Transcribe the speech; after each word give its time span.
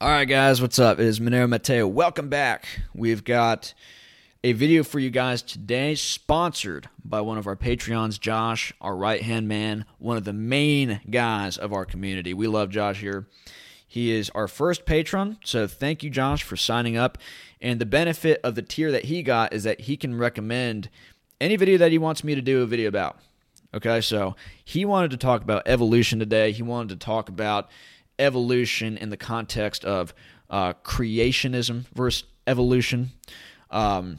All 0.00 0.08
right, 0.08 0.26
guys, 0.26 0.62
what's 0.62 0.78
up? 0.78 1.00
It 1.00 1.06
is 1.06 1.18
Monero 1.18 1.48
Matteo. 1.48 1.84
Welcome 1.88 2.28
back. 2.28 2.68
We've 2.94 3.24
got 3.24 3.74
a 4.44 4.52
video 4.52 4.84
for 4.84 5.00
you 5.00 5.10
guys 5.10 5.42
today, 5.42 5.96
sponsored 5.96 6.88
by 7.04 7.20
one 7.20 7.36
of 7.36 7.48
our 7.48 7.56
Patreons, 7.56 8.20
Josh, 8.20 8.72
our 8.80 8.94
right 8.94 9.20
hand 9.20 9.48
man, 9.48 9.86
one 9.98 10.16
of 10.16 10.22
the 10.22 10.32
main 10.32 11.00
guys 11.10 11.58
of 11.58 11.72
our 11.72 11.84
community. 11.84 12.32
We 12.32 12.46
love 12.46 12.70
Josh 12.70 13.00
here. 13.00 13.26
He 13.88 14.12
is 14.12 14.30
our 14.36 14.46
first 14.46 14.86
patron, 14.86 15.38
so 15.42 15.66
thank 15.66 16.04
you, 16.04 16.10
Josh, 16.10 16.44
for 16.44 16.56
signing 16.56 16.96
up. 16.96 17.18
And 17.60 17.80
the 17.80 17.84
benefit 17.84 18.40
of 18.44 18.54
the 18.54 18.62
tier 18.62 18.92
that 18.92 19.06
he 19.06 19.24
got 19.24 19.52
is 19.52 19.64
that 19.64 19.80
he 19.80 19.96
can 19.96 20.16
recommend 20.16 20.90
any 21.40 21.56
video 21.56 21.76
that 21.76 21.90
he 21.90 21.98
wants 21.98 22.22
me 22.22 22.36
to 22.36 22.40
do 22.40 22.62
a 22.62 22.66
video 22.66 22.86
about. 22.86 23.18
Okay, 23.74 24.00
so 24.00 24.36
he 24.64 24.84
wanted 24.84 25.10
to 25.10 25.16
talk 25.16 25.42
about 25.42 25.66
evolution 25.66 26.20
today. 26.20 26.52
He 26.52 26.62
wanted 26.62 26.88
to 26.90 27.04
talk 27.04 27.28
about 27.28 27.68
evolution 28.18 28.96
in 28.96 29.10
the 29.10 29.16
context 29.16 29.84
of 29.84 30.14
uh, 30.50 30.72
creationism 30.84 31.86
versus 31.94 32.24
evolution, 32.46 33.12
um, 33.70 34.18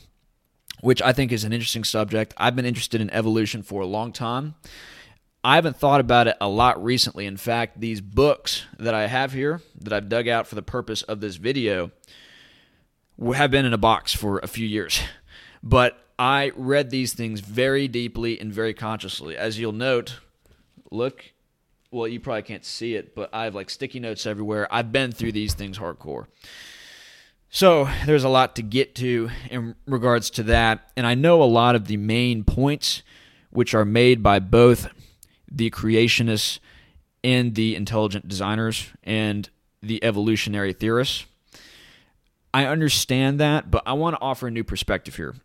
which 0.81 1.01
I 1.01 1.13
think 1.13 1.31
is 1.31 1.43
an 1.43 1.53
interesting 1.53 1.83
subject. 1.83 2.33
I've 2.37 2.55
been 2.55 2.65
interested 2.65 3.01
in 3.01 3.09
evolution 3.09 3.63
for 3.63 3.81
a 3.81 3.87
long 3.87 4.11
time. 4.11 4.55
I 5.43 5.55
haven't 5.55 5.77
thought 5.77 6.01
about 6.01 6.27
it 6.27 6.37
a 6.41 6.49
lot 6.49 6.83
recently. 6.83 7.25
In 7.25 7.37
fact, 7.37 7.79
these 7.79 8.01
books 8.01 8.65
that 8.77 8.93
I 8.93 9.07
have 9.07 9.31
here 9.31 9.61
that 9.79 9.93
I've 9.93 10.09
dug 10.09 10.27
out 10.27 10.47
for 10.47 10.55
the 10.55 10.61
purpose 10.61 11.01
of 11.03 11.21
this 11.21 11.37
video 11.37 11.91
have 13.33 13.51
been 13.51 13.65
in 13.65 13.73
a 13.73 13.77
box 13.77 14.13
for 14.13 14.39
a 14.39 14.47
few 14.47 14.67
years. 14.67 15.01
But 15.63 15.97
I 16.17 16.51
read 16.55 16.89
these 16.89 17.13
things 17.13 17.39
very 17.39 17.87
deeply 17.87 18.39
and 18.39 18.51
very 18.51 18.73
consciously. 18.73 19.37
As 19.37 19.57
you'll 19.59 19.71
note, 19.71 20.19
look, 20.91 21.31
well, 21.91 22.07
you 22.07 22.19
probably 22.19 22.43
can't 22.43 22.65
see 22.65 22.95
it, 22.95 23.15
but 23.15 23.29
I 23.33 23.45
have 23.45 23.55
like 23.55 23.69
sticky 23.69 23.99
notes 23.99 24.25
everywhere. 24.25 24.67
I've 24.71 24.91
been 24.91 25.11
through 25.11 25.31
these 25.31 25.53
things 25.53 25.77
hardcore. 25.79 26.27
So 27.49 27.89
there's 28.05 28.23
a 28.23 28.29
lot 28.29 28.55
to 28.57 28.61
get 28.61 28.93
to 28.95 29.29
in 29.49 29.75
regards 29.87 30.29
to 30.31 30.43
that. 30.43 30.91
And 30.95 31.07
I 31.07 31.15
know 31.15 31.41
a 31.41 31.45
lot 31.45 31.75
of 31.75 31.87
the 31.87 31.97
main 31.97 32.43
points 32.43 33.01
which 33.49 33.73
are 33.73 33.85
made 33.85 34.21
by 34.21 34.37
both 34.37 34.89
the 35.51 35.71
creationists 35.71 36.59
and 37.23 37.55
the 37.55 37.75
intelligent 37.75 38.27
designers 38.27 38.87
and 39.03 39.49
the 39.81 40.03
evolutionary 40.03 40.73
theorists. 40.73 41.25
I 42.53 42.65
understand 42.65 43.39
that, 43.39 43.71
but 43.71 43.81
I 43.85 43.93
want 43.93 44.15
to 44.15 44.21
offer 44.21 44.47
a 44.47 44.51
new 44.51 44.63
perspective 44.63 45.15
here. 45.15 45.35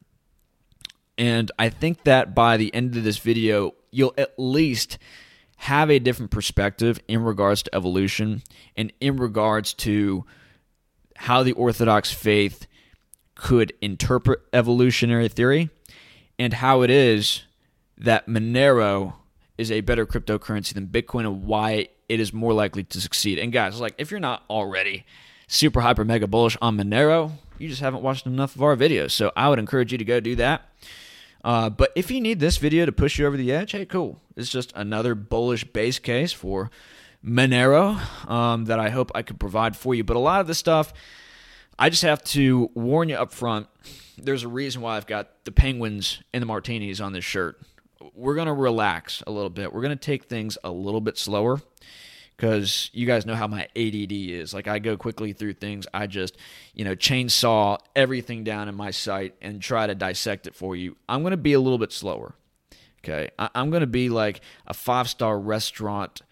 And 1.17 1.51
I 1.59 1.71
think 1.71 2.05
that 2.05 2.35
by 2.35 2.57
the 2.57 2.75
end 2.75 2.97
of 2.97 3.05
this 3.05 3.19
video, 3.19 3.75
you'll 3.91 4.15
at 4.19 4.35
least 4.37 4.99
have 5.57 5.91
a 5.91 5.99
different 5.99 6.31
perspective 6.31 7.01
in 7.09 7.23
regards 7.23 7.63
to 7.63 7.75
evolution 7.75 8.43
and 8.77 8.93
in 9.01 9.17
regards 9.17 9.73
to 9.75 10.25
how 11.17 11.43
the 11.43 11.53
Orthodox 11.53 12.13
faith 12.13 12.67
could 13.35 13.73
interpret 13.81 14.41
evolutionary 14.53 15.29
theory 15.29 15.71
and 16.39 16.55
how 16.55 16.83
it 16.83 16.91
is 16.91 17.45
that 17.97 18.27
Monero 18.27 19.15
is 19.57 19.71
a 19.71 19.81
better 19.81 20.05
cryptocurrency 20.05 20.75
than 20.75 20.89
Bitcoin 20.89 21.21
and 21.21 21.45
why 21.45 21.89
it 22.09 22.21
is 22.21 22.33
more 22.33 22.53
likely 22.53 22.85
to 22.85 23.01
succeed. 23.01 23.39
And 23.39 23.53
guys, 23.53 23.81
like 23.81 23.95
if 23.99 24.11
you're 24.11 24.21
not 24.21 24.43
already 24.51 25.05
super 25.47 25.81
hyper 25.81 26.05
mega 26.05 26.27
bullish 26.27 26.57
on 26.61 26.77
Monero, 26.77 27.33
you 27.59 27.69
just 27.69 27.81
haven't 27.81 28.03
watched 28.03 28.27
enough 28.27 28.57
of 28.57 28.63
our 28.63 28.77
videos. 28.77 29.13
So 29.13 29.33
I 29.37 29.49
would 29.49 29.59
encourage 29.59 29.93
you 29.93 29.99
to 29.99 30.05
go 30.05 30.21
do 30.21 30.37
that. 30.37 30.69
Uh, 31.45 31.69
but 31.69 31.93
if 31.95 32.11
you 32.11 32.21
need 32.21 32.41
this 32.41 32.57
video 32.57 32.87
to 32.87 32.93
push 32.93 33.19
you 33.19 33.27
over 33.27 33.37
the 33.37 33.53
edge, 33.53 33.73
hey, 33.73 33.85
cool. 33.85 34.19
It's 34.35 34.49
just 34.49 34.73
another 34.75 35.15
bullish 35.15 35.65
base 35.65 35.99
case 35.99 36.33
for 36.33 36.71
Monero 37.25 38.01
um, 38.29 38.65
that 38.65 38.81
I 38.81 38.89
hope 38.89 39.13
I 39.15 39.23
could 39.23 39.39
provide 39.39 39.77
for 39.77 39.95
you. 39.95 40.03
But 40.03 40.17
a 40.17 40.21
lot 40.21 40.41
of 40.41 40.47
this 40.47 40.59
stuff, 40.59 40.95
I 41.79 41.91
just 41.91 42.03
have 42.03 42.25
to 42.25 42.71
warn 42.75 43.11
you 43.11 43.17
up 43.17 43.31
front. 43.31 43.69
There's 44.17 44.43
a 44.43 44.49
reason 44.49 44.81
why 44.81 44.97
I've 44.97 45.07
got 45.07 45.45
the 45.45 45.53
penguins 45.53 46.23
and 46.33 46.41
the 46.41 46.47
martinis 46.47 47.01
on 47.01 47.13
this 47.13 47.25
shirt. 47.25 47.61
We're 48.15 48.35
going 48.35 48.47
to 48.47 48.55
relax 48.55 49.23
a 49.27 49.31
little 49.31 49.51
bit. 49.51 49.73
We're 49.73 49.83
going 49.83 49.97
to 49.97 49.97
take 49.97 50.25
things 50.25 50.57
a 50.65 50.71
little 50.71 51.01
bit 51.01 51.19
slower 51.19 51.61
because 52.37 52.91
you 52.93 53.07
guys 53.07 53.27
know 53.27 53.35
how 53.35 53.47
my 53.47 53.63
ADD 53.77 54.13
is. 54.13 54.53
Like 54.53 54.67
I 54.67 54.79
go 54.79 54.97
quickly 54.97 55.33
through 55.33 55.55
things. 55.55 55.87
I 55.95 56.07
just, 56.07 56.37
you 56.75 56.85
know, 56.85 56.97
chainsaw 56.97 57.79
everything 57.95 58.45
down 58.45 58.69
in 58.69 58.75
my 58.75 58.91
sight 58.91 59.35
and 59.41 59.63
try 59.63 59.87
to 59.87 59.95
dissect 59.95 60.47
it 60.47 60.55
for 60.55 60.75
you. 60.75 60.97
I'm 61.09 61.23
going 61.23 61.31
to 61.31 61.37
be 61.37 61.53
a 61.53 61.61
little 61.61 61.79
bit 61.79 61.93
slower. 61.93 62.35
Okay. 63.05 63.31
I- 63.39 63.51
am 63.55 63.71
going 63.71 63.83
to 63.83 63.87
be 63.87 64.09
like 64.09 64.41
a 64.67 64.75
five 64.75 65.09
star 65.09 65.39
restaurant 65.39 66.23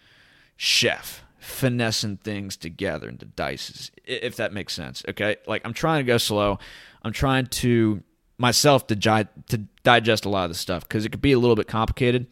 chef 0.56 1.22
finessing 1.38 2.16
things 2.18 2.56
together 2.56 3.08
into 3.08 3.26
dices, 3.26 3.90
if 4.04 4.36
that 4.36 4.52
makes 4.52 4.74
sense. 4.74 5.04
Okay. 5.08 5.36
Like 5.46 5.62
I'm 5.64 5.74
trying 5.74 6.04
to 6.04 6.06
go 6.06 6.18
slow. 6.18 6.58
I'm 7.02 7.12
trying 7.12 7.46
to 7.46 8.02
myself 8.38 8.88
to, 8.88 8.96
gi- 8.96 9.28
to 9.48 9.58
digest 9.84 10.24
a 10.24 10.28
lot 10.28 10.44
of 10.44 10.50
the 10.50 10.56
stuff 10.56 10.82
because 10.82 11.04
it 11.04 11.10
could 11.10 11.22
be 11.22 11.32
a 11.32 11.38
little 11.38 11.56
bit 11.56 11.68
complicated. 11.68 12.26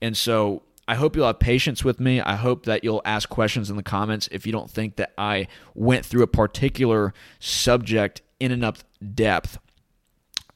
And 0.00 0.16
so 0.16 0.62
I 0.88 0.94
hope 0.94 1.14
you'll 1.14 1.26
have 1.26 1.38
patience 1.38 1.84
with 1.84 2.00
me. 2.00 2.18
I 2.22 2.34
hope 2.34 2.64
that 2.64 2.82
you'll 2.82 3.02
ask 3.04 3.28
questions 3.28 3.68
in 3.68 3.76
the 3.76 3.82
comments 3.82 4.26
if 4.32 4.46
you 4.46 4.52
don't 4.52 4.70
think 4.70 4.96
that 4.96 5.12
I 5.18 5.48
went 5.74 6.06
through 6.06 6.22
a 6.22 6.26
particular 6.26 7.12
subject 7.38 8.22
in 8.40 8.52
enough 8.52 8.82
depth. 9.14 9.58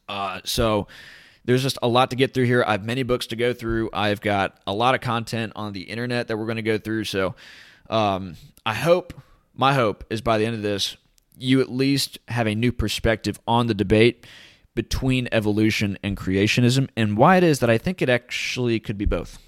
Uh, 0.08 0.40
so 0.44 0.88
there's 1.44 1.62
just 1.62 1.76
a 1.82 1.88
lot 1.88 2.08
to 2.10 2.16
get 2.16 2.32
through 2.32 2.46
here. 2.46 2.64
I 2.66 2.72
have 2.72 2.84
many 2.84 3.02
books 3.02 3.26
to 3.26 3.36
go 3.36 3.52
through. 3.52 3.90
I've 3.92 4.22
got 4.22 4.58
a 4.66 4.72
lot 4.72 4.94
of 4.94 5.02
content 5.02 5.52
on 5.54 5.74
the 5.74 5.82
internet 5.82 6.28
that 6.28 6.38
we're 6.38 6.46
going 6.46 6.56
to 6.56 6.62
go 6.62 6.78
through. 6.78 7.04
So 7.04 7.34
um, 7.90 8.36
I 8.64 8.72
hope, 8.72 9.12
my 9.54 9.74
hope 9.74 10.02
is 10.08 10.22
by 10.22 10.38
the 10.38 10.46
end 10.46 10.54
of 10.54 10.62
this, 10.62 10.96
you 11.36 11.60
at 11.60 11.70
least 11.70 12.18
have 12.28 12.46
a 12.46 12.54
new 12.54 12.72
perspective 12.72 13.38
on 13.46 13.66
the 13.66 13.74
debate 13.74 14.26
between 14.74 15.28
evolution 15.30 15.98
and 16.02 16.16
creationism 16.16 16.88
and 16.96 17.18
why 17.18 17.36
it 17.36 17.44
is 17.44 17.58
that 17.58 17.68
I 17.68 17.76
think 17.76 18.00
it 18.00 18.08
actually 18.08 18.80
could 18.80 18.96
be 18.96 19.04
both. 19.04 19.38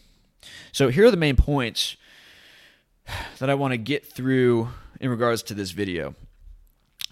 So 0.73 0.89
here 0.89 1.07
are 1.07 1.11
the 1.11 1.17
main 1.17 1.37
points 1.37 1.97
that 3.39 3.51
I 3.51 3.55
want 3.55 3.73
to 3.73 3.79
get 3.79 4.05
through 4.05 4.69
in 5.01 5.11
regards 5.11 5.43
to 5.45 5.55
this 5.55 5.71
video. 5.73 6.15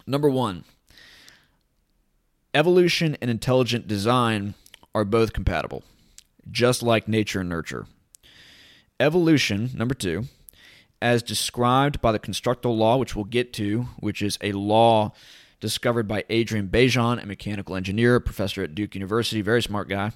Number 0.07 0.29
one, 0.29 0.65
evolution 2.55 3.17
and 3.21 3.31
intelligent 3.31 3.87
design 3.87 4.55
are 4.95 5.05
both 5.05 5.33
compatible, 5.33 5.83
just 6.51 6.83
like 6.83 7.09
nature 7.09 7.41
and 7.41 7.49
nurture. 7.49 7.87
Evolution, 8.99 9.71
number 9.75 9.95
two, 9.95 10.25
as 11.01 11.23
described 11.23 12.01
by 12.01 12.13
the 12.13 12.19
constructal 12.19 12.77
law, 12.77 12.97
which 12.97 13.17
we'll 13.17 13.25
get 13.25 13.53
to, 13.55 13.83
which 13.99 14.23
is 14.23 14.39
a 14.41 14.53
law 14.53 15.13
discovered 15.61 16.09
by 16.09 16.25
Adrian 16.29 16.69
Bejan, 16.69 17.23
a 17.23 17.27
mechanical 17.27 17.77
engineer, 17.77 18.21
professor 18.21 18.63
at 18.63 18.75
Duke 18.75 18.95
University, 18.95 19.43
very 19.43 19.63
smart 19.63 19.89
guy. 19.89 20.13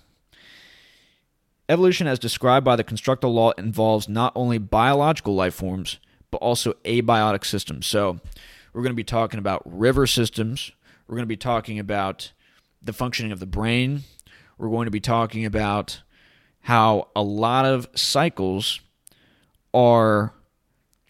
Evolution, 1.68 2.06
as 2.06 2.18
described 2.18 2.64
by 2.64 2.76
the 2.76 2.84
constructal 2.84 3.32
law, 3.32 3.50
involves 3.52 4.08
not 4.08 4.32
only 4.36 4.58
biological 4.58 5.34
life 5.34 5.54
forms, 5.54 5.98
but 6.30 6.38
also 6.38 6.74
abiotic 6.84 7.44
systems. 7.44 7.86
So, 7.86 8.20
we're 8.72 8.82
going 8.82 8.92
to 8.92 8.96
be 8.96 9.04
talking 9.04 9.38
about 9.38 9.62
river 9.64 10.06
systems. 10.06 10.70
We're 11.08 11.16
going 11.16 11.22
to 11.22 11.26
be 11.26 11.36
talking 11.36 11.78
about 11.78 12.32
the 12.82 12.92
functioning 12.92 13.32
of 13.32 13.40
the 13.40 13.46
brain. 13.46 14.02
We're 14.58 14.68
going 14.68 14.84
to 14.84 14.90
be 14.90 15.00
talking 15.00 15.46
about 15.46 16.02
how 16.60 17.08
a 17.16 17.22
lot 17.22 17.64
of 17.64 17.88
cycles 17.94 18.80
are 19.72 20.34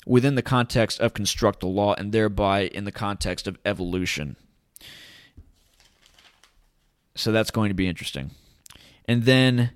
within 0.06 0.36
the 0.36 0.42
context 0.42 1.00
of 1.00 1.12
constructal 1.12 1.74
law 1.74 1.94
and 1.94 2.12
thereby 2.12 2.62
in 2.68 2.84
the 2.84 2.92
context 2.92 3.46
of 3.46 3.58
evolution. 3.64 4.36
So 7.14 7.32
that's 7.32 7.50
going 7.50 7.70
to 7.70 7.74
be 7.74 7.88
interesting. 7.88 8.30
And 9.06 9.24
then 9.24 9.70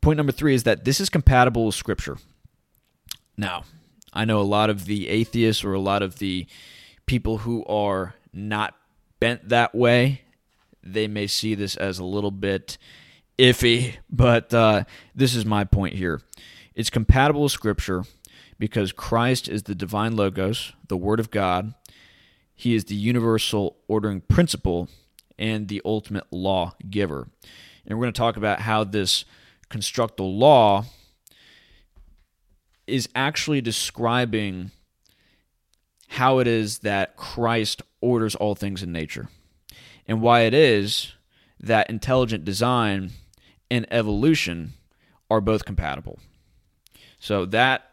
Point 0.00 0.16
number 0.16 0.32
three 0.32 0.54
is 0.54 0.64
that 0.64 0.84
this 0.84 1.00
is 1.00 1.08
compatible 1.08 1.66
with 1.66 1.74
Scripture. 1.74 2.18
Now, 3.36 3.64
I 4.12 4.24
know 4.24 4.40
a 4.40 4.42
lot 4.42 4.70
of 4.70 4.86
the 4.86 5.08
atheists 5.08 5.64
or 5.64 5.72
a 5.72 5.80
lot 5.80 6.02
of 6.02 6.18
the 6.18 6.46
people 7.06 7.38
who 7.38 7.64
are 7.66 8.14
not 8.32 8.74
bent 9.20 9.48
that 9.48 9.74
way, 9.74 10.22
they 10.82 11.08
may 11.08 11.26
see 11.26 11.54
this 11.54 11.76
as 11.76 11.98
a 11.98 12.04
little 12.04 12.30
bit 12.30 12.78
iffy, 13.38 13.96
but 14.10 14.52
uh, 14.54 14.84
this 15.14 15.34
is 15.34 15.44
my 15.44 15.64
point 15.64 15.94
here. 15.94 16.20
It's 16.74 16.90
compatible 16.90 17.42
with 17.42 17.52
Scripture 17.52 18.04
because 18.58 18.92
Christ 18.92 19.48
is 19.48 19.64
the 19.64 19.74
divine 19.74 20.16
Logos, 20.16 20.72
the 20.86 20.96
Word 20.96 21.20
of 21.20 21.30
God. 21.30 21.74
He 22.54 22.74
is 22.74 22.84
the 22.84 22.94
universal 22.94 23.76
ordering 23.86 24.20
principle 24.20 24.88
and 25.38 25.68
the 25.68 25.82
ultimate 25.84 26.24
law 26.30 26.74
giver. 26.88 27.28
And 27.86 27.98
we're 27.98 28.04
going 28.04 28.12
to 28.12 28.18
talk 28.18 28.36
about 28.36 28.60
how 28.60 28.84
this 28.84 29.24
constructal 29.68 30.36
law 30.36 30.84
is 32.86 33.08
actually 33.14 33.60
describing 33.60 34.70
how 36.08 36.38
it 36.38 36.46
is 36.46 36.78
that 36.80 37.16
Christ 37.16 37.82
orders 38.00 38.34
all 38.34 38.54
things 38.54 38.82
in 38.82 38.92
nature 38.92 39.28
and 40.06 40.22
why 40.22 40.40
it 40.40 40.54
is 40.54 41.12
that 41.60 41.90
intelligent 41.90 42.44
design 42.44 43.10
and 43.70 43.86
evolution 43.90 44.72
are 45.30 45.40
both 45.40 45.64
compatible. 45.64 46.18
So 47.18 47.44
that 47.46 47.90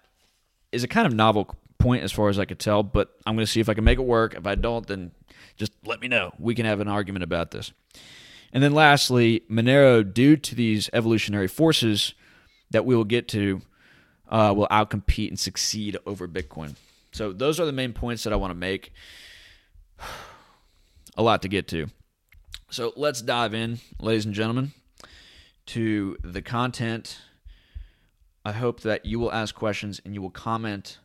is 0.71 0.83
a 0.83 0.87
kind 0.87 1.05
of 1.05 1.13
novel 1.13 1.55
point 1.77 2.03
as 2.03 2.11
far 2.11 2.29
as 2.29 2.39
I 2.39 2.45
could 2.45 2.59
tell, 2.59 2.83
but 2.83 3.11
I'm 3.25 3.35
going 3.35 3.45
to 3.45 3.51
see 3.51 3.59
if 3.59 3.67
I 3.67 3.73
can 3.73 3.83
make 3.83 3.99
it 3.99 4.05
work. 4.05 4.35
If 4.35 4.47
I 4.47 4.55
don't, 4.55 4.87
then 4.87 5.11
just 5.57 5.73
let 5.85 5.99
me 5.99 6.07
know. 6.07 6.33
We 6.39 6.55
can 6.55 6.65
have 6.65 6.79
an 6.79 6.87
argument 6.87 7.23
about 7.23 7.51
this. 7.51 7.73
And 8.55 8.63
then 8.63 8.73
lastly, 8.73 9.43
Monero, 9.51 10.01
due 10.01 10.37
to 10.37 10.55
these 10.55 10.89
evolutionary 10.93 11.49
forces 11.49 12.13
that 12.71 12.85
we 12.85 12.95
will 12.95 13.03
get 13.03 13.27
to, 13.27 13.61
uh, 14.29 14.53
will 14.55 14.69
outcompete 14.69 15.27
and 15.27 15.37
succeed 15.37 15.97
over 16.05 16.25
Bitcoin. 16.25 16.75
So 17.11 17.33
those 17.33 17.59
are 17.59 17.65
the 17.65 17.73
main 17.73 17.91
points 17.91 18.23
that 18.23 18.31
I 18.31 18.37
want 18.37 18.51
to 18.51 18.55
make. 18.55 18.93
A 21.17 21.21
lot 21.21 21.41
to 21.41 21.49
get 21.49 21.67
to. 21.69 21.87
So 22.69 22.93
let's 22.95 23.21
dive 23.21 23.53
in, 23.53 23.79
ladies 23.99 24.25
and 24.25 24.33
gentlemen, 24.33 24.71
to 25.67 26.17
the 26.23 26.41
content. 26.41 27.19
I 28.45 28.53
hope 28.53 28.81
that 28.81 29.05
you 29.05 29.19
will 29.19 29.33
ask 29.33 29.53
questions 29.53 29.99
and 30.05 30.13
you 30.13 30.21
will 30.21 30.29
comment 30.29 30.99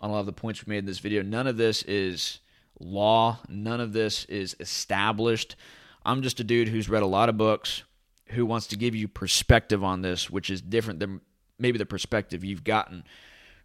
on 0.00 0.10
a 0.10 0.12
lot 0.12 0.20
of 0.20 0.26
the 0.26 0.32
points 0.32 0.66
we 0.66 0.70
made 0.70 0.78
in 0.78 0.86
this 0.86 0.98
video. 0.98 1.22
None 1.22 1.46
of 1.46 1.56
this 1.56 1.82
is 1.82 2.40
law, 2.78 3.38
none 3.48 3.80
of 3.80 3.94
this 3.94 4.26
is 4.26 4.54
established. 4.60 5.56
I'm 6.04 6.22
just 6.22 6.40
a 6.40 6.44
dude 6.44 6.68
who's 6.68 6.88
read 6.88 7.02
a 7.02 7.06
lot 7.06 7.28
of 7.28 7.36
books, 7.36 7.82
who 8.26 8.46
wants 8.46 8.66
to 8.68 8.76
give 8.76 8.94
you 8.94 9.08
perspective 9.08 9.84
on 9.84 10.02
this, 10.02 10.30
which 10.30 10.50
is 10.50 10.62
different 10.62 11.00
than 11.00 11.20
maybe 11.58 11.78
the 11.78 11.86
perspective 11.86 12.44
you've 12.44 12.64
gotten 12.64 13.04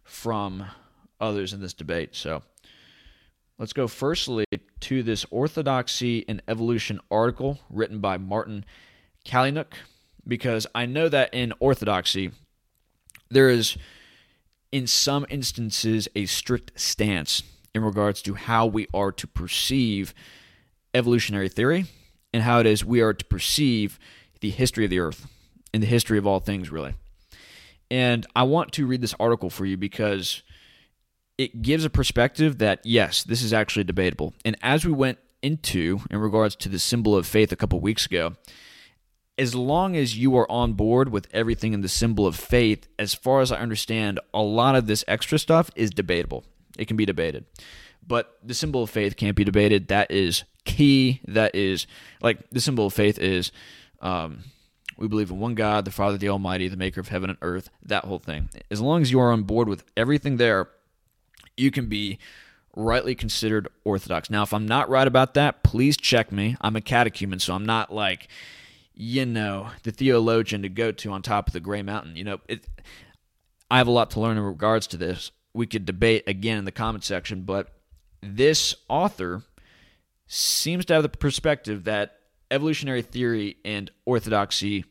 from 0.04 0.66
others 1.20 1.52
in 1.52 1.60
this 1.60 1.72
debate. 1.72 2.14
So 2.14 2.42
let's 3.58 3.72
go 3.72 3.88
firstly 3.88 4.44
to 4.80 5.02
this 5.02 5.24
Orthodoxy 5.30 6.24
and 6.28 6.42
Evolution 6.46 7.00
article 7.10 7.58
written 7.70 8.00
by 8.00 8.18
Martin 8.18 8.64
Kalynuk, 9.24 9.72
because 10.26 10.66
I 10.74 10.86
know 10.86 11.08
that 11.08 11.32
in 11.32 11.52
Orthodoxy, 11.58 12.32
there 13.30 13.48
is, 13.48 13.76
in 14.70 14.86
some 14.86 15.24
instances, 15.30 16.06
a 16.14 16.26
strict 16.26 16.78
stance 16.78 17.42
in 17.74 17.82
regards 17.82 18.20
to 18.22 18.34
how 18.34 18.66
we 18.66 18.86
are 18.92 19.12
to 19.12 19.26
perceive 19.26 20.12
evolutionary 20.94 21.48
theory 21.48 21.86
and 22.36 22.42
how 22.42 22.60
it 22.60 22.66
is 22.66 22.84
we 22.84 23.00
are 23.00 23.14
to 23.14 23.24
perceive 23.24 23.98
the 24.42 24.50
history 24.50 24.84
of 24.84 24.90
the 24.90 24.98
earth 24.98 25.26
and 25.72 25.82
the 25.82 25.86
history 25.86 26.18
of 26.18 26.26
all 26.26 26.38
things, 26.38 26.70
really. 26.70 26.92
And 27.90 28.26
I 28.36 28.42
want 28.42 28.72
to 28.72 28.86
read 28.86 29.00
this 29.00 29.14
article 29.18 29.48
for 29.48 29.64
you 29.64 29.78
because 29.78 30.42
it 31.38 31.62
gives 31.62 31.86
a 31.86 31.90
perspective 31.90 32.58
that, 32.58 32.80
yes, 32.84 33.24
this 33.24 33.40
is 33.40 33.54
actually 33.54 33.84
debatable. 33.84 34.34
And 34.44 34.54
as 34.60 34.84
we 34.84 34.92
went 34.92 35.16
into 35.40 36.00
in 36.10 36.18
regards 36.18 36.54
to 36.56 36.68
the 36.68 36.78
symbol 36.78 37.16
of 37.16 37.26
faith 37.26 37.52
a 37.52 37.56
couple 37.56 37.80
weeks 37.80 38.04
ago, 38.04 38.34
as 39.38 39.54
long 39.54 39.96
as 39.96 40.18
you 40.18 40.36
are 40.36 40.50
on 40.50 40.74
board 40.74 41.08
with 41.08 41.28
everything 41.32 41.72
in 41.72 41.80
the 41.80 41.88
symbol 41.88 42.26
of 42.26 42.36
faith, 42.36 42.86
as 42.98 43.14
far 43.14 43.40
as 43.40 43.50
I 43.50 43.60
understand, 43.60 44.20
a 44.34 44.42
lot 44.42 44.76
of 44.76 44.86
this 44.86 45.06
extra 45.08 45.38
stuff 45.38 45.70
is 45.74 45.88
debatable. 45.88 46.44
It 46.78 46.84
can 46.84 46.98
be 46.98 47.06
debated. 47.06 47.46
But 48.06 48.36
the 48.42 48.52
symbol 48.52 48.82
of 48.82 48.90
faith 48.90 49.16
can't 49.16 49.36
be 49.36 49.44
debated. 49.44 49.88
That 49.88 50.10
is 50.10 50.44
key. 50.66 51.20
That 51.26 51.54
is 51.54 51.86
like 52.20 52.50
the 52.50 52.60
symbol 52.60 52.86
of 52.86 52.92
faith 52.92 53.18
is 53.18 53.52
um, 54.00 54.40
we 54.98 55.08
believe 55.08 55.30
in 55.30 55.38
one 55.38 55.54
God, 55.54 55.84
the 55.84 55.90
Father, 55.90 56.18
the 56.18 56.28
Almighty, 56.28 56.68
the 56.68 56.76
maker 56.76 57.00
of 57.00 57.08
heaven 57.08 57.30
and 57.30 57.38
earth, 57.42 57.70
that 57.82 58.04
whole 58.04 58.18
thing. 58.18 58.50
As 58.70 58.80
long 58.80 59.02
as 59.02 59.10
you 59.10 59.20
are 59.20 59.32
on 59.32 59.42
board 59.42 59.68
with 59.68 59.84
everything 59.96 60.36
there, 60.36 60.68
you 61.56 61.70
can 61.70 61.86
be 61.88 62.18
rightly 62.74 63.14
considered 63.14 63.68
orthodox. 63.84 64.28
Now, 64.28 64.42
if 64.42 64.52
I'm 64.52 64.66
not 64.66 64.88
right 64.88 65.06
about 65.06 65.34
that, 65.34 65.62
please 65.62 65.96
check 65.96 66.30
me. 66.30 66.56
I'm 66.60 66.76
a 66.76 66.80
catechumen, 66.80 67.40
so 67.40 67.54
I'm 67.54 67.64
not 67.64 67.92
like, 67.92 68.28
you 68.94 69.24
know, 69.24 69.70
the 69.82 69.90
theologian 69.90 70.62
to 70.62 70.68
go 70.68 70.92
to 70.92 71.10
on 71.12 71.22
top 71.22 71.46
of 71.46 71.52
the 71.52 71.60
gray 71.60 71.82
mountain. 71.82 72.16
You 72.16 72.24
know, 72.24 72.40
it, 72.48 72.66
I 73.70 73.78
have 73.78 73.86
a 73.86 73.92
lot 73.92 74.10
to 74.12 74.20
learn 74.20 74.36
in 74.36 74.42
regards 74.42 74.86
to 74.88 74.96
this. 74.96 75.30
We 75.54 75.66
could 75.66 75.86
debate 75.86 76.24
again 76.26 76.58
in 76.58 76.64
the 76.66 76.72
comment 76.72 77.04
section, 77.04 77.42
but 77.42 77.68
this 78.22 78.74
author 78.88 79.42
seems 80.26 80.84
to 80.86 80.94
have 80.94 81.02
the 81.02 81.08
perspective 81.08 81.84
that 81.84 82.18
evolutionary 82.50 83.02
theory 83.02 83.56
and 83.64 83.90
orthodoxy 84.04 84.84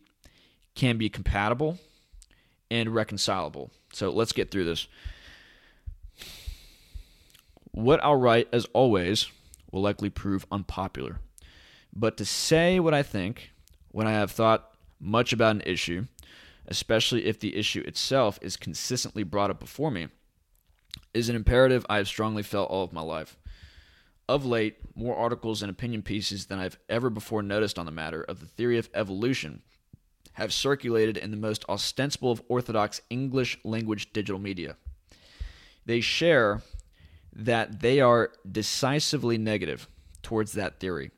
can 0.76 0.98
be 0.98 1.10
compatible 1.10 1.78
and 2.70 2.94
reconcilable. 2.94 3.72
So 3.94 4.10
let's 4.10 4.34
get 4.34 4.52
through 4.52 4.66
this. 4.66 4.88
What 7.72 8.04
I'll 8.04 8.16
write, 8.16 8.48
as 8.54 8.66
always, 8.74 9.30
will 9.72 9.82
likely 9.82 10.10
prove 10.10 10.46
unpopular. 10.52 11.20
But 11.94 12.18
to 12.18 12.26
say 12.26 12.80
what 12.80 12.94
I 12.94 13.04
think 13.04 13.52
when 13.92 14.08
I 14.08 14.12
have 14.12 14.32
thought 14.32 14.72
much 15.00 15.34
about 15.34 15.56
an 15.56 15.64
issue, 15.66 16.06
especially 16.68 17.26
if 17.26 17.40
the 17.40 17.56
issue 17.56 17.84
itself 17.86 18.40
is 18.42 18.58
consistently 18.58 19.24
brought 19.24 19.52
up 19.52 19.60
before 19.60 19.92
me, 19.92 20.08
is 21.14 21.30
an 21.30 21.36
imperative 21.36 21.86
I 21.90 21.98
have 21.98 22.08
strongly 22.08 22.44
felt 22.44 22.70
all 22.70 22.84
of 22.84 22.94
my 22.94 23.02
life. 23.02 23.38
Of 24.28 24.46
late, 24.46 24.78
more 24.96 25.16
articles 25.16 25.62
and 25.62 25.70
opinion 25.70 26.02
pieces 26.02 26.48
than 26.48 26.58
I've 26.58 26.80
ever 26.90 27.10
before 27.10 27.44
noticed 27.44 27.78
on 27.78 27.86
the 27.86 27.92
matter 27.92 28.24
of 28.24 28.40
the 28.40 28.48
theory 28.48 28.78
of 28.78 28.90
evolution 28.94 29.62
have 30.34 30.52
circulated 30.52 31.16
in 31.16 31.32
the 31.32 31.38
most 31.38 31.64
ostensible 31.70 32.32
of 32.32 32.42
orthodox 32.48 33.02
English 33.10 33.58
language 33.64 34.12
digital 34.12 34.40
media. 34.40 34.76
They 35.86 36.02
share 36.02 36.62
that 37.34 37.82
they 37.82 38.02
are 38.02 38.32
decisively 38.50 39.38
negative 39.38 39.88
towards 40.24 40.54
that 40.54 40.80
theory. 40.80 41.12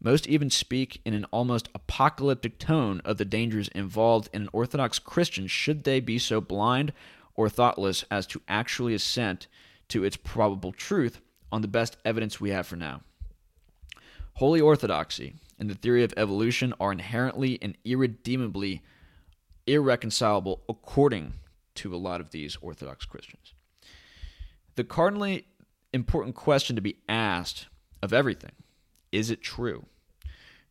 Most 0.00 0.26
even 0.26 0.50
speak 0.50 1.00
in 1.04 1.14
an 1.14 1.24
almost 1.26 1.68
apocalyptic 1.74 2.58
tone 2.58 3.00
of 3.04 3.16
the 3.16 3.24
dangers 3.24 3.68
involved 3.68 4.28
in 4.32 4.42
an 4.42 4.50
Orthodox 4.52 4.98
Christian 4.98 5.46
should 5.46 5.84
they 5.84 5.98
be 5.98 6.18
so 6.18 6.40
blind 6.40 6.92
or 7.34 7.48
thoughtless 7.48 8.04
as 8.10 8.26
to 8.28 8.42
actually 8.46 8.94
assent 8.94 9.46
to 9.88 10.04
its 10.04 10.16
probable 10.16 10.72
truth 10.72 11.20
on 11.54 11.62
the 11.62 11.68
best 11.68 11.96
evidence 12.04 12.40
we 12.40 12.50
have 12.50 12.66
for 12.66 12.74
now. 12.74 13.00
Holy 14.34 14.60
orthodoxy 14.60 15.34
and 15.56 15.70
the 15.70 15.76
theory 15.76 16.02
of 16.02 16.12
evolution 16.16 16.74
are 16.80 16.90
inherently 16.90 17.60
and 17.62 17.78
irredeemably 17.84 18.82
irreconcilable 19.64 20.62
according 20.68 21.34
to 21.76 21.94
a 21.94 21.96
lot 21.96 22.20
of 22.20 22.30
these 22.32 22.56
Orthodox 22.56 23.06
Christians. 23.06 23.54
The 24.74 24.82
cardinally 24.82 25.46
important 25.92 26.34
question 26.34 26.74
to 26.74 26.82
be 26.82 26.96
asked 27.08 27.68
of 28.02 28.12
everything 28.12 28.50
is 29.12 29.30
it 29.30 29.40
true? 29.40 29.86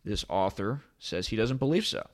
This 0.04 0.26
author 0.28 0.82
says 1.00 1.30
he 1.30 1.38
doesn't 1.38 1.58
believe 1.60 1.86
so. 1.86 2.06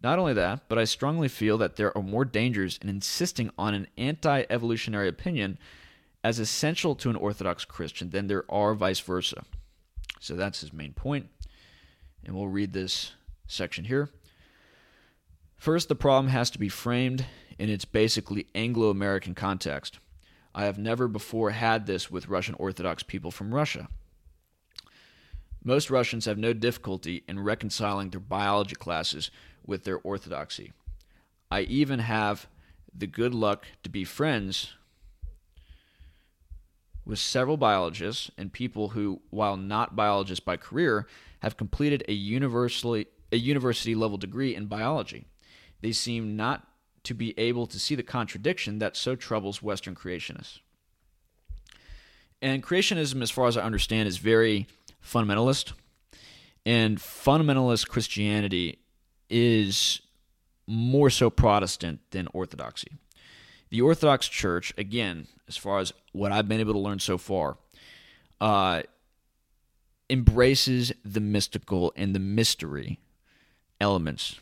Not 0.00 0.20
only 0.20 0.34
that, 0.34 0.68
but 0.68 0.78
I 0.78 0.84
strongly 0.84 1.26
feel 1.26 1.58
that 1.58 1.74
there 1.74 1.96
are 1.98 2.04
more 2.04 2.24
dangers 2.24 2.78
in 2.80 2.88
insisting 2.88 3.50
on 3.58 3.74
an 3.74 3.88
anti 3.98 4.44
evolutionary 4.48 5.08
opinion 5.08 5.58
as 6.26 6.40
essential 6.40 6.96
to 6.96 7.08
an 7.08 7.14
Orthodox 7.14 7.64
Christian 7.64 8.10
than 8.10 8.26
there 8.26 8.44
are 8.48 8.74
vice 8.74 8.98
versa. 8.98 9.44
So 10.18 10.34
that's 10.34 10.60
his 10.60 10.72
main 10.72 10.92
point. 10.92 11.28
And 12.24 12.34
we'll 12.34 12.48
read 12.48 12.72
this 12.72 13.12
section 13.46 13.84
here. 13.84 14.10
First, 15.54 15.88
the 15.88 15.94
problem 15.94 16.32
has 16.32 16.50
to 16.50 16.58
be 16.58 16.68
framed 16.68 17.26
in 17.60 17.70
its 17.70 17.84
basically 17.84 18.48
Anglo 18.56 18.90
American 18.90 19.36
context. 19.36 20.00
I 20.52 20.64
have 20.64 20.78
never 20.78 21.06
before 21.06 21.50
had 21.50 21.86
this 21.86 22.10
with 22.10 22.26
Russian 22.26 22.56
Orthodox 22.58 23.04
people 23.04 23.30
from 23.30 23.54
Russia. 23.54 23.86
Most 25.62 25.90
Russians 25.90 26.24
have 26.24 26.38
no 26.38 26.52
difficulty 26.52 27.22
in 27.28 27.38
reconciling 27.38 28.10
their 28.10 28.18
biology 28.18 28.74
classes 28.74 29.30
with 29.64 29.84
their 29.84 29.98
orthodoxy. 29.98 30.72
I 31.52 31.60
even 31.60 32.00
have 32.00 32.48
the 32.92 33.06
good 33.06 33.32
luck 33.32 33.66
to 33.84 33.88
be 33.88 34.02
friends 34.02 34.72
with 37.06 37.18
several 37.18 37.56
biologists 37.56 38.30
and 38.36 38.52
people 38.52 38.90
who, 38.90 39.22
while 39.30 39.56
not 39.56 39.96
biologists 39.96 40.44
by 40.44 40.56
career, 40.56 41.06
have 41.40 41.56
completed 41.56 42.04
a 42.08 42.12
universally 42.12 43.06
a 43.32 43.36
university 43.36 43.94
level 43.94 44.18
degree 44.18 44.54
in 44.54 44.66
biology. 44.66 45.26
They 45.80 45.92
seem 45.92 46.36
not 46.36 46.66
to 47.04 47.14
be 47.14 47.38
able 47.38 47.66
to 47.66 47.78
see 47.78 47.94
the 47.94 48.02
contradiction 48.02 48.78
that 48.78 48.96
so 48.96 49.16
troubles 49.16 49.62
Western 49.62 49.94
creationists. 49.94 50.60
And 52.42 52.62
creationism, 52.62 53.22
as 53.22 53.30
far 53.30 53.48
as 53.48 53.56
I 53.56 53.62
understand, 53.62 54.08
is 54.08 54.18
very 54.18 54.66
fundamentalist. 55.04 55.72
And 56.64 56.98
fundamentalist 56.98 57.88
Christianity 57.88 58.78
is 59.28 60.00
more 60.66 61.10
so 61.10 61.30
Protestant 61.30 62.00
than 62.10 62.28
Orthodoxy. 62.32 62.92
The 63.70 63.80
Orthodox 63.80 64.28
Church, 64.28 64.72
again, 64.76 65.26
as 65.48 65.56
far 65.56 65.78
as 65.78 65.92
what 66.12 66.32
I've 66.32 66.48
been 66.48 66.60
able 66.60 66.74
to 66.74 66.78
learn 66.78 66.98
so 66.98 67.18
far, 67.18 67.58
uh, 68.40 68.82
embraces 70.08 70.92
the 71.04 71.20
mystical 71.20 71.92
and 71.96 72.14
the 72.14 72.20
mystery 72.20 73.00
elements 73.80 74.40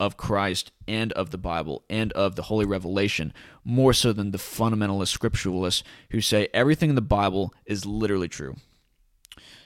of 0.00 0.16
Christ 0.16 0.72
and 0.88 1.12
of 1.12 1.30
the 1.30 1.38
Bible 1.38 1.84
and 1.88 2.12
of 2.12 2.36
the 2.36 2.42
Holy 2.42 2.66
Revelation 2.66 3.32
more 3.64 3.92
so 3.92 4.12
than 4.12 4.32
the 4.32 4.38
fundamentalist 4.38 5.16
scripturalists 5.16 5.82
who 6.10 6.20
say 6.20 6.48
everything 6.52 6.90
in 6.90 6.96
the 6.96 7.00
Bible 7.00 7.54
is 7.64 7.86
literally 7.86 8.28
true. 8.28 8.56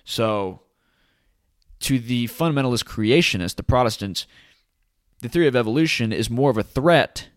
So, 0.04 0.62
to 1.80 1.99
the 1.99 2.26
fundamentalist 2.26 2.85
creationists, 2.85 3.57
the 3.57 3.62
Protestants, 3.62 4.26
the 5.21 5.28
theory 5.28 5.47
of 5.47 5.57
evolution 5.57 6.12
is 6.12 6.28
more 6.28 6.50
of 6.50 6.59
a 6.59 6.62
threat 6.62 7.28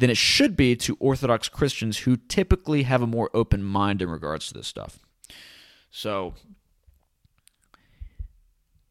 than 0.00 0.08
it 0.08 0.16
should 0.16 0.56
be 0.56 0.74
to 0.74 0.96
Orthodox 0.98 1.50
Christians 1.50 1.98
who 1.98 2.16
typically 2.16 2.84
have 2.84 3.02
a 3.02 3.06
more 3.06 3.28
open 3.34 3.62
mind 3.62 4.00
in 4.00 4.08
regards 4.08 4.48
to 4.48 4.54
this 4.54 4.66
stuff. 4.66 4.98
So, 5.90 6.32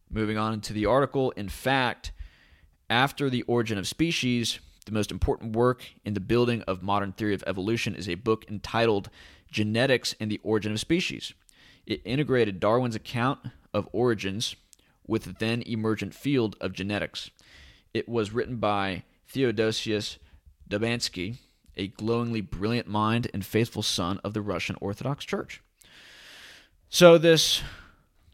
moving 0.08 0.38
on 0.38 0.54
into 0.54 0.72
the 0.72 0.86
article, 0.86 1.32
in 1.32 1.50
fact, 1.50 2.12
after 2.92 3.28
The 3.28 3.42
Origin 3.44 3.80
of 3.80 3.88
Species, 3.88 4.60
the 4.86 4.92
most 4.92 5.12
important 5.12 5.56
work 5.56 5.84
in 6.06 6.14
the 6.14 6.20
building 6.20 6.62
of 6.64 6.84
modern 6.84 7.12
theory 7.12 7.34
of 7.34 7.44
evolution 7.48 7.96
is 7.96 8.08
a 8.08 8.14
book 8.14 8.46
entitled 8.48 9.10
Genetics 9.52 10.14
and 10.20 10.30
the 10.30 10.40
Origin 10.44 10.74
of 10.74 10.80
Species. 10.80 11.34
It 11.88 12.02
integrated 12.06 12.60
Darwin's 12.60 12.96
account 12.96 13.40
of 13.74 13.90
origins 13.92 14.56
with 15.08 15.24
the 15.24 15.36
then 15.40 15.64
emergent 15.64 16.14
field 16.14 16.56
of 16.62 16.74
genetics. 16.74 17.32
It 17.96 18.08
was 18.08 18.32
written 18.32 18.58
by 18.58 19.06
Theodosius 19.28 20.20
Dobzhansky, 20.70 21.38
a 21.76 21.88
glowingly 21.88 22.42
brilliant 22.42 22.88
mind 22.88 23.30
and 23.34 23.46
faithful 23.46 23.82
son 23.82 24.20
of 24.24 24.34
the 24.34 24.42
Russian 24.42 24.76
Orthodox 24.82 25.26
Church. 25.26 25.62
So, 26.90 27.18
this, 27.18 27.62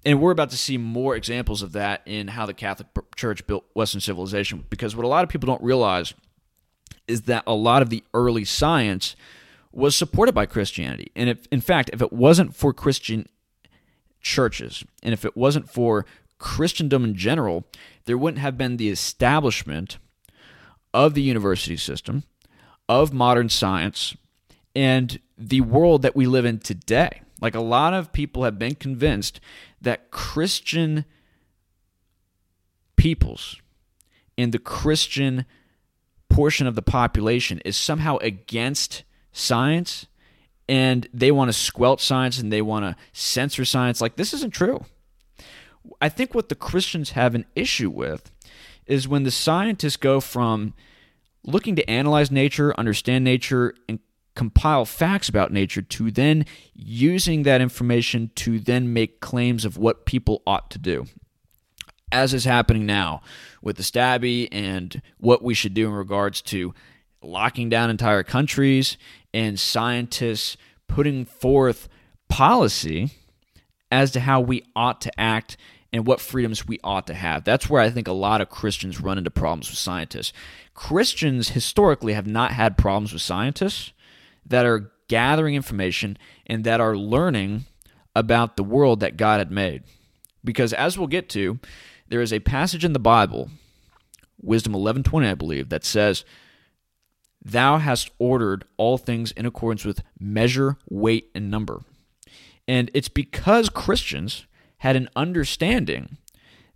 and 0.06 0.22
we're 0.22 0.32
about 0.32 0.50
to 0.52 0.58
see 0.58 0.78
more 0.78 1.16
examples 1.16 1.62
of 1.62 1.74
that 1.74 2.02
in 2.06 2.30
how 2.30 2.46
the 2.46 2.54
Catholic 2.54 2.88
Church 3.16 3.46
built 3.46 3.66
Western 3.74 4.02
civilization, 4.02 4.66
because 4.70 4.96
what 4.96 5.06
a 5.06 5.10
lot 5.10 5.24
of 5.24 5.30
people 5.30 5.48
don't 5.48 5.64
realize 5.64 6.14
is 7.08 7.24
that 7.24 7.44
a 7.46 7.54
lot 7.54 7.82
of 7.82 7.90
the 7.90 8.04
early 8.14 8.46
science 8.46 9.16
was 9.72 9.96
supported 9.96 10.34
by 10.34 10.46
Christianity. 10.46 11.12
And 11.16 11.30
if, 11.30 11.48
in 11.52 11.62
fact, 11.62 11.90
if 11.94 12.02
it 12.02 12.14
wasn't 12.14 12.56
for 12.56 12.74
Christian 12.74 13.28
churches 14.22 14.84
and 15.04 15.14
if 15.14 15.26
it 15.26 15.38
wasn't 15.38 15.70
for 15.70 16.06
Christendom 16.40 17.04
in 17.04 17.16
general, 17.16 17.66
there 18.06 18.18
wouldn't 18.18 18.42
have 18.42 18.58
been 18.58 18.78
the 18.78 18.90
establishment 18.90 19.98
of 20.96 21.14
the 21.14 21.22
university 21.22 21.76
system, 21.76 22.24
of 22.88 23.12
modern 23.12 23.50
science, 23.50 24.16
and 24.74 25.20
the 25.38 25.60
world 25.60 26.02
that 26.04 26.16
we 26.16 26.26
live 26.26 26.46
in 26.46 26.58
today. 26.58 27.22
Like 27.42 27.54
a 27.54 27.60
lot 27.60 27.94
of 27.94 28.14
people 28.14 28.46
have 28.46 28.58
been 28.58 28.76
convinced 28.76 29.42
that 29.82 30.10
Christian 30.10 31.04
peoples 32.96 33.58
and 34.38 34.54
the 34.54 34.60
Christian 34.60 35.46
portion 36.30 36.66
of 36.66 36.76
the 36.76 36.82
population 36.82 37.60
is 37.66 37.76
somehow 37.76 38.16
against 38.18 39.04
science 39.34 40.08
and 40.70 41.10
they 41.14 41.30
want 41.30 41.50
to 41.50 41.54
squelch 41.54 42.04
science 42.04 42.40
and 42.40 42.54
they 42.54 42.62
want 42.62 42.86
to 42.86 42.96
censor 43.12 43.66
science. 43.66 44.00
Like, 44.00 44.16
this 44.16 44.34
isn't 44.34 44.54
true. 44.54 44.86
I 46.02 46.08
think 46.08 46.34
what 46.34 46.48
the 46.48 46.56
Christians 46.56 47.12
have 47.12 47.36
an 47.36 47.46
issue 47.54 47.90
with 47.90 48.32
is 48.88 49.08
when 49.08 49.24
the 49.24 49.32
scientists 49.32 49.98
go 49.98 50.20
from 50.20 50.74
looking 51.44 51.76
to 51.76 51.90
analyze 51.90 52.32
nature, 52.32 52.74
understand 52.78 53.24
nature, 53.24 53.74
and 53.88 54.00
compile 54.36 54.86
facts 54.86 55.30
about 55.30 55.52
nature 55.52 55.82
to 55.82 56.12
then 56.12 56.46
using 56.74 57.44
that 57.44 57.62
information 57.62 58.30
to 58.36 58.60
then 58.60 58.92
make 58.92 59.22
claims 59.22 59.64
of 59.64 59.78
what 59.78 60.06
people 60.06 60.42
ought 60.46 60.70
to 60.70 60.78
do. 60.78 61.06
As 62.12 62.34
is 62.34 62.46
happening 62.46 62.86
now 62.86 63.22
with 63.62 63.78
the 63.78 63.84
stabby 63.84 64.48
and 64.52 65.02
what 65.18 65.42
we 65.42 65.54
should 65.54 65.74
do 65.74 65.88
in 65.88 65.94
regards 65.94 66.42
to 66.44 66.74
locking 67.22 67.70
down 67.70 67.90
entire 67.90 68.24
countries 68.24 68.98
and 69.34 69.60
scientists 69.60 70.58
putting 70.88 71.26
forth 71.26 71.90
policy 72.30 73.12
as 73.92 74.12
to 74.12 74.20
how 74.20 74.40
we 74.42 74.64
ought 74.76 75.02
to 75.02 75.20
act 75.20 75.58
and 75.94 76.06
what 76.06 76.20
freedoms 76.20 76.68
we 76.68 76.80
ought 76.84 77.08
to 77.08 77.14
have. 77.14 77.44
That's 77.44 77.70
where 77.70 77.82
I 77.82 77.90
think 77.90 78.08
a 78.08 78.14
lot 78.14 78.42
of 78.42 78.50
Christians 78.50 79.00
run 79.00 79.18
into 79.18 79.32
problems 79.32 79.70
with 79.70 79.80
scientists. 79.80 80.34
Christians 80.74 81.50
historically 81.50 82.14
have 82.14 82.28
not 82.28 82.52
had 82.52 82.78
problems 82.78 83.14
with 83.14 83.22
scientists 83.22 83.94
that 84.46 84.66
are 84.66 84.92
gathering 85.08 85.56
information 85.56 86.18
and 86.46 86.64
that 86.64 86.82
are 86.82 86.98
learning 86.98 87.66
about 88.16 88.58
the 88.58 88.64
world 88.64 89.00
that 89.00 89.18
God 89.18 89.40
had 89.40 89.52
made. 89.52 89.84
Because 90.44 90.74
as 90.74 90.98
we'll 90.98 91.08
get 91.08 91.30
to, 91.30 91.60
there 92.08 92.22
is 92.22 92.32
a 92.32 92.40
passage 92.40 92.86
in 92.86 92.94
the 92.94 93.00
Bible, 93.00 93.50
Wisdom 94.42 94.74
11:20 94.74 95.28
I 95.28 95.34
believe, 95.34 95.70
that 95.70 95.84
says, 95.84 96.24
"Thou 97.44 97.78
hast 97.78 98.12
ordered 98.20 98.66
all 98.78 98.98
things 98.98 99.32
in 99.32 99.46
accordance 99.46 99.86
with 99.86 100.04
measure, 100.20 100.78
weight, 100.90 101.30
and 101.34 101.50
number." 101.50 101.84
And 102.68 102.92
it's 102.94 103.10
because 103.10 103.70
Christians 103.70 104.46
had 104.80 104.96
an 104.96 105.10
understanding 105.16 106.18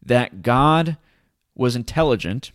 that 0.03 0.41
God 0.41 0.97
was 1.55 1.75
intelligent 1.75 2.51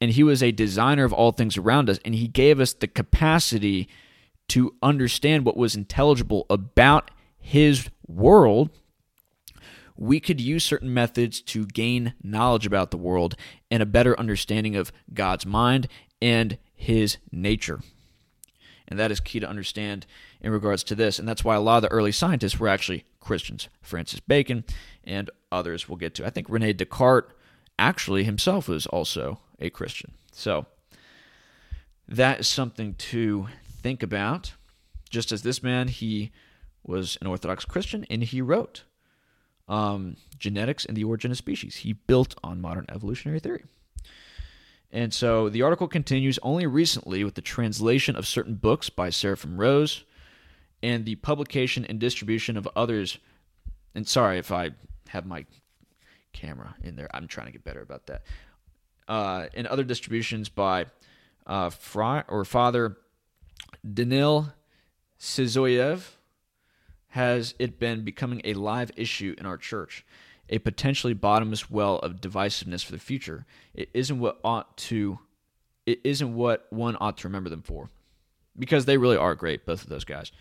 and 0.00 0.10
he 0.10 0.22
was 0.22 0.42
a 0.42 0.52
designer 0.52 1.04
of 1.04 1.12
all 1.12 1.32
things 1.32 1.56
around 1.56 1.88
us 1.88 1.98
and 2.04 2.14
he 2.14 2.28
gave 2.28 2.60
us 2.60 2.72
the 2.72 2.88
capacity 2.88 3.88
to 4.48 4.74
understand 4.82 5.44
what 5.44 5.56
was 5.56 5.74
intelligible 5.74 6.46
about 6.48 7.10
his 7.38 7.88
world 8.06 8.70
we 9.96 10.20
could 10.20 10.40
use 10.40 10.64
certain 10.64 10.92
methods 10.92 11.40
to 11.40 11.66
gain 11.66 12.14
knowledge 12.22 12.66
about 12.66 12.90
the 12.90 12.96
world 12.96 13.34
and 13.70 13.82
a 13.82 13.86
better 13.86 14.18
understanding 14.18 14.76
of 14.76 14.92
God's 15.12 15.46
mind 15.46 15.88
and 16.20 16.58
his 16.74 17.16
nature. 17.32 17.80
And 18.88 18.98
that 18.98 19.10
is 19.10 19.20
key 19.20 19.40
to 19.40 19.48
understand 19.48 20.06
in 20.40 20.52
regards 20.52 20.84
to 20.84 20.94
this. 20.94 21.18
And 21.18 21.28
that's 21.28 21.44
why 21.44 21.54
a 21.54 21.60
lot 21.60 21.76
of 21.76 21.82
the 21.82 21.88
early 21.88 22.12
scientists 22.12 22.58
were 22.58 22.68
actually 22.68 23.04
Christians. 23.20 23.68
Francis 23.82 24.20
Bacon 24.20 24.64
and 25.04 25.30
others 25.50 25.88
we'll 25.88 25.96
get 25.96 26.14
to. 26.14 26.26
I 26.26 26.30
think 26.30 26.48
Rene 26.48 26.72
Descartes 26.72 27.32
actually 27.78 28.24
himself 28.24 28.68
was 28.68 28.86
also 28.86 29.40
a 29.60 29.70
Christian. 29.70 30.12
So 30.32 30.66
that 32.08 32.40
is 32.40 32.48
something 32.48 32.94
to 32.94 33.48
think 33.82 34.02
about. 34.02 34.54
Just 35.10 35.32
as 35.32 35.42
this 35.42 35.62
man, 35.62 35.88
he 35.88 36.32
was 36.84 37.16
an 37.20 37.26
Orthodox 37.26 37.64
Christian 37.64 38.04
and 38.10 38.22
he 38.22 38.40
wrote 38.40 38.84
um, 39.68 40.16
Genetics 40.38 40.84
and 40.84 40.96
the 40.96 41.04
Origin 41.04 41.30
of 41.30 41.36
Species. 41.36 41.76
He 41.76 41.92
built 41.92 42.34
on 42.42 42.60
modern 42.60 42.86
evolutionary 42.88 43.40
theory. 43.40 43.64
And 44.92 45.12
so 45.12 45.48
the 45.48 45.62
article 45.62 45.88
continues 45.88 46.38
only 46.42 46.66
recently 46.66 47.24
with 47.24 47.34
the 47.34 47.42
translation 47.42 48.16
of 48.16 48.26
certain 48.26 48.54
books 48.54 48.88
by 48.88 49.10
Seraphim 49.10 49.58
Rose 49.58 50.04
and 50.82 51.04
the 51.04 51.16
publication 51.16 51.84
and 51.84 51.98
distribution 51.98 52.56
of 52.56 52.68
others. 52.76 53.18
And 53.94 54.06
sorry 54.06 54.38
if 54.38 54.52
I 54.52 54.70
have 55.08 55.26
my 55.26 55.46
camera 56.32 56.74
in 56.82 56.96
there. 56.96 57.08
I'm 57.14 57.26
trying 57.26 57.46
to 57.46 57.52
get 57.52 57.64
better 57.64 57.80
about 57.80 58.06
that. 58.06 58.22
Uh, 59.08 59.46
and 59.54 59.66
other 59.66 59.84
distributions 59.84 60.48
by 60.48 60.86
uh, 61.46 61.70
or 62.28 62.44
Father 62.44 62.96
Danil 63.86 64.52
Sysoev 65.18 66.10
has 67.08 67.54
it 67.58 67.78
been 67.78 68.04
becoming 68.04 68.42
a 68.44 68.54
live 68.54 68.90
issue 68.96 69.34
in 69.38 69.46
our 69.46 69.56
church, 69.56 70.04
a 70.50 70.58
potentially 70.58 71.14
bottomless 71.14 71.70
well 71.70 71.98
of 72.00 72.20
divisiveness 72.20 72.84
for 72.84 72.92
the 72.92 72.98
future. 72.98 73.46
It 73.74 73.88
isn't 73.94 74.18
what 74.18 74.38
ought 74.44 74.76
to 74.78 75.20
it 75.86 76.00
isn't 76.02 76.34
what 76.34 76.66
one 76.70 76.96
ought 77.00 77.16
to 77.18 77.28
remember 77.28 77.48
them 77.48 77.62
for. 77.62 77.90
Because 78.58 78.86
they 78.86 78.96
really 78.96 79.16
are 79.16 79.34
great, 79.34 79.64
both 79.64 79.84
of 79.84 79.88
those 79.88 80.04
guys. 80.04 80.32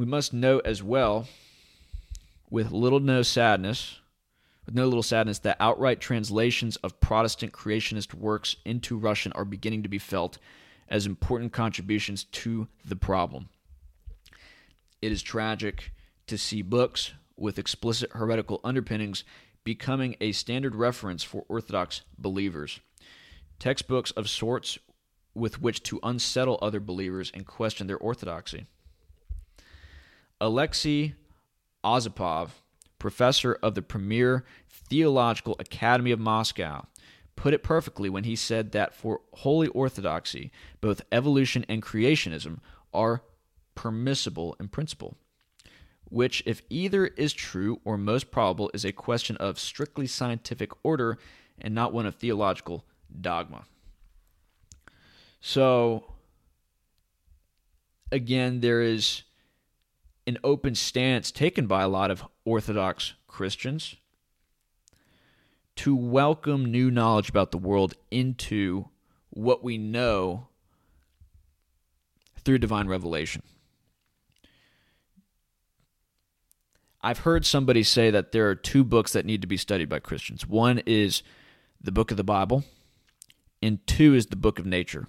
We 0.00 0.06
must 0.06 0.32
note 0.32 0.64
as 0.64 0.82
well, 0.82 1.28
with 2.48 2.72
little 2.72 3.00
no 3.00 3.20
sadness, 3.20 4.00
with 4.64 4.74
no 4.74 4.86
little 4.86 5.02
sadness, 5.02 5.40
that 5.40 5.58
outright 5.60 6.00
translations 6.00 6.76
of 6.76 7.00
Protestant 7.00 7.52
creationist 7.52 8.14
works 8.14 8.56
into 8.64 8.96
Russian 8.96 9.30
are 9.32 9.44
beginning 9.44 9.82
to 9.82 9.90
be 9.90 9.98
felt 9.98 10.38
as 10.88 11.04
important 11.04 11.52
contributions 11.52 12.24
to 12.24 12.66
the 12.82 12.96
problem. 12.96 13.50
It 15.02 15.12
is 15.12 15.20
tragic 15.20 15.92
to 16.28 16.38
see 16.38 16.62
books 16.62 17.12
with 17.36 17.58
explicit 17.58 18.10
heretical 18.12 18.62
underpinnings 18.64 19.22
becoming 19.64 20.16
a 20.18 20.32
standard 20.32 20.74
reference 20.74 21.22
for 21.24 21.44
Orthodox 21.46 22.00
believers. 22.16 22.80
Textbooks 23.58 24.12
of 24.12 24.30
sorts 24.30 24.78
with 25.34 25.60
which 25.60 25.82
to 25.82 26.00
unsettle 26.02 26.58
other 26.62 26.80
believers 26.80 27.30
and 27.34 27.46
question 27.46 27.86
their 27.86 27.98
orthodoxy. 27.98 28.64
Alexei 30.40 31.14
Osipov, 31.84 32.50
professor 32.98 33.54
of 33.62 33.74
the 33.74 33.82
premier 33.82 34.44
Theological 34.68 35.56
Academy 35.58 36.10
of 36.10 36.18
Moscow, 36.18 36.86
put 37.36 37.54
it 37.54 37.62
perfectly 37.62 38.10
when 38.10 38.24
he 38.24 38.36
said 38.36 38.72
that 38.72 38.94
for 38.94 39.20
Holy 39.34 39.68
Orthodoxy, 39.68 40.50
both 40.80 41.02
evolution 41.12 41.64
and 41.68 41.82
creationism 41.82 42.58
are 42.92 43.22
permissible 43.74 44.56
in 44.60 44.68
principle, 44.68 45.16
which, 46.04 46.42
if 46.44 46.62
either 46.68 47.06
is 47.06 47.32
true 47.32 47.80
or 47.84 47.96
most 47.96 48.30
probable, 48.30 48.70
is 48.74 48.84
a 48.84 48.92
question 48.92 49.36
of 49.36 49.58
strictly 49.58 50.06
scientific 50.06 50.70
order 50.82 51.18
and 51.58 51.74
not 51.74 51.92
one 51.92 52.06
of 52.06 52.14
theological 52.14 52.84
dogma. 53.20 53.64
So, 55.40 56.12
again, 58.12 58.60
there 58.60 58.82
is 58.82 59.22
an 60.26 60.38
open 60.44 60.74
stance 60.74 61.30
taken 61.30 61.66
by 61.66 61.82
a 61.82 61.88
lot 61.88 62.10
of 62.10 62.24
Orthodox 62.44 63.14
Christians 63.26 63.96
to 65.76 65.96
welcome 65.96 66.64
new 66.64 66.90
knowledge 66.90 67.30
about 67.30 67.52
the 67.52 67.58
world 67.58 67.94
into 68.10 68.88
what 69.30 69.64
we 69.64 69.78
know 69.78 70.48
through 72.38 72.58
divine 72.58 72.86
revelation. 72.86 73.42
I've 77.02 77.20
heard 77.20 77.46
somebody 77.46 77.82
say 77.82 78.10
that 78.10 78.32
there 78.32 78.48
are 78.50 78.54
two 78.54 78.84
books 78.84 79.12
that 79.14 79.24
need 79.24 79.40
to 79.40 79.48
be 79.48 79.56
studied 79.56 79.88
by 79.88 80.00
Christians. 80.00 80.46
One 80.46 80.82
is 80.84 81.22
the 81.80 81.92
book 81.92 82.10
of 82.10 82.18
the 82.18 82.24
Bible, 82.24 82.64
and 83.62 83.84
two 83.86 84.14
is 84.14 84.26
the 84.26 84.36
book 84.36 84.58
of 84.58 84.66
nature. 84.66 85.06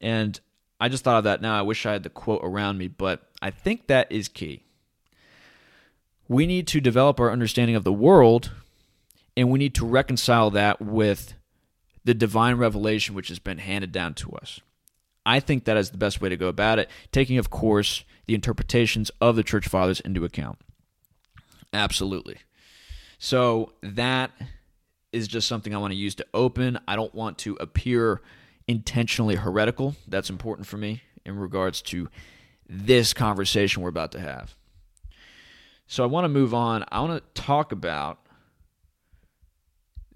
And 0.00 0.40
I 0.80 0.88
just 0.88 1.04
thought 1.04 1.18
of 1.18 1.24
that 1.24 1.40
now. 1.40 1.56
I 1.56 1.62
wish 1.62 1.86
I 1.86 1.92
had 1.92 2.02
the 2.02 2.10
quote 2.10 2.40
around 2.42 2.78
me, 2.78 2.88
but 2.88 3.31
I 3.42 3.50
think 3.50 3.88
that 3.88 4.10
is 4.10 4.28
key. 4.28 4.62
We 6.28 6.46
need 6.46 6.66
to 6.68 6.80
develop 6.80 7.20
our 7.20 7.30
understanding 7.30 7.76
of 7.76 7.84
the 7.84 7.92
world, 7.92 8.52
and 9.36 9.50
we 9.50 9.58
need 9.58 9.74
to 9.74 9.84
reconcile 9.84 10.50
that 10.52 10.80
with 10.80 11.34
the 12.04 12.14
divine 12.14 12.56
revelation 12.56 13.14
which 13.14 13.28
has 13.28 13.40
been 13.40 13.58
handed 13.58 13.92
down 13.92 14.14
to 14.14 14.30
us. 14.32 14.60
I 15.26 15.40
think 15.40 15.64
that 15.64 15.76
is 15.76 15.90
the 15.90 15.98
best 15.98 16.20
way 16.20 16.28
to 16.28 16.36
go 16.36 16.48
about 16.48 16.78
it, 16.78 16.88
taking, 17.10 17.36
of 17.38 17.50
course, 17.50 18.04
the 18.26 18.34
interpretations 18.34 19.10
of 19.20 19.36
the 19.36 19.42
church 19.42 19.68
fathers 19.68 20.00
into 20.00 20.24
account. 20.24 20.58
Absolutely. 21.72 22.38
So 23.18 23.72
that 23.82 24.30
is 25.12 25.28
just 25.28 25.48
something 25.48 25.74
I 25.74 25.78
want 25.78 25.92
to 25.92 25.98
use 25.98 26.14
to 26.16 26.26
open. 26.32 26.78
I 26.88 26.96
don't 26.96 27.14
want 27.14 27.38
to 27.38 27.56
appear 27.56 28.20
intentionally 28.66 29.36
heretical. 29.36 29.96
That's 30.08 30.30
important 30.30 30.66
for 30.66 30.76
me 30.76 31.02
in 31.24 31.38
regards 31.38 31.82
to 31.82 32.08
this 32.72 33.12
conversation 33.12 33.82
we're 33.82 33.90
about 33.90 34.12
to 34.12 34.20
have. 34.20 34.54
So 35.86 36.02
I 36.02 36.06
want 36.06 36.24
to 36.24 36.30
move 36.30 36.54
on. 36.54 36.86
I 36.90 37.00
want 37.00 37.22
to 37.22 37.40
talk 37.40 37.70
about 37.70 38.18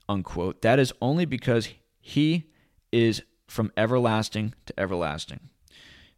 unquote, 0.10 0.64
that 0.64 0.80
is 0.80 0.94
only 1.00 1.26
because 1.26 1.70
he 2.00 2.50
is 2.92 3.22
from 3.48 3.72
everlasting 3.78 4.56
to 4.66 4.80
everlasting. 4.80 5.50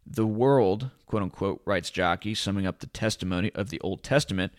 The 0.06 0.26
world, 0.26 0.90
quote 1.06 1.22
unquote, 1.22 1.62
writes 1.66 1.90
Jaki, 1.90 2.34
summing 2.34 2.66
up 2.66 2.80
the 2.80 2.86
testimony 2.86 3.50
of 3.54 3.68
the 3.68 3.80
Old 3.80 4.02
Testament, 4.02 4.52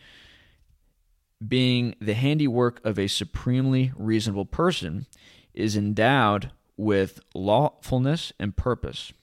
being 1.45 1.95
the 1.99 2.13
handiwork 2.13 2.79
of 2.85 2.97
a 2.97 3.07
supremely 3.07 3.91
reasonable 3.95 4.45
person, 4.45 5.05
is 5.53 5.75
endowed 5.75 6.51
with 6.77 7.19
lawfulness 7.33 8.33
and 8.39 8.55
purpose. 8.55 9.13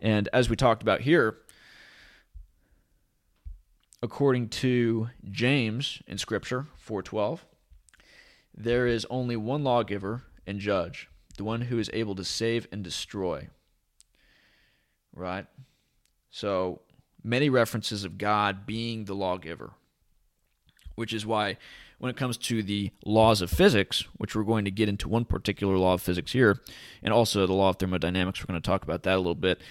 And 0.00 0.28
as 0.32 0.48
we 0.48 0.56
talked 0.56 0.82
about 0.82 1.02
here, 1.02 1.38
according 4.02 4.48
to 4.48 5.10
James 5.30 6.02
in 6.06 6.18
Scripture 6.18 6.66
4:12, 6.76 7.44
there 8.54 8.86
is 8.86 9.06
only 9.10 9.36
one 9.36 9.62
lawgiver 9.62 10.24
and 10.46 10.58
judge, 10.58 11.08
the 11.36 11.44
one 11.44 11.62
who 11.62 11.78
is 11.78 11.90
able 11.92 12.14
to 12.14 12.24
save 12.24 12.66
and 12.72 12.82
destroy. 12.82 13.48
Right? 15.12 15.46
So 16.30 16.82
many 17.22 17.50
references 17.50 18.04
of 18.04 18.18
God 18.18 18.64
being 18.66 19.04
the 19.04 19.14
lawgiver, 19.14 19.72
which 21.00 21.14
is 21.14 21.24
why 21.24 21.56
when 21.98 22.10
it 22.10 22.16
comes 22.16 22.36
to 22.36 22.62
the 22.62 22.90
laws 23.06 23.40
of 23.40 23.50
physics, 23.50 24.04
which 24.18 24.36
we're 24.36 24.42
going 24.42 24.66
to 24.66 24.70
get 24.70 24.86
into 24.86 25.08
one 25.08 25.24
particular 25.24 25.78
law 25.78 25.94
of 25.94 26.02
physics 26.02 26.32
here, 26.32 26.60
and 27.02 27.12
also 27.12 27.46
the 27.46 27.54
law 27.54 27.70
of 27.70 27.76
thermodynamics, 27.76 28.40
we're 28.40 28.52
going 28.52 28.60
to 28.60 28.66
talk 28.66 28.82
about 28.82 29.02
that 29.04 29.16
a 29.16 29.16
little 29.16 29.34
bit. 29.34 29.62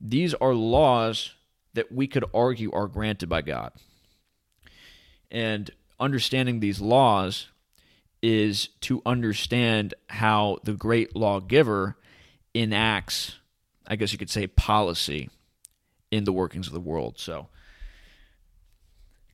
These 0.00 0.32
are 0.34 0.54
laws 0.54 1.34
that 1.74 1.90
we 1.90 2.06
could 2.06 2.24
argue 2.32 2.70
are 2.72 2.86
granted 2.86 3.28
by 3.28 3.42
God. 3.42 3.72
And 5.28 5.72
understanding 5.98 6.60
these 6.60 6.80
laws 6.80 7.48
is 8.22 8.68
to 8.82 9.02
understand 9.04 9.94
how 10.08 10.58
the 10.62 10.74
great 10.74 11.16
lawgiver 11.16 11.96
enacts, 12.54 13.38
I 13.88 13.96
guess 13.96 14.12
you 14.12 14.18
could 14.18 14.30
say, 14.30 14.46
policy 14.46 15.30
in 16.12 16.24
the 16.24 16.32
workings 16.32 16.68
of 16.68 16.72
the 16.72 16.80
world. 16.80 17.18
So, 17.18 17.48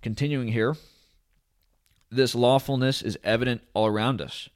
continuing 0.03 0.49
here, 0.49 0.77
this 2.11 2.35
lawfulness 2.35 3.03
is 3.03 3.19
evident 3.25 3.63
all 3.75 3.87
around 3.87 4.21
us. 4.21 4.49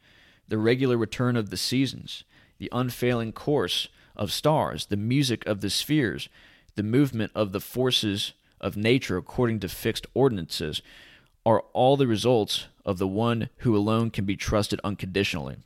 The 0.49 0.59
regular 0.59 0.97
return 0.97 1.37
of 1.37 1.51
the 1.51 1.57
seasons, 1.57 2.25
the 2.59 2.69
unfailing 2.73 3.33
course 3.33 3.89
of 4.17 4.33
stars, 4.33 4.87
the 4.87 4.97
music 4.97 5.47
of 5.47 5.61
the 5.61 5.71
spheres, 5.71 6.29
the 6.75 6.83
movement 6.83 7.33
of 7.35 7.53
the 7.53 7.61
forces 7.61 8.33
of 8.61 8.77
nature 8.77 9.17
according 9.17 9.61
to 9.61 9.69
fixed 9.69 10.07
ordinances, 10.15 10.83
are 11.47 11.65
all 11.73 11.97
the 11.97 12.07
results 12.07 12.67
of 12.85 12.99
the 12.99 13.09
one 13.09 13.49
who 13.59 13.77
alone 13.77 14.11
can 14.11 14.25
be 14.25 14.37
trusted 14.37 14.81
unconditionally. 14.85 15.57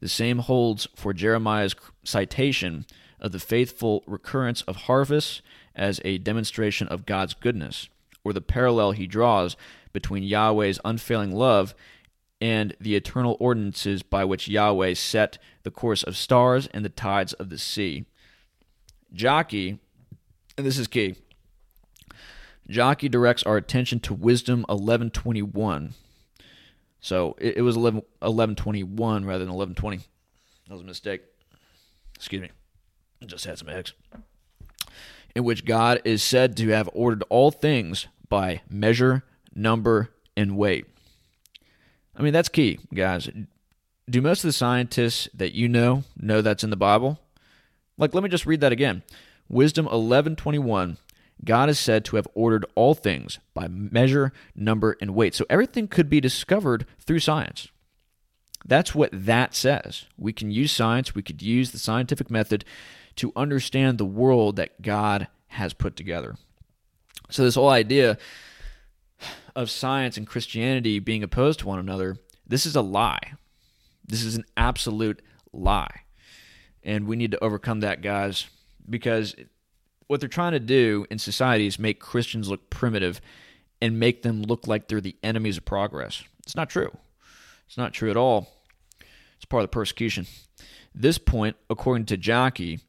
The 0.00 0.08
same 0.08 0.40
holds 0.40 0.86
for 0.94 1.12
Jeremiah's 1.12 1.74
citation 2.04 2.86
of 3.20 3.32
the 3.32 3.40
faithful 3.40 4.04
recurrence 4.06 4.62
of 4.62 4.76
harvests 4.76 5.42
as 5.74 6.00
a 6.04 6.18
demonstration 6.18 6.86
of 6.88 7.06
God's 7.06 7.34
goodness, 7.34 7.88
or 8.22 8.32
the 8.32 8.40
parallel 8.40 8.92
he 8.92 9.06
draws 9.06 9.56
between 9.92 10.22
Yahweh's 10.22 10.80
unfailing 10.84 11.34
love 11.34 11.74
and 12.40 12.76
the 12.80 12.94
eternal 12.94 13.36
ordinances 13.40 14.02
by 14.02 14.24
which 14.24 14.48
Yahweh 14.48 14.94
set 14.94 15.38
the 15.64 15.70
course 15.70 16.02
of 16.02 16.16
stars 16.16 16.68
and 16.68 16.84
the 16.84 16.90
tides 16.90 17.32
of 17.34 17.50
the 17.50 17.58
sea. 17.58 18.04
Jaki 19.14 19.78
and 20.58 20.66
this 20.66 20.76
is 20.76 20.88
key. 20.88 21.14
Jaki 22.68 23.08
directs 23.08 23.44
our 23.44 23.56
attention 23.56 24.00
to 24.00 24.12
Wisdom 24.12 24.60
1121. 24.68 25.94
So 27.00 27.36
it, 27.38 27.58
it 27.58 27.62
was 27.62 27.76
11, 27.76 28.02
1121 28.18 29.24
rather 29.24 29.44
than 29.44 29.54
1120. 29.54 29.98
That 30.66 30.74
was 30.74 30.82
a 30.82 30.84
mistake. 30.84 31.22
Excuse 32.16 32.42
me. 32.42 32.50
I 33.22 33.26
just 33.26 33.44
had 33.44 33.56
some 33.56 33.68
eggs. 33.68 33.92
In 35.34 35.44
which 35.44 35.64
God 35.64 36.02
is 36.04 36.22
said 36.22 36.56
to 36.56 36.68
have 36.70 36.90
ordered 36.92 37.22
all 37.30 37.52
things 37.52 38.08
by 38.28 38.62
measure, 38.68 39.22
number, 39.58 40.10
and 40.36 40.56
weight. 40.56 40.86
I 42.16 42.22
mean, 42.22 42.32
that's 42.32 42.48
key, 42.48 42.78
guys. 42.94 43.28
Do 44.08 44.22
most 44.22 44.44
of 44.44 44.48
the 44.48 44.52
scientists 44.52 45.28
that 45.34 45.54
you 45.54 45.68
know 45.68 46.04
know 46.16 46.40
that's 46.40 46.64
in 46.64 46.70
the 46.70 46.76
Bible? 46.76 47.18
Like, 47.96 48.14
let 48.14 48.22
me 48.22 48.30
just 48.30 48.46
read 48.46 48.60
that 48.60 48.72
again. 48.72 49.02
Wisdom 49.48 49.86
11:21 49.86 50.96
God 51.44 51.70
is 51.70 51.78
said 51.78 52.04
to 52.06 52.16
have 52.16 52.26
ordered 52.34 52.66
all 52.74 52.94
things 52.94 53.38
by 53.54 53.68
measure, 53.68 54.32
number, 54.54 54.96
and 55.00 55.14
weight. 55.14 55.34
So 55.34 55.46
everything 55.48 55.86
could 55.88 56.10
be 56.10 56.20
discovered 56.20 56.86
through 56.98 57.20
science. 57.20 57.68
That's 58.64 58.94
what 58.94 59.10
that 59.12 59.54
says. 59.54 60.06
We 60.16 60.32
can 60.32 60.50
use 60.50 60.72
science, 60.72 61.14
we 61.14 61.22
could 61.22 61.40
use 61.40 61.70
the 61.70 61.78
scientific 61.78 62.30
method 62.30 62.64
to 63.16 63.32
understand 63.36 63.98
the 63.98 64.04
world 64.04 64.56
that 64.56 64.82
God 64.82 65.28
has 65.48 65.72
put 65.72 65.96
together. 65.96 66.36
So, 67.30 67.44
this 67.44 67.54
whole 67.54 67.68
idea 67.68 68.18
of 69.58 69.68
science 69.68 70.16
and 70.16 70.24
Christianity 70.24 71.00
being 71.00 71.24
opposed 71.24 71.58
to 71.58 71.66
one 71.66 71.80
another, 71.80 72.16
this 72.46 72.64
is 72.64 72.76
a 72.76 72.80
lie. 72.80 73.32
This 74.06 74.22
is 74.22 74.36
an 74.36 74.44
absolute 74.56 75.20
lie. 75.52 76.02
And 76.84 77.08
we 77.08 77.16
need 77.16 77.32
to 77.32 77.42
overcome 77.42 77.80
that, 77.80 78.00
guys, 78.00 78.46
because 78.88 79.34
what 80.06 80.20
they're 80.20 80.28
trying 80.28 80.52
to 80.52 80.60
do 80.60 81.06
in 81.10 81.18
society 81.18 81.66
is 81.66 81.76
make 81.76 81.98
Christians 81.98 82.48
look 82.48 82.70
primitive 82.70 83.20
and 83.82 83.98
make 83.98 84.22
them 84.22 84.42
look 84.42 84.68
like 84.68 84.86
they're 84.86 85.00
the 85.00 85.16
enemies 85.24 85.56
of 85.56 85.64
progress. 85.64 86.22
It's 86.44 86.54
not 86.54 86.70
true. 86.70 86.96
It's 87.66 87.76
not 87.76 87.92
true 87.92 88.10
at 88.10 88.16
all. 88.16 88.52
It's 89.34 89.44
part 89.44 89.64
of 89.64 89.70
the 89.70 89.74
persecution. 89.74 90.28
This 90.94 91.18
point, 91.18 91.56
according 91.68 92.06
to 92.06 92.16
Jaki, 92.16 92.80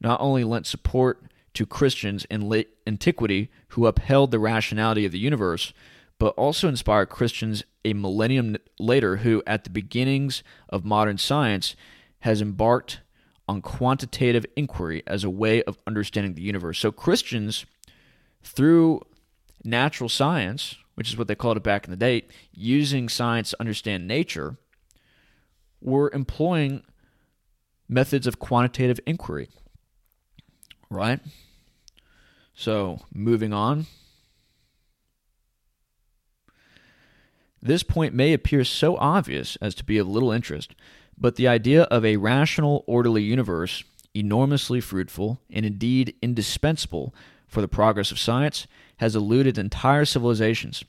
not 0.00 0.20
only 0.20 0.42
lent 0.42 0.66
support 0.66 1.22
to 1.54 1.64
Christians 1.64 2.24
in 2.24 2.48
late 2.48 2.70
antiquity 2.88 3.52
who 3.68 3.86
upheld 3.86 4.32
the 4.32 4.40
rationality 4.40 5.06
of 5.06 5.12
the 5.12 5.18
universe, 5.20 5.72
but 6.18 6.34
also 6.34 6.68
inspired 6.68 7.08
Christians 7.08 7.62
a 7.84 7.92
millennium 7.92 8.56
later 8.78 9.18
who, 9.18 9.42
at 9.46 9.64
the 9.64 9.70
beginnings 9.70 10.42
of 10.68 10.84
modern 10.84 11.18
science, 11.18 11.76
has 12.20 12.40
embarked 12.40 13.00
on 13.48 13.62
quantitative 13.62 14.44
inquiry 14.56 15.02
as 15.06 15.24
a 15.24 15.30
way 15.30 15.62
of 15.62 15.78
understanding 15.86 16.34
the 16.34 16.42
universe. 16.42 16.78
So, 16.78 16.92
Christians, 16.92 17.64
through 18.42 19.02
natural 19.64 20.08
science, 20.08 20.76
which 20.94 21.08
is 21.08 21.16
what 21.16 21.28
they 21.28 21.34
called 21.34 21.56
it 21.56 21.62
back 21.62 21.84
in 21.84 21.90
the 21.90 21.96
day, 21.96 22.24
using 22.52 23.08
science 23.08 23.50
to 23.50 23.60
understand 23.60 24.06
nature, 24.06 24.56
were 25.80 26.10
employing 26.12 26.82
methods 27.88 28.26
of 28.26 28.38
quantitative 28.38 29.00
inquiry. 29.06 29.48
Right? 30.90 31.20
So, 32.54 33.00
moving 33.14 33.52
on. 33.52 33.86
This 37.60 37.82
point 37.82 38.14
may 38.14 38.32
appear 38.32 38.64
so 38.64 38.96
obvious 38.96 39.56
as 39.56 39.74
to 39.76 39.84
be 39.84 39.98
of 39.98 40.08
little 40.08 40.30
interest, 40.30 40.74
but 41.16 41.36
the 41.36 41.48
idea 41.48 41.82
of 41.84 42.04
a 42.04 42.16
rational, 42.16 42.84
orderly 42.86 43.22
universe, 43.22 43.82
enormously 44.14 44.80
fruitful 44.80 45.40
and 45.50 45.66
indeed 45.66 46.14
indispensable 46.22 47.14
for 47.46 47.60
the 47.60 47.68
progress 47.68 48.10
of 48.10 48.18
science, 48.18 48.66
has 48.98 49.16
eluded 49.16 49.58
entire 49.58 50.04
civilizations. 50.04 50.84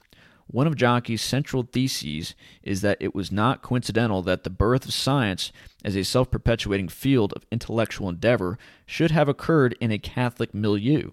One 0.47 0.65
of 0.65 0.75
Jaki's 0.75 1.21
central 1.21 1.63
theses 1.63 2.33
is 2.63 2.81
that 2.81 2.97
it 2.99 3.13
was 3.13 3.31
not 3.31 3.61
coincidental 3.61 4.23
that 4.23 4.43
the 4.43 4.49
birth 4.49 4.85
of 4.85 4.93
science 4.93 5.51
as 5.85 5.95
a 5.95 6.03
self 6.03 6.31
perpetuating 6.31 6.89
field 6.89 7.33
of 7.33 7.45
intellectual 7.51 8.09
endeavor 8.09 8.57
should 8.85 9.11
have 9.11 9.29
occurred 9.29 9.77
in 9.79 9.91
a 9.91 9.99
Catholic 9.99 10.53
milieu. 10.53 11.11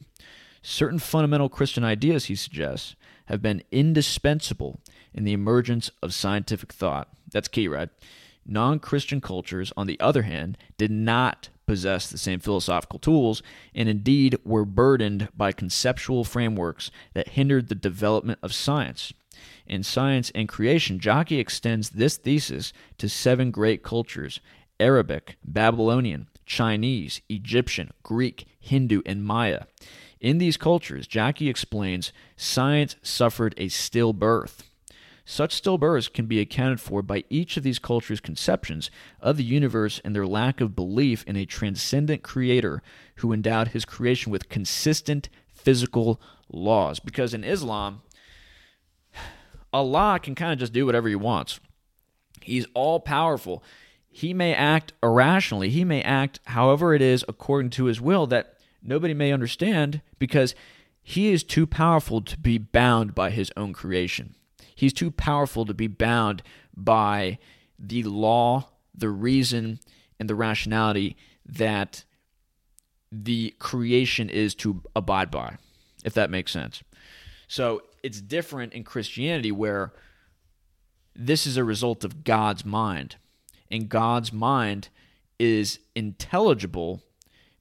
Certain 0.63 0.99
fundamental 0.99 1.51
Christian 1.51 1.85
ideas, 1.85 2.27
he 2.27 2.35
suggests, 2.35 2.97
have 3.27 3.43
been 3.43 3.63
indispensable 3.71 4.81
in 5.17 5.25
the 5.25 5.33
emergence 5.33 5.91
of 6.03 6.15
scientific 6.15 6.73
thought. 6.73 7.09
That's 7.33 7.49
key, 7.49 7.67
right? 7.67 7.89
Non 8.47 8.79
Christian 8.79 9.21
cultures, 9.21 9.73
on 9.77 9.89
the 9.89 9.99
other 9.99 10.23
hand, 10.23 10.57
did 10.79 10.91
not 10.91 11.49
possess 11.67 12.09
the 12.09 12.19
same 12.19 12.39
philosophical 12.39 13.01
tools 13.01 13.43
and 13.75 13.89
indeed 13.89 14.39
were 14.45 14.65
burdened 14.65 15.29
by 15.37 15.51
conceptual 15.51 16.23
frameworks 16.23 16.91
that 17.15 17.31
hindered 17.31 17.69
the 17.69 17.75
development 17.75 18.39
of 18.43 18.55
science. 18.55 19.13
In 19.67 19.83
Science 19.83 20.31
and 20.35 20.49
Creation, 20.49 21.01
Jaki 21.01 21.41
extends 21.41 21.91
this 21.91 22.17
thesis 22.17 22.73
to 22.99 23.09
seven 23.09 23.51
great 23.51 23.83
cultures 23.83 24.41
Arabic, 24.79 25.37
Babylonian, 25.45 26.29
Chinese, 26.45 27.21
Egyptian, 27.29 27.91
Greek, 28.03 28.47
Hindu, 28.61 29.03
and 29.05 29.25
Maya. 29.25 29.65
In 30.21 30.39
these 30.39 30.57
cultures, 30.57 31.09
Jaki 31.09 31.51
explains 31.51 32.13
science 32.37 32.97
suffered 33.03 33.55
a 33.57 33.67
stillbirth. 33.67 34.63
Such 35.29 35.61
stillbirths 35.61 36.11
can 36.11 36.27
be 36.27 36.39
accounted 36.39 36.81
for 36.81 37.03
by 37.03 37.25
each 37.29 37.57
of 37.57 37.65
these 37.65 37.81
cultures' 37.81 38.21
conceptions 38.21 38.93
of 39.21 39.37
the 39.37 39.43
universe 39.43 40.01
and 40.05 40.15
their 40.15 40.27
lack 40.27 40.61
of 40.61 40.77
belief 40.77 41.25
in 41.27 41.35
a 41.35 41.45
transcendent 41.45 42.23
creator 42.23 42.81
who 43.17 43.33
endowed 43.33 43.69
his 43.69 43.85
creation 43.85 44.31
with 44.31 44.49
consistent 44.49 45.29
physical 45.49 46.21
laws. 46.49 47.01
Because 47.01 47.35
in 47.35 47.43
Islam, 47.43 48.03
Allah 49.73 50.21
can 50.23 50.37
kind 50.37 50.53
of 50.53 50.61
just 50.61 50.73
do 50.73 50.87
whatever 50.87 51.09
he 51.09 51.17
wants. 51.17 51.59
He's 52.41 52.67
all 52.73 53.01
powerful. 53.01 53.65
He 54.09 54.33
may 54.33 54.55
act 54.55 54.93
irrationally, 55.03 55.71
he 55.71 55.85
may 55.85 56.03
act 56.03 56.39
however 56.45 56.95
it 56.95 57.03
is 57.03 57.25
according 57.27 57.71
to 57.71 57.87
his 57.87 58.01
will 58.01 58.29
that 58.29 58.59
nobody 58.81 59.13
may 59.13 59.33
understand 59.33 60.03
because 60.21 60.55
he 61.03 61.33
is 61.33 61.43
too 61.43 61.67
powerful 61.67 62.21
to 62.21 62.39
be 62.39 62.59
bound 62.59 63.13
by 63.13 63.31
his 63.31 63.51
own 63.57 63.73
creation. 63.73 64.37
He's 64.77 64.93
too 64.93 65.11
powerful 65.11 65.65
to 65.65 65.75
be 65.75 65.89
bound 65.89 66.45
by 66.77 67.39
the 67.79 68.05
law, 68.05 68.69
the 68.95 69.09
reason, 69.09 69.81
and 70.21 70.31
the 70.31 70.37
rationality 70.37 71.17
that 71.45 72.05
the 73.11 73.55
creation 73.59 74.29
is 74.29 74.55
to 74.57 74.83
abide 74.95 75.31
by, 75.31 75.57
if 76.05 76.15
that 76.15 76.31
makes 76.31 76.53
sense. 76.53 76.83
So 77.49 77.83
it's 78.03 78.21
different 78.21 78.73
in 78.73 78.85
Christianity 78.85 79.51
where 79.51 79.93
this 81.15 81.47
is 81.47 81.57
a 81.57 81.65
result 81.65 82.05
of 82.05 82.23
God's 82.23 82.65
mind. 82.65 83.17
And 83.71 83.89
God's 83.89 84.33
mind 84.33 84.91
is 85.39 85.81
intelligible 85.95 87.03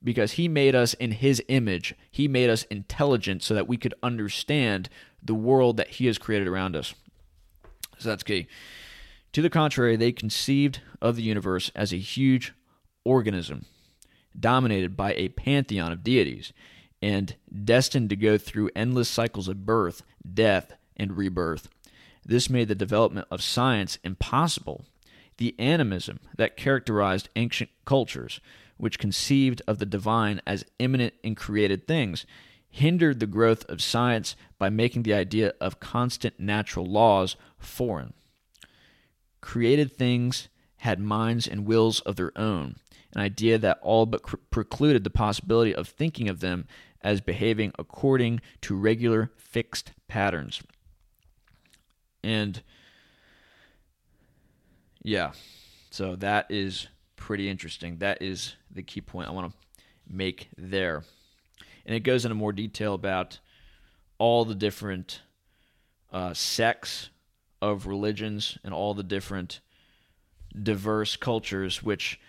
because 0.03 0.33
he 0.33 0.47
made 0.47 0.75
us 0.75 0.93
in 0.95 1.11
his 1.11 1.41
image. 1.47 1.95
He 2.11 2.27
made 2.27 2.49
us 2.49 2.63
intelligent 2.65 3.41
so 3.41 3.53
that 3.53 3.67
we 3.67 3.77
could 3.77 3.93
understand 4.03 4.89
the 5.23 5.33
world 5.33 5.77
that 5.77 5.91
he 5.91 6.05
has 6.05 6.17
created 6.17 6.47
around 6.47 6.75
us. 6.75 6.93
So 7.97 8.09
that's 8.09 8.23
key. 8.23 8.47
To 9.33 9.41
the 9.41 9.49
contrary, 9.49 9.95
they 9.95 10.11
conceived 10.11 10.79
of 11.01 11.15
the 11.15 11.23
universe 11.23 11.71
as 11.75 11.91
a 11.91 11.97
huge 11.97 12.53
organism 13.03 13.65
dominated 14.37 14.95
by 14.97 15.13
a 15.13 15.29
pantheon 15.29 15.91
of 15.91 16.03
deities 16.03 16.53
and 17.01 17.35
destined 17.63 18.09
to 18.09 18.15
go 18.15 18.37
through 18.37 18.69
endless 18.75 19.09
cycles 19.09 19.47
of 19.47 19.65
birth, 19.65 20.03
death, 20.33 20.73
and 20.97 21.17
rebirth. 21.17 21.69
This 22.25 22.49
made 22.49 22.67
the 22.67 22.75
development 22.75 23.27
of 23.29 23.43
science 23.43 23.99
impossible. 24.03 24.85
The 25.37 25.53
animism 25.59 26.19
that 26.37 26.57
characterized 26.57 27.29
ancient 27.35 27.69
cultures, 27.85 28.39
which 28.77 28.99
conceived 28.99 29.61
of 29.67 29.79
the 29.79 29.85
divine 29.85 30.41
as 30.47 30.65
immanent 30.79 31.13
in 31.23 31.35
created 31.35 31.87
things, 31.87 32.25
hindered 32.75 33.21
the 33.21 33.25
growth 33.25 33.63
of 33.69 33.81
science 33.81 34.35
by 34.57 34.69
making 34.69 35.03
the 35.03 35.13
idea 35.13 35.53
of 35.61 35.79
constant 35.79 36.37
natural 36.37 36.85
laws 36.85 37.37
foreign. 37.57 38.13
Created 39.39 39.93
things 39.93 40.49
had 40.79 40.99
minds 40.99 41.47
and 41.47 41.65
wills 41.65 42.01
of 42.01 42.17
their 42.17 42.37
own, 42.37 42.75
an 43.13 43.21
idea 43.21 43.57
that 43.57 43.79
all 43.81 44.05
but 44.05 44.21
precluded 44.49 45.05
the 45.05 45.09
possibility 45.09 45.73
of 45.73 45.87
thinking 45.87 46.27
of 46.27 46.41
them 46.41 46.67
as 47.01 47.21
behaving 47.21 47.71
according 47.79 48.41
to 48.59 48.75
regular 48.75 49.31
fixed 49.37 49.93
patterns. 50.09 50.61
And 52.25 52.61
yeah, 55.01 55.31
so 55.91 56.17
that 56.17 56.47
is 56.49 56.87
pretty 57.15 57.49
interesting. 57.49 57.99
That 57.99 58.21
is 58.21 58.55
the 58.69 58.83
key 58.83 58.99
point 58.99 59.29
I 59.29 59.31
want 59.31 59.49
to 59.49 59.57
make 60.09 60.49
there. 60.57 61.03
And 61.85 61.95
it 61.95 62.01
goes 62.01 62.25
into 62.25 62.35
more 62.35 62.53
detail 62.53 62.93
about 62.93 63.39
all 64.17 64.45
the 64.45 64.55
different 64.55 65.21
uh, 66.11 66.33
sects 66.33 67.09
of 67.61 67.87
religions 67.87 68.57
and 68.63 68.73
all 68.73 68.93
the 68.93 69.03
different 69.03 69.59
diverse 70.61 71.15
cultures 71.15 71.83
which 71.83 72.19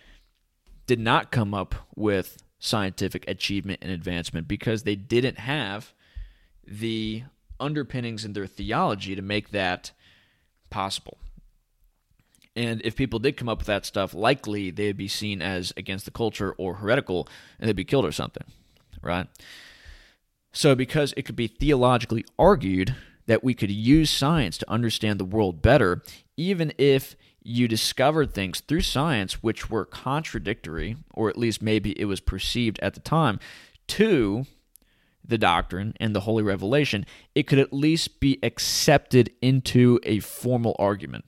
did 0.86 0.98
not 0.98 1.30
come 1.30 1.54
up 1.54 1.74
with 1.94 2.42
scientific 2.58 3.28
achievement 3.28 3.80
and 3.82 3.90
advancement 3.90 4.48
because 4.48 4.82
they 4.82 4.96
didn't 4.96 5.38
have 5.38 5.92
the 6.66 7.22
underpinnings 7.60 8.24
in 8.24 8.32
their 8.32 8.46
theology 8.46 9.14
to 9.14 9.22
make 9.22 9.50
that 9.50 9.92
possible. 10.70 11.18
And 12.54 12.80
if 12.84 12.96
people 12.96 13.18
did 13.18 13.36
come 13.36 13.48
up 13.48 13.58
with 13.58 13.66
that 13.66 13.84
stuff, 13.84 14.14
likely 14.14 14.70
they'd 14.70 14.96
be 14.96 15.08
seen 15.08 15.42
as 15.42 15.72
against 15.76 16.06
the 16.06 16.10
culture 16.10 16.52
or 16.52 16.76
heretical 16.76 17.28
and 17.60 17.68
they'd 17.68 17.76
be 17.76 17.84
killed 17.84 18.06
or 18.06 18.12
something, 18.12 18.44
right? 19.02 19.26
So, 20.52 20.74
because 20.74 21.12
it 21.16 21.22
could 21.22 21.36
be 21.36 21.48
theologically 21.48 22.24
argued 22.38 22.94
that 23.26 23.44
we 23.44 23.54
could 23.54 23.70
use 23.70 24.10
science 24.10 24.56
to 24.58 24.70
understand 24.70 25.20
the 25.20 25.24
world 25.24 25.60
better, 25.60 26.02
even 26.36 26.72
if 26.78 27.16
you 27.42 27.68
discovered 27.68 28.32
things 28.32 28.60
through 28.60 28.80
science 28.80 29.42
which 29.42 29.70
were 29.70 29.84
contradictory, 29.84 30.96
or 31.12 31.28
at 31.28 31.38
least 31.38 31.62
maybe 31.62 31.92
it 32.00 32.06
was 32.06 32.20
perceived 32.20 32.78
at 32.80 32.94
the 32.94 33.00
time, 33.00 33.38
to 33.86 34.46
the 35.24 35.38
doctrine 35.38 35.94
and 36.00 36.14
the 36.14 36.20
holy 36.20 36.42
revelation, 36.42 37.04
it 37.34 37.44
could 37.44 37.58
at 37.58 37.72
least 37.72 38.20
be 38.20 38.38
accepted 38.42 39.30
into 39.42 39.98
a 40.04 40.20
formal 40.20 40.74
argument. 40.78 41.24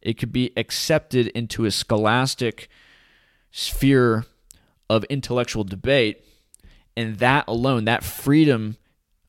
It 0.00 0.18
could 0.18 0.32
be 0.32 0.52
accepted 0.56 1.28
into 1.28 1.64
a 1.64 1.70
scholastic 1.70 2.68
sphere 3.50 4.26
of 4.90 5.04
intellectual 5.04 5.64
debate. 5.64 6.24
And 6.96 7.18
that 7.18 7.44
alone, 7.48 7.84
that 7.86 8.04
freedom 8.04 8.76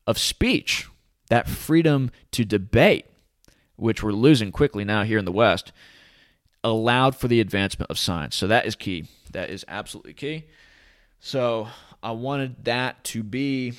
of 0.06 0.18
speech, 0.18 0.88
that 1.28 1.48
freedom 1.48 2.10
to 2.32 2.44
debate, 2.44 3.06
which 3.76 4.02
we're 4.02 4.12
losing 4.12 4.52
quickly 4.52 4.84
now 4.84 5.02
here 5.02 5.18
in 5.18 5.24
the 5.24 5.32
West, 5.32 5.72
allowed 6.62 7.16
for 7.16 7.28
the 7.28 7.40
advancement 7.40 7.90
of 7.90 7.98
science. 7.98 8.36
So 8.36 8.46
that 8.46 8.66
is 8.66 8.74
key. 8.74 9.06
That 9.32 9.50
is 9.50 9.64
absolutely 9.68 10.14
key. 10.14 10.44
So 11.20 11.68
I 12.02 12.12
wanted 12.12 12.64
that 12.64 13.02
to 13.04 13.22
be 13.22 13.74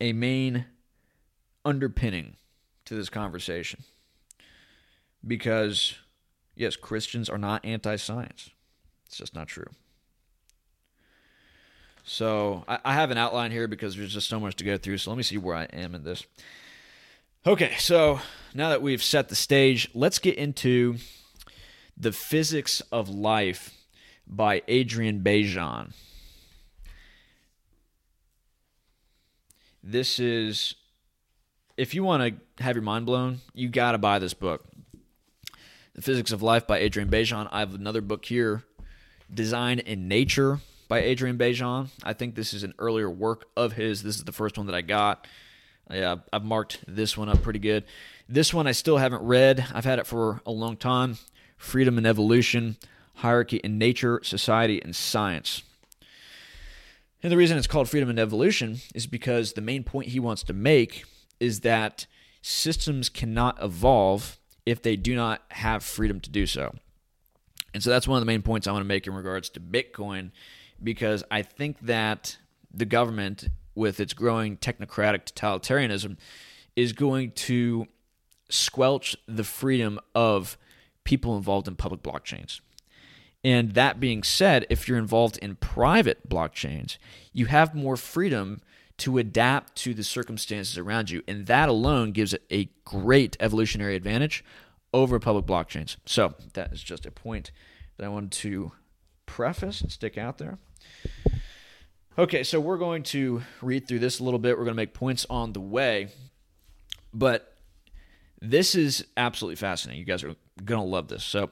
a 0.00 0.12
main 0.12 0.66
underpinning 1.64 2.36
to 2.86 2.94
this 2.94 3.08
conversation. 3.08 3.84
Because, 5.26 5.94
yes, 6.56 6.76
Christians 6.76 7.28
are 7.28 7.38
not 7.38 7.64
anti 7.64 7.96
science. 7.96 8.50
It's 9.06 9.18
just 9.18 9.34
not 9.34 9.48
true. 9.48 9.66
So 12.04 12.64
I, 12.66 12.78
I, 12.84 12.94
have 12.94 13.10
an 13.10 13.18
outline 13.18 13.50
here 13.50 13.68
because 13.68 13.96
there's 13.96 14.12
just 14.12 14.28
so 14.28 14.40
much 14.40 14.56
to 14.56 14.64
go 14.64 14.76
through. 14.76 14.98
So 14.98 15.10
let 15.10 15.16
me 15.16 15.22
see 15.22 15.38
where 15.38 15.56
I 15.56 15.64
am 15.64 15.94
in 15.94 16.04
this. 16.04 16.24
Okay, 17.46 17.74
so 17.78 18.20
now 18.54 18.68
that 18.70 18.82
we've 18.82 19.02
set 19.02 19.28
the 19.28 19.34
stage, 19.34 19.88
let's 19.94 20.18
get 20.18 20.36
into 20.36 20.96
the 21.96 22.12
physics 22.12 22.80
of 22.92 23.08
life 23.08 23.74
by 24.26 24.62
Adrian 24.68 25.20
Bejan. 25.20 25.92
This 29.82 30.18
is, 30.18 30.74
if 31.76 31.94
you 31.94 32.04
want 32.04 32.38
to 32.58 32.62
have 32.62 32.76
your 32.76 32.82
mind 32.82 33.06
blown, 33.06 33.40
you 33.54 33.68
got 33.68 33.92
to 33.92 33.98
buy 33.98 34.18
this 34.18 34.34
book. 34.34 34.64
The 35.94 36.02
Physics 36.02 36.32
of 36.32 36.42
Life 36.42 36.66
by 36.66 36.78
Adrian 36.78 37.08
Bejan. 37.08 37.48
I 37.50 37.60
have 37.60 37.74
another 37.74 38.00
book 38.00 38.24
here, 38.24 38.64
Design 39.32 39.78
in 39.78 40.08
Nature 40.08 40.60
by 40.90 41.00
Adrian 41.00 41.38
Bejan. 41.38 41.88
I 42.02 42.12
think 42.12 42.34
this 42.34 42.52
is 42.52 42.64
an 42.64 42.74
earlier 42.78 43.08
work 43.08 43.46
of 43.56 43.74
his. 43.74 44.02
This 44.02 44.16
is 44.16 44.24
the 44.24 44.32
first 44.32 44.58
one 44.58 44.66
that 44.66 44.74
I 44.74 44.82
got. 44.82 45.26
Yeah, 45.90 46.16
I've 46.32 46.44
marked 46.44 46.84
this 46.86 47.16
one 47.16 47.28
up 47.28 47.42
pretty 47.42 47.60
good. 47.60 47.84
This 48.28 48.52
one 48.52 48.66
I 48.66 48.72
still 48.72 48.98
haven't 48.98 49.22
read. 49.22 49.64
I've 49.72 49.84
had 49.84 50.00
it 50.00 50.06
for 50.06 50.42
a 50.44 50.50
long 50.50 50.76
time. 50.76 51.18
Freedom 51.56 51.96
and 51.96 52.06
Evolution 52.06 52.76
hierarchy 53.20 53.58
in 53.58 53.78
nature, 53.78 54.20
society, 54.22 54.82
and 54.82 54.96
science. 54.96 55.62
And 57.22 57.30
the 57.30 57.36
reason 57.36 57.58
it's 57.58 57.66
called 57.66 57.88
freedom 57.88 58.08
and 58.08 58.18
evolution 58.18 58.78
is 58.94 59.06
because 59.06 59.52
the 59.52 59.60
main 59.60 59.84
point 59.84 60.08
he 60.08 60.18
wants 60.18 60.42
to 60.44 60.54
make 60.54 61.04
is 61.38 61.60
that 61.60 62.06
systems 62.40 63.08
cannot 63.08 63.62
evolve 63.62 64.38
if 64.64 64.82
they 64.82 64.96
do 64.96 65.14
not 65.14 65.42
have 65.50 65.84
freedom 65.84 66.18
to 66.20 66.30
do 66.30 66.46
so. 66.46 66.74
And 67.74 67.82
so 67.82 67.90
that's 67.90 68.08
one 68.08 68.16
of 68.16 68.22
the 68.22 68.26
main 68.26 68.42
points 68.42 68.66
I 68.66 68.72
want 68.72 68.82
to 68.82 68.88
make 68.88 69.06
in 69.06 69.14
regards 69.14 69.50
to 69.50 69.60
Bitcoin 69.60 70.30
because 70.82 71.24
I 71.30 71.42
think 71.42 71.80
that 71.80 72.38
the 72.72 72.84
government, 72.84 73.48
with 73.74 74.00
its 74.00 74.12
growing 74.12 74.56
technocratic 74.56 75.32
totalitarianism, 75.32 76.16
is 76.76 76.92
going 76.92 77.32
to 77.32 77.86
squelch 78.48 79.16
the 79.26 79.44
freedom 79.44 79.98
of 80.14 80.56
people 81.04 81.36
involved 81.36 81.68
in 81.68 81.76
public 81.76 82.02
blockchains. 82.02 82.60
And 83.42 83.72
that 83.72 84.00
being 84.00 84.22
said, 84.22 84.66
if 84.68 84.86
you're 84.86 84.98
involved 84.98 85.38
in 85.38 85.56
private 85.56 86.28
blockchains, 86.28 86.98
you 87.32 87.46
have 87.46 87.74
more 87.74 87.96
freedom 87.96 88.60
to 88.98 89.16
adapt 89.16 89.74
to 89.76 89.94
the 89.94 90.04
circumstances 90.04 90.76
around 90.76 91.10
you. 91.10 91.22
And 91.26 91.46
that 91.46 91.70
alone 91.70 92.12
gives 92.12 92.34
it 92.34 92.42
a 92.50 92.68
great 92.84 93.36
evolutionary 93.40 93.96
advantage 93.96 94.44
over 94.92 95.18
public 95.18 95.46
blockchains. 95.46 95.96
So 96.04 96.34
that 96.52 96.72
is 96.72 96.82
just 96.82 97.06
a 97.06 97.10
point 97.10 97.50
that 97.96 98.04
I 98.04 98.08
wanted 98.08 98.32
to 98.32 98.72
preface 99.24 99.80
and 99.80 99.90
stick 99.90 100.18
out 100.18 100.36
there. 100.36 100.58
Okay, 102.18 102.42
so 102.42 102.60
we're 102.60 102.76
going 102.76 103.02
to 103.04 103.42
read 103.62 103.88
through 103.88 104.00
this 104.00 104.18
a 104.18 104.24
little 104.24 104.38
bit. 104.38 104.58
We're 104.58 104.64
going 104.64 104.74
to 104.74 104.82
make 104.82 104.94
points 104.94 105.26
on 105.30 105.52
the 105.52 105.60
way. 105.60 106.08
But 107.14 107.56
this 108.40 108.74
is 108.74 109.06
absolutely 109.16 109.56
fascinating. 109.56 110.00
You 110.00 110.06
guys 110.06 110.22
are 110.22 110.34
going 110.64 110.80
to 110.80 110.86
love 110.86 111.08
this. 111.08 111.24
So, 111.24 111.50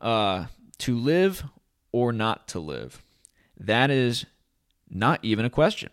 uh, 0.00 0.46
to 0.78 0.96
live 0.96 1.44
or 1.92 2.12
not 2.12 2.48
to 2.48 2.58
live? 2.58 3.02
That 3.58 3.90
is 3.90 4.26
not 4.90 5.20
even 5.22 5.44
a 5.44 5.50
question. 5.50 5.90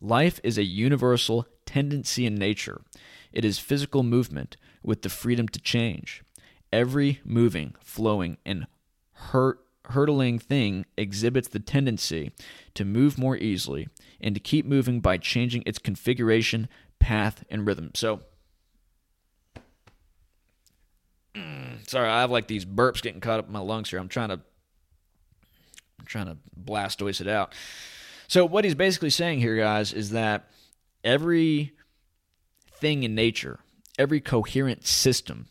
Life 0.00 0.40
is 0.42 0.56
a 0.56 0.64
universal 0.64 1.46
tendency 1.64 2.26
in 2.26 2.34
nature. 2.36 2.80
It 3.32 3.44
is 3.44 3.58
physical 3.58 4.02
movement 4.02 4.56
with 4.82 5.02
the 5.02 5.08
freedom 5.08 5.48
to 5.48 5.60
change. 5.60 6.22
Every 6.72 7.20
moving, 7.24 7.74
flowing, 7.80 8.38
and 8.46 8.66
hurt, 9.12 9.65
hurtling 9.90 10.38
thing 10.38 10.84
exhibits 10.96 11.48
the 11.48 11.60
tendency 11.60 12.32
to 12.74 12.84
move 12.84 13.18
more 13.18 13.36
easily 13.36 13.88
and 14.20 14.34
to 14.34 14.40
keep 14.40 14.66
moving 14.66 15.00
by 15.00 15.18
changing 15.18 15.62
its 15.66 15.78
configuration, 15.78 16.68
path, 16.98 17.44
and 17.50 17.66
rhythm. 17.66 17.90
So, 17.94 18.20
mm, 21.34 21.66
Sorry, 21.88 22.08
I 22.08 22.20
have 22.20 22.30
like 22.30 22.48
these 22.48 22.64
burps 22.64 23.02
getting 23.02 23.20
caught 23.20 23.38
up 23.38 23.46
in 23.46 23.52
my 23.52 23.60
lungs 23.60 23.90
here. 23.90 23.98
I'm 23.98 24.08
trying 24.08 24.30
to 24.30 24.40
I'm 25.98 26.06
trying 26.06 26.26
to 26.26 26.36
blastoise 26.60 27.20
it 27.20 27.28
out. 27.28 27.54
So 28.28 28.44
what 28.44 28.64
he's 28.64 28.74
basically 28.74 29.10
saying 29.10 29.40
here, 29.40 29.56
guys, 29.56 29.92
is 29.92 30.10
that 30.10 30.50
every 31.04 31.72
thing 32.72 33.04
in 33.04 33.14
nature, 33.14 33.60
every 33.98 34.20
coherent 34.20 34.86
system 34.86 35.46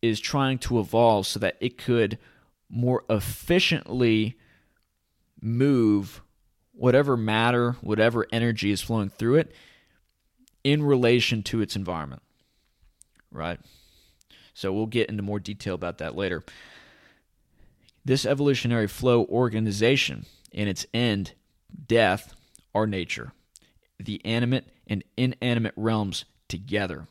is 0.00 0.20
trying 0.20 0.58
to 0.58 0.78
evolve 0.78 1.26
so 1.26 1.40
that 1.40 1.56
it 1.60 1.78
could 1.78 2.18
more 2.68 3.04
efficiently 3.08 4.36
move 5.40 6.22
whatever 6.72 7.16
matter, 7.16 7.72
whatever 7.80 8.26
energy 8.32 8.70
is 8.70 8.82
flowing 8.82 9.08
through 9.08 9.36
it 9.36 9.54
in 10.64 10.82
relation 10.82 11.42
to 11.42 11.60
its 11.60 11.76
environment. 11.76 12.22
Right? 13.30 13.60
So 14.54 14.72
we'll 14.72 14.86
get 14.86 15.08
into 15.08 15.22
more 15.22 15.40
detail 15.40 15.74
about 15.74 15.98
that 15.98 16.16
later. 16.16 16.42
This 18.04 18.24
evolutionary 18.24 18.86
flow 18.86 19.24
organization 19.26 20.26
and 20.54 20.68
its 20.68 20.86
end, 20.94 21.32
death, 21.86 22.34
are 22.74 22.86
nature, 22.86 23.32
the 23.98 24.24
animate 24.24 24.66
and 24.86 25.02
inanimate 25.16 25.74
realms 25.76 26.24
together. 26.48 27.08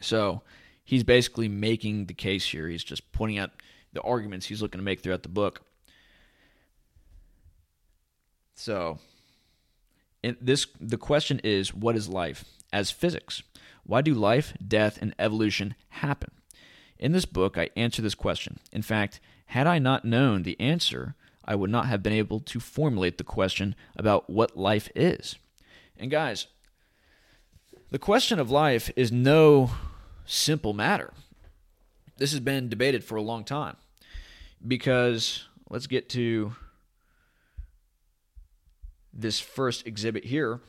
So 0.00 0.42
he's 0.84 1.04
basically 1.04 1.48
making 1.48 2.06
the 2.06 2.14
case 2.14 2.46
here. 2.46 2.68
He's 2.68 2.84
just 2.84 3.12
pointing 3.12 3.38
out 3.38 3.50
the 3.92 4.02
arguments 4.02 4.46
he's 4.46 4.62
looking 4.62 4.78
to 4.78 4.84
make 4.84 5.00
throughout 5.00 5.22
the 5.22 5.28
book. 5.28 5.62
So, 8.54 8.98
this 10.22 10.66
the 10.80 10.98
question 10.98 11.40
is, 11.42 11.74
what 11.74 11.96
is 11.96 12.08
life 12.08 12.44
as 12.72 12.90
physics? 12.90 13.42
Why 13.84 14.02
do 14.02 14.14
life, 14.14 14.54
death, 14.66 14.98
and 15.00 15.14
evolution 15.18 15.74
happen? 15.88 16.30
In 16.98 17.12
this 17.12 17.24
book, 17.24 17.58
I 17.58 17.70
answer 17.76 18.00
this 18.00 18.14
question. 18.14 18.60
In 18.70 18.82
fact, 18.82 19.20
had 19.46 19.66
I 19.66 19.78
not 19.78 20.04
known 20.04 20.44
the 20.44 20.58
answer, 20.60 21.16
I 21.44 21.56
would 21.56 21.70
not 21.70 21.86
have 21.86 22.02
been 22.02 22.12
able 22.12 22.38
to 22.40 22.60
formulate 22.60 23.18
the 23.18 23.24
question 23.24 23.74
about 23.96 24.30
what 24.30 24.56
life 24.56 24.88
is. 24.94 25.36
And 25.96 26.10
guys, 26.10 26.46
the 27.90 27.98
question 27.98 28.38
of 28.38 28.50
life 28.50 28.90
is 28.94 29.10
no 29.10 29.72
simple 30.24 30.72
matter. 30.72 31.12
This 32.18 32.30
has 32.30 32.40
been 32.40 32.68
debated 32.68 33.02
for 33.02 33.16
a 33.16 33.22
long 33.22 33.42
time 33.42 33.76
because 34.66 35.46
let's 35.68 35.86
get 35.86 36.08
to 36.10 36.54
this 39.12 39.40
first 39.40 39.86
exhibit 39.86 40.24
here 40.24 40.60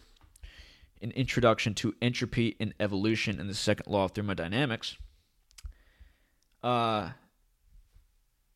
an 1.01 1.11
introduction 1.11 1.73
to 1.73 1.93
entropy 2.01 2.55
and 2.59 2.73
evolution 2.79 3.39
and 3.39 3.49
the 3.49 3.53
second 3.53 3.91
law 3.91 4.05
of 4.05 4.11
thermodynamics. 4.11 4.97
Uh, 6.63 7.09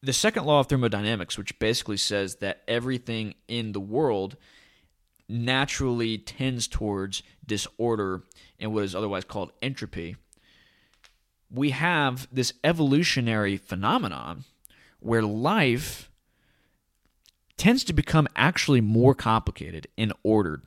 the 0.01 0.13
second 0.13 0.45
law 0.45 0.61
of 0.61 0.67
thermodynamics, 0.67 1.37
which 1.37 1.59
basically 1.59 1.97
says 1.97 2.37
that 2.37 2.61
everything 2.67 3.35
in 3.49 3.73
the 3.73 3.81
world 3.81 4.37
naturally 5.27 6.17
tends 6.17 6.69
towards 6.69 7.21
disorder 7.45 8.23
and 8.59 8.73
what 8.73 8.85
is 8.85 8.95
otherwise 8.95 9.25
called 9.25 9.51
entropy, 9.61 10.15
we 11.51 11.71
have 11.71 12.29
this 12.31 12.53
evolutionary 12.63 13.57
phenomenon 13.57 14.45
where 14.99 15.21
life 15.21 16.09
tends 17.57 17.83
to 17.85 17.93
become 17.93 18.27
actually 18.35 18.81
more 18.81 19.15
complicated 19.15 19.87
and 19.97 20.13
ordered. 20.23 20.61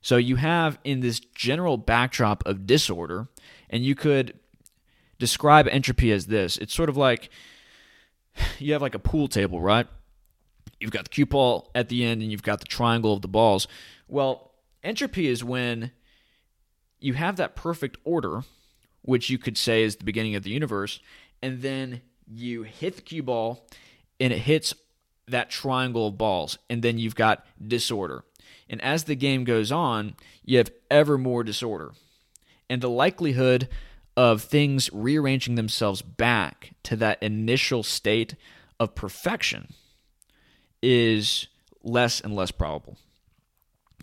So 0.00 0.16
you 0.16 0.36
have 0.36 0.78
in 0.84 1.00
this 1.00 1.20
general 1.20 1.76
backdrop 1.76 2.46
of 2.46 2.66
disorder, 2.66 3.28
and 3.70 3.84
you 3.84 3.94
could 3.94 4.38
describe 5.18 5.66
entropy 5.68 6.12
as 6.12 6.26
this 6.26 6.58
it's 6.58 6.74
sort 6.74 6.90
of 6.90 6.96
like 6.96 7.30
you 8.58 8.74
have 8.74 8.82
like 8.82 8.94
a 8.94 8.98
pool 8.98 9.28
table, 9.28 9.60
right? 9.60 9.86
you've 10.80 10.90
got 10.90 11.04
the 11.04 11.10
cue 11.10 11.26
ball 11.26 11.70
at 11.74 11.88
the 11.88 12.04
end 12.04 12.22
and 12.22 12.30
you've 12.30 12.42
got 12.42 12.60
the 12.60 12.66
triangle 12.66 13.12
of 13.12 13.22
the 13.22 13.28
balls. 13.28 13.66
Well, 14.08 14.52
entropy 14.82 15.26
is 15.28 15.42
when 15.42 15.92
you 17.00 17.14
have 17.14 17.36
that 17.36 17.56
perfect 17.56 17.98
order, 18.04 18.42
which 19.02 19.30
you 19.30 19.38
could 19.38 19.56
say 19.56 19.82
is 19.82 19.96
the 19.96 20.04
beginning 20.04 20.34
of 20.34 20.42
the 20.42 20.50
universe, 20.50 21.00
and 21.42 21.62
then 21.62 22.02
you 22.26 22.62
hit 22.62 22.96
the 22.96 23.02
cue 23.02 23.22
ball 23.22 23.66
and 24.20 24.32
it 24.32 24.40
hits 24.40 24.74
that 25.28 25.50
triangle 25.50 26.08
of 26.08 26.18
balls, 26.18 26.58
and 26.70 26.82
then 26.82 26.98
you've 26.98 27.16
got 27.16 27.44
disorder. 27.66 28.24
And 28.68 28.80
as 28.82 29.04
the 29.04 29.16
game 29.16 29.44
goes 29.44 29.72
on, 29.72 30.14
you 30.44 30.58
have 30.58 30.70
ever 30.90 31.18
more 31.18 31.42
disorder. 31.42 31.92
And 32.70 32.80
the 32.80 32.90
likelihood 32.90 33.68
of 34.16 34.42
things 34.42 34.88
rearranging 34.92 35.56
themselves 35.56 36.00
back 36.02 36.72
to 36.84 36.96
that 36.96 37.22
initial 37.22 37.82
state 37.82 38.34
of 38.80 38.94
perfection 38.94 39.72
is 40.82 41.48
less 41.82 42.20
and 42.20 42.34
less 42.34 42.50
probable. 42.50 42.96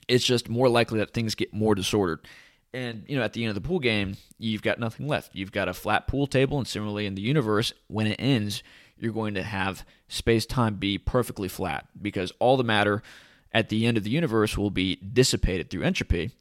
It's 0.08 0.26
just 0.26 0.50
more 0.50 0.70
likely 0.70 1.00
that 1.00 1.14
things 1.14 1.36
get 1.36 1.54
more 1.54 1.76
disordered. 1.76 2.28
And, 2.74 3.04
you 3.08 3.16
know, 3.16 3.24
at 3.24 3.34
the 3.34 3.44
end 3.44 3.50
of 3.50 3.56
the 3.56 3.68
pool 3.68 3.80
game, 3.80 4.18
you've 4.40 4.64
got 4.64 4.80
nothing 4.80 5.08
left. 5.08 5.36
You've 5.36 5.52
got 5.52 5.70
a 5.70 5.74
flat 5.74 6.08
pool 6.08 6.26
table, 6.26 6.58
and 6.58 6.68
similarly 6.68 7.06
in 7.06 7.14
the 7.14 7.22
universe, 7.22 7.72
when 7.88 8.08
it 8.08 8.16
ends, 8.18 8.64
you're 8.98 9.14
going 9.14 9.36
to 9.36 9.44
have 9.44 9.86
space 10.08 10.46
time 10.46 10.76
be 10.76 10.98
perfectly 10.98 11.48
flat 11.48 11.86
because 12.02 12.32
all 12.40 12.58
the 12.58 12.64
matter 12.64 13.04
at 13.52 13.70
the 13.70 13.86
end 13.86 13.98
of 13.98 14.04
the 14.04 14.10
universe 14.10 14.58
will 14.58 14.72
be 14.72 14.96
dissipated 14.96 15.70
through 15.70 15.84
entropy 15.84 16.32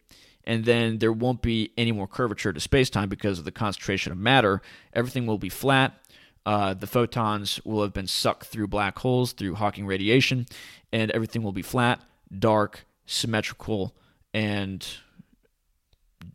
and 0.45 0.65
then 0.65 0.99
there 0.99 1.13
won't 1.13 1.43
be 1.43 1.73
any 1.77 1.93
more 1.93 2.07
curvature 2.07 2.53
to 2.53 2.61
space 2.61 2.91
time 2.91 3.09
because 3.09 3.39
of 3.39 3.45
the 3.45 3.53
concentration 3.53 4.13
of 4.13 4.19
matter. 4.19 4.61
Everything 4.93 5.27
will 5.27 5.39
be 5.39 5.49
flat. 5.49 5.95
Uh, 6.45 6.75
the 6.75 6.87
photons 6.87 7.61
will 7.65 7.83
have 7.83 7.93
been 7.93 8.09
sucked 8.09 8.47
through 8.47 8.67
black 8.67 8.99
holes 8.99 9.33
through 9.33 9.55
Hawking 9.55 9.87
radiation, 9.87 10.47
and 10.93 11.11
everything 11.13 11.43
will 11.43 11.53
be 11.53 11.63
flat, 11.63 12.01
dark, 12.37 12.85
symmetrical, 13.07 13.95
and 14.35 14.85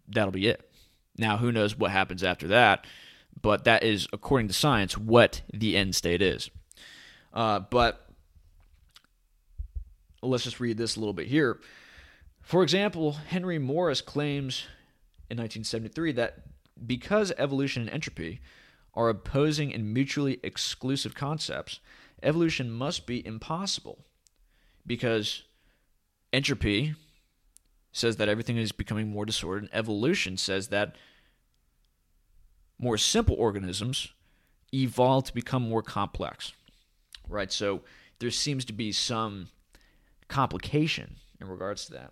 that'll 0.08 0.32
be 0.32 0.48
it. 0.48 0.70
Now, 1.18 1.38
who 1.38 1.52
knows 1.52 1.78
what 1.78 1.92
happens 1.92 2.24
after 2.24 2.48
that, 2.50 2.86
but 3.42 3.64
that 3.64 3.84
is, 3.84 4.08
according 4.14 4.48
to 4.48 4.54
science, 4.54 4.98
what 4.98 5.42
the 5.54 5.76
end 5.76 5.96
state 5.96 6.22
is. 6.22 6.50
Uh, 7.34 7.60
but 7.60 8.10
let's 10.22 10.44
just 10.44 10.60
read 10.60 10.78
this 10.78 10.96
a 10.96 11.00
little 11.00 11.14
bit 11.14 11.28
here. 11.28 11.60
For 12.42 12.64
example, 12.64 13.14
Henry 13.14 13.60
Morris 13.60 14.02
claims 14.02 14.66
in 15.30 15.38
1973 15.38 16.14
that 16.14 16.44
because 16.86 17.34
evolution 17.38 17.84
and 17.84 17.92
entropy 17.92 18.40
are 18.94 19.10
opposing 19.10 19.74
and 19.74 19.94
mutually 19.94 20.40
exclusive 20.44 21.14
concepts, 21.14 21.80
evolution 22.24 22.72
must 22.72 23.06
be 23.06 23.26
impossible 23.26 24.06
because 24.86 25.44
entropy 26.32 26.96
says 27.98 28.18
that 28.18 28.30
everything 28.30 28.58
is 28.58 28.72
becoming 28.72 29.10
more 29.10 29.26
disordered, 29.26 29.64
and 29.64 29.74
evolution 29.74 30.38
says 30.38 30.68
that 30.68 30.96
more 32.80 32.98
simple 32.98 33.36
organisms 33.36 34.10
evolve 34.74 35.26
to 35.26 35.34
become 35.34 35.68
more 35.68 35.82
complex. 35.82 36.54
Right? 37.28 37.52
So 37.52 37.82
there 38.20 38.32
seems 38.32 38.66
to 38.66 38.74
be 38.74 38.92
some 38.92 39.48
complication 40.28 41.16
in 41.40 41.48
regards 41.48 41.86
to 41.86 41.94
that 41.94 42.12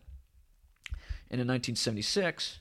and 1.29 1.41
in 1.41 1.47
1976 1.47 2.59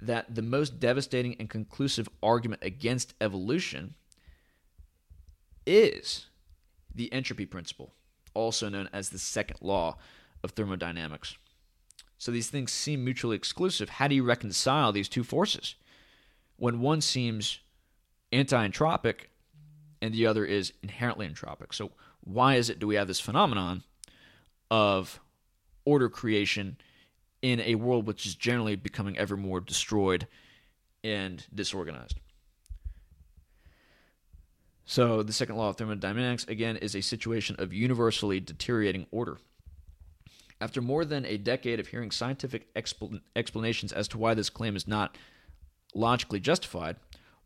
that 0.00 0.34
the 0.34 0.42
most 0.42 0.80
devastating 0.80 1.36
and 1.38 1.50
conclusive 1.50 2.08
argument 2.22 2.62
against 2.64 3.14
evolution 3.20 3.94
is 5.66 6.26
the 6.94 7.12
entropy 7.12 7.46
principle, 7.46 7.92
also 8.32 8.68
known 8.68 8.88
as 8.92 9.10
the 9.10 9.18
second 9.18 9.58
law 9.60 9.96
of 10.42 10.52
thermodynamics. 10.52 11.36
So 12.18 12.32
these 12.32 12.50
things 12.50 12.72
seem 12.72 13.04
mutually 13.04 13.36
exclusive. 13.36 13.88
How 13.88 14.08
do 14.08 14.14
you 14.14 14.24
reconcile 14.24 14.92
these 14.92 15.08
two 15.08 15.24
forces 15.24 15.76
when 16.56 16.80
one 16.80 17.00
seems 17.00 17.60
anti 18.32 18.68
entropic 18.68 19.28
and 20.02 20.12
the 20.12 20.26
other 20.26 20.44
is 20.44 20.72
inherently 20.82 21.28
entropic? 21.28 21.72
So, 21.72 21.92
why 22.20 22.56
is 22.56 22.68
it 22.68 22.78
do 22.78 22.86
we 22.86 22.96
have 22.96 23.08
this 23.08 23.20
phenomenon 23.20 23.84
of 24.70 25.20
order 25.84 26.08
creation 26.08 26.76
in 27.42 27.60
a 27.60 27.76
world 27.76 28.06
which 28.06 28.26
is 28.26 28.34
generally 28.34 28.76
becoming 28.76 29.16
ever 29.16 29.36
more 29.36 29.60
destroyed 29.60 30.26
and 31.04 31.46
disorganized. 31.54 32.18
So, 34.84 35.22
the 35.22 35.32
second 35.32 35.56
law 35.56 35.68
of 35.68 35.76
thermodynamics, 35.76 36.44
again, 36.44 36.76
is 36.78 36.96
a 36.96 37.02
situation 37.02 37.56
of 37.58 37.72
universally 37.72 38.40
deteriorating 38.40 39.06
order. 39.10 39.38
After 40.60 40.80
more 40.82 41.04
than 41.04 41.24
a 41.24 41.36
decade 41.36 41.78
of 41.78 41.88
hearing 41.88 42.10
scientific 42.10 42.72
expl- 42.74 43.20
explanations 43.36 43.92
as 43.92 44.08
to 44.08 44.18
why 44.18 44.34
this 44.34 44.50
claim 44.50 44.74
is 44.74 44.88
not 44.88 45.16
logically 45.94 46.40
justified, 46.40 46.96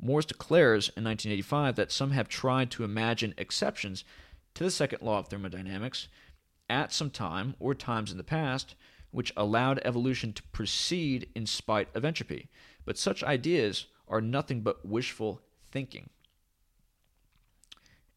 Morris 0.01 0.27
declares 0.27 0.88
in 0.96 1.05
1985 1.05 1.77
that 1.77 1.92
some 1.92 2.11
have 2.12 2.29
tried 2.29 2.70
to 2.72 2.85
imagine 2.85 3.35
exceptions 3.37 4.05
to 4.55 4.64
the 4.64 4.70
second 4.70 5.03
law 5.03 5.18
of 5.18 5.29
thermodynamics 5.29 6.09
at 6.68 6.92
some 6.92 7.11
time 7.11 7.55
or 7.61 7.75
times 7.75 8.11
in 8.11 8.16
the 8.16 8.25
past 8.25 8.75
which 9.11 9.33
allowed 9.37 9.81
evolution 9.85 10.33
to 10.33 10.42
proceed 10.44 11.29
in 11.35 11.46
spite 11.46 11.94
of 11.94 12.05
entropy. 12.05 12.48
But 12.85 12.98
such 12.98 13.22
ideas 13.22 13.87
are 14.09 14.22
nothing 14.22 14.62
but 14.62 14.85
wishful 14.85 15.42
thinking. 15.70 16.09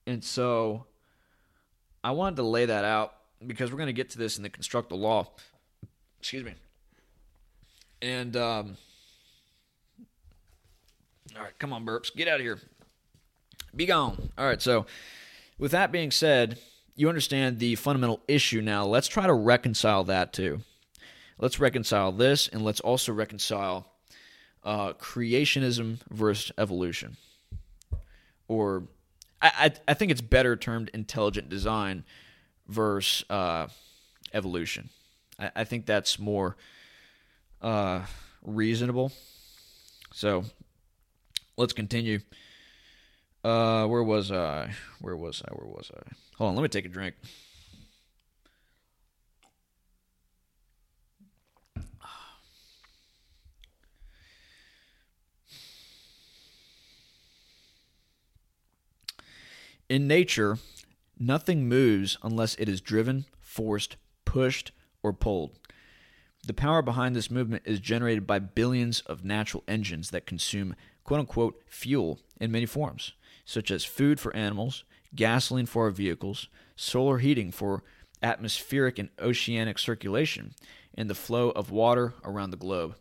And 0.08 0.24
so 0.24 0.86
I 2.04 2.12
wanted 2.12 2.38
to 2.38 2.44
lay 2.44 2.66
that 2.66 2.86
out 2.86 3.14
because 3.48 3.72
we're 3.72 3.78
going 3.78 3.88
to 3.88 3.94
get 3.94 4.10
to 4.12 4.18
this 4.18 4.38
in 4.38 4.44
the 4.44 4.50
constructal 4.50 5.00
law. 5.00 5.28
Excuse 6.20 6.44
me. 6.44 6.54
And, 8.02 8.36
um, 8.36 8.78
all 11.36 11.44
right, 11.44 11.58
come 11.60 11.74
on, 11.74 11.86
burps. 11.86 12.16
Get 12.16 12.28
out 12.28 12.36
of 12.36 12.42
here. 12.42 12.60
Be 13.76 13.86
gone. 13.86 14.30
All 14.38 14.46
right, 14.46 14.62
so 14.62 14.86
with 15.58 15.72
that 15.72 15.92
being 15.92 16.12
said, 16.12 16.60
you 16.96 17.10
understand 17.10 17.60
the 17.60 17.76
fundamental 17.76 18.22
issue 18.28 18.62
now. 18.62 18.86
Let's 18.86 19.08
try 19.08 19.28
to 19.28 19.34
reconcile 19.34 20.06
that 20.06 20.34
too. 20.34 20.62
Let's 21.38 21.60
reconcile 21.60 22.14
this, 22.14 22.48
and 22.48 22.64
let's 22.64 22.80
also 22.80 23.12
reconcile 23.12 23.92
uh, 24.64 24.94
creationism 24.94 26.00
versus 26.10 26.52
evolution. 26.58 27.18
Or 28.48 28.84
I, 29.42 29.52
I, 29.58 29.72
I, 29.90 29.94
think 29.94 30.12
it's 30.12 30.22
better 30.22 30.56
termed 30.56 30.90
intelligent 30.94 31.50
design 31.50 32.06
versus 32.68 33.24
uh, 33.30 33.68
evolution. 34.34 34.90
I, 35.40 35.52
I, 35.58 35.64
think 35.64 35.86
that's 35.86 36.18
more 36.20 36.56
uh, 37.62 38.02
reasonable. 38.44 39.12
So 40.14 40.46
let's 41.58 41.74
continue. 41.74 42.20
Uh, 43.44 43.86
where 43.86 44.04
was 44.04 44.32
I? 44.32 44.72
Where 45.02 45.16
was 45.16 45.44
I? 45.48 45.54
Where 45.54 45.68
was 45.68 45.92
I? 45.96 46.02
Hold 46.38 46.50
on, 46.50 46.56
let 46.56 46.64
me 46.64 46.70
take 46.70 46.86
a 46.86 46.90
drink. 46.90 47.16
In 59.88 60.08
nature, 60.08 60.58
nothing 61.20 61.68
moves 61.68 62.18
unless 62.24 62.56
it 62.56 62.70
is 62.70 62.82
driven, 62.82 63.26
forced, 63.40 63.98
pushed, 64.26 64.72
or 65.04 65.14
pulled. 65.14 65.58
The 66.46 66.54
power 66.54 66.82
behind 66.82 67.16
this 67.16 67.32
movement 67.32 67.64
is 67.66 67.80
generated 67.80 68.28
by 68.28 68.40
billions 68.40 69.02
of 69.02 69.26
natural 69.26 69.64
engines 69.68 70.12
that 70.12 70.28
consume 70.28 70.76
quote 71.04 71.20
unquote 71.22 71.62
fuel 71.68 72.20
in 72.40 72.52
many 72.52 72.66
forms, 72.66 73.14
such 73.46 73.72
as 73.72 73.86
food 73.86 74.20
for 74.20 74.36
animals, 74.36 74.84
gasoline 75.16 75.66
for 75.66 75.86
our 75.86 75.92
vehicles, 75.92 76.50
solar 76.76 77.20
heating 77.20 77.52
for 77.52 77.84
atmospheric 78.22 79.00
and 79.00 79.10
oceanic 79.20 79.80
circulation, 79.80 80.54
and 80.94 81.10
the 81.10 81.16
flow 81.16 81.50
of 81.52 81.72
water 81.72 82.14
around 82.24 82.52
the 82.52 82.58
globe. 82.58 82.96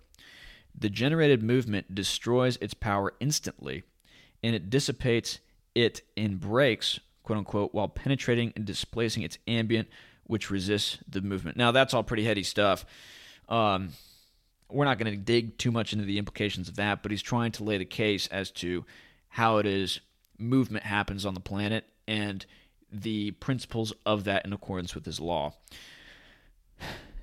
The 0.76 0.90
generated 0.90 1.42
movement 1.42 1.94
destroys 1.94 2.58
its 2.60 2.74
power 2.74 3.14
instantly, 3.20 3.84
and 4.42 4.54
it 4.54 4.70
dissipates 4.70 5.38
it 5.74 6.02
in 6.16 6.36
brakes, 6.36 7.00
quote 7.24 7.38
unquote, 7.38 7.74
while 7.74 7.88
penetrating 7.88 8.52
and 8.54 8.64
displacing 8.64 9.24
its 9.24 9.38
ambient, 9.48 9.88
which 10.24 10.50
resists 10.50 10.98
the 11.08 11.20
movement. 11.20 11.56
Now, 11.56 11.72
that's 11.72 11.92
all 11.92 12.04
pretty 12.04 12.24
heady 12.24 12.44
stuff. 12.44 12.84
Um, 13.48 13.90
we're 14.70 14.84
not 14.84 14.98
going 14.98 15.12
to 15.12 15.18
dig 15.18 15.58
too 15.58 15.70
much 15.70 15.92
into 15.92 16.04
the 16.04 16.18
implications 16.18 16.68
of 16.68 16.76
that, 16.76 17.02
but 17.02 17.10
he's 17.10 17.22
trying 17.22 17.52
to 17.52 17.64
lay 17.64 17.78
the 17.78 17.84
case 17.84 18.26
as 18.28 18.50
to 18.52 18.84
how 19.28 19.58
it 19.58 19.66
is 19.66 20.00
movement 20.38 20.84
happens 20.84 21.26
on 21.26 21.34
the 21.34 21.40
planet 21.40 21.84
and 22.06 22.46
the 22.90 23.32
principles 23.32 23.92
of 24.06 24.24
that 24.24 24.44
in 24.44 24.52
accordance 24.52 24.94
with 24.94 25.04
his 25.04 25.20
law. 25.20 25.54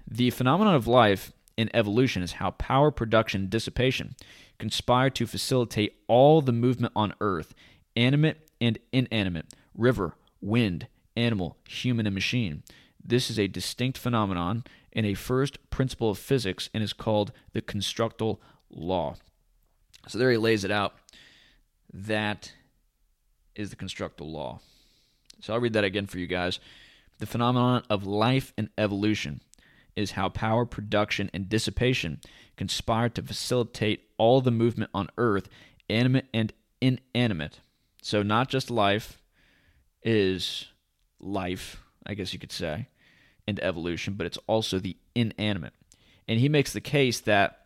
The 0.08 0.30
phenomenon 0.30 0.76
of 0.76 0.88
life 0.88 1.32
in 1.58 1.70
evolution 1.74 2.24
is 2.24 2.34
how 2.34 2.52
power 2.52 2.92
production 2.92 3.48
dissipation 3.48 4.16
conspire 4.60 5.10
to 5.12 5.26
facilitate 5.26 5.96
all 6.08 6.42
the 6.42 6.52
movement 6.52 6.94
on 6.96 7.14
Earth 7.22 7.54
animate 7.96 8.38
and 8.60 8.78
inanimate, 8.92 9.46
river, 9.76 10.16
wind, 10.42 10.88
animal, 11.16 11.58
human, 11.68 12.06
and 12.06 12.16
machine. 12.16 12.64
This 13.04 13.30
is 13.30 13.40
a 13.40 13.48
distinct 13.48 13.98
phenomenon 13.98 14.64
and 14.94 15.06
a 15.06 15.14
first 15.14 15.70
principle 15.70 16.10
of 16.10 16.18
physics 16.18 16.70
and 16.74 16.84
is 16.84 16.94
called 16.94 17.32
the 17.54 17.62
constructal 17.62 18.42
law. 18.70 19.16
So 20.08 20.18
there 20.18 20.32
he 20.32 20.38
lays 20.38 20.64
it 20.64 20.72
out. 20.72 20.96
That 21.94 22.54
is 23.56 23.70
the 23.70 23.76
constructal 23.76 24.32
law. 24.32 24.60
So 25.42 25.54
I'll 25.54 25.60
read 25.60 25.74
that 25.74 25.84
again 25.84 26.08
for 26.08 26.20
you 26.20 26.28
guys. 26.28 26.60
The 27.20 27.26
phenomenon 27.26 27.84
of 27.90 28.06
life 28.06 28.54
and 28.58 28.70
evolution 28.78 29.42
is 29.96 30.12
how 30.12 30.30
power 30.30 30.66
production 30.66 31.30
and 31.34 31.50
dissipation 31.50 32.20
conspire 32.56 33.10
to 33.10 33.22
facilitate 33.22 34.08
all 34.18 34.42
the 34.42 34.52
movement 34.52 34.92
on 34.94 35.10
earth, 35.18 35.50
animate 35.90 36.26
and 36.34 36.54
inanimate. 36.80 37.60
So 38.02 38.24
not 38.24 38.50
just 38.50 38.72
life 38.72 39.21
is 40.04 40.68
life, 41.20 41.84
I 42.06 42.14
guess 42.14 42.34
you 42.34 42.40
could 42.40 42.52
say, 42.52 42.88
and 43.48 43.60
evolution, 43.60 44.16
but 44.16 44.26
it's 44.26 44.40
also 44.48 44.80
the 44.80 44.98
inanimate. 45.16 45.74
And 46.28 46.40
he 46.40 46.50
makes 46.50 46.74
the 46.74 46.82
case 46.82 47.20
that 47.22 47.66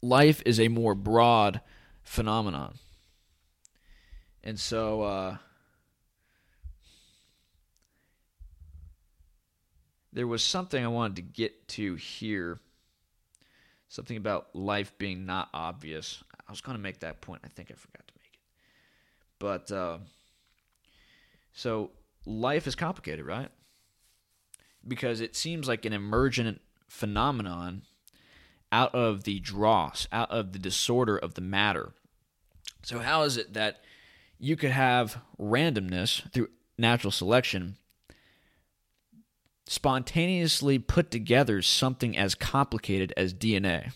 life 0.00 0.42
is 0.44 0.58
a 0.58 0.68
more 0.68 0.94
broad 0.94 1.60
phenomenon. 2.02 2.74
And 4.44 4.58
so 4.58 5.02
uh, 5.02 5.36
there 10.12 10.26
was 10.26 10.42
something 10.42 10.84
I 10.84 10.88
wanted 10.88 11.16
to 11.16 11.22
get 11.22 11.68
to 11.68 11.94
here. 11.94 12.58
Something 13.88 14.16
about 14.16 14.54
life 14.54 14.96
being 14.98 15.26
not 15.26 15.48
obvious. 15.52 16.24
I 16.48 16.50
was 16.50 16.60
going 16.60 16.76
to 16.76 16.82
make 16.82 17.00
that 17.00 17.20
point. 17.20 17.42
I 17.44 17.48
think 17.48 17.70
I 17.70 17.74
forgot 17.74 18.08
to 18.08 18.14
make 18.16 18.32
it. 18.32 18.40
But 19.38 19.70
uh, 19.70 19.98
so 21.52 21.90
life 22.26 22.66
is 22.66 22.74
complicated, 22.74 23.26
right? 23.26 23.48
Because 24.86 25.20
it 25.20 25.36
seems 25.36 25.68
like 25.68 25.84
an 25.84 25.92
emergent 25.92 26.60
phenomenon 26.88 27.82
out 28.70 28.94
of 28.94 29.24
the 29.24 29.38
dross, 29.38 30.08
out 30.10 30.30
of 30.30 30.52
the 30.52 30.58
disorder 30.58 31.16
of 31.16 31.34
the 31.34 31.40
matter. 31.40 31.92
So, 32.82 32.98
how 32.98 33.22
is 33.22 33.36
it 33.36 33.52
that 33.54 33.80
you 34.38 34.56
could 34.56 34.70
have 34.70 35.18
randomness 35.38 36.28
through 36.32 36.48
natural 36.78 37.12
selection 37.12 37.76
spontaneously 39.66 40.78
put 40.78 41.10
together 41.10 41.62
something 41.62 42.16
as 42.16 42.34
complicated 42.34 43.12
as 43.16 43.34
DNA? 43.34 43.92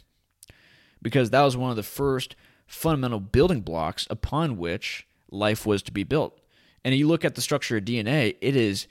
Because 1.03 1.31
that 1.31 1.43
was 1.43 1.57
one 1.57 1.71
of 1.71 1.77
the 1.77 1.83
first 1.83 2.37
fundamental 2.67 3.21
building 3.21 3.63
blocks 3.63 4.07
upon 4.11 4.57
which 4.57 5.07
life 5.31 5.67
was 5.67 5.83
to 5.83 5.93
be 5.93 6.05
built. 6.05 6.39
And 6.87 6.95
you 6.95 7.09
look 7.09 7.25
at 7.25 7.35
the 7.35 7.41
structure 7.41 7.77
of 7.77 7.85
DNA, 7.85 8.37
it 8.41 8.55
is 8.55 8.87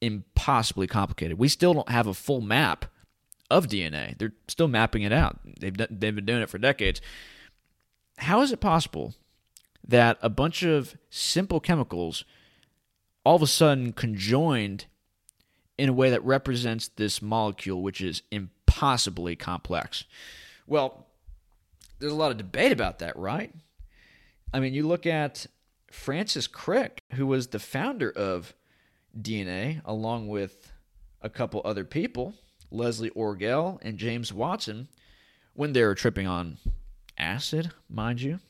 impossibly 0.00 0.86
complicated. 0.86 1.38
We 1.38 1.48
still 1.48 1.74
don't 1.74 1.90
have 1.90 2.06
a 2.06 2.14
full 2.14 2.40
map 2.40 2.86
of 3.50 3.66
DNA. 3.66 4.16
They're 4.16 4.32
still 4.48 4.68
mapping 4.68 5.02
it 5.02 5.12
out. 5.12 5.38
They've 5.60 5.76
done, 5.76 5.88
they've 5.90 6.14
been 6.14 6.24
doing 6.24 6.40
it 6.40 6.48
for 6.48 6.56
decades. 6.56 7.02
How 8.16 8.40
is 8.40 8.52
it 8.52 8.60
possible 8.60 9.12
that 9.86 10.16
a 10.22 10.30
bunch 10.30 10.62
of 10.62 10.96
simple 11.10 11.60
chemicals 11.60 12.24
all 13.22 13.36
of 13.36 13.42
a 13.42 13.46
sudden 13.46 13.92
conjoined 13.92 14.86
in 15.76 15.90
a 15.90 15.92
way 15.92 16.08
that 16.08 16.24
represents 16.24 16.88
this 16.88 17.20
molecule 17.20 17.82
which 17.82 18.00
is 18.00 18.22
impossibly 18.30 19.36
complex? 19.36 20.04
Well, 20.66 21.04
there's 21.98 22.12
a 22.12 22.16
lot 22.16 22.30
of 22.30 22.38
debate 22.38 22.72
about 22.72 23.00
that, 23.00 23.14
right? 23.14 23.52
I 24.54 24.60
mean, 24.60 24.72
you 24.72 24.88
look 24.88 25.04
at 25.04 25.46
Francis 25.90 26.46
Crick, 26.46 27.02
who 27.14 27.26
was 27.26 27.48
the 27.48 27.58
founder 27.58 28.10
of 28.10 28.54
DNA, 29.18 29.80
along 29.84 30.28
with 30.28 30.72
a 31.22 31.28
couple 31.28 31.62
other 31.64 31.84
people, 31.84 32.34
Leslie 32.70 33.10
Orgel 33.10 33.78
and 33.82 33.98
James 33.98 34.32
Watson, 34.32 34.88
when 35.54 35.72
they 35.72 35.82
were 35.82 35.94
tripping 35.94 36.26
on 36.26 36.58
acid, 37.18 37.72
mind 37.88 38.20
you. 38.20 38.40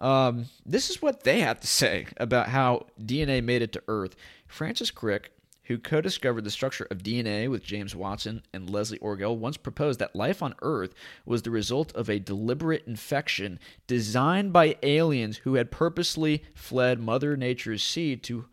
Um, 0.00 0.46
this 0.66 0.90
is 0.90 1.00
what 1.00 1.22
they 1.22 1.40
have 1.40 1.60
to 1.60 1.66
say 1.66 2.06
about 2.16 2.48
how 2.48 2.86
DNA 3.00 3.42
made 3.42 3.62
it 3.62 3.72
to 3.72 3.82
Earth. 3.86 4.16
Francis 4.48 4.90
Crick 4.90 5.32
who 5.64 5.78
co 5.78 6.00
discovered 6.00 6.44
the 6.44 6.50
structure 6.50 6.86
of 6.90 7.02
DNA 7.02 7.48
with 7.48 7.64
James 7.64 7.94
Watson 7.94 8.42
and 8.52 8.68
Leslie 8.68 8.98
Orgel, 8.98 9.36
once 9.36 9.56
proposed 9.56 9.98
that 10.00 10.16
life 10.16 10.42
on 10.42 10.54
Earth 10.62 10.94
was 11.24 11.42
the 11.42 11.50
result 11.50 11.94
of 11.94 12.10
a 12.10 12.18
deliberate 12.18 12.84
infection 12.86 13.58
designed 13.86 14.52
by 14.52 14.76
aliens 14.82 15.38
who 15.38 15.54
had 15.54 15.70
purposely 15.70 16.42
fled 16.54 16.98
Mother 16.98 17.36
Nature's 17.36 17.82
seed 17.82 18.22
to 18.24 18.46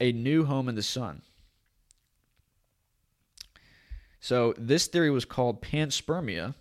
a 0.00 0.12
new 0.12 0.44
home 0.44 0.68
in 0.68 0.74
the 0.74 0.82
sun. 0.82 1.22
So, 4.20 4.54
this 4.56 4.86
theory 4.86 5.10
was 5.10 5.24
called 5.24 5.62
panspermia. 5.62 6.54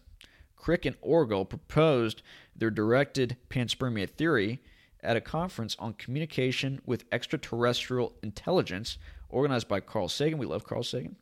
Crick 0.56 0.86
and 0.86 1.00
Orgel 1.02 1.48
proposed 1.48 2.22
their 2.56 2.72
directed 2.72 3.38
panspermia 3.50 4.10
theory 4.10 4.62
at 5.02 5.18
a 5.18 5.22
conference 5.22 5.76
on 5.78 5.94
communication 5.94 6.82
with 6.86 7.06
extraterrestrial 7.12 8.14
intelligence 8.24 8.98
organized 9.36 9.68
by 9.68 9.82
Carl 9.82 10.08
Sagan. 10.08 10.40
We 10.40 10.46
love 10.46 10.64
Carl 10.64 10.84
Sagan. 10.84 11.18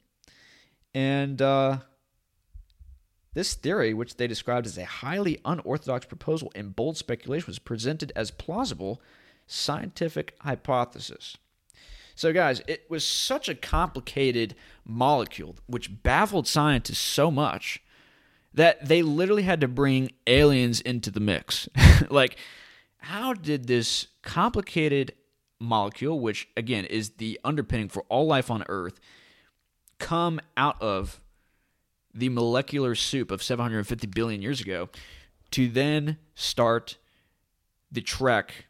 And 0.93 1.41
uh, 1.41 1.79
this 3.33 3.55
theory, 3.55 3.93
which 3.93 4.17
they 4.17 4.27
described 4.27 4.67
as 4.67 4.77
a 4.77 4.85
highly 4.85 5.39
unorthodox 5.43 6.05
proposal 6.05 6.51
and 6.53 6.75
bold 6.75 6.95
speculation, 6.95 7.47
was 7.47 7.59
presented 7.59 8.11
as 8.15 8.29
plausible 8.29 9.01
scientific 9.47 10.35
hypothesis. 10.41 11.37
So, 12.15 12.31
guys, 12.31 12.61
it 12.67 12.85
was 12.89 13.03
such 13.03 13.49
a 13.49 13.55
complicated 13.55 14.53
molecule, 14.85 15.55
which 15.65 16.03
baffled 16.03 16.47
scientists 16.47 16.99
so 16.99 17.31
much 17.31 17.81
that 18.53 18.87
they 18.87 19.01
literally 19.01 19.43
had 19.43 19.61
to 19.61 19.67
bring 19.67 20.11
aliens 20.27 20.79
into 20.79 21.09
the 21.09 21.19
mix. 21.19 21.67
like, 22.11 22.37
how 22.97 23.33
did 23.33 23.65
this 23.65 24.07
complicated 24.21 25.13
molecule, 25.63 26.19
which 26.19 26.47
again 26.55 26.85
is 26.85 27.11
the 27.11 27.39
underpinning 27.43 27.89
for 27.89 28.03
all 28.09 28.27
life 28.27 28.51
on 28.51 28.63
Earth, 28.69 28.99
come 29.99 30.39
out 30.57 30.81
of 30.81 31.21
the 32.13 32.29
molecular 32.29 32.93
soup 32.93 33.31
of 33.31 33.41
750 33.41 34.07
billion 34.07 34.41
years 34.41 34.61
ago 34.61 34.89
to 35.51 35.67
then 35.67 36.17
start 36.35 36.97
the 37.91 38.01
trek, 38.01 38.65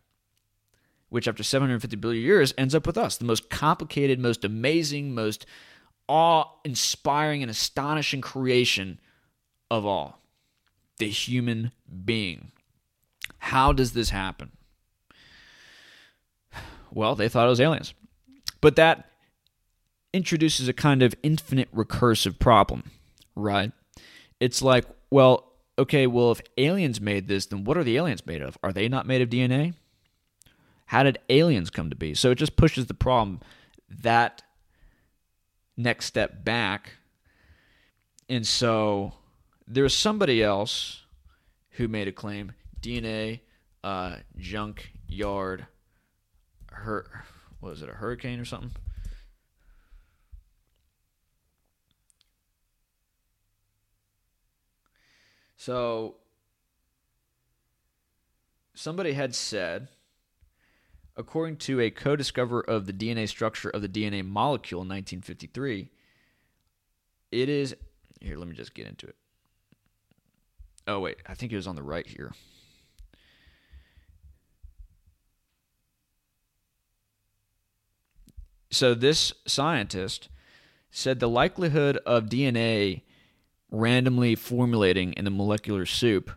which 1.09 1.27
after 1.27 1.43
750 1.43 1.95
billion 1.97 2.23
years 2.23 2.53
ends 2.57 2.75
up 2.75 2.85
with 2.85 2.97
us, 2.97 3.17
the 3.17 3.25
most 3.25 3.49
complicated, 3.49 4.19
most 4.19 4.43
amazing, 4.45 5.13
most 5.13 5.45
awe 6.07 6.45
inspiring, 6.63 7.41
and 7.41 7.49
astonishing 7.49 8.21
creation 8.21 8.99
of 9.71 9.85
all 9.85 10.19
the 10.97 11.09
human 11.09 11.71
being. 12.05 12.51
How 13.39 13.73
does 13.73 13.93
this 13.93 14.09
happen? 14.09 14.51
Well, 16.93 17.15
they 17.15 17.27
thought 17.27 17.47
it 17.47 17.49
was 17.49 17.61
aliens. 17.61 17.93
But 18.61 18.75
that 18.75 19.09
introduces 20.13 20.67
a 20.67 20.73
kind 20.73 21.01
of 21.01 21.15
infinite 21.23 21.73
recursive 21.75 22.39
problem, 22.39 22.91
right? 23.35 23.71
It's 24.39 24.61
like, 24.61 24.85
well, 25.09 25.51
okay, 25.77 26.07
well, 26.07 26.31
if 26.31 26.41
aliens 26.57 27.01
made 27.01 27.27
this, 27.27 27.47
then 27.47 27.63
what 27.63 27.77
are 27.77 27.83
the 27.83 27.97
aliens 27.97 28.25
made 28.25 28.41
of? 28.41 28.57
Are 28.63 28.71
they 28.71 28.87
not 28.87 29.07
made 29.07 29.21
of 29.21 29.29
DNA? 29.29 29.73
How 30.87 31.03
did 31.03 31.17
aliens 31.29 31.69
come 31.69 31.89
to 31.89 31.95
be? 31.95 32.13
So 32.13 32.31
it 32.31 32.35
just 32.35 32.55
pushes 32.55 32.85
the 32.85 32.93
problem 32.93 33.39
that 33.89 34.43
next 35.75 36.05
step 36.05 36.43
back. 36.43 36.91
And 38.29 38.45
so 38.45 39.13
there's 39.67 39.95
somebody 39.95 40.43
else 40.43 41.01
who 41.71 41.87
made 41.87 42.07
a 42.07 42.11
claim 42.11 42.51
DNA 42.79 43.39
uh, 43.83 44.17
junk 44.37 44.91
yard 45.07 45.65
hur 46.73 47.05
was 47.61 47.81
it 47.81 47.89
a 47.89 47.93
hurricane 47.93 48.39
or 48.39 48.45
something? 48.45 48.71
So 55.55 56.15
somebody 58.73 59.13
had 59.13 59.33
said, 59.33 59.87
according 61.15 61.55
to 61.57 61.79
a 61.79 61.89
co-discoverer 61.89 62.69
of 62.69 62.85
the 62.85 62.91
DNA 62.91 63.29
structure 63.29 63.69
of 63.69 63.81
the 63.81 63.87
DNA 63.87 64.25
molecule 64.25 64.81
in 64.81 64.89
1953, 64.89 65.89
it 67.31 67.47
is 67.47 67.75
here. 68.19 68.37
Let 68.37 68.49
me 68.49 68.55
just 68.55 68.73
get 68.73 68.87
into 68.87 69.07
it. 69.07 69.15
Oh 70.85 70.99
wait, 70.99 71.17
I 71.25 71.33
think 71.33 71.53
it 71.53 71.55
was 71.55 71.67
on 71.67 71.77
the 71.77 71.83
right 71.83 72.05
here. 72.05 72.33
So 78.73 78.95
this 78.95 79.33
scientist 79.45 80.29
said 80.89 81.19
the 81.19 81.29
likelihood 81.29 81.97
of 82.07 82.25
DNA 82.25 83.03
randomly 83.69 84.33
formulating 84.33 85.13
in 85.13 85.25
the 85.25 85.31
molecular 85.31 85.85
soup 85.85 86.31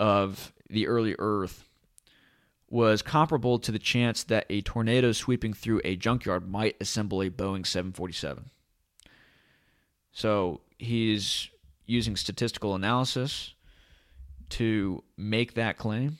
of 0.00 0.52
the 0.68 0.88
early 0.88 1.14
Earth 1.18 1.68
was 2.68 3.02
comparable 3.02 3.60
to 3.60 3.70
the 3.70 3.78
chance 3.78 4.24
that 4.24 4.46
a 4.50 4.62
tornado 4.62 5.12
sweeping 5.12 5.52
through 5.52 5.80
a 5.84 5.94
junkyard 5.94 6.50
might 6.50 6.76
assemble 6.80 7.22
a 7.22 7.30
Boeing 7.30 7.64
747. 7.64 8.50
So 10.10 10.60
he's 10.76 11.50
using 11.86 12.16
statistical 12.16 12.74
analysis 12.74 13.54
to 14.50 15.04
make 15.16 15.54
that 15.54 15.78
claim. 15.78 16.18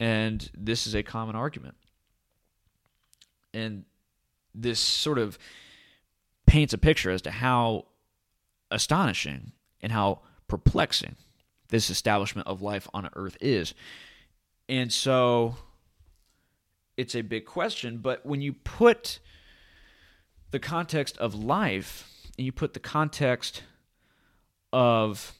And 0.00 0.50
this 0.56 0.86
is 0.86 0.94
a 0.94 1.02
common 1.02 1.36
argument. 1.36 1.76
And 3.52 3.84
this 4.54 4.80
sort 4.80 5.18
of 5.18 5.38
paints 6.46 6.72
a 6.72 6.78
picture 6.78 7.10
as 7.10 7.22
to 7.22 7.30
how 7.30 7.84
astonishing 8.70 9.52
and 9.82 9.92
how 9.92 10.20
perplexing 10.48 11.16
this 11.68 11.90
establishment 11.90 12.48
of 12.48 12.62
life 12.62 12.88
on 12.94 13.08
earth 13.14 13.36
is. 13.40 13.74
And 14.68 14.92
so 14.92 15.56
it's 16.96 17.14
a 17.14 17.22
big 17.22 17.44
question, 17.44 17.98
but 17.98 18.24
when 18.24 18.40
you 18.40 18.52
put 18.52 19.20
the 20.50 20.58
context 20.58 21.16
of 21.18 21.34
life 21.34 22.08
and 22.36 22.44
you 22.46 22.52
put 22.52 22.74
the 22.74 22.80
context 22.80 23.62
of 24.72 25.34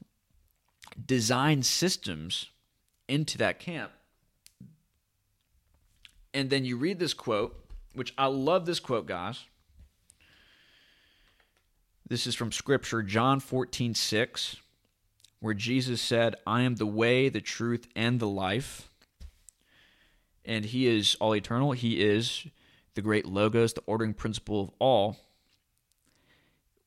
design 1.04 1.62
systems 1.62 2.50
into 3.08 3.38
that 3.38 3.58
camp, 3.58 3.90
and 6.32 6.50
then 6.50 6.64
you 6.64 6.76
read 6.76 6.98
this 6.98 7.14
quote, 7.14 7.56
which 7.94 8.14
I 8.16 8.26
love 8.26 8.66
this 8.66 8.80
quote, 8.80 9.06
guys. 9.06 9.44
This 12.06 12.26
is 12.26 12.34
from 12.34 12.52
Scripture, 12.52 13.02
John 13.02 13.40
14, 13.40 13.94
6, 13.94 14.56
where 15.40 15.54
Jesus 15.54 16.00
said, 16.00 16.34
I 16.46 16.62
am 16.62 16.74
the 16.76 16.86
way, 16.86 17.28
the 17.28 17.40
truth, 17.40 17.86
and 17.94 18.18
the 18.18 18.28
life. 18.28 18.88
And 20.44 20.64
He 20.64 20.86
is 20.86 21.16
all 21.20 21.36
eternal. 21.36 21.72
He 21.72 22.00
is 22.00 22.46
the 22.94 23.02
great 23.02 23.26
logos, 23.26 23.74
the 23.74 23.82
ordering 23.86 24.14
principle 24.14 24.60
of 24.60 24.70
all. 24.78 25.16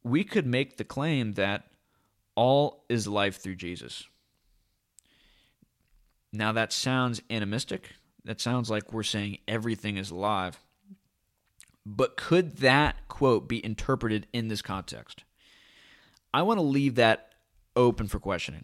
We 0.03 0.23
could 0.23 0.45
make 0.45 0.75
the 0.75 0.83
claim 0.83 1.33
that 1.33 1.67
all 2.35 2.83
is 2.89 3.07
life 3.07 3.41
through 3.41 3.55
Jesus. 3.55 4.05
Now, 6.33 6.51
that 6.51 6.73
sounds 6.73 7.21
animistic. 7.29 7.91
That 8.25 8.39
sounds 8.39 8.69
like 8.69 8.93
we're 8.93 9.03
saying 9.03 9.39
everything 9.47 9.97
is 9.97 10.11
alive. 10.11 10.59
But 11.85 12.15
could 12.15 12.57
that 12.57 13.07
quote 13.09 13.47
be 13.49 13.63
interpreted 13.63 14.27
in 14.31 14.47
this 14.47 14.61
context? 14.61 15.23
I 16.33 16.41
want 16.43 16.57
to 16.57 16.63
leave 16.63 16.95
that 16.95 17.33
open 17.75 18.07
for 18.07 18.19
questioning. 18.19 18.63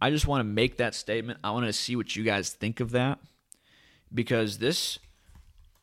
I 0.00 0.10
just 0.10 0.26
want 0.26 0.40
to 0.40 0.44
make 0.44 0.78
that 0.78 0.94
statement. 0.94 1.40
I 1.44 1.50
want 1.50 1.66
to 1.66 1.72
see 1.72 1.96
what 1.96 2.14
you 2.16 2.24
guys 2.24 2.50
think 2.50 2.80
of 2.80 2.92
that 2.92 3.18
because 4.12 4.58
this 4.58 4.98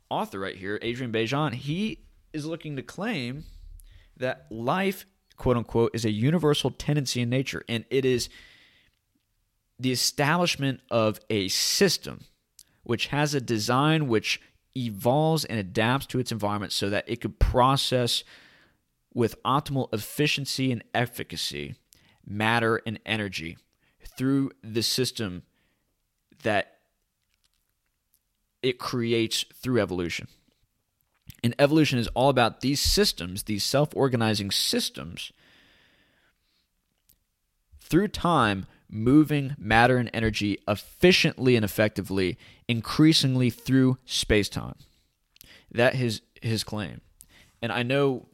author 0.10 0.40
right 0.40 0.56
here, 0.56 0.80
Adrian 0.82 1.12
Bejan, 1.12 1.54
he 1.54 2.00
is 2.34 2.46
looking 2.46 2.76
to 2.78 2.82
claim 2.82 3.44
that 4.18 4.48
life, 4.50 5.06
quote 5.36 5.58
unquote, 5.58 5.92
is 5.94 6.06
a 6.06 6.12
universal 6.12 6.72
tendency 6.72 7.22
in 7.22 7.30
nature 7.30 7.64
and 7.68 7.86
it 7.90 8.06
is 8.06 8.30
the 9.80 9.92
establishment 9.92 10.80
of 10.90 11.20
a 11.30 11.48
system 11.50 12.22
which 12.88 13.08
has 13.08 13.34
a 13.34 13.42
design 13.42 14.08
which 14.08 14.40
evolves 14.78 15.44
and 15.44 15.60
adapts 15.60 16.06
to 16.06 16.20
its 16.20 16.32
environment 16.32 16.72
so 16.72 16.90
that 16.90 17.04
it 17.06 17.20
could 17.20 17.38
process 17.38 18.24
with 19.14 19.44
optimal 19.44 19.94
efficiency 19.94 20.72
and 20.72 20.82
efficacy 20.94 21.76
matter 22.26 22.82
and 22.86 22.98
energy 23.06 23.58
through 24.18 24.52
the 24.64 24.82
system 24.82 25.44
that 26.44 26.78
it 28.64 28.80
creates 28.80 29.44
through 29.54 29.82
evolution. 29.82 30.30
And 31.44 31.54
evolution 31.60 32.00
is 32.00 32.08
all 32.10 32.30
about 32.30 32.62
these 32.62 32.80
systems, 32.80 33.44
these 33.44 33.66
self 33.66 33.90
organizing 33.98 34.50
systems, 34.50 35.34
through 37.82 38.08
time, 38.08 38.66
moving 38.90 39.56
matter 39.58 39.98
and 39.98 40.10
energy 40.14 40.58
efficiently 40.68 41.56
and 41.56 41.66
effectively, 41.66 42.38
increasingly 42.68 43.50
through 43.50 43.98
space 44.06 44.50
time. 44.50 44.76
That 45.72 45.96
is 45.96 46.22
his 46.42 46.64
claim. 46.64 47.02
And 47.62 47.72
I 47.72 47.84
know 47.84 48.28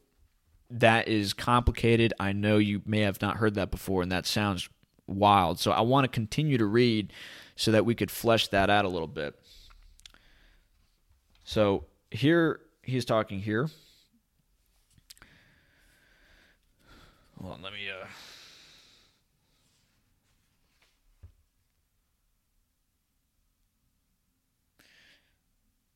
that 0.70 1.08
is 1.08 1.32
complicated. 1.32 2.12
I 2.18 2.32
know 2.32 2.58
you 2.58 2.82
may 2.84 3.00
have 3.00 3.20
not 3.20 3.36
heard 3.36 3.54
that 3.54 3.70
before, 3.70 4.02
and 4.02 4.12
that 4.12 4.26
sounds 4.26 4.68
wild. 5.06 5.58
So 5.60 5.72
I 5.72 5.80
want 5.80 6.04
to 6.04 6.08
continue 6.08 6.58
to 6.58 6.66
read 6.66 7.12
so 7.56 7.70
that 7.70 7.84
we 7.84 7.94
could 7.94 8.10
flesh 8.10 8.48
that 8.48 8.70
out 8.70 8.84
a 8.84 8.88
little 8.88 9.08
bit. 9.08 9.38
So 11.44 11.84
here 12.10 12.60
he's 12.82 13.04
talking 13.04 13.40
here. 13.40 13.68
Hold 17.40 17.54
on, 17.54 17.62
let 17.62 17.72
me 17.72 17.90
uh 17.90 18.06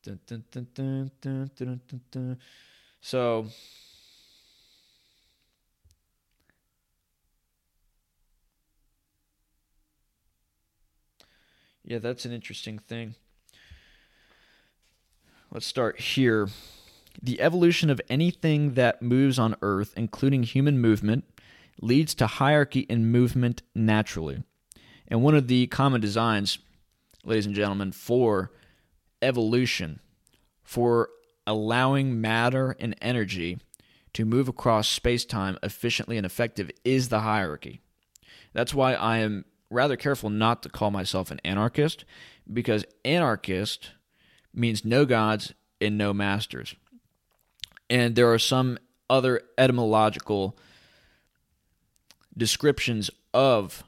Dun, 0.08 0.44
dun, 0.50 1.10
dun, 2.10 2.38
so 3.02 3.46
yeah, 11.84 11.98
that's 11.98 12.24
an 12.24 12.32
interesting 12.32 12.78
thing. 12.78 13.16
Let's 15.50 15.66
start 15.66 16.00
here. 16.00 16.48
The 17.22 17.40
evolution 17.42 17.90
of 17.90 18.00
anything 18.08 18.74
that 18.74 19.02
moves 19.02 19.38
on 19.38 19.56
Earth, 19.60 19.92
including 19.94 20.44
human 20.44 20.78
movement, 20.78 21.24
leads 21.82 22.14
to 22.14 22.26
hierarchy 22.26 22.80
in 22.80 23.10
movement 23.10 23.60
naturally. 23.74 24.42
And 25.06 25.22
one 25.22 25.34
of 25.34 25.48
the 25.48 25.66
common 25.66 26.00
designs, 26.00 26.58
ladies 27.24 27.44
and 27.44 27.54
gentlemen, 27.54 27.92
for 27.92 28.52
evolution, 29.22 30.00
for 30.62 31.08
allowing 31.46 32.20
matter 32.20 32.76
and 32.78 32.94
energy 33.00 33.58
to 34.12 34.24
move 34.24 34.48
across 34.48 34.88
space 34.88 35.24
time 35.24 35.58
efficiently 35.62 36.16
and 36.16 36.26
effective, 36.26 36.70
is 36.84 37.08
the 37.08 37.20
hierarchy. 37.20 37.80
That's 38.52 38.74
why 38.74 38.94
I 38.94 39.18
am 39.18 39.44
rather 39.70 39.96
careful 39.96 40.30
not 40.30 40.62
to 40.62 40.68
call 40.68 40.90
myself 40.90 41.30
an 41.30 41.40
anarchist, 41.44 42.04
because 42.50 42.84
anarchist 43.04 43.90
means 44.54 44.84
no 44.84 45.04
gods 45.04 45.52
and 45.80 45.98
no 45.98 46.12
masters. 46.12 46.74
And 47.90 48.14
there 48.16 48.32
are 48.32 48.38
some 48.38 48.78
other 49.08 49.42
etymological 49.56 50.56
descriptions 52.36 53.10
of 53.34 53.84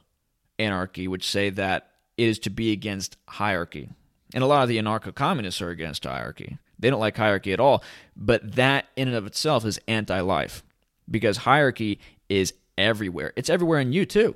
anarchy 0.59 1.07
which 1.07 1.27
say 1.27 1.49
that 1.49 1.89
it 2.17 2.27
is 2.27 2.39
to 2.39 2.49
be 2.49 2.71
against 2.71 3.17
hierarchy. 3.27 3.89
And 4.33 4.43
a 4.43 4.47
lot 4.47 4.63
of 4.63 4.69
the 4.69 4.77
anarcho 4.77 5.13
communists 5.13 5.61
are 5.61 5.69
against 5.69 6.05
hierarchy. 6.05 6.57
They 6.79 6.89
don't 6.89 6.99
like 6.99 7.17
hierarchy 7.17 7.53
at 7.53 7.59
all. 7.59 7.83
But 8.15 8.55
that, 8.55 8.87
in 8.95 9.07
and 9.07 9.17
of 9.17 9.25
itself, 9.25 9.65
is 9.65 9.79
anti 9.87 10.19
life 10.21 10.63
because 11.09 11.37
hierarchy 11.37 11.99
is 12.29 12.53
everywhere. 12.77 13.33
It's 13.35 13.49
everywhere 13.49 13.79
in 13.79 13.91
you, 13.91 14.05
too. 14.05 14.35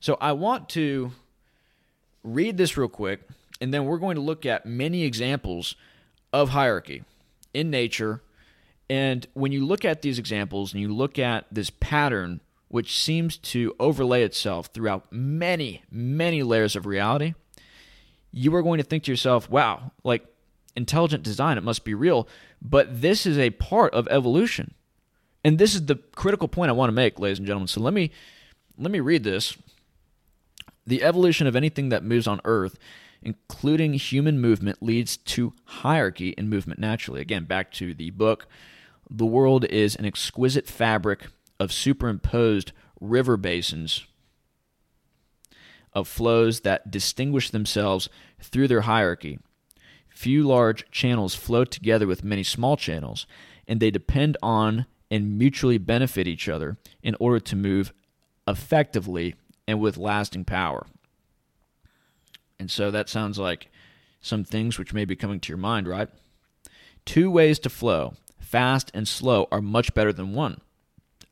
So 0.00 0.18
I 0.20 0.32
want 0.32 0.68
to 0.70 1.12
read 2.24 2.56
this 2.56 2.76
real 2.76 2.88
quick 2.88 3.20
and 3.60 3.72
then 3.72 3.84
we're 3.84 3.98
going 3.98 4.16
to 4.16 4.20
look 4.20 4.46
at 4.46 4.66
many 4.66 5.04
examples 5.04 5.74
of 6.32 6.50
hierarchy 6.50 7.04
in 7.52 7.70
nature. 7.70 8.22
And 8.88 9.26
when 9.34 9.52
you 9.52 9.66
look 9.66 9.84
at 9.84 10.02
these 10.02 10.18
examples 10.18 10.72
and 10.72 10.80
you 10.80 10.94
look 10.94 11.18
at 11.18 11.46
this 11.50 11.70
pattern, 11.70 12.40
which 12.68 12.98
seems 12.98 13.36
to 13.38 13.74
overlay 13.80 14.22
itself 14.22 14.68
throughout 14.72 15.12
many, 15.12 15.82
many 15.90 16.42
layers 16.42 16.76
of 16.76 16.86
reality, 16.86 17.34
you 18.32 18.54
are 18.54 18.62
going 18.62 18.78
to 18.78 18.84
think 18.84 19.04
to 19.04 19.12
yourself, 19.12 19.48
wow, 19.50 19.92
like 20.04 20.26
intelligent 20.76 21.22
design, 21.22 21.58
it 21.58 21.64
must 21.64 21.84
be 21.84 21.94
real. 21.94 22.28
But 22.60 23.00
this 23.00 23.26
is 23.26 23.38
a 23.38 23.50
part 23.50 23.94
of 23.94 24.06
evolution. 24.08 24.74
And 25.44 25.58
this 25.58 25.74
is 25.74 25.86
the 25.86 25.96
critical 25.96 26.48
point 26.48 26.68
I 26.68 26.72
want 26.72 26.88
to 26.88 26.94
make, 26.94 27.18
ladies 27.18 27.38
and 27.38 27.46
gentlemen. 27.46 27.68
So 27.68 27.80
let 27.80 27.94
me 27.94 28.10
let 28.76 28.90
me 28.90 29.00
read 29.00 29.24
this. 29.24 29.56
The 30.86 31.02
evolution 31.02 31.46
of 31.46 31.56
anything 31.56 31.88
that 31.90 32.04
moves 32.04 32.26
on 32.26 32.40
Earth 32.44 32.78
including 33.22 33.94
human 33.94 34.40
movement, 34.40 34.82
leads 34.82 35.16
to 35.16 35.52
hierarchy 35.64 36.30
in 36.30 36.48
movement 36.48 36.80
naturally. 36.80 37.20
Again, 37.20 37.44
back 37.44 37.72
to 37.72 37.94
the 37.94 38.10
book. 38.10 38.46
The 39.10 39.26
world 39.26 39.64
is 39.66 39.96
an 39.96 40.04
exquisite 40.04 40.66
fabric 40.66 41.28
of 41.58 41.72
superimposed 41.72 42.72
river 43.00 43.36
basins 43.36 44.06
of 45.98 46.08
flows 46.08 46.60
that 46.60 46.90
distinguish 46.90 47.50
themselves 47.50 48.08
through 48.40 48.68
their 48.68 48.82
hierarchy. 48.82 49.38
Few 50.08 50.46
large 50.46 50.90
channels 50.90 51.34
flow 51.34 51.64
together 51.64 52.06
with 52.06 52.24
many 52.24 52.42
small 52.42 52.76
channels, 52.76 53.26
and 53.66 53.80
they 53.80 53.90
depend 53.90 54.36
on 54.42 54.86
and 55.10 55.38
mutually 55.38 55.78
benefit 55.78 56.26
each 56.26 56.48
other 56.48 56.76
in 57.02 57.16
order 57.20 57.40
to 57.40 57.56
move 57.56 57.92
effectively 58.46 59.34
and 59.66 59.80
with 59.80 59.96
lasting 59.96 60.44
power. 60.44 60.86
And 62.58 62.70
so 62.70 62.90
that 62.90 63.08
sounds 63.08 63.38
like 63.38 63.70
some 64.20 64.44
things 64.44 64.78
which 64.78 64.92
may 64.92 65.04
be 65.04 65.16
coming 65.16 65.40
to 65.40 65.48
your 65.48 65.58
mind, 65.58 65.86
right? 65.86 66.08
Two 67.04 67.30
ways 67.30 67.58
to 67.60 67.70
flow, 67.70 68.14
fast 68.40 68.90
and 68.92 69.06
slow, 69.06 69.46
are 69.52 69.62
much 69.62 69.94
better 69.94 70.12
than 70.12 70.34
one. 70.34 70.60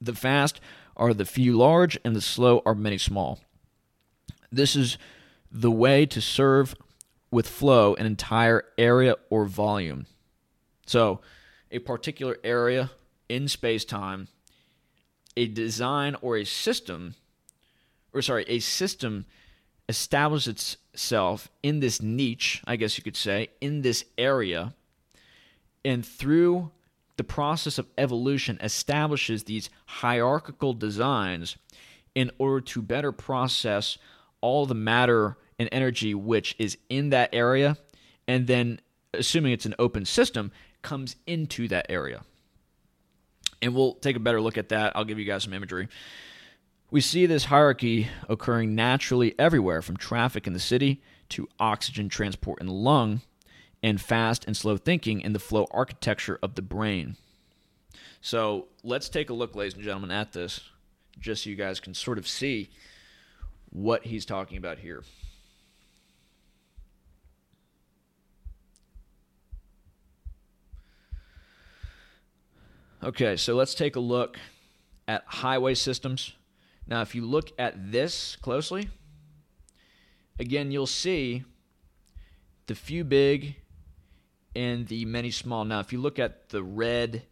The 0.00 0.14
fast 0.14 0.60
are 0.96 1.12
the 1.12 1.24
few 1.24 1.56
large, 1.56 1.98
and 2.04 2.14
the 2.14 2.20
slow 2.20 2.62
are 2.64 2.74
many 2.74 2.98
small. 2.98 3.40
This 4.56 4.74
is 4.74 4.96
the 5.52 5.70
way 5.70 6.06
to 6.06 6.20
serve 6.20 6.74
with 7.30 7.48
flow 7.48 7.94
an 7.94 8.06
entire 8.06 8.64
area 8.78 9.16
or 9.30 9.44
volume. 9.44 10.06
So, 10.86 11.20
a 11.70 11.80
particular 11.80 12.38
area 12.42 12.90
in 13.28 13.48
space 13.48 13.84
time, 13.84 14.28
a 15.36 15.46
design 15.46 16.16
or 16.22 16.36
a 16.36 16.44
system, 16.44 17.16
or 18.12 18.22
sorry, 18.22 18.44
a 18.48 18.60
system 18.60 19.26
establishes 19.88 20.78
itself 20.92 21.50
in 21.62 21.80
this 21.80 22.00
niche, 22.00 22.62
I 22.66 22.76
guess 22.76 22.96
you 22.96 23.04
could 23.04 23.16
say, 23.16 23.48
in 23.60 23.82
this 23.82 24.04
area, 24.16 24.74
and 25.84 26.04
through 26.04 26.70
the 27.16 27.24
process 27.24 27.78
of 27.78 27.88
evolution 27.98 28.58
establishes 28.62 29.44
these 29.44 29.68
hierarchical 29.86 30.72
designs 30.72 31.56
in 32.14 32.30
order 32.38 32.60
to 32.60 32.80
better 32.80 33.12
process 33.12 33.98
all 34.40 34.66
the 34.66 34.74
matter 34.74 35.36
and 35.58 35.68
energy 35.72 36.14
which 36.14 36.54
is 36.58 36.76
in 36.88 37.10
that 37.10 37.30
area 37.32 37.76
and 38.28 38.46
then 38.46 38.80
assuming 39.14 39.52
it's 39.52 39.66
an 39.66 39.74
open 39.78 40.04
system 40.04 40.52
comes 40.82 41.16
into 41.26 41.68
that 41.68 41.86
area. 41.88 42.22
And 43.62 43.74
we'll 43.74 43.94
take 43.94 44.16
a 44.16 44.20
better 44.20 44.40
look 44.40 44.58
at 44.58 44.68
that. 44.68 44.96
I'll 44.96 45.04
give 45.04 45.18
you 45.18 45.24
guys 45.24 45.44
some 45.44 45.52
imagery. 45.52 45.88
We 46.90 47.00
see 47.00 47.26
this 47.26 47.46
hierarchy 47.46 48.08
occurring 48.28 48.74
naturally 48.74 49.34
everywhere 49.38 49.82
from 49.82 49.96
traffic 49.96 50.46
in 50.46 50.52
the 50.52 50.60
city 50.60 51.02
to 51.30 51.48
oxygen 51.58 52.08
transport 52.08 52.60
in 52.60 52.66
the 52.66 52.72
lung 52.72 53.22
and 53.82 54.00
fast 54.00 54.44
and 54.44 54.56
slow 54.56 54.76
thinking 54.76 55.20
in 55.20 55.32
the 55.32 55.38
flow 55.38 55.66
architecture 55.70 56.38
of 56.42 56.54
the 56.54 56.62
brain. 56.62 57.16
So 58.20 58.68
let's 58.84 59.08
take 59.08 59.30
a 59.30 59.34
look 59.34 59.56
ladies 59.56 59.74
and 59.74 59.82
gentlemen 59.82 60.10
at 60.10 60.32
this 60.32 60.60
just 61.18 61.44
so 61.44 61.50
you 61.50 61.56
guys 61.56 61.80
can 61.80 61.94
sort 61.94 62.18
of 62.18 62.28
see 62.28 62.70
what 63.70 64.04
he's 64.04 64.24
talking 64.24 64.58
about 64.58 64.78
here 64.78 65.02
Okay, 73.06 73.36
so 73.36 73.54
let's 73.54 73.76
take 73.76 73.94
a 73.94 74.00
look 74.00 74.36
at 75.06 75.22
highway 75.26 75.74
systems. 75.74 76.32
Now, 76.88 77.02
if 77.02 77.14
you 77.14 77.24
look 77.24 77.52
at 77.56 77.92
this 77.92 78.34
closely, 78.34 78.88
again, 80.40 80.72
you'll 80.72 80.88
see 80.88 81.44
the 82.66 82.74
few 82.74 83.04
big 83.04 83.54
and 84.56 84.88
the 84.88 85.04
many 85.04 85.30
small. 85.30 85.64
Now, 85.64 85.78
if 85.78 85.92
you 85.92 86.00
look 86.00 86.18
at 86.18 86.48
the 86.48 86.64
red 86.64 87.22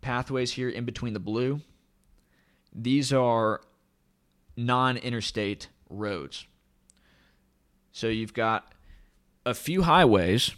pathways 0.00 0.52
here 0.52 0.70
in 0.70 0.86
between 0.86 1.12
the 1.12 1.20
blue, 1.20 1.60
these 2.72 3.12
are 3.12 3.60
non 4.56 4.96
interstate 4.96 5.68
roads. 5.88 6.46
So 7.92 8.08
you've 8.08 8.34
got 8.34 8.72
a 9.44 9.54
few 9.54 9.82
highways, 9.82 10.52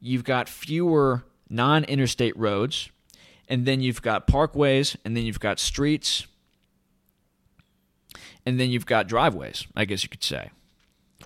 you've 0.00 0.24
got 0.24 0.48
fewer 0.48 1.24
non 1.48 1.84
interstate 1.84 2.36
roads 2.36 2.90
and 3.50 3.66
then 3.66 3.80
you've 3.80 4.00
got 4.00 4.28
parkways, 4.28 4.96
and 5.04 5.16
then 5.16 5.24
you've 5.24 5.40
got 5.40 5.58
streets, 5.58 6.28
and 8.46 8.60
then 8.60 8.70
you've 8.70 8.86
got 8.86 9.08
driveways, 9.08 9.66
I 9.74 9.84
guess 9.84 10.04
you 10.04 10.08
could 10.08 10.22
say, 10.22 10.50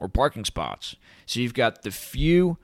or 0.01 0.09
parking 0.09 0.47
spots. 0.47 0.97
So 1.27 1.39
you've 1.39 1.55
got 1.55 1.83
the 1.83 1.91
few 1.91 2.57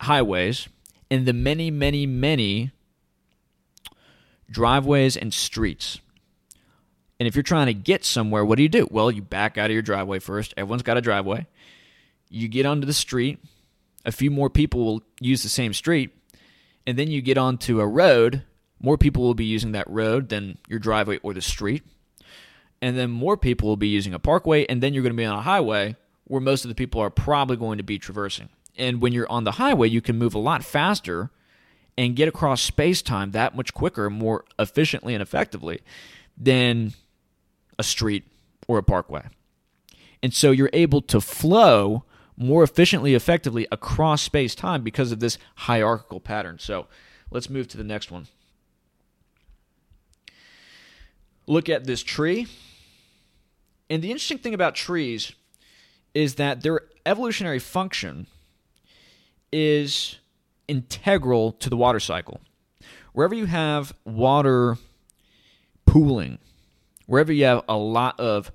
highways 0.00 0.68
and 1.10 1.24
the 1.24 1.32
many, 1.32 1.70
many, 1.70 2.06
many 2.06 2.72
driveways 4.50 5.16
and 5.16 5.32
streets. 5.32 6.00
And 7.18 7.26
if 7.26 7.34
you're 7.34 7.42
trying 7.42 7.66
to 7.66 7.74
get 7.74 8.04
somewhere, 8.04 8.44
what 8.44 8.56
do 8.56 8.62
you 8.62 8.68
do? 8.68 8.86
Well, 8.90 9.10
you 9.10 9.22
back 9.22 9.58
out 9.58 9.70
of 9.70 9.72
your 9.72 9.82
driveway 9.82 10.20
first. 10.20 10.54
Everyone's 10.56 10.82
got 10.82 10.96
a 10.96 11.00
driveway. 11.00 11.46
You 12.30 12.48
get 12.48 12.66
onto 12.66 12.86
the 12.86 12.92
street. 12.92 13.38
A 14.04 14.12
few 14.12 14.30
more 14.30 14.48
people 14.48 14.84
will 14.84 15.02
use 15.20 15.42
the 15.42 15.48
same 15.48 15.72
street. 15.72 16.10
And 16.86 16.98
then 16.98 17.08
you 17.08 17.20
get 17.20 17.36
onto 17.36 17.80
a 17.80 17.86
road 17.86 18.44
more 18.80 18.96
people 18.96 19.22
will 19.22 19.34
be 19.34 19.44
using 19.44 19.72
that 19.72 19.88
road 19.90 20.28
than 20.28 20.58
your 20.68 20.78
driveway 20.78 21.18
or 21.22 21.34
the 21.34 21.42
street. 21.42 21.82
And 22.80 22.96
then 22.96 23.10
more 23.10 23.36
people 23.36 23.68
will 23.68 23.76
be 23.76 23.88
using 23.88 24.14
a 24.14 24.20
parkway, 24.20 24.64
and 24.66 24.80
then 24.80 24.94
you're 24.94 25.02
going 25.02 25.14
to 25.14 25.16
be 25.16 25.24
on 25.24 25.36
a 25.36 25.42
highway 25.42 25.96
where 26.24 26.40
most 26.40 26.64
of 26.64 26.68
the 26.68 26.74
people 26.74 27.00
are 27.00 27.10
probably 27.10 27.56
going 27.56 27.78
to 27.78 27.84
be 27.84 27.98
traversing. 27.98 28.48
And 28.76 29.00
when 29.00 29.12
you're 29.12 29.30
on 29.30 29.44
the 29.44 29.52
highway, 29.52 29.88
you 29.88 30.00
can 30.00 30.18
move 30.18 30.34
a 30.34 30.38
lot 30.38 30.62
faster 30.62 31.30
and 31.96 32.14
get 32.14 32.28
across 32.28 32.60
space 32.60 33.02
time 33.02 33.32
that 33.32 33.56
much 33.56 33.74
quicker, 33.74 34.08
more 34.08 34.44
efficiently 34.58 35.14
and 35.14 35.22
effectively 35.22 35.80
than 36.36 36.92
a 37.78 37.82
street 37.82 38.24
or 38.66 38.78
a 38.78 38.82
parkway. 38.82 39.26
And 40.22 40.34
so 40.34 40.50
you're 40.50 40.70
able 40.72 41.00
to 41.02 41.20
flow 41.20 42.04
more 42.36 42.62
efficiently, 42.62 43.14
effectively 43.14 43.66
across 43.72 44.22
space 44.22 44.54
time 44.54 44.82
because 44.82 45.12
of 45.12 45.20
this 45.20 45.38
hierarchical 45.56 46.20
pattern. 46.20 46.58
So 46.58 46.86
let's 47.30 47.50
move 47.50 47.68
to 47.68 47.76
the 47.76 47.84
next 47.84 48.10
one. 48.10 48.28
look 51.48 51.68
at 51.68 51.84
this 51.84 52.02
tree. 52.02 52.46
And 53.90 54.02
the 54.02 54.10
interesting 54.10 54.38
thing 54.38 54.54
about 54.54 54.74
trees 54.74 55.32
is 56.14 56.34
that 56.34 56.62
their 56.62 56.82
evolutionary 57.06 57.58
function 57.58 58.26
is 59.50 60.18
integral 60.68 61.52
to 61.52 61.70
the 61.70 61.76
water 61.76 62.00
cycle. 62.00 62.40
Wherever 63.12 63.34
you 63.34 63.46
have 63.46 63.94
water 64.04 64.76
pooling, 65.86 66.38
wherever 67.08 67.32
you 67.32 67.44
have 67.46 67.64
a 67.68 67.76
lot 67.76 68.20
of 68.20 68.52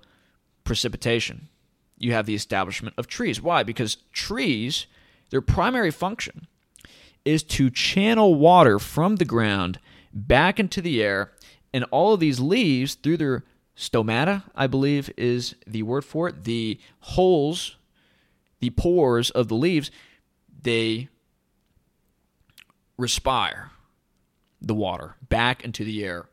precipitation, 0.63 1.49
you 1.97 2.13
have 2.13 2.27
the 2.27 2.35
establishment 2.35 2.93
of 2.97 3.07
trees. 3.07 3.41
Why? 3.41 3.63
Because 3.63 3.97
trees, 4.13 4.85
their 5.31 5.41
primary 5.41 5.91
function 5.91 6.47
is 7.25 7.41
to 7.41 7.69
channel 7.69 8.35
water 8.35 8.77
from 8.77 9.15
the 9.15 9.25
ground 9.25 9.79
back 10.13 10.59
into 10.59 10.81
the 10.81 11.01
air 11.01 11.31
and 11.73 11.83
all 11.85 12.13
of 12.13 12.19
these 12.19 12.39
leaves, 12.39 12.93
through 12.93 13.17
their 13.17 13.43
stomata, 13.75 14.43
I 14.55 14.67
believe 14.67 15.09
is 15.17 15.55
the 15.65 15.81
word 15.81 16.05
for 16.05 16.27
it, 16.29 16.43
the 16.43 16.79
holes, 16.99 17.77
the 18.59 18.69
pores 18.69 19.31
of 19.31 19.47
the 19.47 19.55
leaves, 19.55 19.89
they 20.61 21.09
respire 22.97 23.71
the 24.61 24.75
water 24.75 25.15
back 25.27 25.65
into 25.65 25.83
the 25.83 26.05
air. 26.05 26.27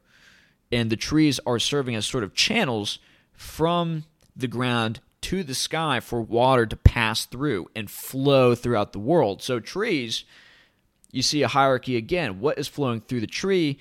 And 0.72 0.90
the 0.90 0.96
trees 0.96 1.40
are 1.46 1.58
serving 1.58 1.96
as 1.96 2.06
sort 2.06 2.24
of 2.24 2.34
channels 2.34 2.98
from 3.32 4.04
the 4.36 4.48
ground 4.48 5.00
to 5.22 5.42
the 5.42 5.54
sky 5.54 6.00
for 6.00 6.20
water 6.20 6.66
to 6.66 6.76
pass 6.76 7.26
through 7.26 7.68
and 7.74 7.90
flow 7.90 8.54
throughout 8.54 8.92
the 8.92 8.98
world. 8.98 9.42
So, 9.42 9.60
trees, 9.60 10.24
you 11.10 11.22
see 11.22 11.42
a 11.42 11.48
hierarchy 11.48 11.96
again. 11.96 12.40
What 12.40 12.58
is 12.58 12.68
flowing 12.68 13.00
through 13.00 13.20
the 13.20 13.26
tree? 13.26 13.78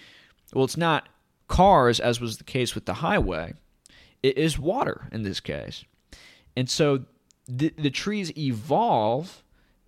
Well, 0.54 0.66
it's 0.66 0.78
not 0.78 1.08
cars, 1.48 2.00
as 2.00 2.22
was 2.22 2.38
the 2.38 2.44
case 2.44 2.76
with 2.76 2.86
the 2.86 2.96
highway, 2.96 3.54
it 4.24 4.38
is 4.38 4.58
water 4.58 5.10
in 5.12 5.24
this 5.24 5.40
case. 5.40 5.84
And 6.56 6.70
so 6.70 7.06
the, 7.48 7.74
the 7.78 7.90
trees 7.90 8.36
evolve 8.38 9.44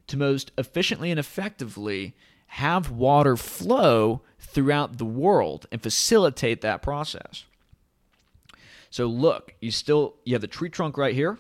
to 0.08 0.18
most 0.18 0.52
efficiently 0.58 1.12
and 1.12 1.20
effectively 1.20 2.16
have 2.56 2.92
water 2.92 3.38
flow 3.38 4.22
throughout 4.38 4.98
the 4.98 5.06
world 5.06 5.66
and 5.72 5.82
facilitate 5.82 6.60
that 6.60 6.82
process. 6.82 7.46
So 8.90 9.06
look, 9.06 9.56
you 9.62 9.72
still 9.72 10.16
you 10.26 10.34
have 10.34 10.42
the 10.42 10.48
tree 10.48 10.70
trunk 10.70 10.98
right 10.98 11.16
here. 11.16 11.40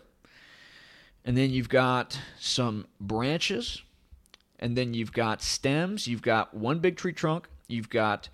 And 1.26 1.38
then 1.38 1.49
you've 1.49 1.70
got 1.70 2.18
some 2.39 2.88
branches, 2.99 3.84
and 4.57 4.76
then 4.76 4.93
you've 4.93 5.12
got 5.12 5.43
stems, 5.43 6.07
you've 6.07 6.22
got 6.24 6.53
one 6.53 6.80
big 6.80 6.95
tree 6.95 7.14
trunk, 7.14 7.47
you've 7.68 7.89
got 7.89 8.30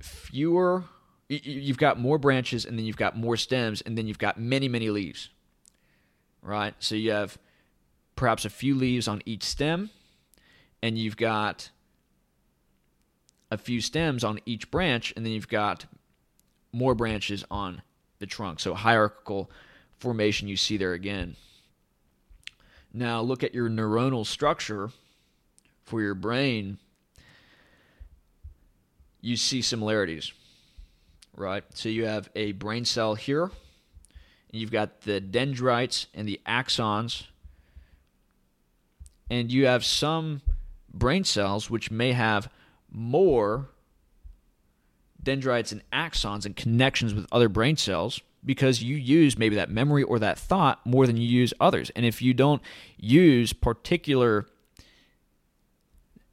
fewer 0.00 0.84
you've 1.28 1.78
got 1.78 1.98
more 1.98 2.18
branches 2.18 2.66
and 2.66 2.78
then 2.78 2.84
you've 2.84 2.98
got 2.98 3.16
more 3.16 3.36
stems 3.36 3.80
and 3.80 3.96
then 3.96 4.06
you've 4.06 4.18
got 4.18 4.38
many 4.38 4.68
many 4.68 4.90
leaves 4.90 5.30
right 6.42 6.74
so 6.78 6.94
you 6.94 7.10
have 7.10 7.38
perhaps 8.14 8.44
a 8.44 8.50
few 8.50 8.74
leaves 8.74 9.08
on 9.08 9.22
each 9.24 9.42
stem 9.42 9.88
and 10.84 10.98
you've 10.98 11.16
got 11.16 11.70
a 13.50 13.56
few 13.56 13.80
stems 13.80 14.22
on 14.22 14.38
each 14.44 14.70
branch 14.70 15.14
and 15.16 15.24
then 15.24 15.32
you've 15.32 15.48
got 15.48 15.86
more 16.72 16.94
branches 16.94 17.42
on 17.50 17.80
the 18.18 18.26
trunk. 18.26 18.60
So 18.60 18.74
hierarchical 18.74 19.50
formation 19.96 20.46
you 20.46 20.58
see 20.58 20.76
there 20.76 20.92
again. 20.92 21.36
Now 22.92 23.22
look 23.22 23.42
at 23.42 23.54
your 23.54 23.70
neuronal 23.70 24.26
structure 24.26 24.90
for 25.84 26.02
your 26.02 26.14
brain. 26.14 26.76
You 29.22 29.38
see 29.38 29.62
similarities, 29.62 30.34
right? 31.34 31.64
So 31.72 31.88
you 31.88 32.04
have 32.04 32.28
a 32.36 32.52
brain 32.52 32.84
cell 32.84 33.14
here, 33.14 33.44
and 33.44 34.60
you've 34.60 34.70
got 34.70 35.00
the 35.00 35.18
dendrites 35.18 36.08
and 36.12 36.28
the 36.28 36.42
axons, 36.46 37.22
and 39.30 39.50
you 39.50 39.64
have 39.64 39.82
some 39.82 40.42
brain 40.98 41.24
cells 41.24 41.68
which 41.68 41.90
may 41.90 42.12
have 42.12 42.48
more 42.90 43.70
dendrites 45.22 45.72
and 45.72 45.82
axons 45.90 46.44
and 46.46 46.54
connections 46.56 47.14
with 47.14 47.26
other 47.32 47.48
brain 47.48 47.76
cells 47.76 48.20
because 48.44 48.82
you 48.82 48.96
use 48.96 49.38
maybe 49.38 49.56
that 49.56 49.70
memory 49.70 50.02
or 50.02 50.18
that 50.18 50.38
thought 50.38 50.84
more 50.84 51.06
than 51.06 51.16
you 51.16 51.26
use 51.26 51.54
others. 51.60 51.90
And 51.96 52.04
if 52.04 52.20
you 52.20 52.34
don't 52.34 52.62
use 52.98 53.52
particular 53.52 54.46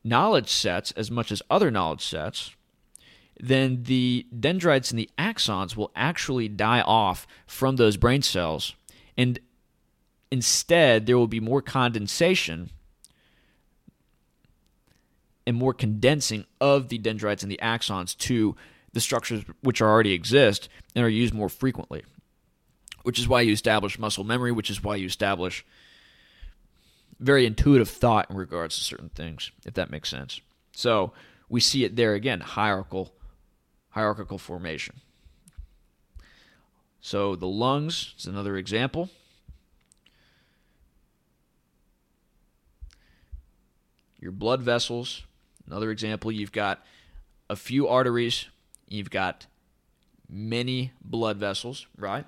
knowledge 0.03 0.49
sets 0.49 0.91
as 0.91 1.09
much 1.09 1.32
as 1.32 1.41
other 1.49 1.72
knowledge 1.72 2.05
sets, 2.05 2.51
then 3.39 3.84
the 3.84 4.28
dendrites 4.38 4.91
and 4.91 4.99
the 4.99 5.09
axons 5.18 5.76
will 5.76 5.91
actually 5.95 6.47
die 6.47 6.82
off 6.82 7.26
from 7.47 7.78
those 7.78 7.97
brain 7.97 8.22
cells. 8.22 8.76
And 9.18 9.39
instead, 10.32 11.05
there 11.05 11.18
will 11.18 11.28
be 11.28 11.39
more 11.39 11.62
condensation 11.62 12.72
and 15.46 15.56
more 15.56 15.74
condensing 15.74 16.46
of 16.60 16.89
the 16.89 16.98
dendrites 16.98 17.44
and 17.44 17.52
the 17.52 17.60
axons 17.62 18.18
to 18.18 18.56
the 18.94 19.00
structures 19.00 19.44
which 19.62 19.82
already 19.82 20.14
exist 20.14 20.70
and 20.96 21.04
are 21.04 21.10
used 21.10 21.34
more 21.34 21.50
frequently. 21.50 22.04
Which 23.04 23.18
is 23.18 23.28
why 23.28 23.42
you 23.42 23.54
establish 23.54 23.98
muscle 23.98 24.24
memory, 24.24 24.52
which 24.52 24.70
is 24.70 24.84
why 24.84 24.96
you 24.96 25.08
establish 25.08 25.66
very 27.20 27.46
intuitive 27.46 27.89
thought 27.89 28.30
in 28.30 28.36
regards 28.36 28.76
to 28.76 28.84
certain 28.84 29.10
things, 29.10 29.52
if 29.66 29.74
that 29.76 29.92
makes 29.92 30.10
sense. 30.10 30.42
So 30.74 31.14
we 31.50 31.60
see 31.60 31.84
it 31.84 31.96
there 31.96 32.14
again, 32.14 32.42
hierarchical 32.42 33.14
hierarchical 33.92 34.38
formation. 34.38 35.02
So 37.02 37.36
the 37.36 37.48
lungs 37.48 38.14
is 38.18 38.26
another 38.26 38.58
example. 38.58 39.10
Your 44.20 44.32
blood 44.32 44.62
vessels, 44.62 45.24
another 45.72 45.89
example. 45.89 46.32
You've 46.32 46.51
got 46.51 46.86
a 47.49 47.55
few 47.55 47.88
arteries, 47.88 48.47
you've 48.88 49.09
got 49.09 49.47
many 50.30 50.91
blood 51.01 51.38
vessels, 51.38 51.88
right? 51.97 52.26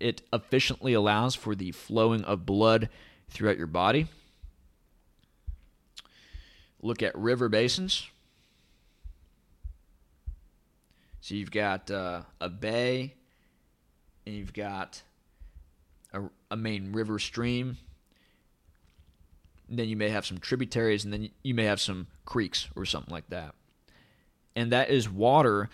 It 0.00 0.22
efficiently 0.32 0.94
allows 0.94 1.34
for 1.34 1.54
the 1.54 1.72
flowing 1.72 2.24
of 2.24 2.46
blood 2.46 2.88
throughout 3.28 3.58
your 3.58 3.66
body. 3.66 4.06
Look 6.80 7.02
at 7.02 7.14
river 7.16 7.50
basins. 7.50 8.08
So 11.20 11.34
you've 11.34 11.50
got 11.50 11.90
uh, 11.90 12.22
a 12.40 12.48
bay, 12.48 13.12
and 14.24 14.34
you've 14.34 14.54
got 14.54 15.02
a, 16.14 16.22
a 16.50 16.56
main 16.56 16.92
river 16.92 17.18
stream. 17.18 17.76
Then 19.70 19.88
you 19.88 19.96
may 19.96 20.08
have 20.08 20.26
some 20.26 20.38
tributaries, 20.38 21.04
and 21.04 21.12
then 21.12 21.30
you 21.42 21.54
may 21.54 21.64
have 21.64 21.80
some 21.80 22.08
creeks 22.24 22.68
or 22.74 22.84
something 22.84 23.12
like 23.12 23.28
that. 23.30 23.54
And 24.56 24.72
that 24.72 24.90
is 24.90 25.08
water 25.08 25.70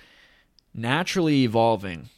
naturally 0.75 1.45
evolving 1.45 2.11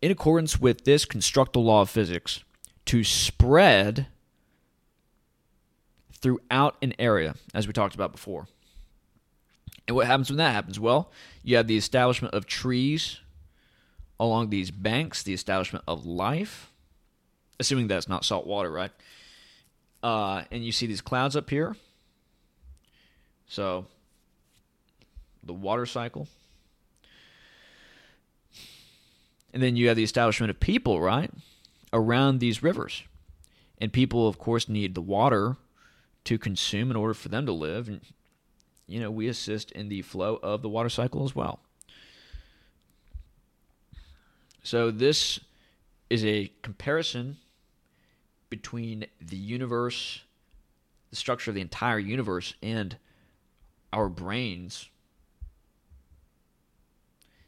in 0.00 0.10
accordance 0.10 0.58
with 0.58 0.84
this 0.84 1.04
constructal 1.04 1.62
law 1.62 1.82
of 1.82 1.90
physics 1.90 2.42
to 2.86 3.04
spread 3.04 4.06
throughout 6.20 6.76
an 6.80 6.94
area, 6.98 7.34
as 7.52 7.66
we 7.66 7.72
talked 7.72 7.94
about 7.94 8.12
before. 8.12 8.48
And 9.86 9.94
what 9.94 10.06
happens 10.06 10.30
when 10.30 10.38
that 10.38 10.54
happens? 10.54 10.80
Well, 10.80 11.10
you 11.42 11.56
have 11.56 11.66
the 11.66 11.76
establishment 11.76 12.34
of 12.34 12.46
trees 12.46 13.20
along 14.18 14.50
these 14.50 14.70
banks, 14.70 15.22
the 15.22 15.34
establishment 15.34 15.84
of 15.86 16.06
life, 16.06 16.70
assuming 17.58 17.88
that's 17.88 18.08
not 18.08 18.24
salt 18.24 18.46
water, 18.46 18.70
right? 18.70 18.92
Uh, 20.02 20.44
and 20.50 20.64
you 20.64 20.72
see 20.72 20.86
these 20.86 21.00
clouds 21.00 21.36
up 21.36 21.50
here. 21.50 21.76
So, 23.46 23.86
the 25.42 25.52
water 25.52 25.86
cycle. 25.86 26.28
And 29.52 29.62
then 29.62 29.76
you 29.76 29.88
have 29.88 29.96
the 29.96 30.04
establishment 30.04 30.50
of 30.50 30.60
people, 30.60 31.00
right? 31.00 31.30
Around 31.92 32.38
these 32.38 32.62
rivers. 32.62 33.02
And 33.78 33.92
people, 33.92 34.28
of 34.28 34.38
course, 34.38 34.68
need 34.68 34.94
the 34.94 35.00
water 35.00 35.56
to 36.24 36.38
consume 36.38 36.90
in 36.90 36.96
order 36.96 37.14
for 37.14 37.28
them 37.28 37.46
to 37.46 37.52
live. 37.52 37.88
And 37.88 38.00
you 38.86 39.00
know, 39.00 39.10
we 39.10 39.28
assist 39.28 39.70
in 39.72 39.88
the 39.88 40.02
flow 40.02 40.38
of 40.42 40.62
the 40.62 40.68
water 40.68 40.88
cycle 40.88 41.24
as 41.24 41.34
well. 41.34 41.60
So 44.62 44.90
this 44.90 45.40
is 46.10 46.24
a 46.24 46.52
comparison 46.62 47.38
between 48.50 49.06
the 49.20 49.36
universe, 49.36 50.22
the 51.08 51.16
structure 51.16 51.50
of 51.50 51.54
the 51.54 51.60
entire 51.60 51.98
universe, 51.98 52.54
and 52.62 52.96
our 53.92 54.08
brains. 54.08 54.90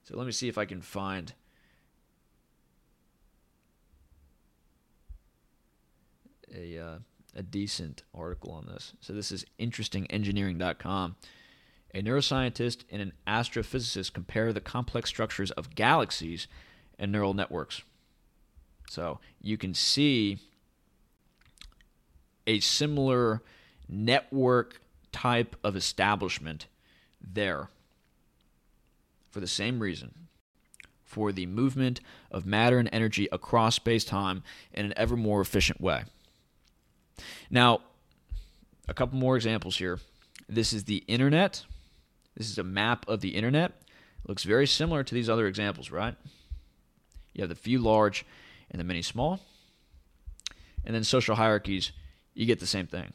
So 0.05 0.17
let 0.17 0.27
me 0.27 0.33
see 0.33 0.49
if 0.49 0.59
I 0.59 0.65
can 0.65 0.81
find 0.81 1.35
a 6.55 6.79
uh, 6.79 6.99
a 7.35 7.43
decent 7.43 8.03
article 8.15 8.53
on 8.53 8.67
this. 8.67 8.93
So 9.01 9.13
this 9.13 9.33
is 9.33 9.47
interestingengineering.com. 9.59 11.17
A 11.95 12.03
neuroscientist 12.03 12.85
and 12.91 13.03
an 13.03 13.13
astrophysicist 13.27 14.13
compare 14.13 14.53
the 14.53 14.61
complex 14.61 15.11
structures 15.11 15.51
of 15.53 15.75
galaxies 15.75 16.47
and 16.99 17.13
neural 17.13 17.35
networks. 17.35 17.83
So 18.89 19.21
you 19.41 19.57
can 19.57 19.75
see 19.75 20.39
a 22.47 22.61
similar 22.61 23.43
network 23.89 24.81
type 25.13 25.57
of 25.63 25.77
establishment 25.77 26.67
there 27.21 27.69
for 29.31 29.41
the 29.41 29.47
same 29.47 29.81
reason 29.81 30.15
for 31.13 31.31
the 31.31 31.45
movement 31.45 32.01
of 32.31 32.47
matter 32.47 32.79
and 32.79 32.89
energy 32.91 33.29
across 33.31 33.77
space 33.77 34.03
time 34.03 34.43
in 34.73 34.87
an 34.87 34.95
ever 34.97 35.15
more 35.15 35.43
efficient 35.43 35.79
way. 35.79 36.05
Now, 37.51 37.81
a 38.89 38.95
couple 38.95 39.19
more 39.19 39.37
examples 39.37 39.77
here. 39.77 40.01
This 40.49 40.73
is 40.73 40.85
the 40.85 41.05
internet. 41.07 41.65
This 42.35 42.49
is 42.49 42.57
a 42.57 42.65
map 42.65 43.07
of 43.09 43.21
the 43.21 43.37
internet. 43.37 43.73
It 44.25 44.29
looks 44.29 44.45
very 44.45 44.67
similar 44.67 45.05
to 45.05 45.15
these 45.15 45.29
other 45.29 45.47
examples, 45.47 45.91
right? 45.91 46.17
You 47.35 47.43
have 47.43 47.51
the 47.51 47.55
few 47.55 47.79
large 47.79 48.25
and 48.71 48.81
the 48.81 48.85
many 48.85 49.03
small. 49.03 49.41
And 50.85 50.95
then 50.95 51.05
social 51.05 51.37
hierarchies, 51.37 51.93
you 52.35 52.47
get 52.47 52.61
the 52.61 52.67
same 52.67 52.87
thing. 52.87 53.13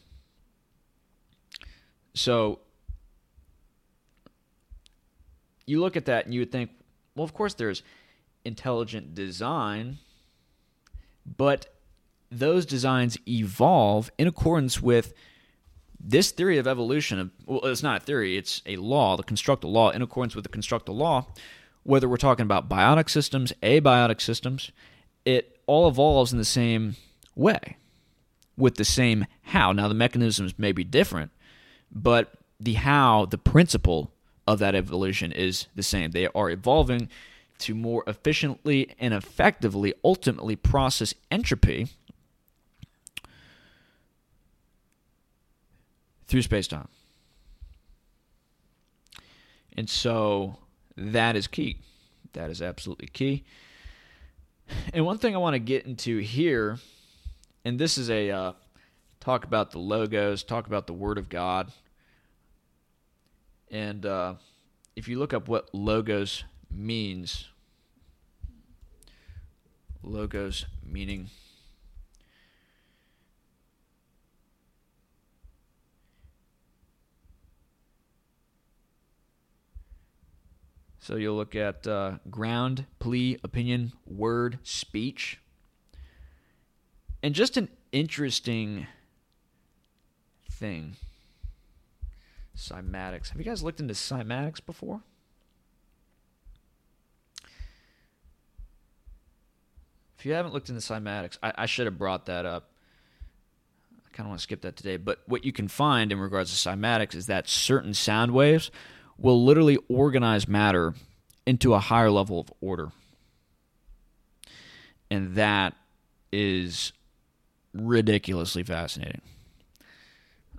So 2.13 2.59
you 5.65 5.79
look 5.79 5.95
at 5.95 6.05
that 6.05 6.25
and 6.25 6.33
you 6.33 6.41
would 6.41 6.51
think, 6.51 6.71
well, 7.15 7.23
of 7.23 7.33
course 7.33 7.53
there's 7.53 7.83
intelligent 8.45 9.13
design, 9.13 9.97
but 11.25 11.67
those 12.31 12.65
designs 12.65 13.17
evolve 13.27 14.11
in 14.17 14.27
accordance 14.27 14.81
with 14.81 15.13
this 15.99 16.31
theory 16.31 16.57
of 16.57 16.67
evolution. 16.67 17.31
Well, 17.45 17.61
it's 17.65 17.83
not 17.83 18.01
a 18.01 18.05
theory, 18.05 18.37
it's 18.37 18.61
a 18.65 18.77
law, 18.77 19.17
the 19.17 19.23
constructal 19.23 19.71
law, 19.71 19.89
in 19.89 20.01
accordance 20.01 20.35
with 20.35 20.43
the 20.43 20.49
constructal 20.49 20.95
law, 20.95 21.27
whether 21.83 22.07
we're 22.07 22.17
talking 22.17 22.43
about 22.43 22.69
biotic 22.69 23.09
systems, 23.09 23.53
abiotic 23.63 24.21
systems, 24.21 24.71
it 25.25 25.59
all 25.67 25.87
evolves 25.87 26.31
in 26.31 26.37
the 26.37 26.45
same 26.45 26.95
way 27.35 27.77
with 28.57 28.75
the 28.75 28.85
same 28.85 29.25
how. 29.43 29.71
Now, 29.71 29.87
the 29.87 29.93
mechanisms 29.93 30.57
may 30.57 30.71
be 30.71 30.83
different, 30.83 31.31
but 31.91 32.33
the 32.59 32.73
how, 32.73 33.25
the 33.25 33.37
principle 33.37 34.11
of 34.47 34.59
that 34.59 34.75
evolution 34.75 35.31
is 35.31 35.67
the 35.75 35.83
same. 35.83 36.11
They 36.11 36.27
are 36.27 36.49
evolving 36.49 37.09
to 37.59 37.75
more 37.75 38.03
efficiently 38.07 38.95
and 38.99 39.13
effectively 39.13 39.93
ultimately 40.03 40.55
process 40.55 41.13
entropy 41.31 41.87
through 46.27 46.41
space 46.41 46.67
time. 46.67 46.87
And 49.75 49.89
so 49.89 50.57
that 50.95 51.35
is 51.35 51.47
key. 51.47 51.77
That 52.33 52.49
is 52.49 52.61
absolutely 52.61 53.07
key. 53.07 53.43
And 54.93 55.05
one 55.05 55.17
thing 55.17 55.35
I 55.35 55.39
want 55.39 55.53
to 55.53 55.59
get 55.59 55.85
into 55.85 56.19
here, 56.19 56.77
and 57.67 57.77
this 57.77 57.97
is 57.97 58.09
a 58.09 58.31
uh, 58.31 58.53
talk 59.19 59.43
about 59.43 59.71
the 59.71 59.77
logos, 59.77 60.41
talk 60.41 60.67
about 60.67 60.87
the 60.87 60.93
Word 60.93 61.17
of 61.17 61.27
God. 61.27 61.73
And 63.69 64.05
uh, 64.05 64.35
if 64.95 65.09
you 65.09 65.19
look 65.19 65.33
up 65.33 65.49
what 65.49 65.75
logos 65.75 66.45
means, 66.71 67.49
logos 70.01 70.65
meaning 70.81 71.29
So 80.99 81.15
you'll 81.15 81.35
look 81.35 81.55
at 81.55 81.87
uh, 81.87 82.17
ground, 82.29 82.85
plea, 82.99 83.39
opinion, 83.43 83.93
word, 84.05 84.59
speech. 84.63 85.39
And 87.23 87.33
just 87.33 87.57
an 87.57 87.69
interesting 87.91 88.87
thing 90.51 90.95
cymatics. 92.55 93.29
Have 93.29 93.37
you 93.37 93.43
guys 93.43 93.63
looked 93.63 93.79
into 93.79 93.93
cymatics 93.93 94.63
before? 94.65 95.01
If 100.17 100.25
you 100.25 100.33
haven't 100.33 100.53
looked 100.53 100.69
into 100.69 100.81
cymatics, 100.81 101.37
I, 101.43 101.53
I 101.55 101.65
should 101.67 101.85
have 101.85 101.97
brought 101.97 102.25
that 102.25 102.45
up. 102.45 102.71
I 104.05 104.09
kind 104.15 104.25
of 104.25 104.29
want 104.29 104.39
to 104.39 104.43
skip 104.43 104.61
that 104.61 104.75
today. 104.75 104.97
But 104.97 105.21
what 105.27 105.45
you 105.45 105.51
can 105.51 105.67
find 105.67 106.11
in 106.11 106.19
regards 106.19 106.51
to 106.51 106.69
cymatics 106.69 107.13
is 107.13 107.27
that 107.27 107.47
certain 107.47 107.93
sound 107.93 108.31
waves 108.31 108.71
will 109.19 109.43
literally 109.43 109.77
organize 109.87 110.47
matter 110.47 110.95
into 111.45 111.75
a 111.75 111.79
higher 111.79 112.09
level 112.09 112.39
of 112.39 112.51
order. 112.61 112.91
And 115.11 115.35
that 115.35 115.75
is 116.31 116.91
ridiculously 117.81 118.63
fascinating. 118.63 119.21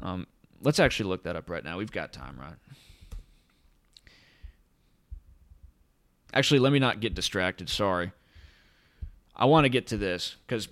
Um, 0.01 0.27
let's 0.63 0.79
actually 0.79 1.09
look 1.09 1.25
that 1.25 1.37
up 1.37 1.51
right 1.51 1.65
now. 1.65 1.79
We've 1.79 1.91
got 1.91 2.13
time, 2.13 2.39
right? 2.39 2.57
Actually, 6.33 6.61
let 6.61 6.73
me 6.73 6.79
not 6.79 7.01
get 7.01 7.15
distracted. 7.15 7.69
Sorry. 7.69 8.13
I 9.35 9.47
want 9.47 9.65
to 9.65 9.69
get 9.69 9.89
to 9.89 9.97
this 9.97 10.37
because 10.47 10.69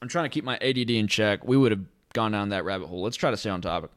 I'm 0.00 0.08
trying 0.08 0.26
to 0.26 0.28
keep 0.28 0.44
my 0.44 0.56
ADD 0.56 0.90
in 0.90 1.08
check. 1.08 1.44
We 1.44 1.56
would 1.56 1.72
have 1.72 1.84
gone 2.12 2.32
down 2.32 2.50
that 2.50 2.64
rabbit 2.64 2.86
hole. 2.86 3.02
Let's 3.02 3.16
try 3.16 3.30
to 3.30 3.36
stay 3.36 3.50
on 3.50 3.60
topic. 3.60 3.90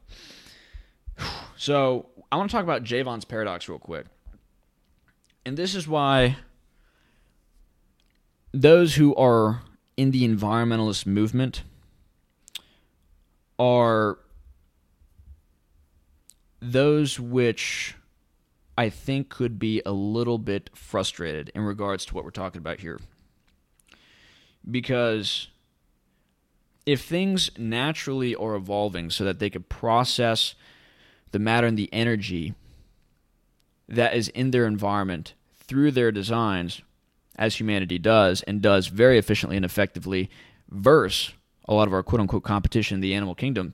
So, 1.59 2.05
I 2.31 2.37
want 2.37 2.51
to 2.51 2.55
talk 2.55 2.63
about 2.63 2.83
Jevons 2.83 3.25
paradox 3.25 3.67
real 3.67 3.79
quick. 3.79 4.05
And 5.43 5.57
this 5.57 5.73
is 5.73 5.87
why 5.87 6.37
those 8.53 8.93
who 8.93 9.15
are 9.15 9.63
in 9.97 10.11
the 10.11 10.27
environmentalist 10.27 11.07
movement 11.07 11.63
are 13.59 14.19
those 16.61 17.19
which 17.19 17.95
I 18.77 18.89
think 18.89 19.29
could 19.29 19.57
be 19.57 19.81
a 19.85 19.91
little 19.91 20.37
bit 20.37 20.69
frustrated 20.75 21.49
in 21.55 21.61
regards 21.61 22.05
to 22.05 22.15
what 22.15 22.23
we're 22.23 22.31
talking 22.31 22.59
about 22.59 22.79
here. 22.79 22.99
Because 24.69 25.47
if 26.85 27.01
things 27.03 27.49
naturally 27.57 28.35
are 28.35 28.55
evolving 28.55 29.09
so 29.09 29.23
that 29.23 29.39
they 29.39 29.49
could 29.49 29.69
process 29.69 30.55
the 31.31 31.39
matter 31.39 31.67
and 31.67 31.77
the 31.77 31.91
energy 31.91 32.53
that 33.89 34.15
is 34.15 34.29
in 34.29 34.51
their 34.51 34.65
environment 34.65 35.33
through 35.55 35.91
their 35.91 36.11
designs, 36.11 36.81
as 37.37 37.55
humanity 37.55 37.97
does, 37.97 38.41
and 38.43 38.61
does 38.61 38.87
very 38.87 39.17
efficiently 39.17 39.55
and 39.55 39.65
effectively, 39.65 40.29
versus 40.69 41.33
a 41.67 41.73
lot 41.73 41.87
of 41.87 41.93
our 41.93 42.03
quote 42.03 42.21
unquote 42.21 42.43
competition 42.43 42.95
in 42.95 43.01
the 43.01 43.13
animal 43.13 43.35
kingdom, 43.35 43.73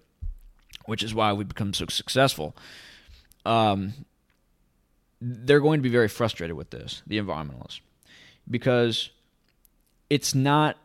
which 0.85 1.03
is 1.03 1.13
why 1.13 1.33
we've 1.33 1.47
become 1.47 1.73
so 1.73 1.85
successful. 1.89 2.55
Um, 3.45 3.93
they're 5.21 5.59
going 5.59 5.79
to 5.79 5.83
be 5.83 5.89
very 5.89 6.07
frustrated 6.07 6.55
with 6.55 6.69
this, 6.69 7.01
the 7.07 7.17
environmentalists, 7.17 7.79
because 8.49 9.09
it's 10.09 10.35
not 10.35 10.77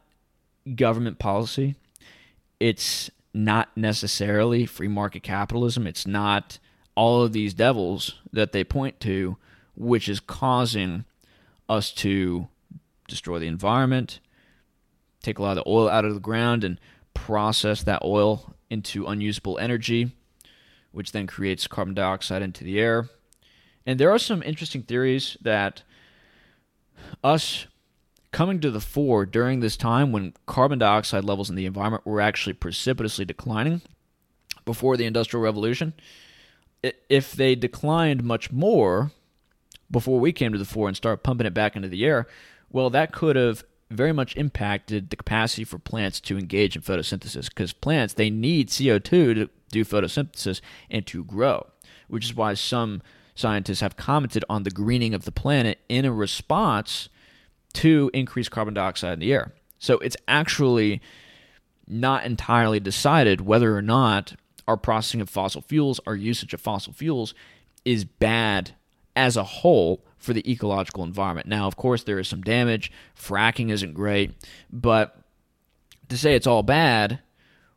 government 0.74 1.18
policy. 1.18 1.74
It's 2.60 3.10
not 3.34 3.68
necessarily 3.76 4.66
free 4.66 4.88
market 4.88 5.22
capitalism. 5.22 5.86
It's 5.86 6.06
not 6.06 6.58
all 6.94 7.22
of 7.22 7.32
these 7.32 7.54
devils 7.54 8.14
that 8.32 8.52
they 8.52 8.64
point 8.64 8.98
to, 9.00 9.36
which 9.76 10.08
is 10.08 10.18
causing 10.18 11.04
us 11.68 11.92
to 11.92 12.48
destroy 13.06 13.38
the 13.38 13.46
environment, 13.46 14.20
take 15.22 15.38
a 15.38 15.42
lot 15.42 15.56
of 15.56 15.64
the 15.64 15.70
oil 15.70 15.88
out 15.88 16.04
of 16.04 16.14
the 16.14 16.20
ground, 16.20 16.64
and 16.64 16.80
process 17.24 17.82
that 17.82 18.02
oil 18.04 18.54
into 18.70 19.06
unusable 19.06 19.58
energy, 19.58 20.12
which 20.92 21.12
then 21.12 21.26
creates 21.26 21.66
carbon 21.66 21.94
dioxide 21.94 22.42
into 22.42 22.64
the 22.64 22.78
air. 22.78 23.08
And 23.86 23.98
there 23.98 24.10
are 24.10 24.18
some 24.18 24.42
interesting 24.42 24.82
theories 24.82 25.36
that 25.42 25.82
us 27.24 27.66
coming 28.30 28.60
to 28.60 28.70
the 28.70 28.80
fore 28.80 29.24
during 29.24 29.60
this 29.60 29.76
time 29.76 30.12
when 30.12 30.34
carbon 30.46 30.78
dioxide 30.78 31.24
levels 31.24 31.48
in 31.48 31.56
the 31.56 31.66
environment 31.66 32.06
were 32.06 32.20
actually 32.20 32.52
precipitously 32.52 33.24
declining 33.24 33.80
before 34.64 34.96
the 34.96 35.06
Industrial 35.06 35.42
Revolution, 35.42 35.94
if 37.08 37.32
they 37.32 37.54
declined 37.54 38.22
much 38.22 38.52
more 38.52 39.12
before 39.90 40.20
we 40.20 40.32
came 40.32 40.52
to 40.52 40.58
the 40.58 40.66
fore 40.66 40.88
and 40.88 40.96
started 40.96 41.22
pumping 41.22 41.46
it 41.46 41.54
back 41.54 41.74
into 41.74 41.88
the 41.88 42.04
air, 42.04 42.26
well, 42.70 42.90
that 42.90 43.12
could 43.12 43.36
have 43.36 43.64
very 43.90 44.12
much 44.12 44.36
impacted 44.36 45.10
the 45.10 45.16
capacity 45.16 45.64
for 45.64 45.78
plants 45.78 46.20
to 46.20 46.38
engage 46.38 46.76
in 46.76 46.82
photosynthesis 46.82 47.48
because 47.48 47.72
plants 47.72 48.14
they 48.14 48.30
need 48.30 48.68
CO2 48.68 49.02
to 49.02 49.48
do 49.70 49.84
photosynthesis 49.84 50.60
and 50.90 51.06
to 51.06 51.24
grow, 51.24 51.66
which 52.08 52.24
is 52.24 52.34
why 52.34 52.54
some 52.54 53.02
scientists 53.34 53.80
have 53.80 53.96
commented 53.96 54.44
on 54.48 54.64
the 54.64 54.70
greening 54.70 55.14
of 55.14 55.24
the 55.24 55.32
planet 55.32 55.78
in 55.88 56.04
a 56.04 56.12
response 56.12 57.08
to 57.72 58.10
increased 58.12 58.50
carbon 58.50 58.74
dioxide 58.74 59.14
in 59.14 59.20
the 59.20 59.32
air. 59.32 59.52
So 59.78 59.98
it's 59.98 60.16
actually 60.26 61.00
not 61.86 62.24
entirely 62.24 62.80
decided 62.80 63.40
whether 63.40 63.76
or 63.76 63.82
not 63.82 64.34
our 64.66 64.76
processing 64.76 65.20
of 65.20 65.30
fossil 65.30 65.62
fuels, 65.62 66.00
our 66.06 66.14
usage 66.16 66.52
of 66.52 66.60
fossil 66.60 66.92
fuels 66.92 67.32
is 67.84 68.04
bad 68.04 68.72
as 69.18 69.36
a 69.36 69.42
whole 69.42 70.00
for 70.16 70.32
the 70.32 70.48
ecological 70.50 71.02
environment. 71.02 71.48
Now, 71.48 71.66
of 71.66 71.76
course, 71.76 72.04
there 72.04 72.20
is 72.20 72.28
some 72.28 72.40
damage. 72.40 72.92
Fracking 73.16 73.70
isn't 73.70 73.94
great, 73.94 74.32
but 74.72 75.16
to 76.08 76.16
say 76.16 76.34
it's 76.34 76.46
all 76.46 76.62
bad 76.62 77.18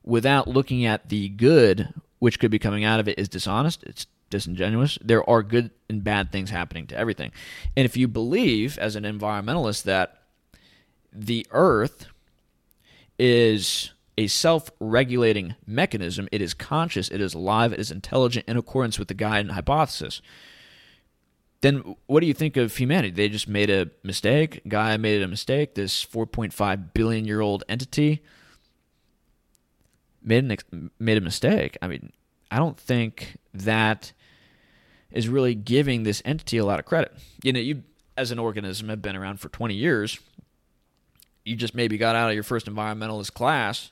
without 0.04 0.48
looking 0.48 0.86
at 0.86 1.10
the 1.10 1.30
good 1.30 1.94
which 2.20 2.40
could 2.40 2.52
be 2.52 2.60
coming 2.60 2.84
out 2.84 3.00
of 3.00 3.08
it 3.08 3.18
is 3.18 3.28
dishonest. 3.28 3.82
It's 3.84 4.06
disingenuous. 4.30 5.00
There 5.02 5.28
are 5.28 5.42
good 5.42 5.72
and 5.90 6.04
bad 6.04 6.32
things 6.32 6.52
happening 6.52 6.86
to 6.88 6.98
everything. 6.98 7.32
And 7.76 7.86
if 7.86 7.98
you 7.98 8.08
believe, 8.08 8.78
as 8.78 8.96
an 8.96 9.04
environmentalist, 9.04 9.84
that 9.84 10.22
the 11.12 11.48
earth 11.50 12.06
is 13.18 13.92
a 14.16 14.28
self 14.28 14.70
regulating 14.80 15.56
mechanism, 15.66 16.30
it 16.32 16.42
is 16.42 16.54
conscious, 16.54 17.10
it 17.10 17.20
is 17.20 17.34
alive, 17.34 17.74
it 17.74 17.80
is 17.80 17.90
intelligent 17.90 18.46
in 18.48 18.58
accordance 18.58 19.00
with 19.00 19.08
the 19.08 19.16
Gaian 19.16 19.52
hypothesis 19.52 20.22
then 21.62 21.96
what 22.08 22.20
do 22.22 22.28
you 22.28 22.34
think 22.34 22.58
of 22.58 22.76
humanity? 22.76 23.12
They 23.12 23.30
just 23.30 23.48
made 23.48 23.70
a 23.70 23.90
mistake. 24.04 24.62
Gaia 24.68 24.98
made 24.98 25.22
a 25.22 25.28
mistake. 25.28 25.76
This 25.76 26.04
4.5 26.04 26.94
billion 26.94 27.26
year 27.26 27.40
old 27.40 27.64
entity 27.70 28.24
made 30.24 30.44
an, 30.44 30.92
made 31.00 31.18
a 31.18 31.22
mistake. 31.22 31.78
I 31.82 31.88
mean, 31.88 32.12
I 32.50 32.58
don't 32.58 32.80
think 32.80 33.38
that 33.54 34.12
is 35.12 35.30
really 35.30 35.56
giving 35.56 36.04
this 36.04 36.22
entity 36.26 36.58
a 36.58 36.66
lot 36.66 36.80
of 36.80 36.86
credit. 36.86 37.14
You 37.44 37.54
know, 37.54 37.60
you 37.60 37.84
as 38.18 38.32
an 38.32 38.40
organism 38.40 38.90
have 38.90 39.02
been 39.02 39.16
around 39.16 39.40
for 39.40 39.50
20 39.50 39.74
years. 39.74 40.20
You 41.46 41.56
just 41.56 41.76
maybe 41.76 41.98
got 41.98 42.16
out 42.16 42.30
of 42.30 42.34
your 42.34 42.44
first 42.44 42.66
environmentalist 42.66 43.34
class 43.34 43.92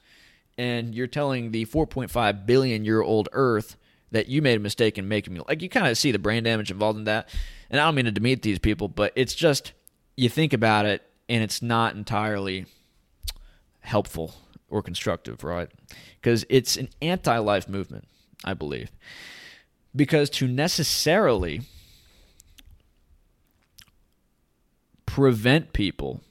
and 0.57 0.93
you're 0.93 1.07
telling 1.07 1.51
the 1.51 1.65
4.5 1.65 2.45
billion 2.45 2.83
year 2.83 3.01
old 3.01 3.29
earth 3.31 3.77
that 4.11 4.27
you 4.27 4.41
made 4.41 4.57
a 4.57 4.59
mistake 4.59 4.97
in 4.97 5.07
making 5.07 5.33
me 5.33 5.41
like 5.47 5.61
you 5.61 5.69
kind 5.69 5.87
of 5.87 5.97
see 5.97 6.11
the 6.11 6.19
brain 6.19 6.43
damage 6.43 6.69
involved 6.69 6.97
in 6.97 7.05
that 7.05 7.29
and 7.69 7.79
I 7.79 7.85
don't 7.85 7.95
mean 7.95 8.05
to 8.05 8.11
demean 8.11 8.39
these 8.41 8.59
people, 8.59 8.87
but 8.87 9.13
it's 9.15 9.35
just 9.35 9.73
you 10.15 10.29
think 10.29 10.53
about 10.53 10.85
it 10.85 11.03
and 11.27 11.43
it's 11.43 11.61
not 11.61 11.95
entirely 11.95 12.65
helpful 13.81 14.35
or 14.69 14.81
constructive, 14.81 15.43
right? 15.43 15.69
Because 16.21 16.45
it's 16.49 16.77
an 16.77 16.89
anti 17.01 17.37
life 17.37 17.67
movement, 17.67 18.07
I 18.43 18.53
believe. 18.53 18.91
Because 19.95 20.29
to 20.31 20.47
necessarily 20.47 21.61
prevent 25.05 25.73
people 25.73 26.21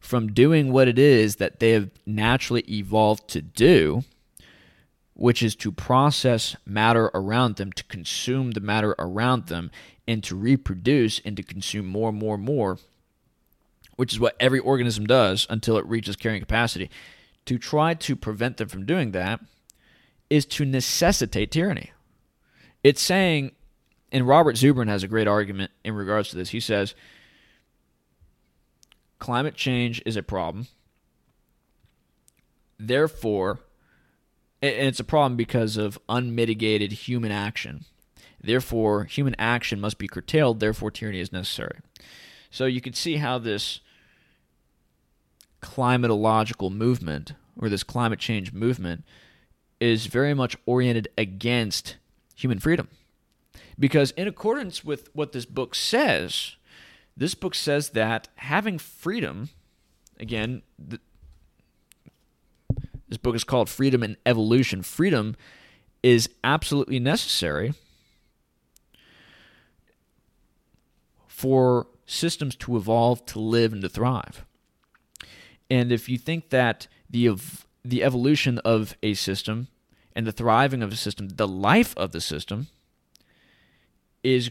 from 0.00 0.32
doing 0.32 0.72
what 0.72 0.88
it 0.88 0.98
is 0.98 1.36
that 1.36 1.60
they 1.60 1.70
have 1.70 1.90
naturally 2.04 2.64
evolved 2.68 3.28
to 3.28 3.42
do, 3.42 4.02
which 5.14 5.42
is 5.42 5.56
to 5.56 5.72
process 5.72 6.56
matter 6.64 7.10
around 7.14 7.56
them, 7.56 7.72
to 7.72 7.84
consume 7.84 8.52
the 8.52 8.60
matter 8.60 8.94
around 8.98 9.46
them, 9.46 9.70
and 10.08 10.22
to 10.24 10.36
reproduce 10.36 11.20
and 11.24 11.36
to 11.36 11.42
consume 11.42 11.86
more 11.86 12.10
and 12.10 12.18
more 12.18 12.34
and 12.36 12.44
more, 12.44 12.78
which 13.96 14.12
is 14.12 14.20
what 14.20 14.36
every 14.38 14.58
organism 14.58 15.06
does 15.06 15.46
until 15.50 15.76
it 15.78 15.86
reaches 15.86 16.16
carrying 16.16 16.40
capacity. 16.40 16.90
To 17.46 17.58
try 17.58 17.94
to 17.94 18.16
prevent 18.16 18.56
them 18.56 18.68
from 18.68 18.86
doing 18.86 19.12
that 19.12 19.40
is 20.28 20.44
to 20.46 20.64
necessitate 20.64 21.50
tyranny. 21.50 21.92
It's 22.82 23.02
saying, 23.02 23.52
and 24.12 24.26
Robert 24.26 24.56
Zubrin 24.56 24.88
has 24.88 25.02
a 25.02 25.08
great 25.08 25.28
argument 25.28 25.70
in 25.84 25.94
regards 25.94 26.30
to 26.30 26.36
this. 26.36 26.50
He 26.50 26.60
says, 26.60 26.94
climate 29.18 29.54
change 29.54 30.02
is 30.04 30.16
a 30.16 30.22
problem. 30.22 30.66
Therefore, 32.78 33.60
and 34.62 34.88
it's 34.88 35.00
a 35.00 35.04
problem 35.04 35.36
because 35.36 35.76
of 35.76 35.98
unmitigated 36.08 36.92
human 36.92 37.32
action 37.32 37.84
Therefore, 38.40 39.04
human 39.04 39.34
action 39.38 39.80
must 39.80 39.98
be 39.98 40.08
curtailed. 40.08 40.60
Therefore, 40.60 40.90
tyranny 40.90 41.20
is 41.20 41.32
necessary. 41.32 41.78
So 42.50 42.66
you 42.66 42.80
can 42.80 42.92
see 42.92 43.16
how 43.16 43.38
this 43.38 43.80
climatological 45.62 46.72
movement 46.72 47.32
or 47.58 47.68
this 47.68 47.82
climate 47.82 48.18
change 48.18 48.52
movement 48.52 49.04
is 49.80 50.06
very 50.06 50.34
much 50.34 50.56
oriented 50.64 51.08
against 51.18 51.96
human 52.34 52.58
freedom. 52.58 52.88
Because, 53.78 54.12
in 54.12 54.26
accordance 54.26 54.84
with 54.84 55.08
what 55.14 55.32
this 55.32 55.44
book 55.44 55.74
says, 55.74 56.56
this 57.16 57.34
book 57.34 57.54
says 57.54 57.90
that 57.90 58.28
having 58.36 58.78
freedom, 58.78 59.50
again, 60.18 60.62
this 63.08 63.18
book 63.18 63.34
is 63.34 63.44
called 63.44 63.68
Freedom 63.68 64.02
and 64.02 64.16
Evolution. 64.24 64.82
Freedom 64.82 65.36
is 66.02 66.28
absolutely 66.42 67.00
necessary 67.00 67.74
for 71.36 71.86
systems 72.06 72.56
to 72.56 72.78
evolve, 72.78 73.26
to 73.26 73.38
live, 73.38 73.70
and 73.70 73.82
to 73.82 73.90
thrive. 73.90 74.46
And 75.68 75.92
if 75.92 76.08
you 76.08 76.16
think 76.16 76.48
that 76.48 76.86
the 77.10 77.28
ev- 77.28 77.66
the 77.84 78.02
evolution 78.02 78.58
of 78.60 78.96
a 79.02 79.12
system 79.12 79.68
and 80.14 80.26
the 80.26 80.32
thriving 80.32 80.82
of 80.82 80.90
a 80.90 80.96
system, 80.96 81.28
the 81.28 81.46
life 81.46 81.94
of 81.98 82.12
the 82.12 82.22
system, 82.22 82.68
is 84.22 84.50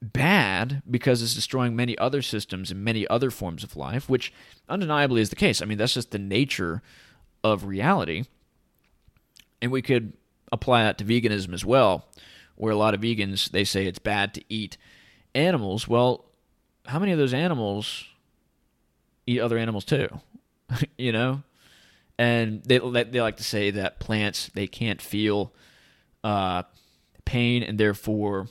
bad 0.00 0.82
because 0.90 1.20
it's 1.20 1.34
destroying 1.34 1.76
many 1.76 1.96
other 1.98 2.22
systems 2.22 2.70
and 2.70 2.82
many 2.82 3.06
other 3.08 3.30
forms 3.30 3.62
of 3.62 3.76
life, 3.76 4.08
which 4.08 4.32
undeniably 4.70 5.20
is 5.20 5.28
the 5.28 5.36
case. 5.36 5.60
I 5.60 5.66
mean, 5.66 5.76
that's 5.76 5.92
just 5.92 6.10
the 6.10 6.18
nature 6.18 6.80
of 7.44 7.66
reality. 7.66 8.24
And 9.60 9.70
we 9.70 9.82
could 9.82 10.14
apply 10.50 10.84
that 10.84 10.96
to 10.98 11.04
veganism 11.04 11.52
as 11.52 11.66
well, 11.66 12.06
where 12.56 12.72
a 12.72 12.76
lot 12.76 12.94
of 12.94 13.02
vegans 13.02 13.50
they 13.50 13.64
say 13.64 13.84
it's 13.84 13.98
bad 13.98 14.32
to 14.32 14.42
eat 14.48 14.78
animals. 15.34 15.88
Well, 15.88 16.24
how 16.86 16.98
many 16.98 17.12
of 17.12 17.18
those 17.18 17.34
animals 17.34 18.04
eat 19.26 19.40
other 19.40 19.58
animals 19.58 19.84
too? 19.84 20.08
you 20.98 21.12
know? 21.12 21.42
And 22.18 22.62
they 22.64 22.78
they 22.78 23.20
like 23.20 23.38
to 23.38 23.44
say 23.44 23.70
that 23.70 23.98
plants 23.98 24.50
they 24.54 24.66
can't 24.66 25.00
feel 25.00 25.52
uh, 26.22 26.62
pain 27.24 27.62
and 27.62 27.78
therefore 27.78 28.48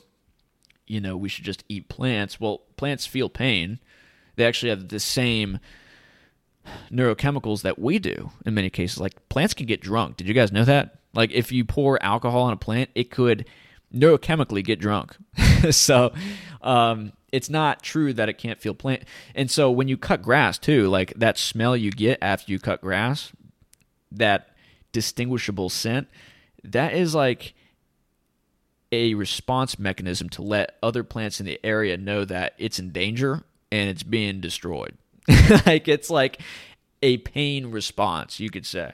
you 0.92 1.00
know, 1.00 1.16
we 1.16 1.30
should 1.30 1.46
just 1.46 1.64
eat 1.70 1.88
plants. 1.88 2.38
Well, 2.38 2.58
plants 2.76 3.06
feel 3.06 3.30
pain. 3.30 3.78
They 4.36 4.44
actually 4.44 4.68
have 4.68 4.88
the 4.88 5.00
same 5.00 5.58
neurochemicals 6.92 7.62
that 7.62 7.78
we 7.78 7.98
do 7.98 8.30
in 8.44 8.52
many 8.52 8.68
cases. 8.68 8.98
Like 8.98 9.28
plants 9.30 9.54
can 9.54 9.66
get 9.66 9.80
drunk. 9.80 10.18
Did 10.18 10.28
you 10.28 10.34
guys 10.34 10.52
know 10.52 10.66
that? 10.66 10.98
Like 11.14 11.30
if 11.32 11.50
you 11.50 11.64
pour 11.64 12.02
alcohol 12.02 12.42
on 12.42 12.52
a 12.52 12.58
plant, 12.58 12.90
it 12.94 13.10
could 13.10 13.46
neurochemically 13.92 14.64
get 14.64 14.80
drunk. 14.80 15.16
so 15.70 16.12
um, 16.62 17.12
it's 17.30 17.50
not 17.50 17.82
true 17.82 18.12
that 18.12 18.28
it 18.28 18.38
can't 18.38 18.60
feel 18.60 18.74
plant. 18.74 19.02
And 19.34 19.50
so 19.50 19.70
when 19.70 19.88
you 19.88 19.96
cut 19.96 20.22
grass 20.22 20.58
too, 20.58 20.88
like 20.88 21.12
that 21.16 21.38
smell 21.38 21.76
you 21.76 21.90
get 21.90 22.18
after 22.22 22.52
you 22.52 22.58
cut 22.58 22.80
grass, 22.80 23.32
that 24.10 24.50
distinguishable 24.92 25.68
scent, 25.68 26.08
that 26.64 26.94
is 26.94 27.14
like 27.14 27.54
a 28.92 29.14
response 29.14 29.78
mechanism 29.78 30.28
to 30.28 30.42
let 30.42 30.76
other 30.82 31.02
plants 31.02 31.40
in 31.40 31.46
the 31.46 31.58
area 31.64 31.96
know 31.96 32.24
that 32.24 32.54
it's 32.58 32.78
in 32.78 32.90
danger 32.90 33.42
and 33.70 33.88
it's 33.88 34.02
being 34.02 34.40
destroyed. 34.40 34.96
like 35.66 35.88
it's 35.88 36.10
like 36.10 36.40
a 37.02 37.16
pain 37.18 37.66
response, 37.70 38.38
you 38.38 38.50
could 38.50 38.66
say. 38.66 38.92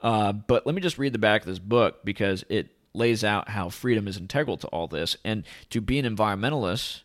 Uh, 0.00 0.32
but 0.32 0.66
let 0.66 0.74
me 0.74 0.80
just 0.80 0.98
read 0.98 1.12
the 1.12 1.18
back 1.18 1.40
of 1.40 1.46
this 1.46 1.58
book 1.58 2.04
because 2.04 2.44
it 2.48 2.68
lays 2.96 3.22
out 3.22 3.50
how 3.50 3.68
freedom 3.68 4.08
is 4.08 4.16
integral 4.16 4.56
to 4.58 4.66
all 4.68 4.86
this. 4.88 5.16
And 5.24 5.44
to 5.70 5.80
be 5.80 5.98
an 5.98 6.16
environmentalist 6.16 7.02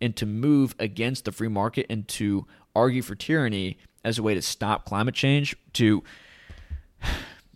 and 0.00 0.16
to 0.16 0.26
move 0.26 0.74
against 0.78 1.24
the 1.24 1.32
free 1.32 1.48
market 1.48 1.86
and 1.88 2.06
to 2.08 2.46
argue 2.74 3.02
for 3.02 3.14
tyranny 3.14 3.78
as 4.04 4.18
a 4.18 4.22
way 4.22 4.34
to 4.34 4.42
stop 4.42 4.84
climate 4.84 5.14
change, 5.14 5.56
to 5.74 6.02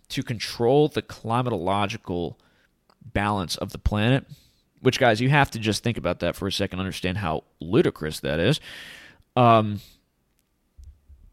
to 0.09 0.23
control 0.23 0.87
the 0.87 1.01
climatological 1.01 2.35
balance 3.13 3.57
of 3.57 3.71
the 3.71 3.77
planet. 3.77 4.25
Which, 4.79 4.99
guys, 4.99 5.19
you 5.19 5.29
have 5.29 5.51
to 5.51 5.59
just 5.59 5.83
think 5.83 5.97
about 5.97 6.19
that 6.19 6.35
for 6.35 6.47
a 6.47 6.51
second, 6.51 6.79
understand 6.79 7.17
how 7.17 7.45
ludicrous 7.59 8.19
that 8.19 8.39
is. 8.39 8.59
Um, 9.35 9.81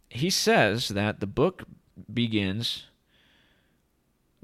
he 0.08 0.30
says 0.30 0.88
that 0.88 1.20
the 1.20 1.26
book 1.26 1.64
begins 2.12 2.84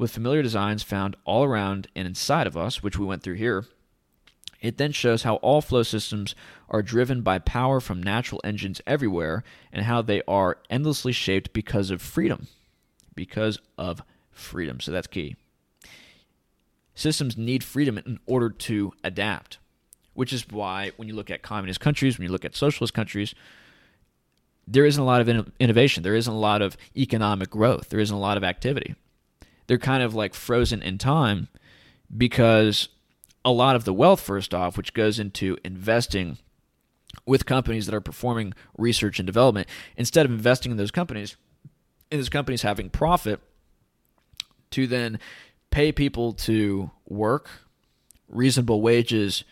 with 0.00 0.10
familiar 0.10 0.42
designs 0.42 0.82
found 0.82 1.14
all 1.26 1.44
around 1.44 1.86
and 1.94 2.08
inside 2.08 2.46
of 2.46 2.56
us, 2.56 2.82
which 2.82 2.98
we 2.98 3.04
went 3.04 3.22
through 3.22 3.34
here. 3.34 3.66
It 4.62 4.78
then 4.78 4.92
shows 4.92 5.24
how 5.24 5.36
all 5.36 5.60
flow 5.60 5.82
systems 5.82 6.34
are 6.70 6.80
driven 6.82 7.20
by 7.20 7.38
power 7.38 7.80
from 7.80 8.02
natural 8.02 8.40
engines 8.42 8.80
everywhere 8.86 9.44
and 9.70 9.84
how 9.84 10.00
they 10.00 10.22
are 10.26 10.56
endlessly 10.70 11.12
shaped 11.12 11.52
because 11.52 11.90
of 11.90 12.00
freedom. 12.00 12.46
Because 13.14 13.58
of 13.76 14.02
freedom. 14.30 14.80
So 14.80 14.90
that's 14.90 15.06
key. 15.06 15.36
Systems 16.94 17.36
need 17.36 17.62
freedom 17.62 17.98
in 17.98 18.20
order 18.24 18.48
to 18.48 18.94
adapt, 19.04 19.58
which 20.14 20.32
is 20.32 20.48
why 20.48 20.92
when 20.96 21.08
you 21.08 21.14
look 21.14 21.30
at 21.30 21.42
communist 21.42 21.80
countries, 21.80 22.16
when 22.16 22.24
you 22.24 22.32
look 22.32 22.46
at 22.46 22.56
socialist 22.56 22.94
countries, 22.94 23.34
there 24.66 24.86
isn't 24.86 25.02
a 25.02 25.06
lot 25.06 25.20
of 25.20 25.52
innovation. 25.58 26.02
There 26.02 26.14
isn't 26.14 26.32
a 26.32 26.38
lot 26.38 26.62
of 26.62 26.78
economic 26.96 27.50
growth. 27.50 27.90
There 27.90 28.00
isn't 28.00 28.16
a 28.16 28.20
lot 28.20 28.38
of 28.38 28.44
activity. 28.44 28.94
They're 29.70 29.78
kind 29.78 30.02
of 30.02 30.16
like 30.16 30.34
frozen 30.34 30.82
in 30.82 30.98
time 30.98 31.46
because 32.16 32.88
a 33.44 33.52
lot 33.52 33.76
of 33.76 33.84
the 33.84 33.94
wealth, 33.94 34.20
first 34.20 34.52
off, 34.52 34.76
which 34.76 34.92
goes 34.94 35.20
into 35.20 35.58
investing 35.64 36.38
with 37.24 37.46
companies 37.46 37.86
that 37.86 37.94
are 37.94 38.00
performing 38.00 38.52
research 38.76 39.20
and 39.20 39.26
development, 39.28 39.68
instead 39.96 40.26
of 40.26 40.32
investing 40.32 40.72
in 40.72 40.76
those 40.76 40.90
companies, 40.90 41.36
in 42.10 42.18
those 42.18 42.28
companies 42.28 42.62
having 42.62 42.90
profit, 42.90 43.38
to 44.72 44.88
then 44.88 45.20
pay 45.70 45.92
people 45.92 46.32
to 46.32 46.90
work 47.06 47.48
reasonable 48.28 48.82
wages 48.82 49.44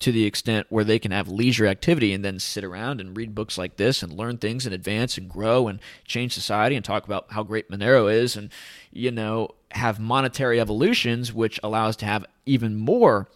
to 0.00 0.12
the 0.12 0.24
extent 0.24 0.66
where 0.70 0.84
they 0.84 0.98
can 0.98 1.12
have 1.12 1.28
leisure 1.28 1.66
activity 1.66 2.12
and 2.12 2.24
then 2.24 2.38
sit 2.38 2.64
around 2.64 3.00
and 3.00 3.16
read 3.16 3.34
books 3.34 3.56
like 3.56 3.76
this 3.76 4.02
and 4.02 4.12
learn 4.12 4.36
things 4.36 4.66
and 4.66 4.74
advance 4.74 5.16
and 5.16 5.30
grow 5.30 5.68
and 5.68 5.80
change 6.04 6.32
society 6.32 6.76
and 6.76 6.84
talk 6.84 7.04
about 7.04 7.26
how 7.30 7.42
great 7.42 7.70
Monero 7.70 8.12
is 8.12 8.36
and 8.36 8.50
you 8.92 9.10
know 9.10 9.48
have 9.70 9.98
monetary 9.98 10.60
evolutions 10.60 11.32
which 11.32 11.58
allows 11.62 11.96
to 11.96 12.06
have 12.06 12.24
even 12.44 12.76
more 12.76 13.28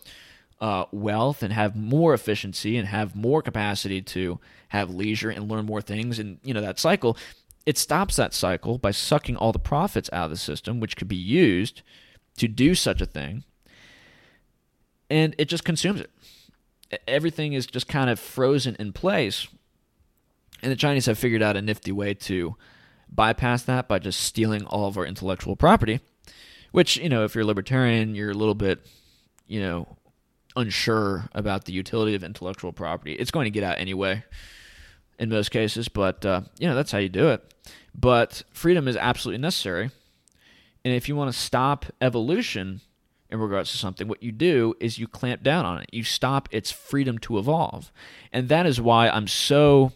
uh, 0.61 0.85
wealth 0.91 1.43
and 1.43 1.53
have 1.53 1.77
more 1.77 2.13
efficiency 2.13 2.77
and 2.77 2.89
have 2.89 3.15
more 3.15 3.41
capacity 3.41 4.03
to 4.03 4.39
have 4.69 4.91
leisure 4.91 5.31
and 5.31 5.49
learn 5.49 5.65
more 5.65 5.81
things 5.81 6.19
and 6.19 6.39
you 6.43 6.53
know 6.53 6.61
that 6.61 6.79
cycle 6.79 7.17
it 7.69 7.77
stops 7.77 8.17
that 8.17 8.33
cycle 8.33 8.79
by 8.79 8.91
sucking 8.91 9.37
all 9.37 9.53
the 9.53 9.59
profits 9.59 10.09
out 10.13 10.25
of 10.25 10.31
the 10.31 10.37
system 10.37 10.81
which 10.81 10.97
could 10.97 11.07
be 11.07 11.17
used 11.17 11.83
to 12.39 12.49
do 12.49 12.75
such 12.75 13.03
a 13.03 13.07
thing, 13.07 13.45
and 15.11 15.35
it 15.39 15.47
just 15.47 15.65
consumes 15.65 16.01
it. 16.01 16.11
Everything 17.07 17.53
is 17.53 17.67
just 17.67 17.89
kind 17.89 18.09
of 18.09 18.19
frozen 18.19 18.77
in 18.79 18.93
place, 18.93 19.47
and 20.63 20.73
the 20.73 20.77
Chinese 20.77 21.07
have 21.07 21.19
figured 21.19 21.43
out 21.43 21.57
a 21.57 21.63
nifty 21.63 21.93
way 21.93 22.15
to 22.15 22.57
bypass 23.11 23.63
that 23.65 23.89
by 23.89 23.99
just 23.99 24.21
stealing 24.21 24.65
all 24.65 24.89
of 24.89 24.97
our 24.97 25.05
intellectual 25.07 25.57
property. 25.57 26.01
Which, 26.71 26.99
you 26.99 27.09
know, 27.09 27.25
if 27.25 27.35
you're 27.35 27.45
a 27.45 27.47
libertarian, 27.47 28.15
you're 28.15 28.31
a 28.31 28.35
little 28.35 28.55
bit, 28.55 28.87
you 29.47 29.61
know, 29.61 29.97
unsure 30.55 31.29
about 31.33 31.65
the 31.65 31.73
utility 31.73 32.15
of 32.15 32.23
intellectual 32.23 32.73
property. 32.73 33.15
It's 33.15 33.31
going 33.31 33.45
to 33.45 33.51
get 33.51 33.63
out 33.63 33.79
anyway 33.79 34.25
in 35.19 35.31
most 35.31 35.51
cases, 35.51 35.89
but, 35.89 36.27
uh, 36.27 36.43
you 36.59 36.69
know, 36.69 36.75
that's 36.75 36.93
how 36.93 36.99
you 36.99 37.09
do 37.09 37.29
it. 37.29 37.55
But 37.95 38.43
freedom 38.53 38.87
is 38.87 38.97
absolutely 38.97 39.41
necessary. 39.41 39.91
And 40.85 40.95
if 40.95 41.09
you 41.09 41.17
want 41.17 41.33
to 41.33 41.39
stop 41.39 41.87
evolution 42.01 42.83
in 43.31 43.39
regards 43.39 43.71
to 43.73 43.79
something, 43.79 44.09
what 44.09 44.23
you 44.23 44.33
do 44.33 44.75
is 44.81 44.99
you 44.99 45.07
clamp 45.07 45.43
down 45.43 45.67
on 45.67 45.83
it. 45.83 45.91
You 45.93 46.03
stop 46.03 46.49
its 46.51 46.71
freedom 46.71 47.19
to 47.19 47.39
evolve. 47.39 47.93
And 48.33 48.49
that 48.49 48.67
is 48.67 48.81
why 48.81 49.09
I'm 49.09 49.27
so, 49.27 49.93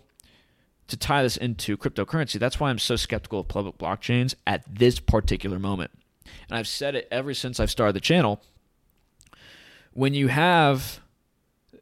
to 0.89 0.97
tie 0.97 1.23
this 1.23 1.37
into 1.37 1.77
cryptocurrency, 1.77 2.39
that's 2.39 2.61
why 2.61 2.69
I'm 2.71 2.79
so 2.79 2.97
skeptical 2.97 3.41
of 3.41 3.49
public 3.49 3.79
blockchains 3.79 4.35
at 4.47 4.63
this 4.69 5.01
particular 5.01 5.59
moment. 5.59 5.93
And 6.49 6.59
I've 6.59 6.69
said 6.69 6.95
it 6.95 7.09
ever 7.11 7.33
since 7.33 7.59
I've 7.59 7.71
started 7.71 7.95
the 7.95 8.01
channel. 8.01 8.43
When 9.95 10.15
you 10.15 10.29
have 10.29 11.01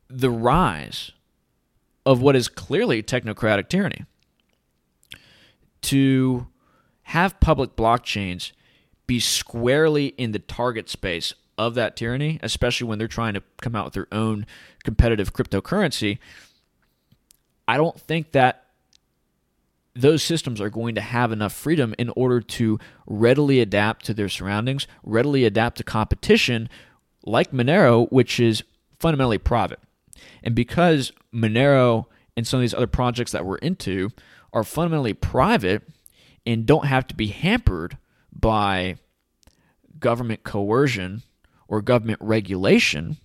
the 0.09 0.31
rise 0.31 1.13
of 2.07 2.21
what 2.21 2.37
is 2.37 2.49
clearly 2.49 3.03
technocratic 3.03 3.69
tyranny, 3.69 4.05
to 5.83 6.47
have 7.03 7.41
public 7.41 7.75
blockchains 7.75 8.53
be 9.07 9.19
squarely 9.19 10.07
in 10.07 10.31
the 10.31 10.39
target 10.39 10.89
space 10.89 11.35
of 11.61 11.75
that 11.75 11.95
tyranny, 11.95 12.41
especially 12.43 12.89
when 12.89 12.99
they're 12.99 13.07
trying 13.07 13.35
to 13.35 13.43
come 13.61 13.77
out 13.77 13.85
with 13.85 13.95
their 13.95 14.09
own 14.11 14.47
competitive 14.83 15.35
cryptocurrency, 15.35 16.19
I 17.69 17.77
don't 17.77 18.01
think 18.01 18.33
that 18.33 18.65
those 19.95 20.23
systems 20.23 20.59
are 20.61 20.71
going 20.71 20.95
to 20.95 21.01
have 21.03 21.33
enough 21.33 21.53
freedom 21.53 21.95
in 21.99 22.11
order 22.17 22.41
to 22.41 22.79
readily 23.07 23.61
adapt 23.61 24.07
to 24.07 24.15
their 24.15 24.29
surroundings, 24.31 24.87
readily 25.05 25.45
adapt 25.45 25.77
to 25.77 25.85
competition 25.85 26.69
like 27.25 27.53
Monero, 27.53 28.11
which 28.11 28.41
is 28.41 28.63
fundamentally 28.99 29.39
private. 29.39 29.81
And 30.43 30.55
because 30.55 31.13
Monero 31.35 32.07
and 32.37 32.47
some 32.47 32.59
of 32.59 32.63
these 32.63 32.75
other 32.75 32.87
projects 32.87 33.33
that 33.33 33.45
we're 33.45 33.59
into 33.59 34.11
are 34.55 34.65
fundamentally 34.65 35.13
private 35.13 35.83
and 36.47 36.65
don't 36.65 36.87
have 36.87 37.07
to 37.09 37.15
be 37.15 37.27
hampered 37.27 37.99
by 38.33 38.97
government 39.99 40.43
coercion 40.45 41.23
or 41.71 41.81
government 41.81 42.19
regulation, 42.21 43.17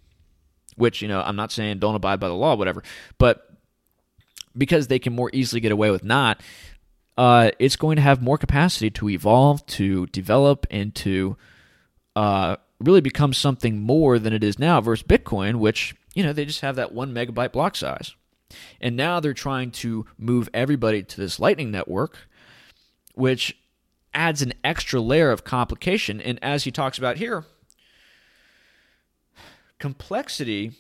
which, 0.78 1.02
you 1.02 1.10
know, 1.10 1.22
I'm 1.22 1.36
not 1.36 1.52
saying 1.52 1.80
don't 1.80 1.96
abide 1.96 2.20
by 2.20 2.30
the 2.30 2.36
law, 2.36 2.56
whatever, 2.56 2.84
but 3.18 3.50
because 4.56 4.88
they 4.88 5.00
can 5.00 5.14
more 5.14 5.32
easily 5.34 5.60
get 5.60 5.74
away 5.74 5.90
with 5.90 6.04
not, 6.04 6.42
uh, 7.18 7.52
it's 7.60 7.76
going 7.76 7.96
to 7.96 8.02
have 8.02 8.22
more 8.22 8.38
capacity 8.38 8.90
to 8.92 9.10
evolve, 9.10 9.66
to 9.66 10.06
develop, 10.08 10.68
and 10.70 10.94
to 10.96 11.36
uh, 12.16 12.56
really 12.80 13.02
become 13.02 13.34
something 13.34 13.80
more 13.82 14.20
than 14.20 14.32
it 14.32 14.44
is 14.44 14.60
now 14.60 14.80
versus 14.80 15.06
Bitcoin, 15.06 15.56
which, 15.56 15.96
you 16.14 16.24
know, 16.24 16.32
they 16.32 16.46
just 16.46 16.62
have 16.62 16.76
that 16.76 16.94
one 16.94 17.14
megabyte 17.14 17.52
block 17.52 17.76
size. 17.76 18.14
And 18.80 18.96
now 18.96 19.20
they're 19.20 19.34
trying 19.34 19.72
to 19.72 20.06
move 20.20 20.50
everybody 20.54 21.02
to 21.02 21.18
this 21.20 21.40
Lightning 21.40 21.72
Network, 21.72 22.28
which 23.16 23.58
adds 24.14 24.42
an 24.42 24.54
extra 24.64 25.02
layer 25.02 25.32
of 25.32 25.44
complication. 25.44 26.22
And 26.22 26.38
as 26.44 26.64
he 26.64 26.72
talks 26.72 26.98
about 26.98 27.18
here, 27.18 27.46
complexity, 29.80 30.72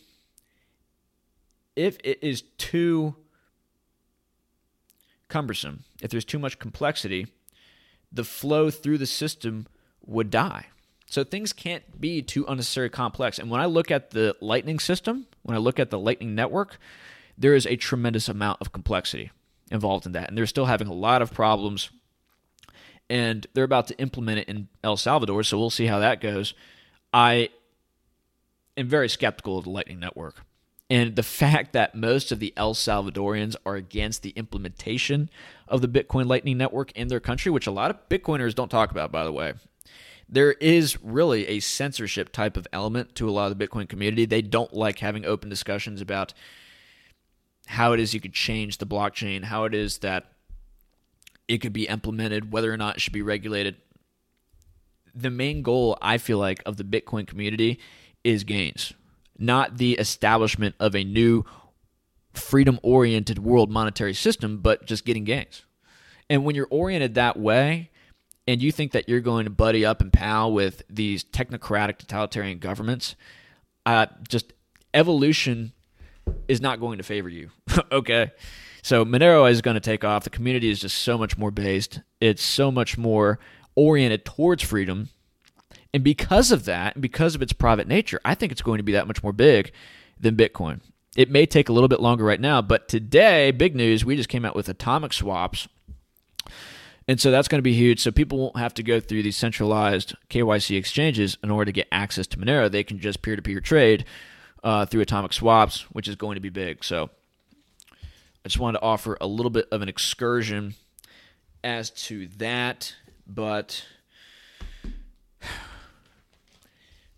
if 1.75 1.97
it 2.03 2.19
is 2.21 2.43
too 2.57 3.15
cumbersome, 5.27 5.83
if 6.01 6.11
there's 6.11 6.25
too 6.25 6.39
much 6.39 6.59
complexity, 6.59 7.27
the 8.11 8.23
flow 8.23 8.69
through 8.69 8.97
the 8.97 9.05
system 9.05 9.67
would 10.05 10.29
die. 10.29 10.67
So 11.07 11.23
things 11.23 11.53
can't 11.53 11.99
be 11.99 12.21
too 12.21 12.45
unnecessarily 12.47 12.89
complex. 12.89 13.37
And 13.37 13.49
when 13.49 13.61
I 13.61 13.65
look 13.65 13.91
at 13.91 14.11
the 14.11 14.35
Lightning 14.41 14.79
system, 14.79 15.27
when 15.43 15.55
I 15.55 15.59
look 15.59 15.79
at 15.79 15.89
the 15.89 15.99
Lightning 15.99 16.35
network, 16.35 16.77
there 17.37 17.53
is 17.53 17.65
a 17.65 17.75
tremendous 17.75 18.27
amount 18.27 18.61
of 18.61 18.71
complexity 18.71 19.31
involved 19.69 20.05
in 20.05 20.13
that. 20.13 20.29
And 20.29 20.37
they're 20.37 20.45
still 20.45 20.65
having 20.65 20.87
a 20.87 20.93
lot 20.93 21.21
of 21.21 21.33
problems. 21.33 21.89
And 23.09 23.45
they're 23.53 23.63
about 23.63 23.87
to 23.87 23.99
implement 23.99 24.39
it 24.39 24.49
in 24.49 24.67
El 24.83 24.97
Salvador, 24.97 25.43
so 25.43 25.59
we'll 25.59 25.69
see 25.69 25.85
how 25.85 25.99
that 25.99 26.21
goes. 26.21 26.53
I 27.13 27.49
am 28.77 28.87
very 28.87 29.09
skeptical 29.09 29.57
of 29.57 29.63
the 29.63 29.69
Lightning 29.69 29.99
Network. 29.99 30.45
And 30.89 31.15
the 31.15 31.23
fact 31.23 31.73
that 31.73 31.95
most 31.95 32.31
of 32.31 32.39
the 32.39 32.53
El 32.55 32.75
Salvadorians 32.75 33.55
are 33.65 33.75
against 33.75 34.21
the 34.21 34.29
implementation 34.31 35.29
of 35.67 35.81
the 35.81 35.87
Bitcoin 35.87 36.27
Lightning 36.27 36.57
Network 36.57 36.91
in 36.91 37.07
their 37.07 37.19
country, 37.19 37.51
which 37.51 37.65
a 37.65 37.71
lot 37.71 37.89
of 37.89 38.07
Bitcoiners 38.07 38.53
don't 38.53 38.69
talk 38.69 38.91
about, 38.91 39.11
by 39.11 39.23
the 39.23 39.31
way. 39.31 39.53
There 40.29 40.53
is 40.53 41.01
really 41.01 41.47
a 41.47 41.59
censorship 41.59 42.31
type 42.31 42.55
of 42.55 42.67
element 42.71 43.15
to 43.15 43.27
a 43.27 43.31
lot 43.31 43.51
of 43.51 43.57
the 43.57 43.67
Bitcoin 43.67 43.89
community. 43.89 44.25
They 44.25 44.41
don't 44.41 44.73
like 44.73 44.99
having 44.99 45.25
open 45.25 45.49
discussions 45.49 46.01
about 46.01 46.33
how 47.67 47.93
it 47.93 47.99
is 47.99 48.13
you 48.13 48.21
could 48.21 48.33
change 48.33 48.77
the 48.77 48.85
blockchain, 48.85 49.43
how 49.43 49.65
it 49.65 49.73
is 49.73 49.99
that 49.99 50.31
it 51.47 51.59
could 51.59 51.73
be 51.73 51.87
implemented, 51.87 52.51
whether 52.51 52.71
or 52.71 52.77
not 52.77 52.95
it 52.95 53.01
should 53.01 53.13
be 53.13 53.21
regulated. 53.21 53.75
The 55.15 55.31
main 55.31 55.61
goal, 55.61 55.97
I 56.01 56.17
feel 56.17 56.37
like, 56.37 56.61
of 56.65 56.77
the 56.77 56.83
Bitcoin 56.83 57.25
community 57.25 57.79
is 58.25 58.43
gains 58.43 58.93
not 59.37 59.77
the 59.77 59.93
establishment 59.93 60.75
of 60.79 60.95
a 60.95 61.03
new 61.03 61.43
freedom 62.33 62.79
oriented 62.83 63.39
world 63.39 63.69
monetary 63.69 64.13
system, 64.13 64.57
but 64.57 64.85
just 64.85 65.05
getting 65.05 65.23
gains. 65.23 65.63
And 66.29 66.43
when 66.43 66.55
you're 66.55 66.67
oriented 66.69 67.15
that 67.15 67.37
way, 67.37 67.91
and 68.47 68.61
you 68.61 68.71
think 68.71 68.91
that 68.91 69.09
you're 69.09 69.21
going 69.21 69.45
to 69.45 69.49
buddy 69.49 69.85
up 69.85 70.01
and 70.01 70.13
pal 70.13 70.51
with 70.51 70.83
these 70.89 71.23
technocratic 71.23 71.97
totalitarian 71.97 72.59
governments, 72.59 73.15
uh, 73.85 74.05
just 74.27 74.53
evolution 74.93 75.73
is 76.47 76.61
not 76.61 76.79
going 76.79 76.97
to 76.97 77.03
favor 77.03 77.29
you. 77.29 77.49
okay. 77.91 78.31
So 78.83 79.03
Monero 79.03 79.49
is 79.49 79.61
going 79.61 79.75
to 79.75 79.81
take 79.81 80.03
off. 80.03 80.25
The 80.25 80.29
community 80.29 80.69
is 80.69 80.79
just 80.79 80.97
so 80.99 81.17
much 81.17 81.37
more 81.39 81.49
based. 81.49 82.01
It's 82.21 82.43
so 82.43 82.71
much 82.71 82.99
more 82.99 83.39
oriented 83.75 84.25
towards 84.25 84.61
freedom 84.61 85.09
and 85.95 86.03
because 86.03 86.51
of 86.51 86.65
that, 86.65 86.95
and 86.95 87.01
because 87.01 87.35
of 87.35 87.41
its 87.41 87.53
private 87.53 87.87
nature, 87.87 88.19
I 88.25 88.35
think 88.35 88.51
it's 88.51 88.61
going 88.61 88.79
to 88.79 88.83
be 88.83 88.91
that 88.91 89.07
much 89.07 89.23
more 89.23 89.31
big 89.31 89.71
than 90.19 90.35
Bitcoin. 90.35 90.81
It 91.15 91.31
may 91.31 91.45
take 91.45 91.69
a 91.69 91.71
little 91.71 91.87
bit 91.87 92.01
longer 92.01 92.25
right 92.25 92.41
now, 92.41 92.61
but 92.61 92.89
today, 92.89 93.51
big 93.51 93.77
news, 93.77 94.03
we 94.03 94.17
just 94.17 94.27
came 94.27 94.43
out 94.43 94.57
with 94.57 94.67
atomic 94.67 95.13
swaps. 95.13 95.69
And 97.07 97.17
so 97.21 97.31
that's 97.31 97.47
going 97.47 97.59
to 97.59 97.63
be 97.63 97.75
huge. 97.75 98.01
So 98.01 98.11
people 98.11 98.37
won't 98.37 98.57
have 98.57 98.73
to 98.73 98.83
go 98.83 98.99
through 98.99 99.23
these 99.23 99.37
centralized 99.37 100.15
KYC 100.29 100.77
exchanges 100.77 101.37
in 101.41 101.49
order 101.49 101.69
to 101.69 101.71
get 101.71 101.87
access 101.93 102.27
to 102.27 102.37
Monero. 102.37 102.69
They 102.69 102.83
can 102.83 102.99
just 102.99 103.21
peer 103.21 103.37
to 103.37 103.41
peer 103.41 103.61
trade 103.61 104.03
uh, 104.65 104.85
through 104.85 104.99
atomic 104.99 105.31
swaps, 105.31 105.83
which 105.93 106.09
is 106.09 106.17
going 106.17 106.35
to 106.35 106.41
be 106.41 106.49
big. 106.49 106.83
So 106.83 107.09
I 107.93 108.49
just 108.49 108.59
wanted 108.59 108.79
to 108.79 108.83
offer 108.83 109.17
a 109.21 109.27
little 109.27 109.49
bit 109.49 109.69
of 109.71 109.81
an 109.81 109.87
excursion 109.87 110.75
as 111.63 111.89
to 111.91 112.27
that. 112.35 112.93
But 113.25 113.85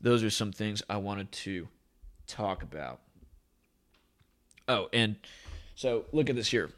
those 0.01 0.23
are 0.23 0.29
some 0.29 0.51
things 0.51 0.81
I 0.89 0.97
wanted 0.97 1.31
to 1.31 1.67
talk 2.27 2.63
about. 2.63 2.99
Oh, 4.67 4.89
and 4.93 5.15
so 5.75 6.05
look 6.11 6.29
at 6.29 6.35
this 6.35 6.49
here. 6.49 6.69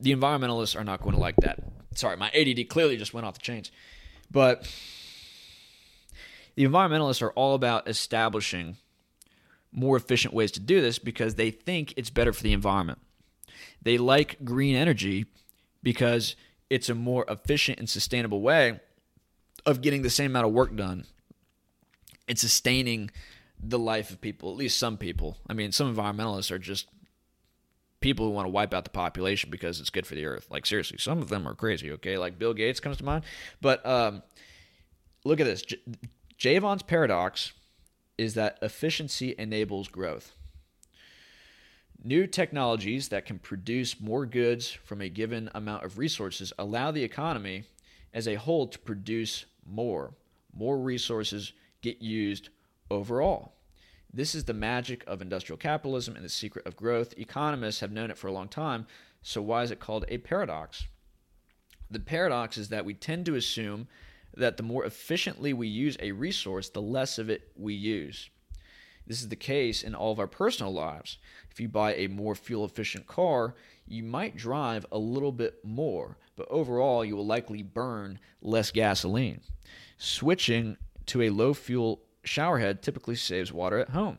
The 0.00 0.14
environmentalists 0.14 0.78
are 0.78 0.84
not 0.84 1.02
going 1.02 1.14
to 1.14 1.20
like 1.20 1.36
that. 1.36 1.60
Sorry, 1.94 2.16
my 2.16 2.30
ADD 2.30 2.68
clearly 2.68 2.96
just 2.96 3.12
went 3.12 3.26
off 3.26 3.34
the 3.34 3.40
chains. 3.40 3.70
But 4.30 4.72
the 6.54 6.64
environmentalists 6.64 7.22
are 7.22 7.32
all 7.32 7.54
about 7.54 7.88
establishing 7.88 8.76
more 9.72 9.96
efficient 9.96 10.34
ways 10.34 10.50
to 10.52 10.60
do 10.60 10.80
this 10.80 10.98
because 10.98 11.34
they 11.34 11.50
think 11.50 11.94
it's 11.96 12.10
better 12.10 12.32
for 12.32 12.42
the 12.42 12.52
environment. 12.52 12.98
They 13.82 13.98
like 13.98 14.44
green 14.44 14.74
energy 14.74 15.26
because 15.82 16.36
it's 16.68 16.88
a 16.88 16.94
more 16.94 17.24
efficient 17.28 17.78
and 17.78 17.88
sustainable 17.88 18.40
way 18.40 18.80
of 19.66 19.82
getting 19.82 20.02
the 20.02 20.10
same 20.10 20.30
amount 20.32 20.46
of 20.46 20.52
work 20.52 20.74
done 20.74 21.04
and 22.30 22.38
sustaining 22.38 23.10
the 23.60 23.78
life 23.78 24.10
of 24.10 24.20
people, 24.20 24.52
at 24.52 24.56
least 24.56 24.78
some 24.78 24.96
people. 24.96 25.36
I 25.48 25.52
mean, 25.52 25.72
some 25.72 25.94
environmentalists 25.94 26.52
are 26.52 26.60
just 26.60 26.86
people 27.98 28.24
who 28.24 28.30
want 28.30 28.46
to 28.46 28.50
wipe 28.50 28.72
out 28.72 28.84
the 28.84 28.90
population 28.90 29.50
because 29.50 29.80
it's 29.80 29.90
good 29.90 30.06
for 30.06 30.14
the 30.14 30.24
earth. 30.26 30.46
Like 30.48 30.64
seriously, 30.64 30.96
some 30.98 31.18
of 31.18 31.28
them 31.28 31.46
are 31.46 31.56
crazy. 31.56 31.90
Okay, 31.90 32.16
like 32.16 32.38
Bill 32.38 32.54
Gates 32.54 32.78
comes 32.78 32.98
to 32.98 33.04
mind. 33.04 33.24
But 33.60 33.84
um, 33.84 34.22
look 35.24 35.40
at 35.40 35.46
this. 35.46 35.62
J- 35.62 35.80
Jevons 36.38 36.82
paradox 36.82 37.52
is 38.16 38.34
that 38.34 38.58
efficiency 38.62 39.34
enables 39.36 39.88
growth. 39.88 40.32
New 42.02 42.28
technologies 42.28 43.08
that 43.08 43.26
can 43.26 43.40
produce 43.40 44.00
more 44.00 44.24
goods 44.24 44.70
from 44.70 45.00
a 45.02 45.08
given 45.08 45.50
amount 45.52 45.84
of 45.84 45.98
resources 45.98 46.52
allow 46.56 46.92
the 46.92 47.02
economy 47.02 47.64
as 48.14 48.28
a 48.28 48.36
whole 48.36 48.68
to 48.68 48.78
produce 48.78 49.46
more. 49.66 50.14
More 50.54 50.78
resources 50.78 51.52
get 51.82 52.02
used 52.02 52.48
overall. 52.90 53.54
This 54.12 54.34
is 54.34 54.44
the 54.44 54.54
magic 54.54 55.04
of 55.06 55.22
industrial 55.22 55.56
capitalism 55.56 56.16
and 56.16 56.24
the 56.24 56.28
secret 56.28 56.66
of 56.66 56.76
growth. 56.76 57.14
Economists 57.16 57.80
have 57.80 57.92
known 57.92 58.10
it 58.10 58.18
for 58.18 58.26
a 58.26 58.32
long 58.32 58.48
time, 58.48 58.86
so 59.22 59.40
why 59.40 59.62
is 59.62 59.70
it 59.70 59.78
called 59.78 60.04
a 60.08 60.18
paradox? 60.18 60.84
The 61.90 62.00
paradox 62.00 62.58
is 62.58 62.68
that 62.68 62.84
we 62.84 62.94
tend 62.94 63.26
to 63.26 63.36
assume 63.36 63.88
that 64.36 64.56
the 64.56 64.62
more 64.62 64.84
efficiently 64.84 65.52
we 65.52 65.68
use 65.68 65.96
a 66.00 66.12
resource, 66.12 66.68
the 66.68 66.82
less 66.82 67.18
of 67.18 67.30
it 67.30 67.50
we 67.56 67.74
use. 67.74 68.30
This 69.06 69.22
is 69.22 69.28
the 69.28 69.36
case 69.36 69.82
in 69.82 69.94
all 69.94 70.12
of 70.12 70.20
our 70.20 70.28
personal 70.28 70.72
lives. 70.72 71.18
If 71.50 71.58
you 71.58 71.68
buy 71.68 71.94
a 71.94 72.06
more 72.06 72.36
fuel 72.36 72.64
efficient 72.64 73.06
car, 73.06 73.56
you 73.86 74.04
might 74.04 74.36
drive 74.36 74.86
a 74.92 74.98
little 74.98 75.32
bit 75.32 75.64
more, 75.64 76.16
but 76.36 76.46
overall, 76.48 77.04
you 77.04 77.16
will 77.16 77.26
likely 77.26 77.62
burn 77.62 78.20
less 78.40 78.70
gasoline. 78.70 79.40
Switching 79.98 80.76
to 81.10 81.22
a 81.22 81.30
low 81.30 81.52
fuel 81.52 82.02
showerhead 82.24 82.82
typically 82.82 83.16
saves 83.16 83.52
water 83.52 83.78
at 83.78 83.88
home. 83.88 84.18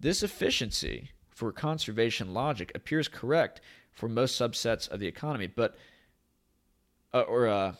This 0.00 0.22
efficiency 0.22 1.10
for 1.28 1.52
conservation 1.52 2.32
logic 2.32 2.72
appears 2.74 3.08
correct 3.08 3.60
for 3.92 4.08
most 4.08 4.40
subsets 4.40 4.90
of 4.90 5.00
the 5.00 5.06
economy, 5.06 5.48
but 5.48 5.76
uh, 7.12 7.20
or 7.20 7.46
uh, 7.46 7.74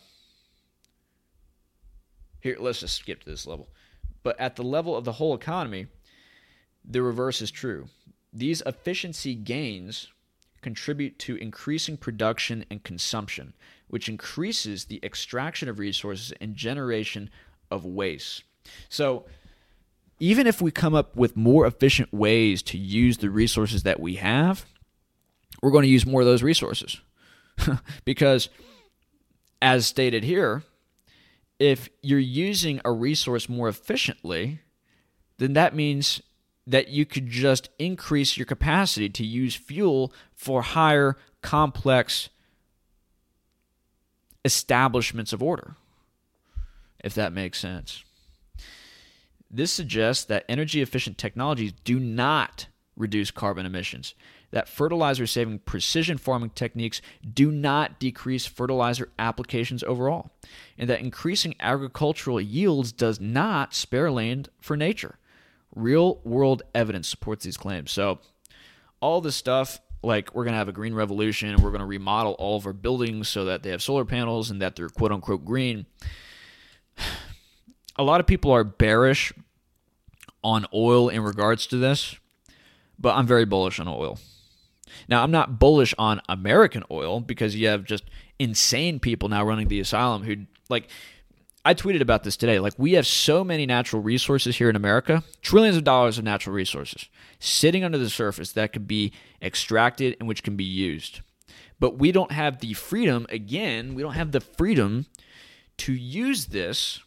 here 2.41 2.57
let's 2.61 2.81
just 2.81 2.97
skip 2.97 3.25
to 3.25 3.31
this 3.31 3.47
level. 3.47 3.71
But 4.23 4.39
at 4.39 4.57
the 4.57 4.63
level 4.63 4.95
of 4.95 5.07
the 5.07 5.13
whole 5.13 5.35
economy, 5.35 5.87
the 6.85 7.01
reverse 7.01 7.41
is 7.41 7.51
true. 7.51 7.87
These 8.31 8.61
efficiency 8.67 9.35
gains 9.35 10.09
contribute 10.61 11.19
to 11.21 11.37
increasing 11.37 11.97
production 11.97 12.67
and 12.71 12.85
consumption, 12.85 13.55
which 13.89 14.11
increases 14.11 14.85
the 14.85 15.01
extraction 15.03 15.71
of 15.71 15.79
resources 15.79 16.33
and 16.43 16.55
generation 16.55 17.31
of 17.73 17.85
waste. 17.85 18.45
So, 18.89 19.25
even 20.21 20.47
if 20.47 20.63
we 20.63 20.71
come 20.71 20.95
up 20.95 21.17
with 21.17 21.37
more 21.37 21.67
efficient 21.67 22.13
ways 22.13 22.63
to 22.63 22.79
use 22.79 23.19
the 23.19 23.31
resources 23.31 23.83
that 23.83 23.99
we 23.99 24.17
have, 24.17 24.67
we're 25.63 25.73
going 25.73 25.83
to 25.83 25.89
use 25.89 26.07
more 26.07 26.21
of 26.21 26.27
those 26.27 26.43
resources. 26.43 27.01
because, 28.05 28.49
as 29.61 29.87
stated 29.87 30.23
here, 30.23 30.63
if 31.59 31.89
you're 32.03 32.19
using 32.19 32.81
a 32.85 32.93
resource 32.93 33.49
more 33.49 33.69
efficiently, 33.69 34.61
then 35.39 35.55
that 35.55 35.75
means 35.75 36.23
that 36.67 36.89
you 36.89 37.05
could 37.05 37.29
just 37.29 37.69
increase 37.79 38.37
your 38.37 38.47
capacity 38.47 39.09
to 39.09 39.25
use 39.25 39.55
fuel 39.55 40.13
for 40.35 40.63
higher 40.63 41.17
complex 41.41 42.29
establishments 44.45 45.33
of 45.33 45.43
order, 45.43 45.77
if 47.03 47.15
that 47.15 47.33
makes 47.33 47.59
sense. 47.59 48.05
This 49.51 49.71
suggests 49.71 50.25
that 50.25 50.45
energy 50.49 50.81
efficient 50.81 51.19
technologies 51.19 51.73
do 51.85 52.01
not 52.01 52.67
reduce 52.97 53.31
carbon 53.31 53.67
emissions, 53.67 54.15
that 54.51 54.69
fertilizer 54.69 55.27
saving 55.27 55.59
precision 55.61 56.19
farming 56.19 56.51
techniques 56.51 57.03
do 57.35 57.51
not 57.51 57.99
decrease 57.99 58.47
fertilizer 58.47 59.11
applications 59.19 59.83
overall, 59.83 60.31
and 60.79 60.89
that 60.89 61.01
increasing 61.01 61.55
agricultural 61.61 62.41
yields 62.41 62.93
does 62.93 63.21
not 63.21 63.75
spare 63.75 64.11
land 64.11 64.49
for 64.61 64.77
nature. 64.77 65.19
Real 65.75 66.21
world 66.25 66.63
evidence 66.75 67.09
supports 67.09 67.45
these 67.45 67.57
claims. 67.57 67.91
So, 67.91 68.21
all 69.01 69.21
this 69.21 69.37
stuff, 69.37 69.81
like 70.03 70.35
we're 70.35 70.45
going 70.45 70.53
to 70.53 70.59
have 70.59 70.69
a 70.69 70.73
green 70.73 70.95
revolution, 70.95 71.61
we're 71.63 71.71
going 71.71 71.81
to 71.81 71.87
remodel 71.87 72.33
all 72.35 72.57
of 72.57 72.67
our 72.67 72.73
buildings 72.73 73.29
so 73.29 73.47
that 73.47 73.63
they 73.63 73.71
have 73.71 73.83
solar 73.83 74.05
panels 74.05 74.51
and 74.51 74.61
that 74.61 74.77
they're 74.77 74.91
quote 74.91 75.13
unquote 75.13 75.45
green. 75.45 75.87
A 77.97 78.03
lot 78.03 78.21
of 78.21 78.27
people 78.27 78.51
are 78.53 78.65
bearish 78.65 79.33
on 80.43 80.67
oil 80.75 81.09
in 81.09 81.23
regards 81.23 81.67
to 81.69 81.77
this, 81.77 82.17
but 82.99 83.17
I'm 83.17 83.27
very 83.27 83.45
bullish 83.45 83.79
on 83.79 83.89
oil. 83.89 84.19
Now, 85.09 85.23
I'm 85.23 85.31
not 85.31 85.59
bullish 85.59 85.95
on 85.99 86.21
American 86.29 86.83
oil 86.91 87.21
because 87.21 87.57
you 87.57 87.69
have 87.69 87.85
just 87.85 88.05
insane 88.39 89.01
people 89.01 89.29
now 89.29 89.45
running 89.45 89.69
the 89.69 89.81
asylum 89.81 90.23
who, 90.23 90.47
like, 90.69 90.89
I 91.65 91.75
tweeted 91.75 92.01
about 92.01 92.25
this 92.25 92.37
today. 92.37 92.59
Like, 92.59 92.75
we 92.77 92.93
have 92.95 93.07
so 93.07 93.45
many 93.45 93.67
natural 93.67 94.03
resources 94.03 94.57
here 94.57 94.69
in 94.69 94.77
America, 94.77 95.23
trillions 95.43 95.77
of 95.77 95.85
dollars 95.85 96.19
of 96.19 96.25
natural 96.25 96.55
resources 96.55 97.09
sitting 97.39 97.85
under 97.85 97.99
the 97.99 98.11
surface 98.11 98.53
that 98.53 98.73
could 98.73 98.87
be 98.87 99.13
extracted 99.41 100.17
and 100.19 100.29
which 100.29 100.43
can 100.43 100.57
be 100.57 100.65
used. 100.65 101.21
But 101.79 101.99
we 101.99 102.13
don't 102.13 102.33
have 102.33 102.61
the 102.61 102.75
freedom, 102.75 103.27
again, 103.29 103.95
we 103.95 104.03
don't 104.03 104.15
have 104.15 104.33
the 104.33 104.41
freedom 104.41 105.07
to 105.79 105.93
use 105.93 106.47
this 106.47 107.01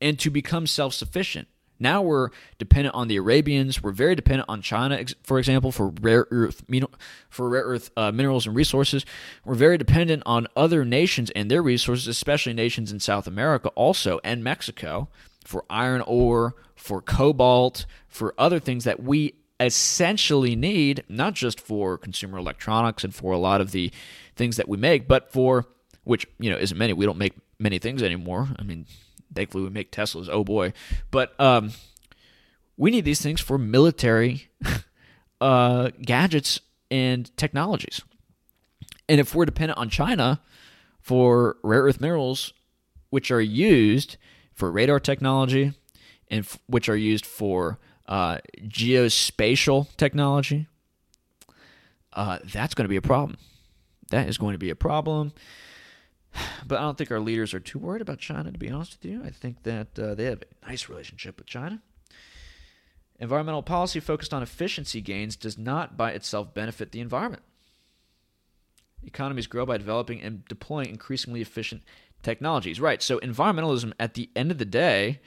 and 0.00 0.18
to 0.18 0.30
become 0.30 0.66
self 0.66 0.94
sufficient. 0.94 1.48
Now 1.80 2.02
we're 2.02 2.30
dependent 2.58 2.94
on 2.94 3.08
the 3.08 3.16
Arabians. 3.16 3.82
We're 3.82 3.92
very 3.92 4.14
dependent 4.14 4.48
on 4.48 4.62
China, 4.62 5.04
for 5.22 5.38
example, 5.38 5.70
for 5.70 5.92
rare 6.00 6.26
earth 6.30 6.64
for 7.30 7.48
rare 7.48 7.62
earth 7.62 7.90
uh, 7.96 8.10
minerals 8.10 8.46
and 8.46 8.56
resources. 8.56 9.06
We're 9.44 9.54
very 9.54 9.78
dependent 9.78 10.24
on 10.26 10.48
other 10.56 10.84
nations 10.84 11.30
and 11.30 11.50
their 11.50 11.62
resources, 11.62 12.08
especially 12.08 12.52
nations 12.52 12.90
in 12.90 13.00
South 13.00 13.26
America, 13.26 13.68
also 13.70 14.18
and 14.24 14.42
Mexico, 14.42 15.08
for 15.44 15.64
iron 15.70 16.02
ore, 16.02 16.56
for 16.74 17.00
cobalt, 17.00 17.86
for 18.08 18.34
other 18.38 18.58
things 18.58 18.84
that 18.84 19.02
we 19.02 19.34
essentially 19.60 20.54
need, 20.56 21.04
not 21.08 21.34
just 21.34 21.60
for 21.60 21.98
consumer 21.98 22.38
electronics 22.38 23.04
and 23.04 23.14
for 23.14 23.32
a 23.32 23.38
lot 23.38 23.60
of 23.60 23.72
the 23.72 23.90
things 24.36 24.56
that 24.56 24.68
we 24.68 24.76
make, 24.76 25.08
but 25.08 25.32
for 25.32 25.66
which 26.04 26.26
you 26.38 26.50
know 26.50 26.56
isn't 26.56 26.78
many. 26.78 26.92
We 26.92 27.06
don't 27.06 27.18
make 27.18 27.34
many 27.58 27.78
things 27.78 28.02
anymore. 28.02 28.48
I 28.58 28.62
mean, 28.62 28.86
thankfully 29.34 29.64
we 29.64 29.70
make 29.70 29.92
Teslas. 29.92 30.28
Oh 30.30 30.44
boy, 30.44 30.72
but 31.10 31.38
um, 31.40 31.72
we 32.76 32.90
need 32.90 33.04
these 33.04 33.20
things 33.20 33.40
for 33.40 33.58
military 33.58 34.48
uh, 35.40 35.90
gadgets 36.02 36.60
and 36.90 37.36
technologies. 37.36 38.00
And 39.08 39.20
if 39.20 39.34
we're 39.34 39.46
dependent 39.46 39.78
on 39.78 39.90
China 39.90 40.40
for 41.00 41.56
rare 41.62 41.82
earth 41.82 42.00
minerals, 42.00 42.52
which 43.10 43.30
are 43.30 43.40
used 43.40 44.16
for 44.54 44.70
radar 44.70 45.00
technology 45.00 45.72
and 46.28 46.44
f- 46.44 46.58
which 46.66 46.88
are 46.88 46.96
used 46.96 47.24
for 47.24 47.78
uh, 48.06 48.38
geospatial 48.62 49.88
technology, 49.96 50.66
uh, 52.12 52.38
that's 52.44 52.74
going 52.74 52.84
to 52.84 52.88
be 52.88 52.96
a 52.96 53.02
problem. 53.02 53.38
That 54.10 54.28
is 54.28 54.38
going 54.38 54.52
to 54.52 54.58
be 54.58 54.70
a 54.70 54.76
problem. 54.76 55.32
But 56.66 56.78
I 56.78 56.82
don't 56.82 56.98
think 56.98 57.10
our 57.10 57.20
leaders 57.20 57.54
are 57.54 57.60
too 57.60 57.78
worried 57.78 58.02
about 58.02 58.18
China, 58.18 58.52
to 58.52 58.58
be 58.58 58.70
honest 58.70 58.98
with 59.00 59.10
you. 59.10 59.22
I 59.24 59.30
think 59.30 59.62
that 59.62 59.98
uh, 59.98 60.14
they 60.14 60.24
have 60.24 60.42
a 60.42 60.68
nice 60.68 60.88
relationship 60.88 61.38
with 61.38 61.46
China. 61.46 61.80
Environmental 63.18 63.62
policy 63.62 64.00
focused 64.00 64.34
on 64.34 64.42
efficiency 64.42 65.00
gains 65.00 65.34
does 65.34 65.56
not 65.56 65.96
by 65.96 66.12
itself 66.12 66.52
benefit 66.54 66.92
the 66.92 67.00
environment. 67.00 67.42
Economies 69.04 69.46
grow 69.46 69.64
by 69.64 69.78
developing 69.78 70.20
and 70.20 70.44
deploying 70.46 70.88
increasingly 70.88 71.40
efficient 71.40 71.82
technologies. 72.22 72.80
Right, 72.80 73.02
so 73.02 73.18
environmentalism 73.20 73.92
at 73.98 74.14
the 74.14 74.30
end 74.36 74.50
of 74.50 74.58
the 74.58 74.64
day 74.64 75.20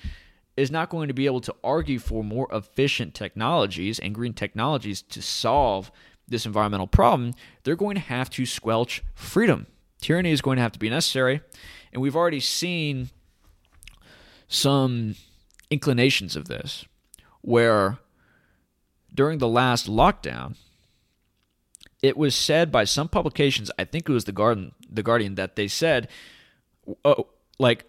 is 0.56 0.72
not 0.72 0.90
going 0.90 1.08
to 1.08 1.14
be 1.14 1.26
able 1.26 1.42
to 1.42 1.56
argue 1.64 2.00
for 2.00 2.24
more 2.24 2.48
efficient 2.52 3.14
technologies 3.14 4.00
and 4.00 4.14
green 4.14 4.34
technologies 4.34 5.02
to 5.02 5.22
solve 5.22 5.92
this 6.28 6.46
environmental 6.46 6.88
problem. 6.88 7.34
They're 7.64 7.76
going 7.76 7.96
to 7.96 8.02
have 8.02 8.30
to 8.32 8.46
squelch 8.46 9.04
freedom 9.14 9.68
Tyranny 10.02 10.32
is 10.32 10.42
going 10.42 10.58
to 10.58 10.62
have 10.62 10.72
to 10.74 10.80
be 10.80 10.90
necessary. 10.90 11.42
And 11.94 12.02
we've 12.02 12.16
already 12.16 12.40
seen 12.40 13.10
some 14.48 15.16
inclinations 15.70 16.36
of 16.36 16.48
this, 16.48 16.86
where 17.42 18.00
during 19.14 19.38
the 19.38 19.48
last 19.48 19.88
lockdown, 19.88 20.56
it 22.02 22.18
was 22.18 22.36
said 22.36 22.72
by 22.72 22.84
some 22.84 23.08
publications, 23.08 23.70
I 23.78 23.86
think 23.86 24.10
it 24.10 24.14
was 24.14 24.26
the 24.26 24.32
Guardian, 24.32 24.74
the 24.90 25.04
Guardian 25.04 25.36
that 25.36 25.56
they 25.56 25.68
said, 25.68 26.08
oh, 27.06 27.28
like, 27.60 27.86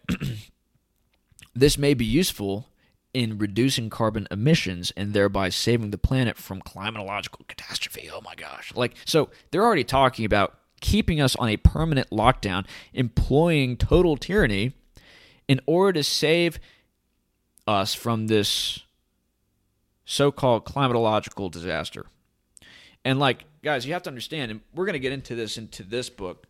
this 1.55 1.79
may 1.79 1.95
be 1.95 2.05
useful 2.05 2.69
in 3.15 3.39
reducing 3.39 3.91
carbon 3.91 4.27
emissions 4.31 4.93
and 4.97 5.13
thereby 5.13 5.49
saving 5.49 5.91
the 5.91 5.99
planet 5.99 6.37
from 6.37 6.63
climatological 6.63 7.47
catastrophe. 7.47 8.09
Oh 8.13 8.21
my 8.23 8.35
gosh. 8.35 8.73
Like, 8.75 8.95
so 9.05 9.31
they're 9.51 9.65
already 9.65 9.85
talking 9.85 10.25
about 10.25 10.59
keeping 10.83 11.19
us 11.19 11.35
on 11.37 11.49
a 11.49 11.57
permanent 11.57 12.11
lockdown, 12.11 12.67
employing 12.93 13.79
total 13.79 14.19
tyranny 14.19 14.75
in 15.49 15.61
order 15.65 15.95
to 15.95 16.05
save 16.05 16.59
us 17.67 17.95
from 17.95 18.27
this 18.27 18.81
so 20.05 20.31
called 20.31 20.67
climatological 20.67 21.51
disaster. 21.51 22.05
And, 23.05 23.19
like, 23.19 23.45
guys, 23.63 23.87
you 23.87 23.95
have 23.95 24.03
to 24.03 24.11
understand, 24.11 24.51
and 24.51 24.61
we're 24.75 24.85
going 24.85 24.93
to 24.93 24.99
get 24.99 25.13
into 25.13 25.35
this 25.35 25.57
into 25.57 25.83
this 25.83 26.11
book. 26.11 26.47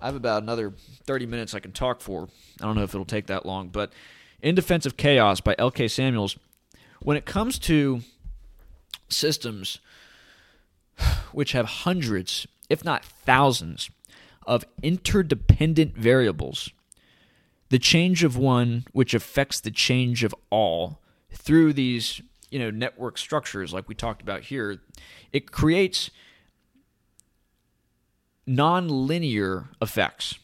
I 0.00 0.06
have 0.06 0.16
about 0.16 0.42
another 0.42 0.72
30 1.04 1.26
minutes 1.26 1.54
I 1.54 1.60
can 1.60 1.70
talk 1.72 2.00
for. 2.00 2.28
I 2.60 2.64
don't 2.64 2.74
know 2.74 2.82
if 2.82 2.94
it'll 2.94 3.04
take 3.04 3.28
that 3.28 3.46
long, 3.46 3.68
but 3.68 3.92
In 4.42 4.54
Defense 4.54 4.86
of 4.86 4.96
Chaos 4.96 5.40
by 5.40 5.54
L.K. 5.58 5.88
Samuels, 5.88 6.36
when 7.00 7.16
it 7.16 7.24
comes 7.24 7.58
to 7.60 8.00
systems 9.08 9.78
which 11.32 11.52
have 11.52 11.66
hundreds 11.66 12.46
if 12.68 12.84
not 12.84 13.04
thousands, 13.04 13.90
of 14.46 14.64
interdependent 14.82 15.96
variables. 15.96 16.70
The 17.70 17.78
change 17.78 18.22
of 18.22 18.36
one, 18.36 18.84
which 18.92 19.14
affects 19.14 19.60
the 19.60 19.70
change 19.70 20.22
of 20.22 20.34
all, 20.50 21.00
through 21.32 21.72
these 21.72 22.20
you 22.50 22.58
know 22.58 22.70
network 22.70 23.18
structures 23.18 23.72
like 23.72 23.88
we 23.88 23.94
talked 23.94 24.22
about 24.22 24.42
here, 24.42 24.80
it 25.32 25.50
creates 25.50 26.10
non-linear 28.46 29.70
effects. 29.80 30.38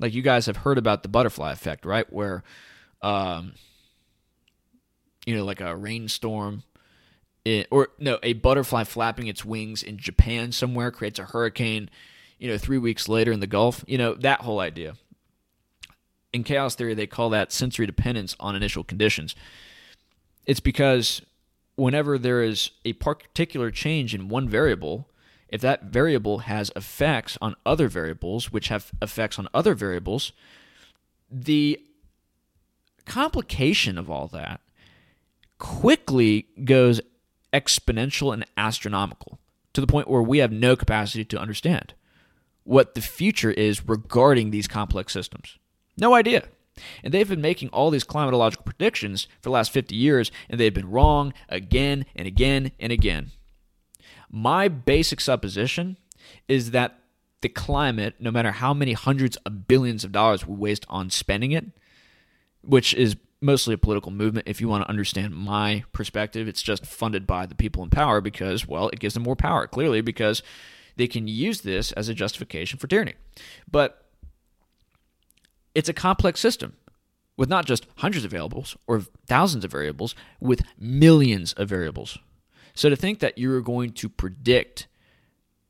Like 0.00 0.14
you 0.14 0.22
guys 0.22 0.46
have 0.46 0.58
heard 0.58 0.78
about 0.78 1.02
the 1.02 1.08
butterfly 1.08 1.52
effect, 1.52 1.86
right? 1.86 2.10
Where, 2.12 2.44
um, 3.02 3.54
you 5.24 5.34
know, 5.34 5.44
like 5.44 5.60
a 5.60 5.74
rainstorm 5.74 6.62
or 7.70 7.88
no, 7.98 8.18
a 8.22 8.32
butterfly 8.34 8.84
flapping 8.84 9.26
its 9.26 9.44
wings 9.44 9.82
in 9.82 9.98
Japan 9.98 10.52
somewhere 10.52 10.90
creates 10.90 11.18
a 11.18 11.24
hurricane, 11.24 11.88
you 12.38 12.48
know, 12.48 12.58
three 12.58 12.78
weeks 12.78 13.08
later 13.08 13.32
in 13.32 13.40
the 13.40 13.46
Gulf. 13.46 13.84
You 13.86 13.98
know, 13.98 14.14
that 14.14 14.40
whole 14.40 14.60
idea. 14.60 14.94
In 16.32 16.44
chaos 16.44 16.74
theory, 16.74 16.94
they 16.94 17.06
call 17.06 17.30
that 17.30 17.52
sensory 17.52 17.86
dependence 17.86 18.36
on 18.40 18.56
initial 18.56 18.84
conditions. 18.84 19.34
It's 20.44 20.60
because 20.60 21.22
whenever 21.76 22.18
there 22.18 22.42
is 22.42 22.70
a 22.84 22.94
particular 22.94 23.70
change 23.70 24.14
in 24.14 24.28
one 24.28 24.48
variable, 24.48 25.08
if 25.48 25.60
that 25.60 25.84
variable 25.84 26.38
has 26.40 26.72
effects 26.74 27.38
on 27.40 27.54
other 27.64 27.88
variables, 27.88 28.52
which 28.52 28.68
have 28.68 28.90
effects 29.00 29.38
on 29.38 29.48
other 29.54 29.74
variables, 29.74 30.32
the 31.30 31.80
complication 33.04 33.98
of 33.98 34.10
all 34.10 34.26
that 34.28 34.60
quickly 35.58 36.48
goes 36.64 37.00
exponential 37.56 38.34
and 38.34 38.44
astronomical 38.56 39.38
to 39.72 39.80
the 39.80 39.86
point 39.86 40.08
where 40.08 40.22
we 40.22 40.38
have 40.38 40.52
no 40.52 40.76
capacity 40.76 41.24
to 41.24 41.38
understand 41.38 41.94
what 42.64 42.94
the 42.94 43.00
future 43.00 43.52
is 43.52 43.88
regarding 43.88 44.50
these 44.50 44.68
complex 44.68 45.12
systems. 45.12 45.58
No 45.96 46.14
idea. 46.14 46.44
And 47.02 47.14
they've 47.14 47.28
been 47.28 47.40
making 47.40 47.70
all 47.70 47.90
these 47.90 48.04
climatological 48.04 48.64
predictions 48.64 49.24
for 49.40 49.48
the 49.48 49.50
last 49.50 49.70
50 49.72 49.94
years, 49.94 50.30
and 50.50 50.60
they've 50.60 50.74
been 50.74 50.90
wrong 50.90 51.32
again 51.48 52.04
and 52.14 52.26
again 52.26 52.72
and 52.78 52.92
again. 52.92 53.30
My 54.30 54.68
basic 54.68 55.20
supposition 55.20 55.96
is 56.48 56.72
that 56.72 56.98
the 57.40 57.48
climate, 57.48 58.16
no 58.18 58.30
matter 58.30 58.50
how 58.50 58.74
many 58.74 58.92
hundreds 58.92 59.36
of 59.38 59.68
billions 59.68 60.04
of 60.04 60.12
dollars 60.12 60.46
we 60.46 60.54
waste 60.54 60.84
on 60.88 61.08
spending 61.10 61.52
it, 61.52 61.66
which 62.62 62.92
is 62.94 63.16
mostly 63.40 63.74
a 63.74 63.78
political 63.78 64.10
movement. 64.10 64.48
If 64.48 64.60
you 64.60 64.68
want 64.68 64.84
to 64.84 64.88
understand 64.88 65.34
my 65.34 65.84
perspective, 65.92 66.48
it's 66.48 66.62
just 66.62 66.86
funded 66.86 67.26
by 67.26 67.46
the 67.46 67.54
people 67.54 67.82
in 67.82 67.90
power 67.90 68.20
because, 68.20 68.66
well, 68.66 68.88
it 68.88 68.98
gives 68.98 69.14
them 69.14 69.22
more 69.22 69.36
power, 69.36 69.66
clearly, 69.66 70.00
because 70.00 70.42
they 70.96 71.06
can 71.06 71.28
use 71.28 71.60
this 71.60 71.92
as 71.92 72.08
a 72.08 72.14
justification 72.14 72.78
for 72.78 72.86
tyranny. 72.86 73.14
But 73.70 74.04
it's 75.74 75.88
a 75.88 75.94
complex 75.94 76.40
system 76.40 76.74
with 77.36 77.48
not 77.50 77.66
just 77.66 77.86
hundreds 77.96 78.24
of 78.24 78.30
variables 78.30 78.76
or 78.86 79.02
thousands 79.26 79.64
of 79.64 79.70
variables, 79.70 80.14
with 80.40 80.62
millions 80.78 81.52
of 81.54 81.68
variables. 81.68 82.18
So 82.74 82.88
to 82.88 82.96
think 82.96 83.20
that 83.20 83.36
you're 83.36 83.60
going 83.60 83.92
to 83.92 84.08
predict 84.08 84.86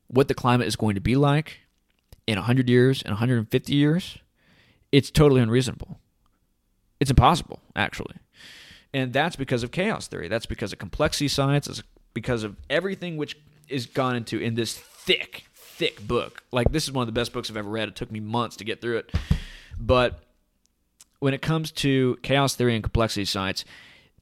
what 0.07 0.29
the 0.29 0.33
climate 0.33 0.67
is 0.67 0.77
going 0.77 0.95
to 0.95 1.01
be 1.01 1.15
like 1.15 1.59
in 2.25 2.35
100 2.35 2.69
years, 2.69 3.01
in 3.01 3.11
150 3.11 3.75
years, 3.75 4.17
it's 4.91 5.11
totally 5.11 5.41
unreasonable. 5.41 5.99
It's 6.99 7.09
impossible, 7.09 7.59
actually. 7.75 8.15
And 8.93 9.13
that's 9.13 9.35
because 9.35 9.63
of 9.63 9.71
chaos 9.71 10.07
theory. 10.07 10.27
That's 10.27 10.45
because 10.45 10.73
of 10.73 10.79
complexity 10.79 11.27
science. 11.27 11.67
It's 11.67 11.83
because 12.13 12.43
of 12.43 12.55
everything 12.69 13.17
which 13.17 13.37
is 13.67 13.85
gone 13.85 14.15
into 14.15 14.39
in 14.39 14.55
this 14.55 14.77
thick, 14.77 15.45
thick 15.53 16.07
book. 16.07 16.43
Like, 16.51 16.71
this 16.71 16.85
is 16.85 16.91
one 16.91 17.03
of 17.03 17.07
the 17.07 17.19
best 17.19 17.33
books 17.33 17.49
I've 17.49 17.57
ever 17.57 17.69
read. 17.69 17.89
It 17.89 17.95
took 17.95 18.11
me 18.11 18.19
months 18.19 18.55
to 18.57 18.63
get 18.63 18.81
through 18.81 18.97
it. 18.97 19.13
But 19.79 20.23
when 21.19 21.33
it 21.33 21.41
comes 21.41 21.71
to 21.73 22.17
chaos 22.23 22.55
theory 22.55 22.73
and 22.73 22.83
complexity 22.83 23.25
science, 23.25 23.65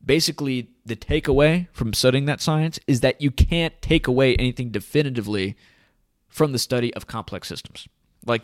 basically 0.03 0.69
the 0.85 0.95
takeaway 0.95 1.67
from 1.71 1.93
studying 1.93 2.25
that 2.25 2.41
science 2.41 2.79
is 2.87 3.01
that 3.01 3.21
you 3.21 3.31
can't 3.31 3.79
take 3.81 4.07
away 4.07 4.35
anything 4.35 4.71
definitively 4.71 5.55
from 6.27 6.51
the 6.51 6.59
study 6.59 6.93
of 6.95 7.07
complex 7.07 7.47
systems. 7.47 7.87
Like, 8.25 8.41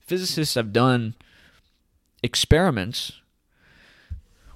physicists 0.00 0.54
have 0.54 0.72
done 0.72 1.14
experiments 2.22 3.12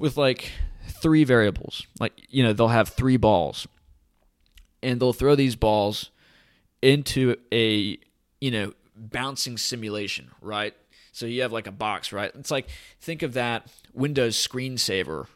with 0.02 0.16
like 0.16 0.50
three 0.88 1.22
variables. 1.22 1.86
Like, 2.00 2.26
you 2.28 2.42
know, 2.42 2.52
they'll 2.52 2.66
have 2.66 2.88
three 2.88 3.16
balls 3.16 3.68
and 4.82 5.00
they'll 5.00 5.12
throw 5.12 5.36
these 5.36 5.54
balls 5.54 6.10
into 6.82 7.36
a, 7.52 7.98
you 8.40 8.50
know, 8.50 8.74
bouncing 8.96 9.56
simulation, 9.56 10.32
right? 10.40 10.74
So 11.12 11.26
you 11.26 11.42
have 11.42 11.52
like 11.52 11.68
a 11.68 11.72
box, 11.72 12.12
right? 12.12 12.32
It's 12.34 12.50
like 12.50 12.68
think 13.00 13.22
of 13.22 13.34
that 13.34 13.70
Windows 13.94 14.36
screensaver 14.36 15.28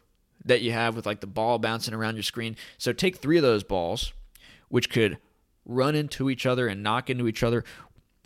that 0.44 0.62
you 0.62 0.72
have 0.72 0.96
with 0.96 1.06
like 1.06 1.20
the 1.20 1.28
ball 1.28 1.60
bouncing 1.60 1.94
around 1.94 2.16
your 2.16 2.24
screen. 2.24 2.56
So 2.76 2.92
take 2.92 3.18
three 3.18 3.36
of 3.36 3.44
those 3.44 3.62
balls, 3.62 4.12
which 4.68 4.90
could 4.90 5.18
run 5.64 5.94
into 5.94 6.28
each 6.28 6.44
other 6.44 6.66
and 6.66 6.82
knock 6.82 7.08
into 7.08 7.28
each 7.28 7.44
other. 7.44 7.62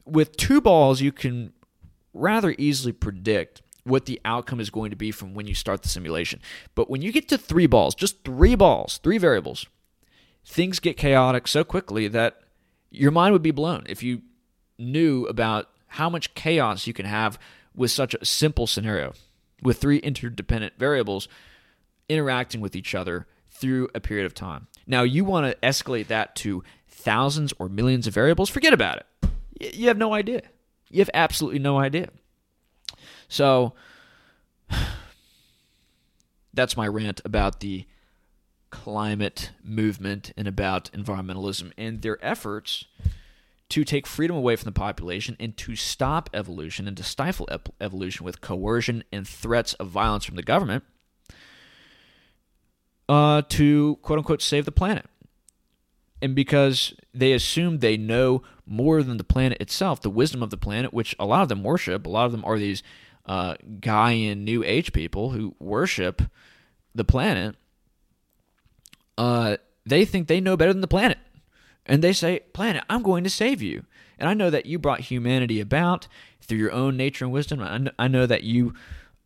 With 0.07 0.39
two 0.39 0.63
balls, 0.63 1.03
you 1.03 1.13
can 1.13 1.53
rather 2.15 2.55
easily 2.57 2.93
predict 2.95 3.61
what 3.85 4.07
the 4.07 4.21
outcome 4.25 4.61
is 4.61 4.71
going 4.71 4.91
to 4.91 4.97
be 4.97 5.11
from 5.11 5.35
when 5.35 5.47
you 5.47 5.55
start 5.55 5.83
the 5.83 5.89
simulation. 5.89 6.41
But 6.75 6.91
when 6.91 7.03
you 7.03 7.13
get 7.13 7.29
to 7.29 7.39
three 7.39 7.67
balls, 7.67 7.95
just 7.95 8.25
three 8.25 8.55
balls, 8.55 8.99
three 9.03 9.19
variables, 9.19 9.67
things 10.45 10.81
get 10.81 10.97
chaotic 10.97 11.49
so 11.49 11.65
quickly 11.65 12.09
that 12.09 12.41
your 12.91 13.11
mind 13.11 13.33
would 13.33 13.43
be 13.43 13.51
blown 13.51 13.85
if 13.89 14.03
you 14.03 14.23
knew 14.79 15.25
about 15.27 15.69
how 15.87 16.09
much 16.09 16.35
chaos 16.35 16.87
you 16.87 16.93
can 16.93 17.07
have 17.07 17.39
with 17.75 17.91
such 17.91 18.15
a 18.15 18.25
simple 18.25 18.67
scenario 18.67 19.13
with 19.63 19.79
three 19.79 19.99
interdependent 19.99 20.75
variables 20.79 21.29
interacting 22.09 22.61
with 22.61 22.75
each 22.75 22.95
other 22.95 23.27
through 23.49 23.89
a 23.95 24.01
period 24.01 24.27
of 24.27 24.35
time. 24.35 24.67
Now, 24.87 25.03
you 25.03 25.25
want 25.25 25.47
to 25.47 25.67
escalate 25.67 26.07
that 26.09 26.35
to 26.37 26.65
thousands 26.89 27.53
or 27.59 27.69
millions 27.69 28.07
of 28.07 28.15
variables, 28.15 28.51
forget 28.51 28.73
about 28.73 28.99
it. 28.99 29.75
You 29.75 29.89
have 29.89 29.99
no 29.99 30.15
idea. 30.15 30.43
You 30.91 31.01
have 31.01 31.11
absolutely 31.15 31.61
no 31.61 31.79
idea. 31.79 32.09
So 33.31 33.73
that's 36.53 36.77
my 36.77 36.87
rant 36.87 37.23
about 37.25 37.61
the 37.61 37.87
climate 38.69 39.53
movement 39.65 40.33
and 40.37 40.47
about 40.47 40.91
environmentalism 40.93 41.73
and 41.79 42.03
their 42.03 42.23
efforts 42.25 42.85
to 43.71 43.85
take 43.85 44.07
freedom 44.07 44.37
away 44.37 44.57
from 44.57 44.67
the 44.67 44.79
population 44.79 45.37
and 45.41 45.57
to 45.57 45.77
stop 45.77 46.29
evolution 46.35 46.87
and 46.87 46.97
to 46.97 47.03
stifle 47.03 47.49
evolution 47.81 48.27
with 48.27 48.41
coercion 48.41 49.05
and 49.13 49.27
threats 49.27 49.75
of 49.75 49.89
violence 49.89 50.25
from 50.25 50.37
the 50.37 50.43
government 50.43 50.85
uh, 53.09 53.43
to 53.49 53.97
quote 54.03 54.19
unquote 54.19 54.43
save 54.43 54.65
the 54.65 54.73
planet. 54.73 55.07
And 56.23 56.35
because 56.35 56.95
they 57.15 57.33
assume 57.33 57.79
they 57.79 57.97
know 57.97 58.43
more 58.67 59.03
than 59.03 59.17
the 59.17 59.25
planet 59.25 59.59
itself, 59.61 60.03
the 60.03 60.11
wisdom 60.11 60.43
of 60.43 60.51
the 60.51 60.57
planet, 60.57 60.93
which 60.93 61.17
a 61.19 61.25
lot 61.25 61.43
of 61.43 61.49
them 61.49 61.63
worship, 61.63 62.07
a 62.07 62.11
lot 62.11 62.27
of 62.27 62.33
them 62.33 62.45
are 62.45 62.59
these 62.59 62.83
uh, 63.31 63.55
Gaian 63.79 64.39
New 64.39 64.65
Age 64.65 64.93
people 64.93 65.31
who 65.31 65.55
worship 65.61 66.21
the 66.97 67.05
planet, 67.05 67.55
uh, 69.17 69.57
they 69.87 70.05
think 70.05 70.27
they 70.27 70.41
know 70.41 70.57
better 70.57 70.73
than 70.73 70.81
the 70.81 70.89
planet. 70.89 71.19
And 71.87 72.03
they 72.03 72.13
say, 72.13 72.41
Planet, 72.53 72.83
I'm 72.91 73.05
going 73.05 73.23
to 73.23 73.31
save 73.31 73.63
you. 73.63 73.85
And 74.19 74.29
I 74.29 74.35
know 74.35 74.51
that 74.51 74.67
you 74.67 74.81
brought 74.81 75.01
humanity 75.03 75.61
about 75.61 76.09
through 76.43 76.59
your 76.59 76.73
own 76.73 76.97
nature 76.97 77.25
and 77.25 77.33
wisdom. 77.33 77.93
I 77.97 78.09
know 78.09 78.27
that 78.27 78.43
you 78.43 78.75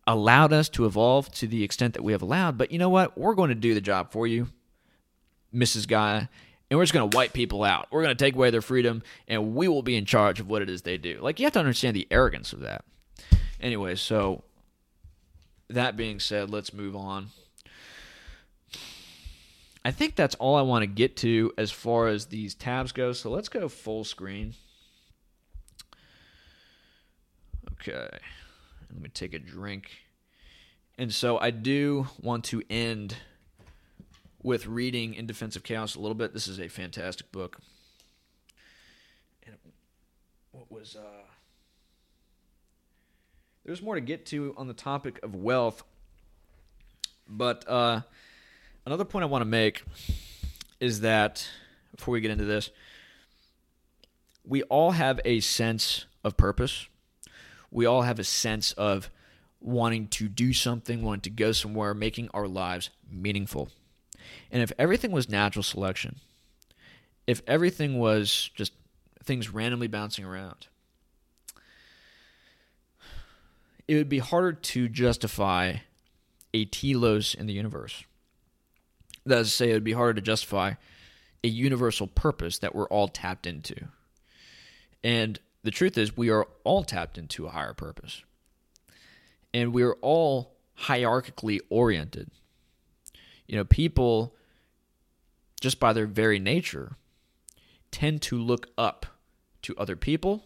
allowed 0.07 0.53
us 0.53 0.69
to 0.69 0.85
evolve 0.85 1.33
to 1.33 1.47
the 1.47 1.65
extent 1.65 1.95
that 1.95 2.05
we 2.05 2.13
have 2.13 2.23
allowed. 2.23 2.59
But 2.59 2.73
you 2.73 2.79
know 2.79 2.91
what? 2.91 3.17
We're 3.17 3.35
going 3.35 3.49
to 3.49 3.55
do 3.55 3.73
the 3.73 3.81
job 3.81 4.13
for 4.13 4.27
you, 4.27 4.49
Mrs. 5.53 5.89
Gaia. 5.89 6.29
And 6.71 6.79
we're 6.79 6.85
just 6.85 6.93
going 6.93 7.09
to 7.09 7.17
wipe 7.17 7.33
people 7.33 7.65
out. 7.65 7.89
We're 7.91 8.03
going 8.03 8.15
to 8.15 8.23
take 8.23 8.35
away 8.35 8.51
their 8.51 8.61
freedom, 8.61 9.03
and 9.27 9.55
we 9.55 9.67
will 9.67 9.83
be 9.83 9.97
in 9.97 10.05
charge 10.05 10.41
of 10.41 10.49
what 10.49 10.61
it 10.61 10.69
is 10.69 10.83
they 10.83 10.99
do. 10.99 11.21
Like, 11.23 11.41
you 11.41 11.47
have 11.47 11.55
to 11.55 11.59
understand 11.59 11.97
the 11.97 12.07
arrogance 12.11 12.53
of 12.53 12.61
that. 12.61 12.85
Anyway, 13.65 13.95
so 13.95 14.45
that 15.71 15.97
being 15.97 16.21
said, 16.21 16.51
let's 16.51 16.75
move 16.75 16.95
on. 16.95 17.31
I 19.83 19.91
think 19.91 20.17
that's 20.17 20.35
all 20.35 20.55
I 20.55 20.61
want 20.61 20.83
to 20.83 20.87
get 20.87 21.17
to 21.19 21.51
as 21.57 21.71
far 21.71 22.09
as 22.09 22.27
these 22.27 22.55
tabs 22.55 22.93
go. 22.93 23.15
So 23.15 23.31
let's 23.31 23.49
go 23.49 23.71
full 23.71 24.05
screen. 24.05 24.53
Okay. 27.73 28.09
Let 28.93 29.03
me 29.03 29.09
take 29.09 29.33
a 29.33 29.39
drink. 29.39 29.91
And 30.99 31.11
so 31.11 31.39
I 31.39 31.51
do 31.51 32.09
want 32.21 32.45
to 32.45 32.63
end 32.69 33.17
with 34.43 34.67
reading 34.67 35.15
In 35.15 35.27
Defense 35.27 35.57
of 35.57 35.63
Chaos 35.63 35.95
a 35.95 36.01
little 36.01 36.15
bit. 36.15 36.35
This 36.35 36.49
is 36.49 36.61
a 36.61 36.69
fantastic 36.69 37.33
book. 37.33 37.61
And 39.47 39.57
what 40.53 40.71
was 40.71 40.97
uh 40.97 41.24
there's 43.65 43.83
more 43.83 43.95
to 43.95 44.01
get 44.01 44.27
to 44.27 44.55
on 44.57 44.69
the 44.69 44.75
topic 44.75 45.23
of 45.23 45.35
wealth. 45.35 45.83
But 47.29 47.69
uh 47.69 48.03
another 48.87 49.05
point 49.05 49.23
I 49.23 49.27
want 49.27 49.43
to 49.43 49.47
make 49.47 49.83
is 50.81 51.01
that 51.01 51.49
before 51.97 52.13
we 52.13 52.21
get 52.21 52.31
into 52.31 52.45
this, 52.45 52.71
we 54.45 54.63
all 54.65 54.93
have 54.93 55.21
a 55.25 55.41
sense 55.41 56.05
of 56.23 56.37
purpose. 56.37 56.87
We 57.71 57.87
all 57.87 58.03
have 58.03 58.19
a 58.19 58.25
sense 58.25 58.73
of 58.73 59.11
wanting 59.61 60.09
to 60.09 60.29
do 60.29 60.53
something, 60.53 61.03
wanting 61.03 61.23
to 61.23 61.31
go 61.31 61.53
somewhere, 61.53 61.95
making 61.95 62.29
our 62.35 62.47
lives 62.47 62.91
meaningful. 63.11 63.71
And 64.51 64.63
if 64.63 64.73
everything 64.79 65.11
was 65.11 65.29
natural 65.29 65.63
selection, 65.63 66.17
if 67.27 67.43
everything 67.47 67.99
was 67.99 68.51
just 68.55 68.73
things 69.23 69.51
randomly 69.51 69.89
bouncing 69.89 70.25
around, 70.25 70.69
it 73.87 73.97
would 73.97 74.09
be 74.09 74.19
harder 74.19 74.53
to 74.53 74.89
justify 74.89 75.77
a 76.53 76.65
telos 76.67 77.35
in 77.35 77.47
the 77.47 77.53
universe. 77.53 78.05
That 79.27 79.41
is 79.41 79.49
to 79.49 79.57
say, 79.57 79.71
it 79.71 79.75
would 79.75 79.85
be 79.85 79.93
harder 79.93 80.15
to 80.15 80.21
justify 80.21 80.75
a 81.43 81.49
universal 81.49 82.07
purpose 82.07 82.59
that 82.59 82.75
we're 82.75 82.89
all 82.89 83.09
tapped 83.09 83.47
into. 83.47 83.75
And 85.03 85.39
the 85.63 85.71
truth 85.71 85.99
is, 85.99 86.17
we 86.17 86.31
are 86.31 86.47
all 86.65 86.85
tapped 86.85 87.19
into 87.19 87.47
a 87.47 87.51
higher 87.51 87.75
purpose. 87.75 88.23
And 89.53 89.73
we 89.73 89.83
are 89.83 89.95
all 90.01 90.57
hierarchically 90.83 91.61
oriented. 91.69 92.31
You 93.47 93.57
know, 93.57 93.65
people, 93.65 94.35
just 95.61 95.79
by 95.79 95.93
their 95.93 96.07
very 96.07 96.39
nature, 96.39 96.97
tend 97.91 98.23
to 98.23 98.39
look 98.39 98.69
up 98.77 99.07
to 99.63 99.77
other 99.77 99.97
people 99.97 100.45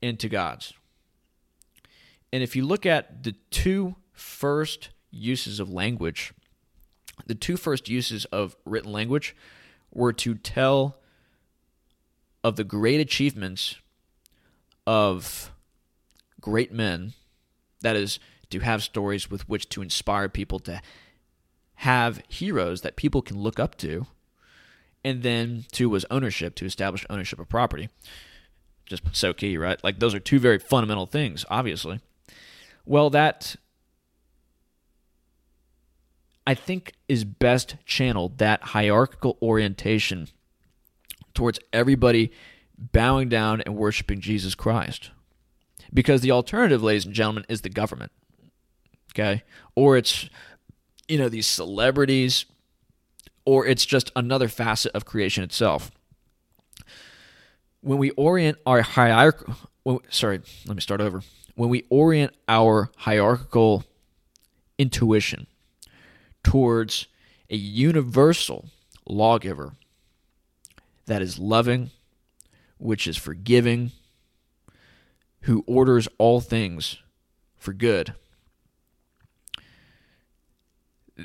and 0.00 0.18
to 0.20 0.28
gods. 0.28 0.72
And 2.32 2.42
if 2.42 2.54
you 2.54 2.64
look 2.64 2.86
at 2.86 3.22
the 3.24 3.34
two 3.50 3.96
first 4.12 4.90
uses 5.10 5.58
of 5.58 5.70
language 5.70 6.32
the 7.26 7.34
two 7.34 7.56
first 7.56 7.88
uses 7.88 8.24
of 8.26 8.56
written 8.64 8.92
language 8.92 9.34
were 9.92 10.12
to 10.12 10.34
tell 10.34 10.96
of 12.42 12.56
the 12.56 12.64
great 12.64 13.00
achievements 13.00 13.76
of 14.86 15.52
great 16.40 16.72
men, 16.72 17.12
that 17.82 17.96
is, 17.96 18.18
to 18.50 18.60
have 18.60 18.82
stories 18.82 19.30
with 19.30 19.48
which 19.48 19.68
to 19.68 19.82
inspire 19.82 20.28
people 20.28 20.58
to 20.58 20.80
have 21.74 22.22
heroes 22.28 22.80
that 22.80 22.96
people 22.96 23.22
can 23.22 23.38
look 23.38 23.60
up 23.60 23.76
to. 23.78 24.06
And 25.04 25.22
then 25.22 25.64
two 25.70 25.88
was 25.88 26.04
ownership, 26.10 26.54
to 26.56 26.66
establish 26.66 27.06
ownership 27.08 27.38
of 27.38 27.48
property. 27.48 27.88
Just 28.86 29.02
so 29.12 29.32
key, 29.32 29.56
right? 29.56 29.82
Like 29.84 29.98
those 29.98 30.14
are 30.14 30.20
two 30.20 30.40
very 30.40 30.58
fundamental 30.58 31.06
things, 31.06 31.44
obviously. 31.48 32.00
Well, 32.84 33.10
that 33.10 33.56
I 36.46 36.54
think 36.54 36.94
is 37.08 37.24
best 37.24 37.76
channeled 37.84 38.38
that 38.38 38.62
hierarchical 38.62 39.38
orientation 39.40 40.28
towards 41.34 41.60
everybody 41.72 42.32
bowing 42.76 43.28
down 43.28 43.60
and 43.60 43.76
worshiping 43.76 44.20
Jesus 44.20 44.54
Christ. 44.54 45.10
Because 45.92 46.20
the 46.22 46.30
alternative, 46.30 46.82
ladies 46.82 47.04
and 47.04 47.14
gentlemen, 47.14 47.44
is 47.48 47.60
the 47.60 47.68
government. 47.68 48.12
Okay? 49.12 49.42
Or 49.74 49.96
it's, 49.96 50.28
you 51.08 51.18
know, 51.18 51.28
these 51.28 51.46
celebrities, 51.46 52.46
or 53.44 53.66
it's 53.66 53.84
just 53.84 54.10
another 54.16 54.48
facet 54.48 54.92
of 54.92 55.04
creation 55.04 55.44
itself. 55.44 55.90
When 57.80 57.98
we 57.98 58.10
orient 58.10 58.58
our 58.66 58.82
hierarchical, 58.82 59.54
sorry, 60.10 60.40
let 60.66 60.76
me 60.76 60.80
start 60.80 61.00
over. 61.00 61.22
When 61.54 61.68
we 61.68 61.84
orient 61.90 62.34
our 62.48 62.90
hierarchical 62.96 63.84
intuition 64.78 65.46
towards 66.42 67.06
a 67.50 67.56
universal 67.56 68.66
lawgiver 69.06 69.72
that 71.06 71.20
is 71.20 71.38
loving, 71.38 71.90
which 72.78 73.06
is 73.06 73.16
forgiving, 73.16 73.92
who 75.42 75.64
orders 75.66 76.08
all 76.18 76.40
things 76.40 76.98
for 77.56 77.72
good. 77.72 78.14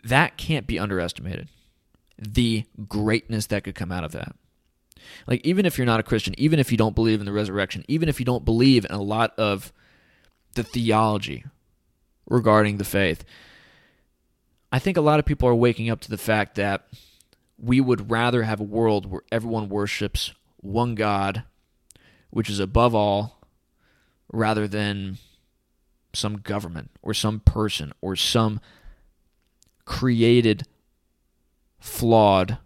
That 0.03 0.37
can't 0.37 0.67
be 0.67 0.79
underestimated. 0.79 1.49
The 2.17 2.65
greatness 2.87 3.47
that 3.47 3.63
could 3.63 3.75
come 3.75 3.91
out 3.91 4.03
of 4.03 4.11
that. 4.13 4.35
Like, 5.27 5.45
even 5.45 5.65
if 5.65 5.77
you're 5.77 5.85
not 5.85 5.99
a 5.99 6.03
Christian, 6.03 6.33
even 6.37 6.59
if 6.59 6.71
you 6.71 6.77
don't 6.77 6.95
believe 6.95 7.19
in 7.19 7.25
the 7.25 7.31
resurrection, 7.31 7.85
even 7.87 8.09
if 8.09 8.19
you 8.19 8.25
don't 8.25 8.43
believe 8.43 8.85
in 8.85 8.91
a 8.91 9.01
lot 9.01 9.37
of 9.37 9.71
the 10.55 10.63
theology 10.63 11.45
regarding 12.27 12.77
the 12.77 12.83
faith, 12.83 13.23
I 14.71 14.79
think 14.79 14.97
a 14.97 15.01
lot 15.01 15.19
of 15.19 15.25
people 15.25 15.47
are 15.47 15.55
waking 15.55 15.89
up 15.89 16.01
to 16.01 16.09
the 16.09 16.17
fact 16.17 16.55
that 16.55 16.87
we 17.57 17.79
would 17.79 18.11
rather 18.11 18.43
have 18.43 18.59
a 18.59 18.63
world 18.63 19.05
where 19.05 19.21
everyone 19.31 19.69
worships 19.69 20.33
one 20.57 20.95
God, 20.95 21.43
which 22.29 22.49
is 22.49 22.59
above 22.59 22.93
all, 22.93 23.41
rather 24.31 24.67
than 24.67 25.17
some 26.13 26.37
government 26.37 26.91
or 27.01 27.13
some 27.13 27.39
person 27.39 27.93
or 28.01 28.15
some 28.15 28.59
created, 29.85 30.63
flawed, 31.79 32.57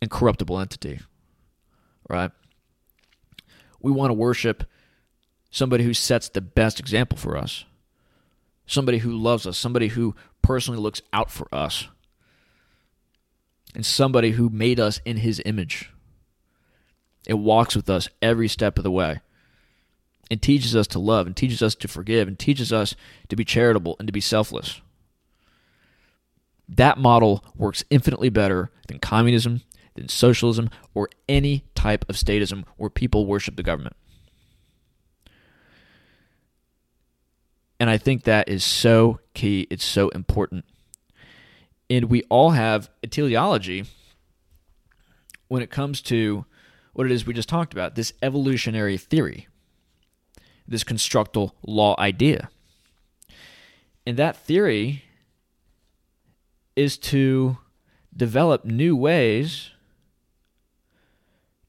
and 0.00 0.10
corruptible 0.10 0.58
entity. 0.58 1.00
Right? 2.08 2.30
We 3.80 3.92
want 3.92 4.10
to 4.10 4.14
worship 4.14 4.64
somebody 5.50 5.84
who 5.84 5.94
sets 5.94 6.28
the 6.28 6.40
best 6.40 6.80
example 6.80 7.18
for 7.18 7.36
us, 7.36 7.64
somebody 8.66 8.98
who 8.98 9.12
loves 9.12 9.46
us, 9.46 9.58
somebody 9.58 9.88
who 9.88 10.14
personally 10.42 10.80
looks 10.80 11.02
out 11.12 11.30
for 11.30 11.52
us 11.52 11.88
and 13.74 13.84
somebody 13.84 14.32
who 14.32 14.48
made 14.48 14.80
us 14.80 15.00
in 15.04 15.18
his 15.18 15.42
image. 15.44 15.90
It 17.26 17.34
walks 17.34 17.76
with 17.76 17.90
us 17.90 18.08
every 18.22 18.48
step 18.48 18.78
of 18.78 18.84
the 18.84 18.90
way 18.90 19.20
and 20.30 20.40
teaches 20.40 20.76
us 20.76 20.86
to 20.88 20.98
love 20.98 21.26
and 21.26 21.36
teaches 21.36 21.62
us 21.62 21.74
to 21.74 21.88
forgive 21.88 22.28
and 22.28 22.38
teaches 22.38 22.72
us 22.72 22.94
to 23.28 23.36
be 23.36 23.44
charitable 23.44 23.96
and 23.98 24.06
to 24.08 24.12
be 24.12 24.20
selfless. 24.20 24.80
That 26.68 26.98
model 26.98 27.44
works 27.56 27.84
infinitely 27.90 28.28
better 28.30 28.70
than 28.86 29.00
communism, 29.00 29.62
than 29.96 30.08
socialism, 30.08 30.70
or 30.94 31.08
any 31.28 31.64
type 31.74 32.04
of 32.08 32.14
statism 32.14 32.64
where 32.76 32.90
people 32.90 33.26
worship 33.26 33.56
the 33.56 33.64
government. 33.64 33.96
And 37.80 37.90
I 37.90 37.96
think 37.96 38.24
that 38.24 38.48
is 38.48 38.62
so 38.62 39.18
key. 39.34 39.66
It's 39.70 39.84
so 39.84 40.10
important 40.10 40.64
and 41.90 42.04
we 42.04 42.22
all 42.30 42.50
have 42.50 42.88
a 43.02 43.08
teleology 43.08 43.84
when 45.48 45.60
it 45.60 45.70
comes 45.70 46.00
to 46.00 46.46
what 46.92 47.04
it 47.04 47.12
is 47.12 47.26
we 47.26 47.34
just 47.34 47.48
talked 47.48 47.72
about 47.72 47.96
this 47.96 48.12
evolutionary 48.22 48.96
theory, 48.96 49.48
this 50.66 50.84
constructal 50.84 51.56
law 51.66 51.96
idea. 51.98 52.48
And 54.06 54.16
that 54.16 54.36
theory 54.36 55.04
is 56.76 56.96
to 56.98 57.58
develop 58.16 58.64
new 58.64 58.94
ways 58.94 59.70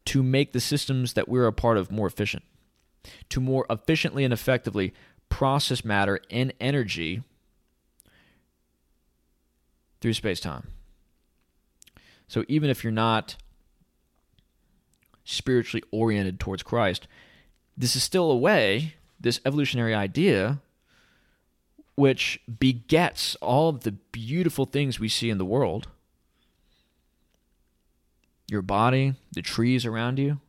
to 0.06 0.22
make 0.22 0.54
the 0.54 0.60
systems 0.60 1.14
that 1.14 1.28
we're 1.28 1.48
a 1.48 1.54
part 1.54 1.78
of 1.78 1.92
more 1.92 2.08
efficient, 2.08 2.44
to 3.30 3.40
more 3.40 3.66
efficiently 3.70 4.24
and 4.24 4.34
effectively 4.34 4.94
process 5.32 5.84
matter 5.84 6.20
and 6.30 6.54
energy 6.60 7.24
through 10.00 10.14
space 10.14 10.40
time. 10.40 10.68
So 12.28 12.46
even 12.48 12.70
if 12.70 12.84
you're 12.84 12.92
not 12.92 13.38
spiritually 15.24 15.84
oriented 15.90 16.40
towards 16.40 16.62
Christ, 16.62 17.08
this 17.76 17.96
is 17.96 18.04
still 18.04 18.30
a 18.30 18.38
way, 18.38 18.96
this 19.20 19.40
evolutionary 19.46 19.96
idea, 19.96 20.60
which 21.96 22.40
begets 22.60 23.36
all 23.36 23.70
of 23.70 23.82
the 23.82 23.94
beautiful 23.94 24.66
things 24.66 25.00
we 25.00 25.10
see 25.10 25.30
in 25.30 25.38
the 25.40 25.46
world 25.46 25.88
your 28.48 28.62
body, 28.62 29.14
the 29.32 29.42
trees 29.42 29.86
around 29.86 30.20
you, 30.20 30.42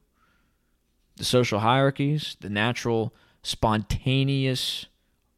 the 1.17 1.25
social 1.25 1.61
hierarchies, 1.61 2.37
the 2.41 2.51
natural, 2.51 3.15
spontaneous 3.43 4.87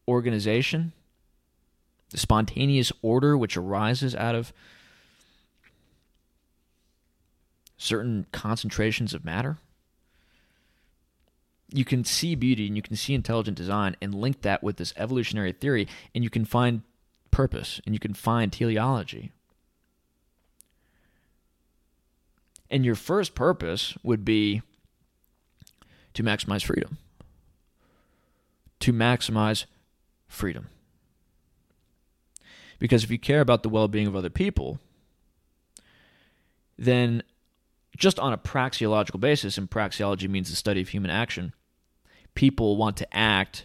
organization 0.06 0.92
the 2.14 2.20
spontaneous 2.20 2.92
order 3.02 3.36
which 3.36 3.56
arises 3.56 4.14
out 4.14 4.36
of 4.36 4.52
certain 7.76 8.24
concentrations 8.30 9.12
of 9.12 9.24
matter. 9.24 9.58
You 11.72 11.84
can 11.84 12.04
see 12.04 12.36
beauty 12.36 12.68
and 12.68 12.76
you 12.76 12.82
can 12.82 12.94
see 12.94 13.14
intelligent 13.14 13.56
design 13.56 13.96
and 14.00 14.14
link 14.14 14.42
that 14.42 14.62
with 14.62 14.76
this 14.76 14.94
evolutionary 14.96 15.50
theory, 15.50 15.88
and 16.14 16.22
you 16.22 16.30
can 16.30 16.44
find 16.44 16.82
purpose 17.32 17.80
and 17.84 17.96
you 17.96 17.98
can 17.98 18.14
find 18.14 18.52
teleology. 18.52 19.32
And 22.70 22.84
your 22.84 22.94
first 22.94 23.34
purpose 23.34 23.94
would 24.04 24.24
be 24.24 24.62
to 26.14 26.22
maximize 26.22 26.62
freedom. 26.62 26.98
To 28.84 28.92
maximize 28.92 29.64
freedom. 30.26 30.68
Because 32.78 33.02
if 33.02 33.10
you 33.10 33.18
care 33.18 33.40
about 33.40 33.62
the 33.62 33.70
well 33.70 33.88
being 33.88 34.06
of 34.06 34.14
other 34.14 34.28
people, 34.28 34.78
then 36.76 37.22
just 37.96 38.18
on 38.18 38.34
a 38.34 38.36
praxeological 38.36 39.18
basis, 39.18 39.56
and 39.56 39.70
praxeology 39.70 40.28
means 40.28 40.50
the 40.50 40.56
study 40.56 40.82
of 40.82 40.90
human 40.90 41.10
action, 41.10 41.54
people 42.34 42.76
want 42.76 42.98
to 42.98 43.16
act 43.16 43.64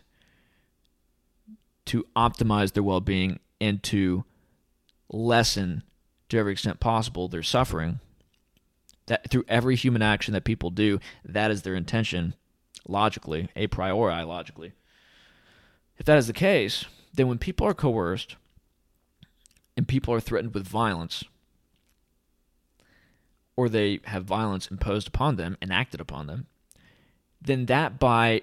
to 1.87 2.05
optimize 2.15 2.71
their 2.71 2.81
well 2.83 3.01
being 3.01 3.41
and 3.59 3.83
to 3.83 4.23
lessen, 5.09 5.83
to 6.29 6.37
every 6.37 6.53
extent 6.53 6.79
possible, 6.79 7.27
their 7.27 7.43
suffering. 7.43 7.99
That 9.07 9.29
through 9.29 9.43
every 9.49 9.75
human 9.75 10.01
action 10.01 10.33
that 10.33 10.45
people 10.45 10.69
do, 10.69 11.01
that 11.25 11.51
is 11.51 11.63
their 11.63 11.75
intention, 11.75 12.35
logically, 12.87 13.49
a 13.57 13.67
priori, 13.67 14.23
logically. 14.23 14.71
If 15.99 16.05
that 16.05 16.17
is 16.17 16.27
the 16.27 16.33
case, 16.33 16.85
then 17.13 17.27
when 17.27 17.37
people 17.37 17.67
are 17.67 17.73
coerced, 17.73 18.37
and 19.75 19.87
people 19.87 20.13
are 20.13 20.19
threatened 20.19 20.53
with 20.53 20.67
violence, 20.67 21.23
or 23.55 23.69
they 23.69 23.99
have 24.05 24.25
violence 24.25 24.67
imposed 24.67 25.07
upon 25.07 25.35
them, 25.35 25.57
enacted 25.61 26.01
upon 26.01 26.27
them, 26.27 26.47
then 27.41 27.65
that 27.67 27.99
by 27.99 28.41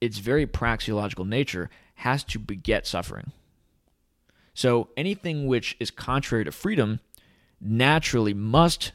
its 0.00 0.18
very 0.18 0.46
praxeological 0.46 1.26
nature 1.26 1.70
has 1.96 2.24
to 2.24 2.38
beget 2.38 2.86
suffering. 2.86 3.32
So 4.54 4.88
anything 4.96 5.46
which 5.46 5.76
is 5.78 5.90
contrary 5.90 6.44
to 6.44 6.52
freedom 6.52 7.00
naturally 7.60 8.34
must 8.34 8.92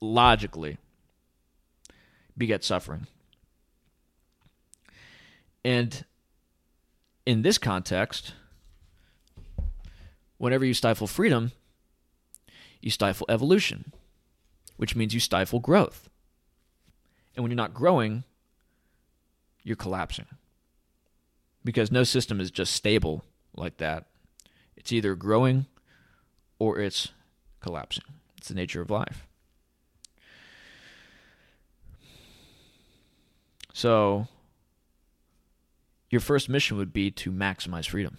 logically 0.00 0.78
beget 2.36 2.64
suffering. 2.64 3.06
And 5.62 6.04
in 7.26 7.42
this 7.42 7.58
context, 7.58 8.34
whenever 10.38 10.64
you 10.64 10.74
stifle 10.74 11.06
freedom, 11.06 11.52
you 12.80 12.90
stifle 12.90 13.26
evolution, 13.28 13.92
which 14.76 14.94
means 14.94 15.14
you 15.14 15.20
stifle 15.20 15.60
growth. 15.60 16.08
And 17.34 17.42
when 17.42 17.50
you're 17.50 17.56
not 17.56 17.74
growing, 17.74 18.24
you're 19.62 19.76
collapsing. 19.76 20.26
Because 21.64 21.90
no 21.90 22.04
system 22.04 22.40
is 22.40 22.50
just 22.50 22.74
stable 22.74 23.24
like 23.56 23.78
that. 23.78 24.04
It's 24.76 24.92
either 24.92 25.14
growing 25.14 25.66
or 26.58 26.78
it's 26.78 27.08
collapsing. 27.60 28.04
It's 28.36 28.48
the 28.48 28.54
nature 28.54 28.82
of 28.82 28.90
life. 28.90 29.26
So, 33.72 34.28
your 36.14 36.20
first 36.20 36.48
mission 36.48 36.76
would 36.76 36.92
be 36.92 37.10
to 37.10 37.30
maximize 37.30 37.88
freedom. 37.88 38.16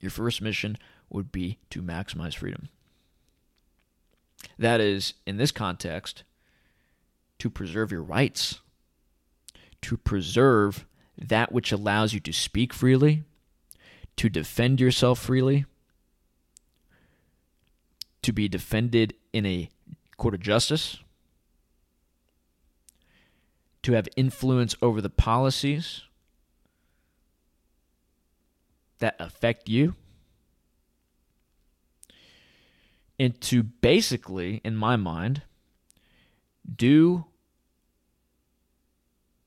your 0.00 0.10
first 0.10 0.40
mission 0.40 0.78
would 1.10 1.30
be 1.30 1.58
to 1.70 1.82
maximize 1.82 2.34
freedom. 2.34 2.68
That 4.58 4.80
is, 4.80 5.14
in 5.26 5.36
this 5.36 5.52
context, 5.52 6.22
to 7.38 7.50
preserve 7.50 7.92
your 7.92 8.02
rights, 8.02 8.60
to 9.82 9.96
preserve 9.96 10.86
that 11.18 11.52
which 11.52 11.72
allows 11.72 12.14
you 12.14 12.20
to 12.20 12.32
speak 12.32 12.72
freely, 12.72 13.24
to 14.16 14.28
defend 14.28 14.80
yourself 14.80 15.18
freely, 15.18 15.66
to 18.22 18.32
be 18.32 18.48
defended 18.48 19.14
in 19.32 19.44
a 19.44 19.68
court 20.16 20.34
of 20.34 20.40
justice, 20.40 20.98
to 23.82 23.92
have 23.92 24.08
influence 24.16 24.76
over 24.82 25.00
the 25.00 25.10
policies 25.10 26.02
that 28.98 29.16
affect 29.18 29.68
you, 29.68 29.94
and 33.18 33.40
to 33.40 33.62
basically, 33.62 34.60
in 34.64 34.76
my 34.76 34.96
mind, 34.96 35.42
do 36.76 37.24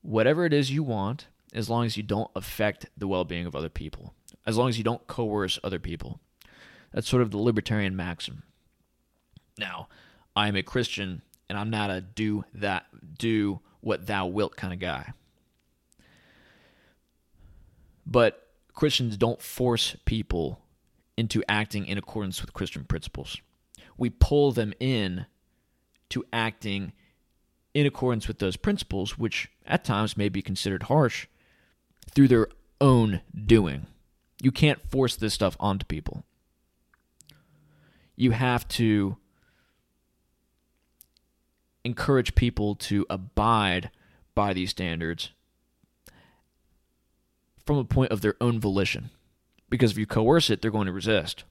whatever 0.02 0.44
it 0.44 0.52
is 0.52 0.70
you 0.70 0.82
want 0.82 1.28
as 1.52 1.70
long 1.70 1.84
as 1.84 1.96
you 1.96 2.02
don't 2.02 2.30
affect 2.34 2.86
the 2.96 3.06
well 3.06 3.24
being 3.24 3.46
of 3.46 3.54
other 3.54 3.68
people, 3.68 4.14
as 4.44 4.56
long 4.56 4.68
as 4.68 4.76
you 4.76 4.84
don't 4.84 5.06
coerce 5.06 5.58
other 5.62 5.78
people. 5.78 6.20
That's 6.92 7.08
sort 7.08 7.22
of 7.22 7.30
the 7.30 7.38
libertarian 7.38 7.96
maxim. 7.96 8.42
Now, 9.58 9.88
I 10.36 10.48
am 10.48 10.56
a 10.56 10.62
Christian 10.62 11.22
and 11.48 11.58
I'm 11.58 11.70
not 11.70 11.90
a 11.90 12.00
do 12.00 12.44
that 12.54 12.86
do 13.18 13.60
what 13.84 14.06
thou 14.06 14.26
wilt 14.26 14.56
kind 14.56 14.72
of 14.72 14.78
guy. 14.78 15.12
But 18.06 18.48
Christians 18.72 19.16
don't 19.16 19.40
force 19.40 19.96
people 20.04 20.60
into 21.16 21.44
acting 21.48 21.86
in 21.86 21.98
accordance 21.98 22.40
with 22.40 22.52
Christian 22.52 22.84
principles. 22.84 23.40
We 23.96 24.10
pull 24.10 24.52
them 24.52 24.72
in 24.80 25.26
to 26.10 26.24
acting 26.32 26.92
in 27.72 27.86
accordance 27.86 28.26
with 28.26 28.38
those 28.38 28.56
principles, 28.56 29.18
which 29.18 29.50
at 29.66 29.84
times 29.84 30.16
may 30.16 30.28
be 30.28 30.42
considered 30.42 30.84
harsh, 30.84 31.26
through 32.10 32.28
their 32.28 32.48
own 32.80 33.20
doing. 33.46 33.86
You 34.42 34.52
can't 34.52 34.90
force 34.90 35.16
this 35.16 35.34
stuff 35.34 35.56
onto 35.60 35.84
people. 35.86 36.24
You 38.16 38.32
have 38.32 38.66
to 38.68 39.16
encourage 41.84 42.34
people 42.34 42.74
to 42.74 43.06
abide 43.10 43.90
by 44.34 44.52
these 44.52 44.70
standards 44.70 45.30
from 47.64 47.76
a 47.78 47.84
point 47.84 48.10
of 48.10 48.20
their 48.20 48.36
own 48.40 48.60
volition. 48.60 49.10
Because 49.70 49.92
if 49.92 49.98
you 49.98 50.06
coerce 50.06 50.50
it, 50.50 50.60
they're 50.60 50.70
going 50.70 50.86
to 50.86 50.92
resist. 50.92 51.44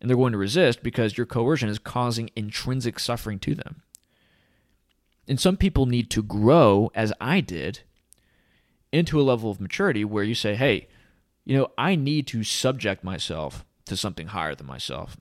And 0.00 0.08
they're 0.08 0.16
going 0.16 0.32
to 0.32 0.38
resist 0.38 0.82
because 0.82 1.16
your 1.16 1.26
coercion 1.26 1.68
is 1.68 1.78
causing 1.78 2.30
intrinsic 2.36 2.98
suffering 2.98 3.38
to 3.40 3.54
them. 3.54 3.82
And 5.26 5.40
some 5.40 5.56
people 5.56 5.86
need 5.86 6.10
to 6.10 6.22
grow, 6.22 6.90
as 6.94 7.12
I 7.20 7.40
did, 7.40 7.80
into 8.92 9.20
a 9.20 9.22
level 9.22 9.50
of 9.50 9.60
maturity 9.60 10.04
where 10.04 10.24
you 10.24 10.34
say, 10.34 10.54
hey, 10.54 10.88
you 11.44 11.56
know, 11.56 11.68
I 11.78 11.96
need 11.96 12.26
to 12.28 12.44
subject 12.44 13.02
myself 13.02 13.64
to 13.86 13.96
something 13.96 14.28
higher 14.28 14.54
than 14.54 14.66
myself. 14.66 15.16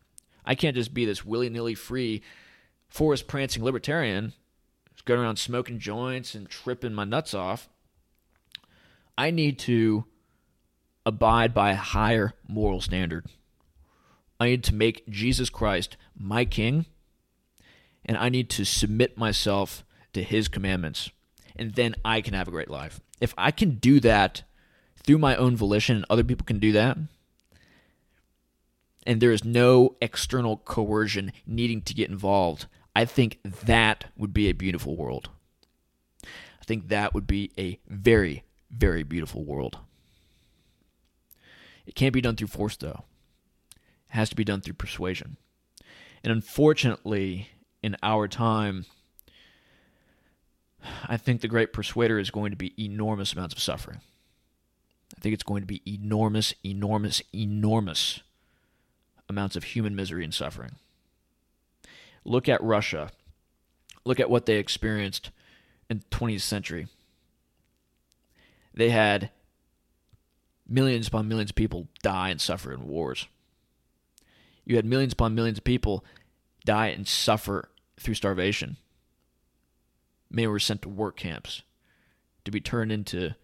I 0.45 0.55
can't 0.55 0.75
just 0.75 0.93
be 0.93 1.05
this 1.05 1.25
willy 1.25 1.49
nilly 1.49 1.75
free, 1.75 2.21
forest 2.93 3.25
prancing 3.27 3.63
libertarian, 3.63 4.33
going 5.03 5.19
around 5.19 5.37
smoking 5.37 5.79
joints 5.79 6.35
and 6.35 6.47
tripping 6.47 6.93
my 6.93 7.03
nuts 7.03 7.33
off. 7.33 7.67
I 9.17 9.31
need 9.31 9.57
to 9.59 10.05
abide 11.03 11.55
by 11.55 11.71
a 11.71 11.75
higher 11.75 12.33
moral 12.47 12.81
standard. 12.81 13.25
I 14.39 14.49
need 14.49 14.63
to 14.65 14.75
make 14.75 15.09
Jesus 15.09 15.49
Christ 15.49 15.97
my 16.15 16.45
king, 16.45 16.85
and 18.05 18.15
I 18.15 18.29
need 18.29 18.51
to 18.51 18.63
submit 18.63 19.17
myself 19.17 19.83
to 20.13 20.21
his 20.21 20.47
commandments, 20.47 21.09
and 21.55 21.73
then 21.73 21.95
I 22.05 22.21
can 22.21 22.35
have 22.35 22.47
a 22.47 22.51
great 22.51 22.69
life. 22.69 22.99
If 23.19 23.33
I 23.39 23.49
can 23.49 23.77
do 23.77 23.99
that 24.01 24.43
through 25.03 25.17
my 25.17 25.35
own 25.35 25.55
volition 25.55 25.95
and 25.95 26.05
other 26.11 26.23
people 26.23 26.45
can 26.45 26.59
do 26.59 26.71
that, 26.73 26.95
and 29.05 29.19
there 29.19 29.31
is 29.31 29.43
no 29.43 29.95
external 29.99 30.57
coercion 30.57 31.33
needing 31.47 31.81
to 31.81 31.95
get 31.95 32.11
involved, 32.11 32.67
I 32.95 33.05
think 33.05 33.39
that 33.43 34.05
would 34.15 34.33
be 34.33 34.49
a 34.49 34.53
beautiful 34.53 34.95
world. 34.95 35.29
I 36.23 36.65
think 36.65 36.87
that 36.87 37.13
would 37.13 37.27
be 37.27 37.51
a 37.57 37.79
very, 37.87 38.43
very 38.71 39.03
beautiful 39.03 39.43
world. 39.43 39.79
It 41.85 41.95
can't 41.95 42.13
be 42.13 42.21
done 42.21 42.35
through 42.35 42.47
force, 42.47 42.77
though. 42.77 43.03
It 43.75 44.15
has 44.15 44.29
to 44.29 44.35
be 44.35 44.45
done 44.45 44.61
through 44.61 44.75
persuasion. 44.75 45.37
And 46.23 46.31
unfortunately, 46.31 47.49
in 47.81 47.97
our 48.01 48.27
time, 48.27 48.85
I 51.05 51.17
think 51.17 51.41
the 51.41 51.47
great 51.47 51.73
persuader 51.73 52.19
is 52.19 52.31
going 52.31 52.51
to 52.51 52.57
be 52.57 52.73
enormous 52.77 53.33
amounts 53.33 53.53
of 53.53 53.61
suffering. 53.61 53.99
I 55.17 55.19
think 55.19 55.33
it's 55.33 55.43
going 55.43 55.61
to 55.61 55.67
be 55.67 55.81
enormous, 55.85 56.53
enormous, 56.63 57.21
enormous 57.33 58.21
amounts 59.29 59.55
of 59.55 59.63
human 59.65 59.95
misery 59.95 60.23
and 60.23 60.33
suffering. 60.33 60.75
Look 62.25 62.47
at 62.47 62.63
Russia. 62.63 63.11
Look 64.05 64.19
at 64.19 64.29
what 64.29 64.45
they 64.45 64.55
experienced 64.55 65.31
in 65.89 65.99
the 65.99 66.15
20th 66.15 66.41
century. 66.41 66.87
They 68.73 68.89
had 68.89 69.29
millions 70.67 71.07
upon 71.07 71.27
millions 71.27 71.51
of 71.51 71.55
people 71.55 71.87
die 72.01 72.29
and 72.29 72.41
suffer 72.41 72.71
in 72.73 72.87
wars. 72.87 73.27
You 74.65 74.77
had 74.77 74.85
millions 74.85 75.13
upon 75.13 75.35
millions 75.35 75.57
of 75.57 75.63
people 75.63 76.03
die 76.65 76.87
and 76.87 77.07
suffer 77.07 77.69
through 77.99 78.15
starvation. 78.15 78.77
Many 80.29 80.47
were 80.47 80.59
sent 80.59 80.81
to 80.83 80.89
work 80.89 81.17
camps 81.17 81.61
to 82.45 82.51
be 82.51 82.59
turned 82.59 82.91
into 82.91 83.35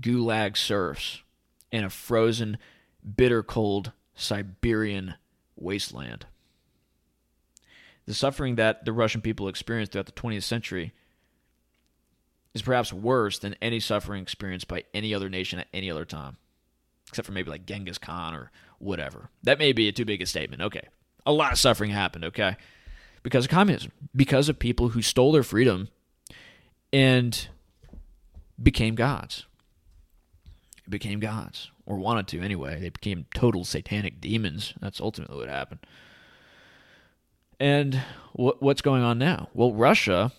gulag 0.00 0.56
serfs 0.56 1.22
in 1.70 1.84
a 1.84 1.90
frozen, 1.90 2.58
bitter 3.16 3.42
cold 3.42 3.92
Siberian 4.14 5.14
wasteland. 5.56 6.26
The 8.08 8.14
suffering 8.14 8.54
that 8.54 8.86
the 8.86 8.92
Russian 8.94 9.20
people 9.20 9.48
experienced 9.48 9.92
throughout 9.92 10.06
the 10.06 10.12
20th 10.12 10.44
century 10.44 10.94
is 12.54 12.62
perhaps 12.62 12.90
worse 12.90 13.38
than 13.38 13.54
any 13.60 13.80
suffering 13.80 14.22
experienced 14.22 14.66
by 14.66 14.84
any 14.94 15.12
other 15.12 15.28
nation 15.28 15.58
at 15.58 15.66
any 15.74 15.90
other 15.90 16.06
time, 16.06 16.38
except 17.06 17.26
for 17.26 17.32
maybe 17.32 17.50
like 17.50 17.66
Genghis 17.66 17.98
Khan 17.98 18.34
or 18.34 18.50
whatever. 18.78 19.28
That 19.42 19.58
may 19.58 19.72
be 19.72 19.88
a 19.88 19.92
too 19.92 20.06
big 20.06 20.22
a 20.22 20.26
statement. 20.26 20.62
Okay. 20.62 20.88
A 21.26 21.32
lot 21.32 21.52
of 21.52 21.58
suffering 21.58 21.90
happened, 21.90 22.24
okay? 22.24 22.56
Because 23.22 23.44
of 23.44 23.50
communism, 23.50 23.92
because 24.16 24.48
of 24.48 24.58
people 24.58 24.88
who 24.88 25.02
stole 25.02 25.30
their 25.30 25.42
freedom 25.42 25.88
and 26.94 27.48
became 28.60 28.94
gods. 28.94 29.44
Became 30.88 31.20
gods, 31.20 31.70
or 31.84 31.98
wanted 31.98 32.26
to 32.28 32.40
anyway. 32.40 32.80
They 32.80 32.88
became 32.88 33.26
total 33.34 33.66
satanic 33.66 34.18
demons. 34.18 34.72
That's 34.80 34.98
ultimately 34.98 35.36
what 35.36 35.50
happened. 35.50 35.80
And 37.60 38.02
what, 38.32 38.62
what's 38.62 38.82
going 38.82 39.02
on 39.02 39.18
now? 39.18 39.48
Well, 39.52 39.72
Russia 39.72 40.32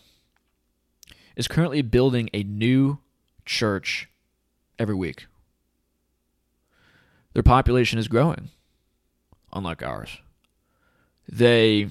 is 1.35 1.47
currently 1.47 1.81
building 1.81 2.29
a 2.33 2.43
new 2.43 2.99
church 3.45 4.09
every 4.77 4.95
week. 4.95 5.25
Their 7.33 7.43
population 7.43 7.99
is 7.99 8.07
growing, 8.07 8.49
unlike 9.53 9.83
ours. 9.83 10.17
They 11.27 11.89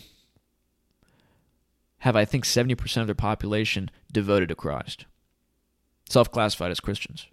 have, 1.98 2.16
I 2.16 2.24
think, 2.24 2.44
70% 2.44 3.00
of 3.00 3.06
their 3.06 3.14
population 3.14 3.90
devoted 4.12 4.48
to 4.48 4.54
Christ, 4.54 5.04
self 6.08 6.30
classified 6.30 6.70
as 6.70 6.80
Christians. 6.80 7.26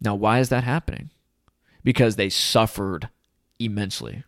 Now, 0.00 0.14
why 0.14 0.40
is 0.40 0.48
that 0.50 0.64
happening? 0.64 1.10
Because 1.82 2.16
they 2.16 2.28
suffered 2.28 3.08
immensely. 3.58 4.24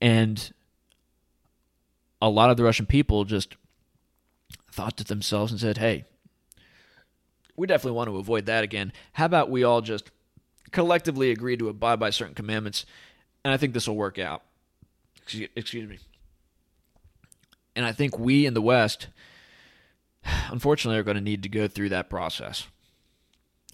And 0.00 0.52
a 2.22 2.30
lot 2.30 2.50
of 2.50 2.56
the 2.56 2.62
Russian 2.62 2.86
people 2.86 3.24
just 3.24 3.56
thought 4.70 4.96
to 4.96 5.04
themselves 5.04 5.50
and 5.50 5.60
said, 5.60 5.78
hey, 5.78 6.04
we 7.56 7.66
definitely 7.66 7.96
want 7.96 8.08
to 8.08 8.16
avoid 8.16 8.46
that 8.46 8.62
again. 8.62 8.92
How 9.14 9.26
about 9.26 9.50
we 9.50 9.64
all 9.64 9.80
just 9.80 10.12
collectively 10.70 11.32
agree 11.32 11.56
to 11.56 11.68
abide 11.68 11.98
by 11.98 12.10
certain 12.10 12.36
commandments? 12.36 12.86
And 13.44 13.52
I 13.52 13.56
think 13.56 13.74
this 13.74 13.88
will 13.88 13.96
work 13.96 14.20
out. 14.20 14.42
Excuse, 15.20 15.88
me. 15.88 15.98
And 17.74 17.84
I 17.84 17.92
think 17.92 18.18
we 18.18 18.46
in 18.46 18.54
the 18.54 18.62
West, 18.62 19.08
unfortunately, 20.48 21.00
are 21.00 21.04
going 21.04 21.16
to 21.16 21.20
need 21.20 21.42
to 21.42 21.48
go 21.48 21.66
through 21.66 21.88
that 21.88 22.08
process. 22.08 22.68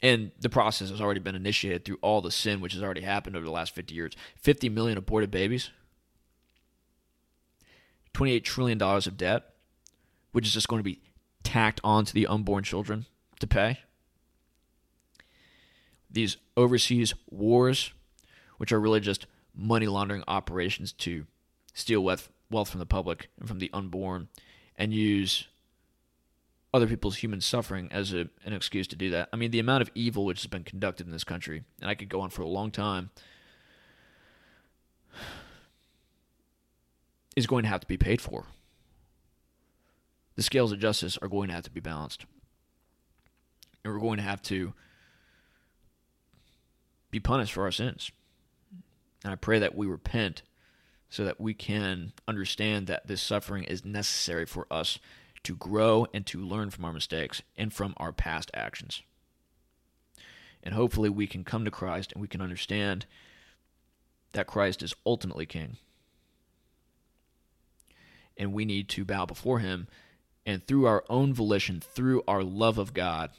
And 0.02 0.30
the 0.40 0.48
process 0.48 0.88
has 0.88 1.02
already 1.02 1.20
been 1.20 1.34
initiated 1.34 1.84
through 1.84 1.98
all 2.00 2.22
the 2.22 2.30
sin 2.30 2.60
which 2.60 2.72
has 2.72 2.82
already 2.82 3.02
happened 3.02 3.36
over 3.36 3.44
the 3.44 3.50
last 3.50 3.74
50 3.74 3.94
years. 3.94 4.14
50 4.36 4.70
million 4.70 4.96
aborted 4.96 5.30
babies. 5.30 5.70
$28 8.18 8.42
trillion 8.42 8.82
of 8.82 9.16
debt, 9.16 9.54
which 10.32 10.46
is 10.46 10.52
just 10.52 10.68
going 10.68 10.80
to 10.80 10.84
be 10.84 11.00
tacked 11.44 11.80
onto 11.84 12.12
the 12.12 12.26
unborn 12.26 12.64
children 12.64 13.06
to 13.40 13.46
pay. 13.46 13.78
these 16.10 16.36
overseas 16.56 17.14
wars, 17.30 17.92
which 18.56 18.72
are 18.72 18.80
really 18.80 19.00
just 19.00 19.26
money 19.54 19.86
laundering 19.86 20.24
operations 20.26 20.92
to 20.92 21.26
steal 21.74 22.02
wealth, 22.02 22.30
wealth 22.50 22.70
from 22.70 22.80
the 22.80 22.86
public 22.86 23.28
and 23.38 23.48
from 23.48 23.58
the 23.58 23.70
unborn 23.72 24.28
and 24.76 24.92
use 24.92 25.46
other 26.72 26.86
people's 26.86 27.18
human 27.18 27.40
suffering 27.40 27.88
as 27.90 28.12
a, 28.12 28.28
an 28.44 28.52
excuse 28.52 28.86
to 28.88 28.96
do 28.96 29.10
that. 29.10 29.28
I 29.32 29.36
mean, 29.36 29.50
the 29.50 29.58
amount 29.58 29.82
of 29.82 29.90
evil 29.94 30.24
which 30.24 30.40
has 30.40 30.46
been 30.46 30.64
conducted 30.64 31.06
in 31.06 31.12
this 31.12 31.24
country, 31.24 31.62
and 31.80 31.90
I 31.90 31.94
could 31.94 32.08
go 32.08 32.20
on 32.20 32.30
for 32.30 32.42
a 32.42 32.48
long 32.48 32.70
time, 32.70 33.10
is 37.36 37.46
going 37.46 37.62
to 37.62 37.68
have 37.68 37.80
to 37.80 37.86
be 37.86 37.96
paid 37.96 38.20
for. 38.20 38.46
The 40.36 40.42
scales 40.42 40.72
of 40.72 40.78
justice 40.78 41.18
are 41.20 41.28
going 41.28 41.48
to 41.48 41.54
have 41.54 41.64
to 41.64 41.70
be 41.70 41.80
balanced. 41.80 42.24
And 43.84 43.92
we're 43.92 44.00
going 44.00 44.18
to 44.18 44.22
have 44.22 44.42
to 44.42 44.72
be 47.10 47.20
punished 47.20 47.52
for 47.52 47.64
our 47.64 47.72
sins. 47.72 48.10
And 49.24 49.32
I 49.32 49.36
pray 49.36 49.58
that 49.58 49.74
we 49.74 49.86
repent 49.86 50.42
so 51.10 51.24
that 51.24 51.40
we 51.40 51.54
can 51.54 52.12
understand 52.26 52.86
that 52.86 53.06
this 53.06 53.22
suffering 53.22 53.64
is 53.64 53.84
necessary 53.84 54.46
for 54.46 54.66
us 54.70 54.98
to 55.44 55.56
grow 55.56 56.06
and 56.12 56.26
to 56.26 56.40
learn 56.40 56.70
from 56.70 56.84
our 56.84 56.92
mistakes 56.92 57.42
and 57.56 57.72
from 57.72 57.94
our 57.96 58.12
past 58.12 58.50
actions. 58.54 59.02
And 60.62 60.74
hopefully, 60.74 61.08
we 61.08 61.26
can 61.26 61.44
come 61.44 61.64
to 61.64 61.70
Christ 61.70 62.12
and 62.12 62.20
we 62.20 62.28
can 62.28 62.40
understand 62.40 63.06
that 64.32 64.46
Christ 64.46 64.82
is 64.82 64.94
ultimately 65.06 65.46
King. 65.46 65.76
And 68.38 68.52
we 68.52 68.64
need 68.64 68.88
to 68.90 69.04
bow 69.04 69.26
before 69.26 69.58
Him 69.58 69.88
and 70.46 70.66
through 70.66 70.86
our 70.86 71.04
own 71.10 71.34
volition, 71.34 71.80
through 71.80 72.22
our 72.26 72.42
love 72.42 72.78
of 72.78 72.94
God, 72.94 73.30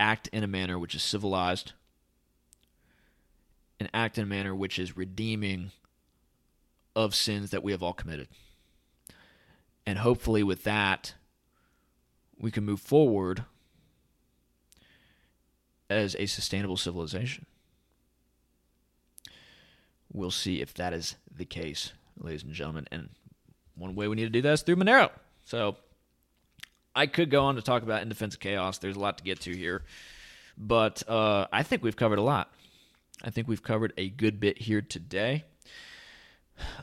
act 0.00 0.28
in 0.32 0.42
a 0.42 0.48
manner 0.48 0.78
which 0.78 0.94
is 0.94 1.02
civilized 1.02 1.72
and 3.78 3.90
act 3.92 4.18
in 4.18 4.24
a 4.24 4.26
manner 4.26 4.54
which 4.54 4.78
is 4.78 4.96
redeeming 4.96 5.70
of 6.94 7.14
sins 7.14 7.50
that 7.50 7.62
we 7.62 7.72
have 7.72 7.82
all 7.82 7.92
committed. 7.92 8.28
And 9.84 9.98
hopefully, 9.98 10.42
with 10.42 10.64
that, 10.64 11.14
we 12.38 12.50
can 12.50 12.64
move 12.64 12.80
forward 12.80 13.44
as 15.88 16.16
a 16.16 16.26
sustainable 16.26 16.76
civilization. 16.76 17.46
We'll 20.12 20.30
see 20.30 20.60
if 20.60 20.74
that 20.74 20.92
is 20.92 21.16
the 21.30 21.44
case, 21.44 21.92
ladies 22.18 22.42
and 22.42 22.52
gentlemen. 22.52 22.86
And 22.90 23.08
one 23.74 23.94
way 23.94 24.08
we 24.08 24.16
need 24.16 24.24
to 24.24 24.30
do 24.30 24.42
that 24.42 24.52
is 24.52 24.62
through 24.62 24.76
Monero. 24.76 25.10
So 25.44 25.76
I 26.94 27.06
could 27.06 27.30
go 27.30 27.44
on 27.44 27.56
to 27.56 27.62
talk 27.62 27.82
about 27.82 28.02
In 28.02 28.08
Defense 28.08 28.34
of 28.34 28.40
Chaos. 28.40 28.78
There's 28.78 28.96
a 28.96 29.00
lot 29.00 29.18
to 29.18 29.24
get 29.24 29.40
to 29.42 29.54
here. 29.54 29.84
But 30.56 31.02
uh, 31.08 31.46
I 31.52 31.62
think 31.62 31.82
we've 31.82 31.96
covered 31.96 32.18
a 32.18 32.22
lot. 32.22 32.52
I 33.22 33.30
think 33.30 33.48
we've 33.48 33.62
covered 33.62 33.92
a 33.96 34.08
good 34.08 34.40
bit 34.40 34.58
here 34.58 34.80
today. 34.80 35.44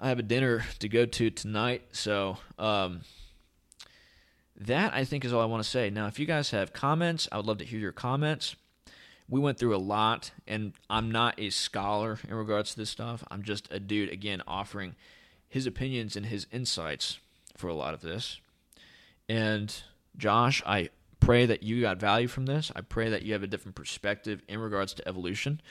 I 0.02 0.10
have 0.10 0.20
a 0.20 0.24
dinner 0.24 0.64
to 0.80 0.88
go 0.88 1.06
to 1.06 1.30
tonight, 1.32 1.84
so 1.92 2.38
um, 2.60 3.02
that 4.60 4.94
I 4.94 5.04
think 5.04 5.26
is 5.26 5.34
all 5.34 5.42
I 5.42 5.46
want 5.46 5.64
to 5.64 5.70
say. 5.70 5.90
Now, 5.90 6.08
if 6.08 6.20
you 6.20 6.28
guys 6.28 6.52
have 6.52 6.74
comments, 6.74 7.28
I 7.32 7.38
would 7.38 7.48
love 7.48 7.58
to 7.58 7.66
hear 7.66 7.80
your 7.80 7.92
comments. 7.92 8.56
We 9.28 9.40
went 9.40 9.58
through 9.58 9.76
a 9.76 9.78
lot, 9.78 10.32
and 10.48 10.74
I'm 10.90 11.10
not 11.12 11.40
a 11.40 11.50
scholar 11.50 12.20
in 12.28 12.36
regards 12.36 12.72
to 12.72 12.78
this 12.78 12.90
stuff. 12.92 13.24
I'm 13.32 13.42
just 13.42 13.72
a 13.72 13.80
dude, 13.80 14.10
again, 14.10 14.44
offering 14.48 14.96
his 15.54 15.68
opinions 15.68 16.16
and 16.16 16.26
his 16.26 16.48
insights 16.52 17.20
for 17.56 17.68
a 17.68 17.76
lot 17.76 17.94
of 17.94 18.02
this. 18.02 18.42
And 19.30 19.72
Josh, 20.18 20.64
I 20.66 20.90
pray 21.20 21.46
that 21.46 21.62
you 21.62 21.80
got 21.80 22.00
value 22.00 22.28
from 22.28 22.48
this. 22.48 22.72
I 22.76 22.82
pray 22.82 23.08
that 23.10 23.22
you 23.22 23.34
have 23.34 23.44
a 23.44 23.48
different 23.48 23.76
perspective 23.76 24.42
in 24.48 24.60
regards 24.60 24.96
to 24.96 25.08
evolution. 25.08 25.62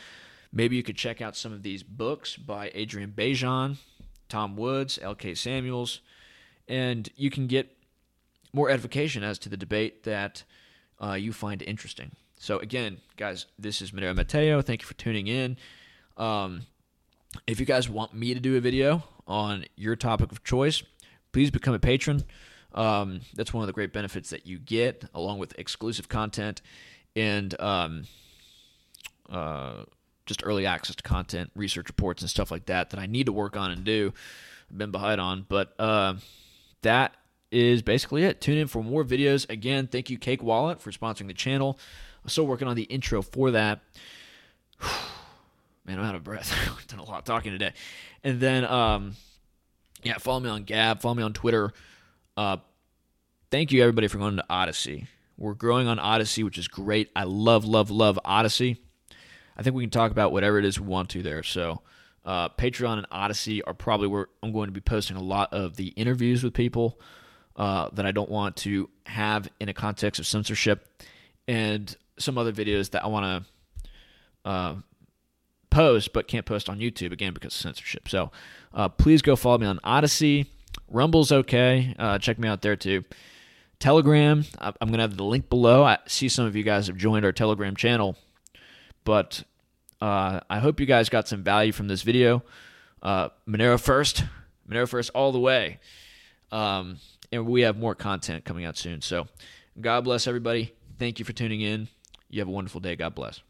Maybe 0.53 0.77
you 0.77 0.85
could 0.85 0.95
check 0.95 1.21
out 1.21 1.37
some 1.37 1.53
of 1.53 1.65
these 1.65 1.83
books 1.83 2.37
by 2.37 2.71
Adrian 2.75 3.11
Bejan, 3.11 3.79
Tom 4.29 4.55
Woods, 4.57 5.01
L.K. 5.03 5.35
Samuels, 5.35 6.01
and 6.69 7.09
you 7.17 7.29
can 7.29 7.49
get 7.49 7.77
more 8.53 8.71
edification 8.71 9.25
as 9.25 9.37
to 9.41 9.49
the 9.49 9.57
debate 9.57 10.05
that 10.05 10.45
uh, 11.03 11.15
you 11.15 11.33
find 11.33 11.61
interesting. 11.61 12.13
So, 12.37 12.61
again, 12.61 12.99
guys, 13.17 13.47
this 13.59 13.83
is 13.83 13.91
Monero 13.91 14.15
Matteo. 14.15 14.63
Thank 14.63 14.83
you 14.83 14.87
for 14.87 14.95
tuning 14.95 15.27
in. 15.27 15.57
Um, 16.17 16.67
if 17.49 17.59
you 17.59 17.67
guys 17.67 17.89
want 17.89 18.15
me 18.15 18.33
to 18.33 18.39
do 18.39 18.57
a 18.57 18.61
video 18.61 19.03
on 19.33 19.65
your 19.77 19.97
topic 19.97 20.31
of 20.31 20.45
choice, 20.45 20.83
please 21.33 21.51
become 21.51 21.73
a 21.73 21.79
patron. 21.79 22.23
Um, 22.75 23.23
that's 23.35 23.53
one 23.53 23.63
of 23.63 23.67
the 23.67 23.73
great 23.73 23.93
benefits 23.93 24.31
that 24.31 24.47
you 24.47 24.59
get, 24.59 25.07
along 25.15 25.39
with 25.39 25.59
exclusive 25.59 26.09
content 26.09 26.61
and 27.17 27.59
um, 27.59 28.05
uh, 29.31 29.85
just 30.27 30.43
early 30.45 30.67
access 30.67 30.95
to 30.97 31.03
content, 31.03 31.51
research 31.57 31.89
reports, 31.89 32.23
and 32.23 32.31
stuff 32.31 32.51
like 32.51 32.67
that 32.67 32.91
that 32.91 33.01
I 33.01 33.07
need 33.07 33.27
to 33.27 33.33
work 33.33 33.57
on 33.57 33.71
and 33.71 33.85
do. 33.85 34.13
I've 34.71 34.79
been 34.79 34.91
behind 34.91 35.21
on, 35.21 35.47
but 35.49 35.75
uh, 35.79 36.15
that 36.83 37.15
is 37.51 37.81
basically 37.83 38.25
it. 38.25 38.41
Tune 38.41 38.59
in 38.59 38.69
for 38.69 38.83
more 38.83 39.03
videos. 39.03 39.49
Again, 39.51 39.87
thank 39.87 40.11
you, 40.11 40.19
Cake 40.19 40.43
Wallet, 40.43 40.81
for 40.81 40.91
sponsoring 40.91 41.27
the 41.27 41.35
channel. 41.35 41.79
I'm 42.23 42.29
still 42.29 42.47
working 42.47 42.69
on 42.69 42.77
the 42.77 42.85
intro 42.85 43.23
for 43.23 43.51
that. 43.53 43.81
Man, 45.85 45.99
I'm 45.99 46.05
out 46.05 46.15
of 46.15 46.25
breath. 46.25 46.53
I've 46.79 46.87
done 46.87 47.01
a 47.01 47.05
lot 47.05 47.27
talking 47.27 47.53
today. 47.53 47.73
And 48.23 48.41
then, 48.41 48.65
um, 48.65 49.17
yeah, 50.03 50.19
follow 50.19 50.41
me 50.41 50.49
on 50.49 50.65
Gab, 50.65 51.01
follow 51.01 51.15
me 51.15 51.23
on 51.23 51.33
Twitter. 51.33 51.73
Uh, 52.37 52.59
thank 53.51 53.73
you, 53.73 53.83
everybody, 53.83 54.09
for 54.09 54.19
going 54.19 54.37
to 54.37 54.45
Odysee. 54.49 55.07
We're 55.37 55.55
growing 55.55 55.89
on 55.89 55.99
Odysee, 55.99 56.45
which 56.45 56.59
is 56.59 56.69
great. 56.69 57.11
I 57.17 57.25
love, 57.25 57.65
love, 57.65 57.91
love 57.91 58.19
Odysee. 58.25 58.77
I 59.57 59.63
think 59.63 59.75
we 59.75 59.83
can 59.83 59.91
talk 59.91 60.13
about 60.13 60.33
whatever 60.33 60.59
it 60.59 60.65
is 60.65 60.79
we 60.79 60.87
want 60.87 61.11
to 61.11 61.23
there. 61.23 61.43
So, 61.43 61.83
uh, 62.25 62.49
Patreon 62.51 62.99
and 62.99 63.07
Odysee 63.11 63.63
are 63.63 63.75
probably 63.75 64.07
where 64.07 64.29
I'm 64.43 64.53
going 64.53 64.69
to 64.69 64.73
be 64.73 64.81
posting 64.81 65.17
a 65.17 65.23
lot 65.23 65.53
of 65.53 65.77
the 65.77 65.89
interviews 65.89 66.45
with 66.45 66.55
people 66.55 67.01
uh, 67.57 67.89
that 67.93 68.07
I 68.07 68.13
don't 68.13 68.31
want 68.31 68.57
to 68.59 68.89
have 69.07 69.49
in 69.59 69.69
a 69.69 69.75
context 69.75 70.21
of 70.21 70.27
censorship, 70.27 70.89
and 71.49 71.95
some 72.19 72.39
other 72.39 72.53
videos 72.53 72.91
that 72.91 73.05
I 73.05 73.09
want 73.09 73.45
to 73.45 74.49
uh, 74.49 74.75
post 75.73 76.13
but 76.13 76.29
can't 76.29 76.47
post 76.47 76.69
on 76.69 76.79
YouTube 76.79 77.13
again 77.13 77.35
because 77.35 77.55
of 77.55 77.61
censorship. 77.61 78.09
So, 78.09 78.31
uh, 78.73 78.89
please 78.89 79.23
go 79.23 79.35
follow 79.35 79.59
me 79.59 79.67
on 79.67 79.81
Odysee. 79.83 80.47
Rumble's 80.89 81.33
okay. 81.33 81.95
Uh, 81.99 82.19
check 82.19 82.39
me 82.39 82.47
out 82.47 82.63
there 82.63 82.77
too. 82.77 83.05
Telegram, 83.81 84.45
I'm 84.61 84.75
going 84.81 84.99
to 84.99 85.01
have 85.01 85.17
the 85.17 85.25
link 85.25 85.49
below. 85.49 85.83
I 85.83 85.99
see 86.07 86.29
some 86.29 86.47
of 86.47 86.55
you 86.55 86.63
guys 86.63 86.87
have 86.87 86.97
joined 86.97 87.25
our 87.25 87.33
Telegram 87.33 87.75
channel. 87.75 88.17
But 89.05 89.43
uh, 90.01 90.39
I 90.49 90.61
hope 90.61 90.79
you 90.79 90.87
guys 90.87 91.09
got 91.09 91.27
some 91.27 91.43
value 91.43 91.73
from 91.73 91.89
this 91.89 92.03
video. 92.03 92.45
Uh, 93.03 93.31
Monero 93.49 93.81
first, 93.81 94.25
Monero 94.71 94.89
first 94.89 95.11
all 95.17 95.33
the 95.33 95.41
way. 95.41 95.81
Um, 96.53 96.99
and 97.33 97.47
we 97.47 97.63
have 97.63 97.77
more 97.77 97.97
content 97.97 98.45
coming 98.45 98.65
out 98.65 98.77
soon. 98.77 99.01
So 99.01 99.27
God 99.81 100.05
bless 100.05 100.29
everybody. 100.29 100.73
Thank 100.99 101.19
you 101.19 101.25
for 101.25 101.33
tuning 101.33 101.61
in. 101.61 101.89
You 102.31 102.41
have 102.41 102.49
a 102.49 102.53
wonderful 102.53 102.81
day. 102.81 102.95
God 102.95 103.15
bless. 103.17 103.41